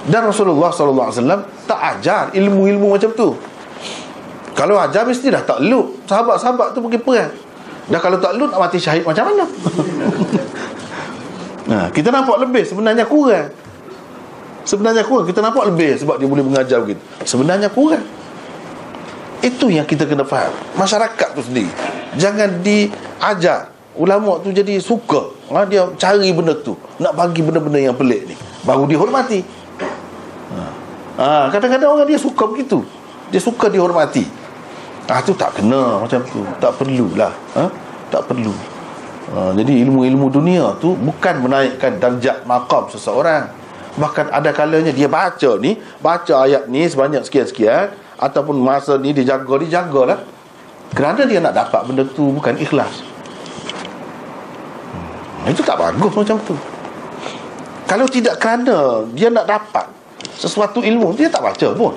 Dan 0.10 0.22
Rasulullah 0.26 0.74
SAW 0.74 1.46
tak 1.70 1.80
ajar 1.98 2.34
ilmu-ilmu 2.34 2.98
macam 2.98 3.14
tu. 3.14 3.38
Kalau 4.58 4.82
ajar 4.82 5.06
mesti 5.06 5.30
dah 5.30 5.46
tak 5.46 5.62
luk. 5.62 6.02
Sahabat-sahabat 6.10 6.74
tu 6.74 6.82
pergi 6.82 7.02
perang. 7.02 7.34
dah 7.86 8.02
kalau 8.02 8.18
tak 8.18 8.34
lun 8.34 8.50
nak 8.50 8.66
mati 8.66 8.82
syahid 8.82 9.06
macam 9.06 9.30
mana 9.30 9.46
nah, 11.70 11.86
kita 11.94 12.10
nampak 12.10 12.42
lebih 12.42 12.66
sebenarnya 12.66 13.06
kurang 13.06 13.54
sebenarnya 14.66 15.06
kurang 15.06 15.30
kita 15.30 15.46
nampak 15.46 15.70
lebih 15.70 15.94
sebab 16.02 16.18
dia 16.18 16.26
boleh 16.26 16.42
mengajar 16.42 16.82
begitu 16.82 17.02
sebenarnya 17.22 17.70
kurang 17.70 18.02
itu 19.44 19.72
yang 19.72 19.88
kita 19.88 20.08
kena 20.08 20.24
faham. 20.24 20.54
Masyarakat 20.80 21.36
tu 21.36 21.42
sendiri. 21.44 21.72
Jangan 22.16 22.64
diajar 22.64 23.72
ulama 23.96 24.40
tu 24.40 24.52
jadi 24.52 24.80
suka. 24.80 25.36
Ha, 25.52 25.68
dia 25.68 25.88
cari 25.96 26.32
benda 26.32 26.56
tu. 26.56 26.76
Nak 27.00 27.14
bagi 27.16 27.42
benda-benda 27.44 27.80
yang 27.80 27.96
pelik 27.96 28.28
ni. 28.30 28.36
Baru 28.64 28.88
dihormati. 28.88 29.44
Ha, 31.16 31.48
kadang-kadang 31.48 31.96
orang 31.96 32.08
dia 32.08 32.20
suka 32.20 32.44
begitu. 32.44 32.84
Dia 33.32 33.40
suka 33.40 33.72
dihormati. 33.72 34.28
Ah 35.06 35.22
tu 35.22 35.38
tak 35.38 35.62
kena 35.62 36.02
macam 36.02 36.20
tu. 36.28 36.42
Tak 36.60 36.82
perlulah. 36.82 37.32
Ha? 37.56 37.66
tak 38.10 38.32
perlu. 38.32 38.54
Ha, 39.34 39.52
jadi 39.58 39.82
ilmu-ilmu 39.84 40.30
dunia 40.30 40.78
tu 40.78 40.94
bukan 40.94 41.42
menaikkan 41.42 41.98
darjat 41.98 42.46
makam 42.46 42.88
seseorang. 42.94 43.50
Bahkan 43.96 44.30
ada 44.30 44.52
kalanya 44.52 44.92
dia 44.92 45.08
baca 45.08 45.56
ni 45.58 45.80
baca 46.04 46.46
ayat 46.46 46.68
ni 46.68 46.84
sebanyak 46.86 47.24
sekian-sekian 47.24 47.96
ataupun 48.16 48.56
masa 48.56 48.96
ni 48.96 49.12
dia 49.12 49.36
jaga 49.36 49.54
dia 49.60 49.82
jagalah 49.82 50.20
kerana 50.96 51.28
dia 51.28 51.44
nak 51.44 51.52
dapat 51.52 51.82
benda 51.84 52.04
tu 52.08 52.32
bukan 52.32 52.56
ikhlas. 52.56 53.04
Hmm, 55.44 55.52
itu 55.52 55.60
tak 55.60 55.76
bagus 55.76 56.12
macam 56.16 56.40
tu. 56.48 56.56
Kalau 57.86 58.08
tidak 58.08 58.40
kerana 58.40 59.04
dia 59.12 59.28
nak 59.28 59.46
dapat 59.46 59.86
sesuatu 60.40 60.80
ilmu 60.80 61.12
dia 61.20 61.28
tak 61.28 61.44
baca 61.44 61.68
pun. 61.76 61.94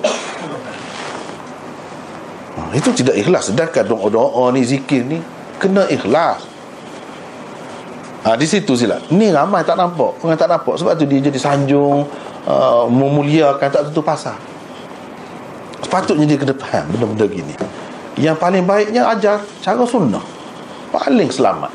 Itu 2.75 2.93
tidak 2.93 3.17
ikhlas. 3.17 3.49
Sedangkan 3.49 3.87
doa-doa 3.87 4.51
ni 4.53 4.61
zikir 4.61 5.01
ni 5.07 5.17
kena 5.57 5.89
ikhlas. 5.89 6.45
Ha, 8.27 8.35
di 8.35 8.45
situ 8.45 8.75
sila. 8.75 8.99
Ni 9.15 9.31
ramai 9.31 9.63
tak 9.63 9.79
nampak. 9.79 10.19
Orang 10.21 10.37
tak 10.37 10.51
nampak. 10.51 10.75
Sebab 10.75 10.93
tu 10.99 11.07
dia 11.07 11.23
jadi 11.23 11.39
sanjung 11.39 12.03
uh, 12.45 12.85
memuliakan 12.91 13.67
tak 13.71 13.89
tentu 13.89 14.03
pasal 14.03 14.35
sepatutnya 15.83 16.25
dia 16.27 16.37
kena 16.37 16.55
faham 16.55 16.85
benda-benda 16.93 17.25
gini. 17.29 17.53
Yang 18.19 18.37
paling 18.39 18.63
baiknya 18.67 19.07
ajar 19.11 19.43
cara 19.63 19.83
sunnah. 19.87 20.23
Paling 20.91 21.29
selamat. 21.31 21.71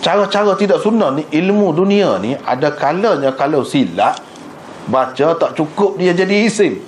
Cara-cara 0.00 0.56
tidak 0.56 0.80
sunnah 0.80 1.12
ni 1.12 1.28
ilmu 1.28 1.76
dunia 1.76 2.16
ni 2.16 2.32
ada 2.32 2.72
kalanya 2.72 3.36
kalau 3.36 3.60
silap 3.60 4.16
baca 4.88 5.36
tak 5.36 5.52
cukup 5.54 6.00
dia 6.00 6.16
jadi 6.16 6.48
isim. 6.48 6.80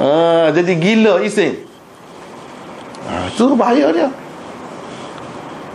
Ha, 0.00 0.48
Jadi 0.56 0.72
gila 0.80 1.20
isim. 1.20 1.60
Ha, 3.04 3.28
Itu 3.28 3.52
bahaya 3.52 3.92
dia. 3.92 4.08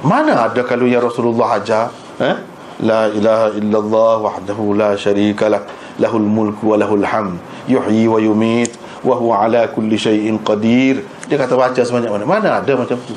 Mana 0.01 0.49
ada 0.49 0.61
kalau 0.65 0.89
ya 0.89 0.97
Rasulullah 1.01 1.61
ajar 1.61 1.93
eh? 2.21 2.37
La 2.81 3.07
ilaha 3.07 3.55
illallah 3.55 4.13
wahdahu 4.19 4.75
la 4.75 4.93
syarika 4.99 5.47
lah 5.47 5.63
Lahul 5.95 6.27
mulku 6.27 6.71
wa 6.71 6.77
lahul 6.79 7.05
ham 7.07 7.39
Yuhyi 7.71 8.07
wa 8.07 8.19
yumit 8.19 8.75
Wa 9.05 9.15
huwa 9.15 9.45
ala 9.45 9.69
kulli 9.69 10.01
syai'in 10.01 10.41
qadir. 10.41 11.05
Dia 11.29 11.37
kata 11.37 11.53
baca 11.53 11.77
sebanyak 11.77 12.09
mana. 12.09 12.25
Mana 12.25 12.49
ada 12.57 12.73
macam 12.73 12.97
tu? 13.05 13.13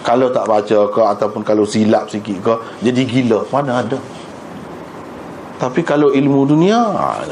Kalau 0.00 0.32
tak 0.32 0.48
baca 0.48 0.78
ke 0.88 1.00
Ataupun 1.04 1.44
kalau 1.44 1.68
silap 1.68 2.08
sikit 2.08 2.40
ke 2.40 2.54
Jadi 2.80 3.04
gila. 3.04 3.44
Mana 3.52 3.84
ada? 3.84 4.00
Tapi 5.60 5.84
kalau 5.84 6.10
ilmu 6.16 6.48
dunia 6.48 6.80
ha, 6.80 7.22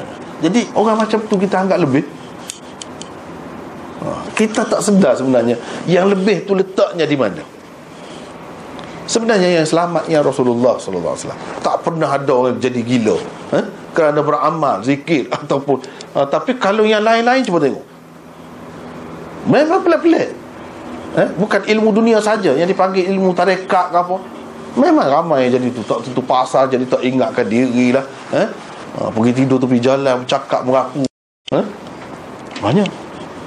Jadi 0.44 0.68
orang 0.76 1.00
macam 1.00 1.18
tu 1.24 1.40
kita 1.40 1.64
anggap 1.64 1.80
lebih. 1.80 2.04
Kita 4.36 4.64
tak 4.64 4.80
sedar 4.80 5.12
sebenarnya 5.12 5.60
yang 5.84 6.08
lebih 6.08 6.48
tu 6.48 6.56
letaknya 6.56 7.04
di 7.04 7.12
mana. 7.12 7.44
Sebenarnya 9.04 9.60
yang 9.60 9.66
selamat 9.68 10.08
yang 10.08 10.24
Rasulullah 10.24 10.80
sallallahu 10.80 11.12
alaihi 11.12 11.24
wasallam. 11.28 11.42
Tak 11.60 11.76
pernah 11.84 12.08
ada 12.08 12.32
orang 12.32 12.56
jadi 12.56 12.80
gila? 12.80 13.20
Kerana 14.00 14.24
beramal 14.24 14.80
zikir 14.80 15.28
ataupun 15.44 15.84
uh, 16.16 16.24
tapi 16.24 16.56
kalau 16.56 16.88
yang 16.88 17.04
lain-lain 17.04 17.44
cuba 17.44 17.60
tengok. 17.60 17.84
Memang 19.44 19.84
pelik-pelik. 19.84 20.40
Eh? 21.10 21.26
bukan 21.34 21.66
ilmu 21.66 21.90
dunia 21.90 22.22
saja 22.22 22.54
yang 22.54 22.70
dipanggil 22.70 23.02
ilmu 23.12 23.36
tarekat 23.36 23.92
ke 23.92 23.98
apa. 23.98 24.16
Memang 24.78 25.10
ramai 25.10 25.50
jadi 25.50 25.66
tu 25.74 25.82
tak 25.82 26.06
tentu 26.06 26.22
pasal 26.22 26.70
jadi 26.70 26.86
tak 26.86 27.02
ingatkan 27.02 27.42
diri 27.50 27.90
lah 27.90 28.06
eh? 28.30 28.46
uh, 28.94 29.10
pergi 29.10 29.42
tidur 29.42 29.58
tepi 29.58 29.82
jalan 29.82 30.22
bercakap 30.22 30.62
merapu 30.62 31.02
eh? 31.50 31.66
banyak. 32.62 32.86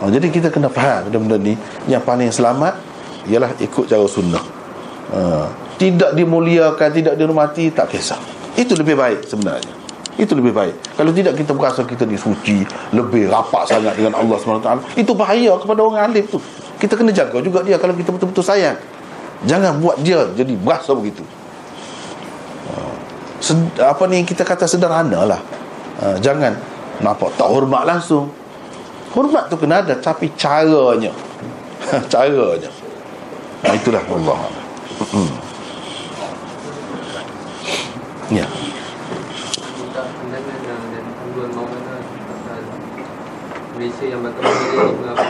Ha, 0.03 0.11
Jadi 0.11 0.27
kita 0.27 0.51
kena 0.51 0.67
faham 0.67 1.07
benda-benda 1.07 1.39
ni. 1.39 1.55
Yang 1.87 2.03
paling 2.03 2.27
selamat 2.27 2.75
Ialah 3.31 3.55
ikut 3.55 3.87
cara 3.87 4.03
sunnah. 4.03 4.43
Ha, 5.15 5.47
Tidak 5.79 6.11
dimuliakan 6.17 6.89
Tidak 6.91 7.13
dihormati 7.15 7.71
Tak 7.71 7.87
kisah. 7.87 8.19
Itu 8.59 8.75
lebih 8.75 8.99
baik 8.99 9.23
sebenarnya 9.23 9.82
Itu 10.13 10.37
lebih 10.37 10.53
baik. 10.53 10.93
Kalau 10.93 11.09
tidak 11.09 11.33
kita 11.33 11.57
berasa 11.57 11.81
kita 11.81 12.05
ni 12.05 12.13
suci 12.13 12.61
Lebih 12.93 13.33
rapat 13.33 13.65
sangat 13.65 13.97
dengan 13.97 14.13
Allah 14.21 14.37
SWT 14.37 14.93
Itu 14.93 15.17
bahaya 15.17 15.57
kepada 15.57 15.81
orang 15.81 16.13
alim 16.13 16.25
tu. 16.29 16.37
Kita 16.77 16.93
kena 16.93 17.09
jaga 17.09 17.41
juga 17.41 17.65
dia 17.65 17.81
Kalau 17.81 17.97
kita 17.97 18.13
betul-betul 18.13 18.45
sayang. 18.45 18.77
Jangan 19.49 19.81
buat 19.81 19.99
dia 20.05 20.23
jadi 20.37 20.53
berasa 20.55 20.93
begitu. 20.93 21.25
Ha, 22.69 23.89
Apa 23.89 24.07
ni 24.07 24.21
kita 24.23 24.45
kata 24.45 24.69
sederhana 24.69 25.25
lah. 25.25 25.41
Ha, 25.99 26.21
Jangan 26.21 26.53
Nampak 27.01 27.33
tak 27.33 27.49
hormat 27.49 27.83
langsung. 27.89 28.29
Hormat 29.17 29.49
tu 29.49 29.57
kena 29.57 29.81
ada 29.81 29.97
Tapi 29.97 30.29
caranya. 30.37 31.09
Caranya. 32.13 32.69
Nah, 33.65 33.73
Itulah 33.73 34.03
Allah. 34.05 34.39
Ya 38.31 38.47
Malaysia 43.83 44.07
yang 44.07 44.23
bakal 44.23 44.47
menjadi 44.47 44.95
mengapa 44.95 45.27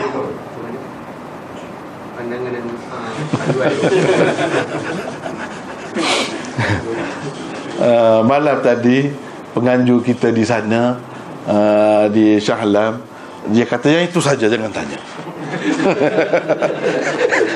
pandangan 2.14 2.54
dan 2.54 2.70
uh, 2.70 3.10
panduan. 3.34 3.74
Uh, 7.82 8.22
malam 8.30 8.62
tadi 8.62 9.10
penganjur 9.58 10.06
kita 10.06 10.30
di 10.30 10.46
sana 10.46 11.02
uh, 11.50 12.06
di 12.14 12.38
Shah 12.38 12.62
Alam 12.62 13.02
dia 13.50 13.66
kata 13.66 13.90
yang 13.90 14.06
itu 14.06 14.22
saja 14.22 14.46
jangan 14.46 14.70
tanya. 14.70 15.02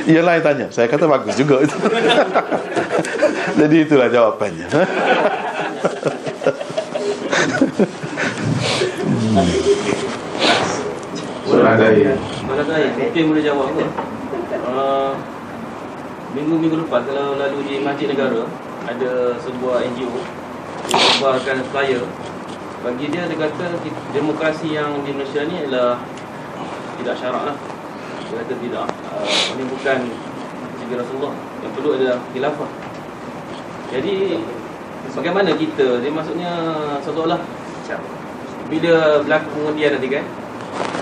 Yang 0.08 0.24
lain 0.24 0.42
tanya. 0.42 0.66
Saya 0.72 0.88
kata 0.88 1.04
bagus 1.04 1.36
juga. 1.36 1.60
Itu 1.60 1.76
Jadi 3.60 3.76
itulah 3.84 4.08
jawapannya. 4.08 4.72
Soalan 4.72 4.88
saya 11.48 12.12
Soalan 12.44 12.66
saya 12.68 12.86
Mungkin 12.92 13.24
boleh 13.32 13.42
jawab 13.44 13.68
ke 13.72 13.84
uh, 14.68 15.12
Minggu-minggu 16.36 16.76
lepas 16.84 17.02
Kalau 17.08 17.40
lalu 17.40 17.58
di 17.64 17.74
Masjid 17.80 18.12
Negara 18.12 18.44
Ada 18.84 19.36
sebuah 19.40 19.84
NGO 19.92 20.20
Sebarkan 20.88 21.58
flyer. 21.74 22.02
Bagi 22.78 23.10
dia 23.10 23.26
dia 23.26 23.34
kata 23.34 23.74
demokrasi 24.14 24.70
yang 24.70 25.02
di 25.02 25.10
Malaysia 25.10 25.42
ni 25.50 25.66
adalah 25.66 25.98
tidak 27.02 27.14
syarak 27.18 27.42
lah. 27.52 27.56
Dia 28.30 28.34
kata 28.38 28.54
tidak 28.62 28.86
uh, 28.86 29.42
ini 29.58 29.64
bukan 29.66 29.98
segi 30.78 30.94
Rasulullah. 30.94 31.34
Yang 31.60 31.72
perlu 31.74 31.90
adalah 31.98 32.16
khilafah. 32.30 32.70
Jadi 33.90 34.14
bagaimana 35.10 35.50
kita? 35.58 35.98
Dia 36.00 36.12
maksudnya 36.14 36.52
seolah-olah 37.02 37.40
bila 38.68 39.24
berlaku 39.24 39.48
pengundian 39.56 39.96
nanti 39.96 40.08
kan 40.12 40.24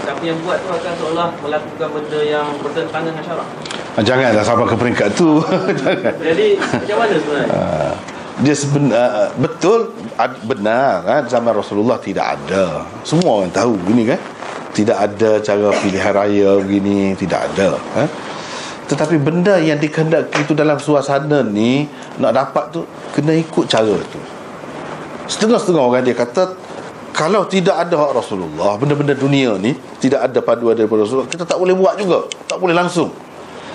siapa 0.04 0.22
yang 0.24 0.38
buat 0.42 0.58
tu 0.62 0.70
akan 0.70 0.92
seolah 0.98 1.28
melakukan 1.40 1.88
benda 1.92 2.20
yang 2.24 2.46
bertentangan 2.62 3.10
dengan 3.10 3.22
syarak. 3.24 3.48
Ah, 3.96 4.02
Janganlah 4.04 4.44
sampai 4.44 4.66
ke 4.68 4.76
peringkat 4.76 5.08
tu. 5.16 5.30
Jadi 6.26 6.46
macam 6.60 6.96
mana 7.00 7.14
sebenarnya? 7.16 7.50
Ah 7.54 7.94
dia 8.36 8.52
sebenar 8.52 9.00
uh, 9.00 9.28
betul 9.40 9.96
benar 10.44 11.00
kan 11.08 11.22
zaman 11.24 11.56
Rasulullah 11.56 11.96
tidak 11.96 12.36
ada. 12.36 12.84
Semua 13.00 13.40
orang 13.40 13.48
tahu 13.48 13.80
gini 13.88 14.04
kan? 14.04 14.20
Tidak 14.76 14.92
ada 14.92 15.40
cara 15.40 15.72
pilihan 15.80 16.12
raya 16.12 16.60
begini 16.60 17.16
tidak 17.16 17.48
ada 17.48 17.80
kan? 17.96 18.08
tetapi 18.86 19.18
benda 19.18 19.58
yang 19.58 19.82
dikehendaki 19.82 20.46
itu 20.46 20.54
dalam 20.54 20.78
suasana 20.78 21.42
ni 21.42 21.90
nak 22.22 22.32
dapat 22.38 22.70
tu 22.70 22.86
kena 23.10 23.34
ikut 23.34 23.66
cara 23.66 23.98
tu. 24.06 24.20
Setengah-setengah 25.26 25.82
orang 25.82 26.06
dia 26.06 26.14
kata 26.14 26.54
kalau 27.16 27.48
tidak 27.48 27.72
ada 27.72 27.96
hak 27.96 28.12
Rasulullah 28.12 28.76
benda-benda 28.76 29.16
dunia 29.16 29.56
ni 29.56 29.72
tidak 30.04 30.28
ada 30.28 30.38
paduan 30.44 30.76
daripada 30.76 31.08
Rasulullah 31.08 31.24
kita 31.24 31.48
tak 31.48 31.56
boleh 31.56 31.72
buat 31.72 31.96
juga. 31.96 32.28
Tak 32.44 32.60
boleh 32.60 32.76
langsung. 32.76 33.08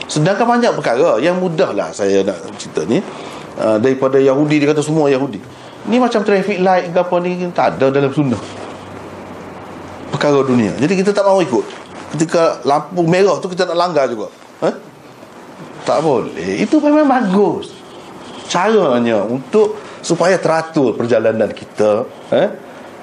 Sedangkan 0.06 0.46
banyak 0.46 0.78
perkara 0.78 1.18
yang 1.18 1.42
mudahlah 1.42 1.90
saya 1.90 2.22
nak 2.22 2.38
cerita 2.62 2.86
ni. 2.86 3.02
Uh, 3.58 3.82
daripada 3.82 4.22
Yahudi 4.22 4.62
dia 4.62 4.70
kata 4.70 4.86
semua 4.86 5.10
Yahudi. 5.10 5.42
Ni 5.90 5.98
macam 5.98 6.22
traffic 6.22 6.62
light 6.62 6.94
ke 6.94 7.00
apa 7.02 7.16
ni 7.18 7.42
tak 7.50 7.82
ada 7.82 7.90
dalam 7.90 8.14
sunnah. 8.14 8.38
Perkara 10.14 10.46
dunia. 10.46 10.78
Jadi 10.78 10.94
kita 11.02 11.10
tak 11.10 11.26
mahu 11.26 11.42
ikut. 11.42 11.66
Ketika 12.14 12.62
lampu 12.62 13.02
merah 13.10 13.42
tu 13.42 13.50
kita 13.50 13.66
nak 13.74 13.90
langgar 13.90 14.06
juga. 14.06 14.30
Eh? 14.70 14.76
Tak 15.82 16.06
boleh. 16.06 16.62
Itu 16.62 16.78
memang 16.78 17.10
bagus. 17.10 17.74
Caranya 18.46 19.26
Untuk 19.26 19.82
Supaya 20.02 20.34
teratur 20.42 20.98
perjalanan 20.98 21.54
kita 21.54 22.10
eh? 22.34 22.50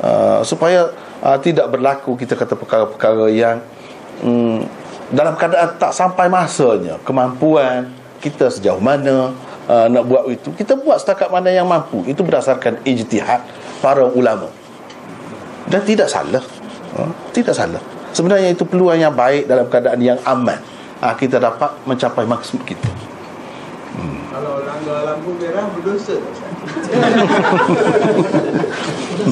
Uh, 0.03 0.41
Supaya 0.43 0.91
uh, 1.23 1.39
Tidak 1.39 1.67
berlaku 1.71 2.15
Kita 2.19 2.35
kata 2.35 2.55
perkara-perkara 2.55 3.27
yang 3.31 3.63
um, 4.23 4.63
Dalam 5.11 5.35
keadaan 5.39 5.79
tak 5.79 5.95
sampai 5.95 6.27
masanya 6.27 7.01
Kemampuan 7.03 7.91
Kita 8.19 8.51
sejauh 8.53 8.83
mana 8.83 9.33
uh, 9.71 9.87
Nak 9.87 10.05
buat 10.07 10.25
itu. 10.31 10.51
Kita 10.55 10.75
buat 10.79 10.99
setakat 10.99 11.31
mana 11.31 11.53
yang 11.53 11.69
mampu. 11.69 12.03
Itu 12.09 12.25
berdasarkan 12.27 12.83
ijtihad 12.83 13.43
Para 13.79 14.05
ulama. 14.07 14.51
Dan 15.69 15.85
tidak 15.85 16.11
salah. 16.11 16.43
Uh, 16.97 17.11
Tidak 17.31 17.55
salah. 17.55 17.81
Sebenarnya 18.11 18.51
itu 18.51 18.67
peluang 18.67 18.99
yang 18.99 19.15
baik 19.15 19.47
Dalam 19.47 19.71
keadaan 19.71 20.01
yang 20.03 20.19
aman. 20.27 20.59
Uh, 20.99 21.15
Kita 21.15 21.39
dapat 21.39 21.71
mencapai 21.87 22.27
maksud 22.27 22.65
kita 22.67 23.08
Kalau 24.89 25.05
lampu 25.05 25.37
merah 25.37 25.69
berdosa 25.77 26.17
tak 26.17 26.33
Ustaz? 26.33 26.53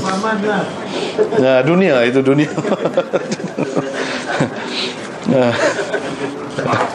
Saman 0.04 0.36
lah 0.44 0.68
Nah, 1.40 1.64
dunia 1.64 2.04
itu 2.04 2.20
dunia. 2.20 2.52
Nah, 5.32 5.48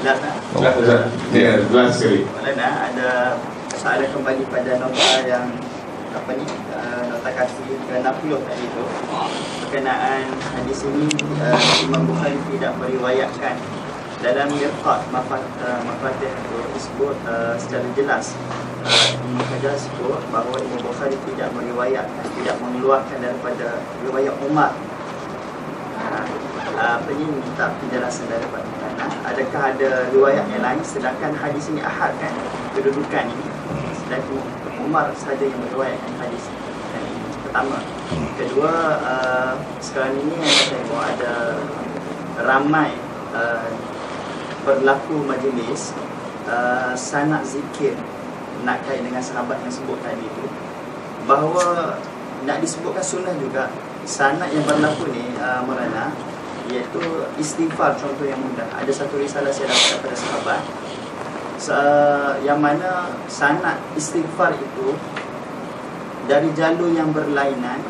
dah. 0.05 1.01
Ya, 1.33 1.57
last 1.73 2.05
sekali. 2.05 2.21
Maulana 2.29 2.67
ada 2.85 3.09
soalan 3.73 4.13
kembali 4.13 4.45
pada 4.53 4.77
nota 4.77 5.09
yang 5.25 5.57
apa 6.13 6.29
ni 6.37 6.45
uh, 6.69 7.01
nota 7.09 7.29
kasih 7.33 7.65
ke-60 7.89 8.31
tadi 8.45 8.65
tu 8.77 8.83
berkenaan 9.65 10.23
hadis 10.53 10.85
ini 10.85 11.09
uh, 11.41 11.59
Imam 11.81 12.03
Bukhari 12.05 12.37
tidak 12.53 12.77
meriwayatkan 12.77 13.57
dalam 14.21 14.47
mirqat 14.53 15.01
mafat 15.09 15.41
mafatih 15.81 16.29
itu 16.29 16.57
disebut 16.77 17.17
uh, 17.25 17.57
secara 17.57 17.85
jelas 17.97 18.37
uh, 18.85 19.07
Imam 19.25 19.41
Hajar 19.49 19.73
sebut 19.73 20.21
bahawa 20.29 20.61
Imam 20.61 20.81
Bukhari 20.85 21.17
tidak 21.33 21.49
meriwayatkan 21.57 22.25
tidak 22.37 22.55
mengeluarkan 22.61 23.17
daripada 23.17 23.81
riwayat 24.05 24.35
Umar. 24.45 24.71
Uh, 26.71 26.97
ni 27.13 27.25
minta 27.27 27.69
penjelasan 27.77 28.25
daripada 28.25 28.65
mana. 28.81 29.05
Adakah 29.27 29.61
ada 29.75 29.89
riwayat 30.09 30.45
yang 30.49 30.63
lain 30.65 30.81
sedangkan 30.81 31.35
hadis 31.37 31.69
ini 31.69 31.81
ahad 31.83 32.15
kan 32.17 32.33
kedudukan 32.73 33.25
ini? 33.27 33.47
Sedangkan 34.01 34.41
Umar 34.81 35.13
sahaja 35.13 35.45
yang 35.45 35.61
meriwayatkan 35.61 36.13
hadis 36.17 36.49
ini 36.49 36.71
pertama. 37.51 37.77
Kedua 38.39 38.73
uh, 39.03 39.53
sekarang 39.83 40.15
ini 40.23 40.39
saya 40.39 40.79
tengok 40.79 41.03
ada 41.03 41.33
ramai 42.47 42.95
uh, 43.35 43.67
berlaku 44.61 45.21
majlis 45.25 45.93
uh, 46.45 46.93
sanad 46.93 47.41
zikir 47.45 47.97
nak 48.61 48.85
kait 48.85 49.01
dengan 49.01 49.21
sahabat 49.21 49.57
yang 49.65 49.73
sebut 49.73 49.97
tadi 50.05 50.21
itu 50.21 50.45
bahawa 51.25 51.97
nak 52.45 52.57
disebutkan 52.61 53.01
sunnah 53.01 53.33
juga 53.37 53.69
sanad 54.05 54.49
yang 54.53 54.65
berlaku 54.65 55.09
ni 55.13 55.33
uh, 55.37 55.61
Merana 55.65 56.13
iaitu 56.71 57.01
istighfar 57.35 57.97
contoh 57.99 58.23
yang 58.23 58.39
mudah. 58.39 58.63
Ada 58.79 59.03
satu 59.03 59.19
risalah 59.19 59.51
saya 59.51 59.67
dapat 59.67 59.87
daripada 59.91 60.15
sahabat 60.15 60.61
Sa- 61.61 62.37
yang 62.41 62.57
mana 62.57 63.11
sanad 63.29 63.77
istighfar 63.93 64.55
itu 64.57 64.97
dari 66.25 66.49
jalur 66.57 66.89
yang 66.89 67.11
berlainan 67.13 67.81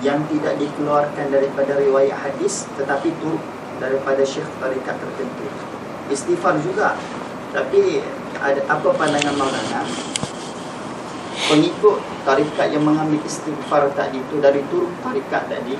yang 0.00 0.20
tidak 0.32 0.56
dikeluarkan 0.56 1.28
daripada 1.28 1.76
riwayat 1.76 2.16
hadis 2.16 2.64
tetapi 2.76 3.12
turut 3.20 3.42
daripada 3.80 4.24
syekh 4.24 4.48
tarikat 4.60 4.96
tertentu 4.96 5.46
istighfar 6.10 6.58
juga 6.60 6.98
tapi 7.50 8.02
ada 8.38 8.60
apa 8.66 8.88
pandangan 8.94 9.34
Maulana 9.34 9.82
pengikut 11.50 11.98
tarikat 12.22 12.70
yang 12.70 12.84
mengambil 12.86 13.18
istighfar 13.26 13.90
tadi 13.96 14.22
itu 14.22 14.38
dari 14.38 14.62
turut 14.70 14.92
tarikat 15.02 15.50
tadi 15.50 15.74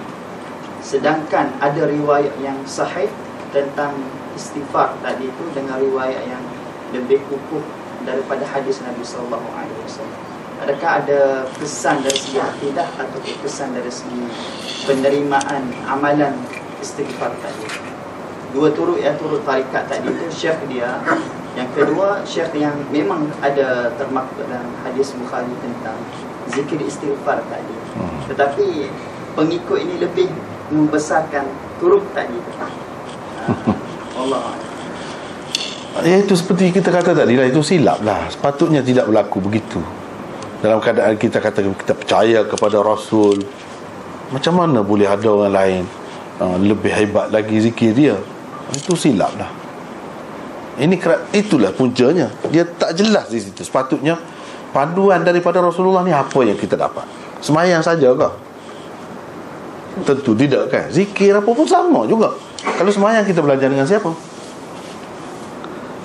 sedangkan 0.80 1.54
ada 1.60 1.86
riwayat 1.86 2.34
yang 2.42 2.58
sahih 2.66 3.10
tentang 3.54 3.94
istighfar 4.34 4.96
tadi 5.04 5.28
itu 5.28 5.44
dengan 5.52 5.78
riwayat 5.78 6.24
yang 6.26 6.42
lebih 6.90 7.22
kukuh 7.30 7.62
daripada 8.02 8.42
hadis 8.48 8.80
Nabi 8.82 9.04
sallallahu 9.04 9.48
alaihi 9.54 9.80
wasallam. 9.84 10.20
Adakah 10.60 10.90
ada 11.04 11.20
kesan 11.56 12.04
dari 12.04 12.18
segi 12.20 12.36
akidah 12.36 12.88
atau 13.00 13.18
kesan 13.40 13.72
dari 13.72 13.88
segi 13.88 14.28
penerimaan 14.84 15.72
amalan 15.88 16.36
istighfar 16.84 17.32
tadi? 17.40 17.64
Dua 18.50 18.66
turut 18.74 18.98
yang 18.98 19.14
turut 19.14 19.46
tarikat 19.46 19.86
tadi 19.86 20.10
itu 20.10 20.26
syekh 20.26 20.58
dia. 20.66 20.98
Yang 21.54 21.70
kedua 21.78 22.26
syekh 22.26 22.50
yang 22.58 22.74
memang 22.90 23.30
ada 23.38 23.94
termaktub 23.94 24.42
dalam 24.50 24.66
hadis 24.82 25.14
Bukhari 25.14 25.54
tentang 25.62 25.98
zikir 26.50 26.82
istighfar 26.82 27.38
tadi. 27.46 27.76
Tetapi 28.26 28.90
pengikut 29.38 29.78
ini 29.78 30.02
lebih 30.02 30.26
membesarkan 30.74 31.46
turut 31.78 32.02
tadi. 32.10 32.38
Ah, 33.38 33.54
Allah. 34.20 34.54
ya 36.02 36.16
itu 36.18 36.34
seperti 36.34 36.74
kita 36.74 36.90
kata 36.90 37.14
tadi 37.16 37.34
lah 37.34 37.48
Itu 37.48 37.64
silap 37.66 38.04
lah 38.04 38.30
Sepatutnya 38.30 38.84
tidak 38.84 39.08
berlaku 39.10 39.42
begitu 39.42 39.80
Dalam 40.60 40.78
keadaan 40.78 41.16
kita 41.16 41.40
kata 41.42 41.64
Kita 41.64 41.96
percaya 41.96 42.44
kepada 42.46 42.78
Rasul 42.84 43.42
Macam 44.30 44.60
mana 44.60 44.84
boleh 44.84 45.08
ada 45.08 45.24
orang 45.24 45.50
lain 45.50 45.82
uh, 46.38 46.56
Lebih 46.60 46.92
hebat 46.94 47.32
lagi 47.32 47.58
zikir 47.64 47.90
dia 47.96 48.20
Itu 48.74 48.94
silap 48.94 49.34
lah. 49.38 49.50
Ini 50.80 50.96
itulah 51.36 51.74
puncanya. 51.74 52.30
Dia 52.48 52.64
tak 52.64 52.96
jelas 52.96 53.28
di 53.28 53.42
situ. 53.42 53.60
Sepatutnya 53.66 54.16
Panduan 54.70 55.26
daripada 55.26 55.58
Rasulullah 55.58 56.06
ni 56.06 56.14
Apa 56.14 56.46
yang 56.46 56.54
kita 56.54 56.78
dapat? 56.78 57.02
Semayang 57.42 57.82
saja 57.82 58.14
ke? 58.14 58.28
Tentu 60.06 60.32
tidak 60.38 60.70
kan? 60.70 60.86
Zikir 60.88 61.34
apa 61.34 61.50
pun 61.50 61.66
sama 61.66 62.06
juga. 62.06 62.30
Kalau 62.62 62.92
semayang 62.92 63.26
kita 63.26 63.42
belajar 63.42 63.66
dengan 63.66 63.84
siapa? 63.84 64.14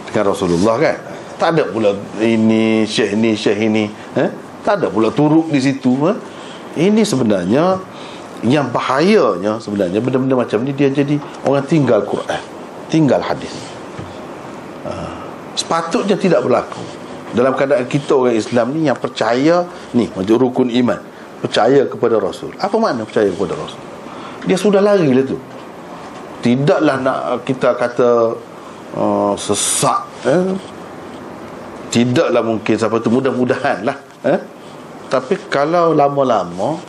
Dengan 0.10 0.26
Rasulullah 0.34 0.76
kan? 0.82 0.98
Tak 1.36 1.50
ada 1.54 1.64
pula 1.70 1.92
ini 2.24 2.88
syekh 2.88 3.14
ni 3.20 3.36
syekh 3.36 3.68
ini 3.68 3.92
eh? 4.16 4.32
tak 4.66 4.82
ada 4.82 4.88
pula 4.88 5.12
turuk 5.14 5.52
di 5.52 5.60
situ 5.60 5.94
eh? 6.08 6.18
ini 6.80 7.04
sebenarnya 7.04 7.78
yang 8.42 8.72
bahayanya 8.72 9.62
sebenarnya 9.62 10.00
benda-benda 10.00 10.40
macam 10.40 10.64
ni 10.66 10.72
dia 10.72 10.88
jadi 10.88 11.20
orang 11.44 11.68
tinggal 11.68 12.08
Quran 12.08 12.42
tinggal 12.90 13.22
hadis. 13.22 13.54
Ah, 14.86 15.26
sepatutnya 15.58 16.18
tidak 16.18 16.46
berlaku. 16.46 16.82
Dalam 17.36 17.52
keadaan 17.58 17.84
kita 17.90 18.16
orang 18.16 18.38
Islam 18.38 18.72
ni 18.72 18.88
yang 18.88 18.96
percaya 18.96 19.68
ni 19.92 20.08
macam 20.14 20.36
rukun 20.40 20.72
iman. 20.72 21.00
Percaya 21.44 21.84
kepada 21.86 22.16
Rasul. 22.18 22.56
Apa 22.58 22.80
makna 22.80 23.04
percaya 23.04 23.28
kepada 23.28 23.60
Rasul? 23.60 23.82
Dia 24.48 24.56
sudah 24.56 24.80
lari 24.80 25.12
lah 25.12 25.26
tu. 25.28 25.38
Tidaklah 26.46 26.96
nak 27.02 27.20
kita 27.44 27.74
kata 27.76 28.10
uh, 28.94 29.34
sesak 29.36 30.06
eh? 30.30 30.54
tidaklah 31.90 32.46
mungkin 32.46 32.76
siapa 32.78 33.02
tu. 33.02 33.12
Mudah-mudahan 33.12 33.84
lah 33.84 33.98
eh? 34.24 34.40
tapi 35.12 35.36
kalau 35.52 35.92
lama-lama 35.92 36.80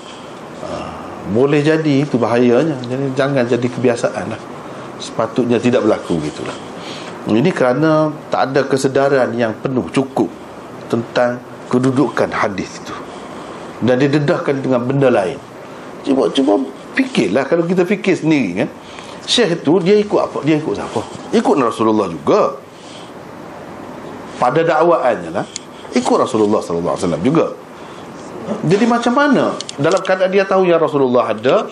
uh, 0.63 0.91
boleh 1.33 1.65
jadi 1.65 2.07
itu 2.07 2.21
bahayanya. 2.21 2.77
Jadi 2.87 3.05
jangan 3.19 3.43
jadi 3.49 3.67
kebiasaan 3.67 4.27
lah 4.31 4.56
sepatutnya 5.01 5.61
tidak 5.61 5.85
berlaku 5.85 6.21
gitulah 6.25 6.55
ini 7.27 7.51
kerana 7.51 8.15
tak 8.31 8.53
ada 8.53 8.61
kesedaran 8.65 9.35
yang 9.35 9.53
penuh 9.59 9.87
cukup 9.91 10.31
tentang 10.87 11.43
kedudukan 11.67 12.31
hadis 12.31 12.79
itu 12.79 12.95
dan 13.83 13.99
didedahkan 13.99 14.63
dengan 14.63 14.81
benda 14.87 15.11
lain 15.11 15.39
cuba 16.07 16.31
cuba 16.31 16.63
fikirlah 16.95 17.45
kalau 17.45 17.67
kita 17.67 17.83
fikir 17.83 18.15
sendiri 18.17 18.65
kan 18.65 18.71
Syekh 19.27 19.67
tu 19.67 19.83
dia 19.83 19.99
ikut 19.99 20.23
apa? 20.23 20.39
Dia 20.47 20.55
ikut 20.63 20.79
siapa? 20.79 21.03
Ikut 21.35 21.55
Rasulullah 21.59 22.07
juga. 22.07 22.63
Pada 24.39 24.63
dakwaannya 24.63 25.35
lah 25.35 25.47
ikut 25.97 26.17
Rasulullah 26.21 26.61
sallallahu 26.61 26.95
alaihi 26.95 27.05
wasallam 27.09 27.25
juga. 27.25 27.47
Jadi 28.63 28.85
macam 28.87 29.13
mana 29.17 29.45
dalam 29.81 29.99
keadaan 30.05 30.31
dia 30.31 30.47
tahu 30.47 30.69
yang 30.69 30.79
Rasulullah 30.79 31.35
ada, 31.35 31.67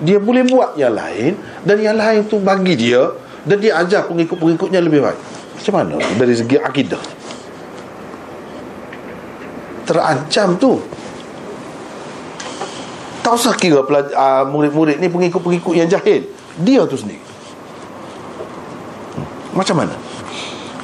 dia 0.00 0.16
boleh 0.16 0.44
buat 0.48 0.76
yang 0.80 0.96
lain 0.96 1.36
dan 1.64 1.76
yang 1.80 1.96
lain 1.96 2.24
tu 2.24 2.40
bagi 2.40 2.76
dia 2.76 3.12
dan 3.44 3.56
dia 3.60 3.76
ajar 3.80 4.08
pengikut-pengikutnya 4.08 4.80
lebih 4.80 5.04
baik. 5.04 5.20
Macam 5.60 5.72
mana 5.76 5.96
dari 6.16 6.34
segi 6.34 6.56
akidah? 6.56 7.00
Terancam 9.84 10.56
tu. 10.56 10.80
Tak 13.20 13.32
usah 13.36 13.54
kira 13.54 13.84
pelaj- 13.84 14.16
uh, 14.16 14.48
murid-murid 14.48 14.96
ni 14.96 15.12
pengikut-pengikut 15.12 15.76
yang 15.76 15.86
jahil 15.86 16.24
dia 16.60 16.84
tu 16.88 16.96
sendiri 16.98 17.22
macam 19.54 19.82
mana 19.82 19.94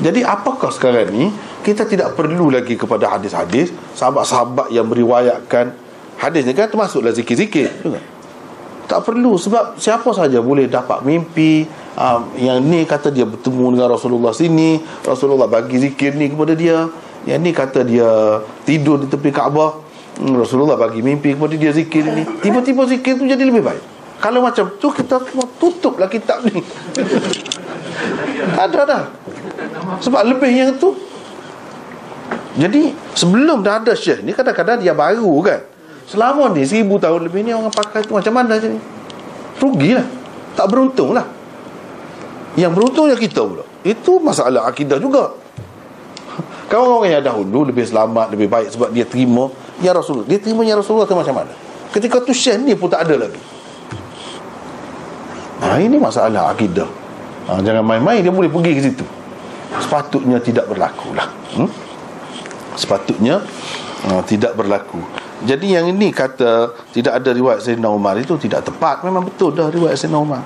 jadi 0.03 0.27
apakah 0.27 0.69
sekarang 0.73 1.09
ni 1.13 1.33
kita 1.65 1.89
tidak 1.89 2.15
perlu 2.15 2.53
lagi 2.53 2.77
kepada 2.77 3.11
hadis-hadis 3.11 3.73
sahabat-sahabat 3.97 4.71
yang 4.71 4.87
meriwayatkan 4.87 5.73
hadis 6.21 6.45
ni 6.45 6.53
kan 6.53 6.69
termasuklah 6.69 7.13
zikir-zikir 7.15 7.71
juga 7.83 8.01
tak 8.01 8.16
tak 8.87 9.03
perlu 9.03 9.35
sebab 9.35 9.77
siapa 9.77 10.15
saja 10.15 10.39
boleh 10.39 10.71
dapat 10.71 11.03
mimpi 11.03 11.67
uh, 11.99 12.23
yang 12.39 12.63
ni 12.63 12.87
kata 12.87 13.11
dia 13.11 13.27
bertemu 13.27 13.75
dengan 13.75 13.99
Rasulullah 13.99 14.31
sini 14.31 14.79
Rasulullah 15.03 15.51
bagi 15.51 15.77
zikir 15.83 16.15
ni 16.15 16.31
kepada 16.31 16.55
dia. 16.55 16.87
Yang 17.27 17.41
ni 17.43 17.51
kata 17.51 17.83
dia 17.83 18.39
tidur 18.63 19.03
di 19.03 19.11
tepi 19.11 19.35
Kaabah 19.35 19.83
hmm, 20.23 20.39
Rasulullah 20.39 20.79
bagi 20.79 21.03
mimpi 21.03 21.35
kepada 21.35 21.59
dia 21.59 21.75
zikir 21.75 22.07
ni. 22.07 22.23
Tiba-tiba 22.39 22.87
zikir 22.87 23.19
tu 23.19 23.27
jadi 23.27 23.43
lebih 23.43 23.67
baik. 23.67 23.83
Kalau 24.23 24.41
macam 24.41 24.71
tu 24.79 24.89
kita 24.95 25.19
tutuplah 25.59 26.07
kitab 26.07 26.47
ni. 26.47 26.63
Ada 28.63 28.81
dah. 28.87 29.03
Sebab 29.99 30.23
lebih 30.23 30.51
yang 30.55 30.79
tu. 30.79 30.95
Jadi 32.57 32.95
sebelum 33.13 33.61
dah 33.61 33.85
ada 33.85 33.93
syekh 33.93 34.25
ni 34.25 34.33
kadang-kadang 34.33 34.81
dia 34.81 34.97
baru 34.97 35.29
kan 35.45 35.61
selama 36.07 36.55
ni 36.55 36.63
seribu 36.63 36.97
tahun 36.97 37.27
lebih 37.27 37.43
ni 37.45 37.53
orang 37.53 37.75
pakai 37.75 38.07
tu 38.07 38.15
macam 38.15 38.33
mana 38.35 38.57
je 38.57 38.73
ni? 38.73 38.81
Rugilah. 39.59 40.07
Tak 40.57 40.67
beruntung 40.73 41.13
lah. 41.13 41.27
Yang 42.57 42.73
beruntungnya 42.73 43.17
kita 43.21 43.45
pula. 43.45 43.65
Itu 43.85 44.23
masalah 44.23 44.65
akidah 44.65 44.97
juga. 44.97 45.37
Kawan-kawan 46.73 47.13
yang 47.13 47.25
dahulu 47.25 47.69
lebih 47.69 47.85
selamat 47.85 48.33
lebih 48.33 48.49
baik 48.49 48.73
sebab 48.73 48.89
dia 48.95 49.05
terima. 49.05 49.53
Ya 49.85 49.93
Rasulullah 49.93 50.25
dia 50.25 50.41
terima 50.41 50.65
ya 50.65 50.81
Rasulullah 50.81 51.05
macam 51.05 51.37
mana? 51.37 51.53
Ketika 51.93 52.25
tu 52.25 52.33
syekh 52.33 52.65
ni 52.65 52.73
pun 52.73 52.89
tak 52.89 53.05
ada 53.09 53.29
lagi. 53.29 53.41
Ha, 55.57 55.81
ini 55.81 55.97
masalah 55.97 56.53
akidah. 56.53 56.89
Ha, 57.49 57.61
jangan 57.65 57.85
main-main 57.85 58.21
dia 58.21 58.33
boleh 58.33 58.49
pergi 58.49 58.73
ke 58.77 58.81
situ. 58.85 59.05
Sepatutnya 59.81 60.41
tidak 60.41 60.69
berlaku 60.69 61.13
lah. 61.17 61.29
Hmm? 61.57 61.69
sepatutnya 62.77 63.41
uh, 64.13 64.23
tidak 64.23 64.53
berlaku 64.55 65.01
jadi 65.45 65.81
yang 65.81 65.93
ini 65.93 66.09
kata 66.09 66.73
tidak 66.97 67.21
ada 67.21 67.31
riwayat 67.37 67.61
Sayyidina 67.61 67.93
Umar 67.93 68.17
itu 68.17 68.41
tidak 68.41 68.65
tepat. 68.65 69.05
Memang 69.05 69.29
betul 69.29 69.53
dah 69.53 69.69
riwayat 69.69 70.01
Sayyidina 70.01 70.17
Umar. 70.17 70.41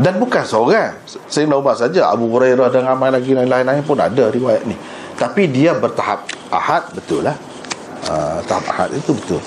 Dan 0.00 0.16
bukan 0.16 0.40
seorang. 0.40 0.96
Sayyidina 1.04 1.60
Umar 1.60 1.76
saja 1.76 2.08
Abu 2.08 2.32
Hurairah 2.32 2.72
dan 2.72 2.88
ramai 2.88 3.12
lagi 3.12 3.36
lain-lain 3.36 3.84
pun 3.84 4.00
ada 4.00 4.32
riwayat 4.32 4.64
ni. 4.64 4.72
Tapi 5.20 5.52
dia 5.52 5.76
bertahap 5.76 6.24
ahad 6.48 6.88
betul 6.96 7.28
lah. 7.28 7.36
Uh, 8.08 8.40
tahap 8.48 8.64
ahad 8.72 8.88
itu 8.96 9.12
betul. 9.12 9.40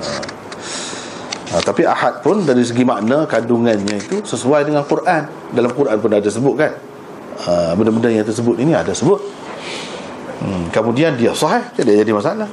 Uh, 0.00 1.56
uh, 1.56 1.60
tapi 1.60 1.84
ahad 1.84 2.24
pun 2.24 2.48
dari 2.48 2.64
segi 2.64 2.80
makna 2.80 3.28
kandungannya 3.28 4.00
itu 4.00 4.24
sesuai 4.24 4.64
dengan 4.64 4.88
Quran. 4.88 5.52
Dalam 5.52 5.72
Quran 5.76 6.00
pun 6.00 6.10
ada 6.16 6.28
sebut 6.32 6.54
kan? 6.56 6.72
Uh, 7.44 7.76
benda-benda 7.76 8.08
yang 8.08 8.24
tersebut 8.24 8.56
ini 8.56 8.72
ada 8.72 8.96
sebut. 8.96 9.20
Hmm, 10.40 10.72
kemudian 10.72 11.12
dia 11.12 11.36
sahih 11.36 11.64
tidak 11.76 12.04
jadi 12.04 12.12
masalah 12.16 12.48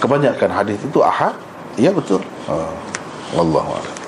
kebanyakan 0.00 0.50
hadis 0.50 0.80
itu 0.80 0.98
ahad. 1.04 1.36
Ya 1.78 1.92
betul. 1.94 2.24
Uh, 2.48 2.72
wallahu 3.36 3.76
a'lam 3.78 3.99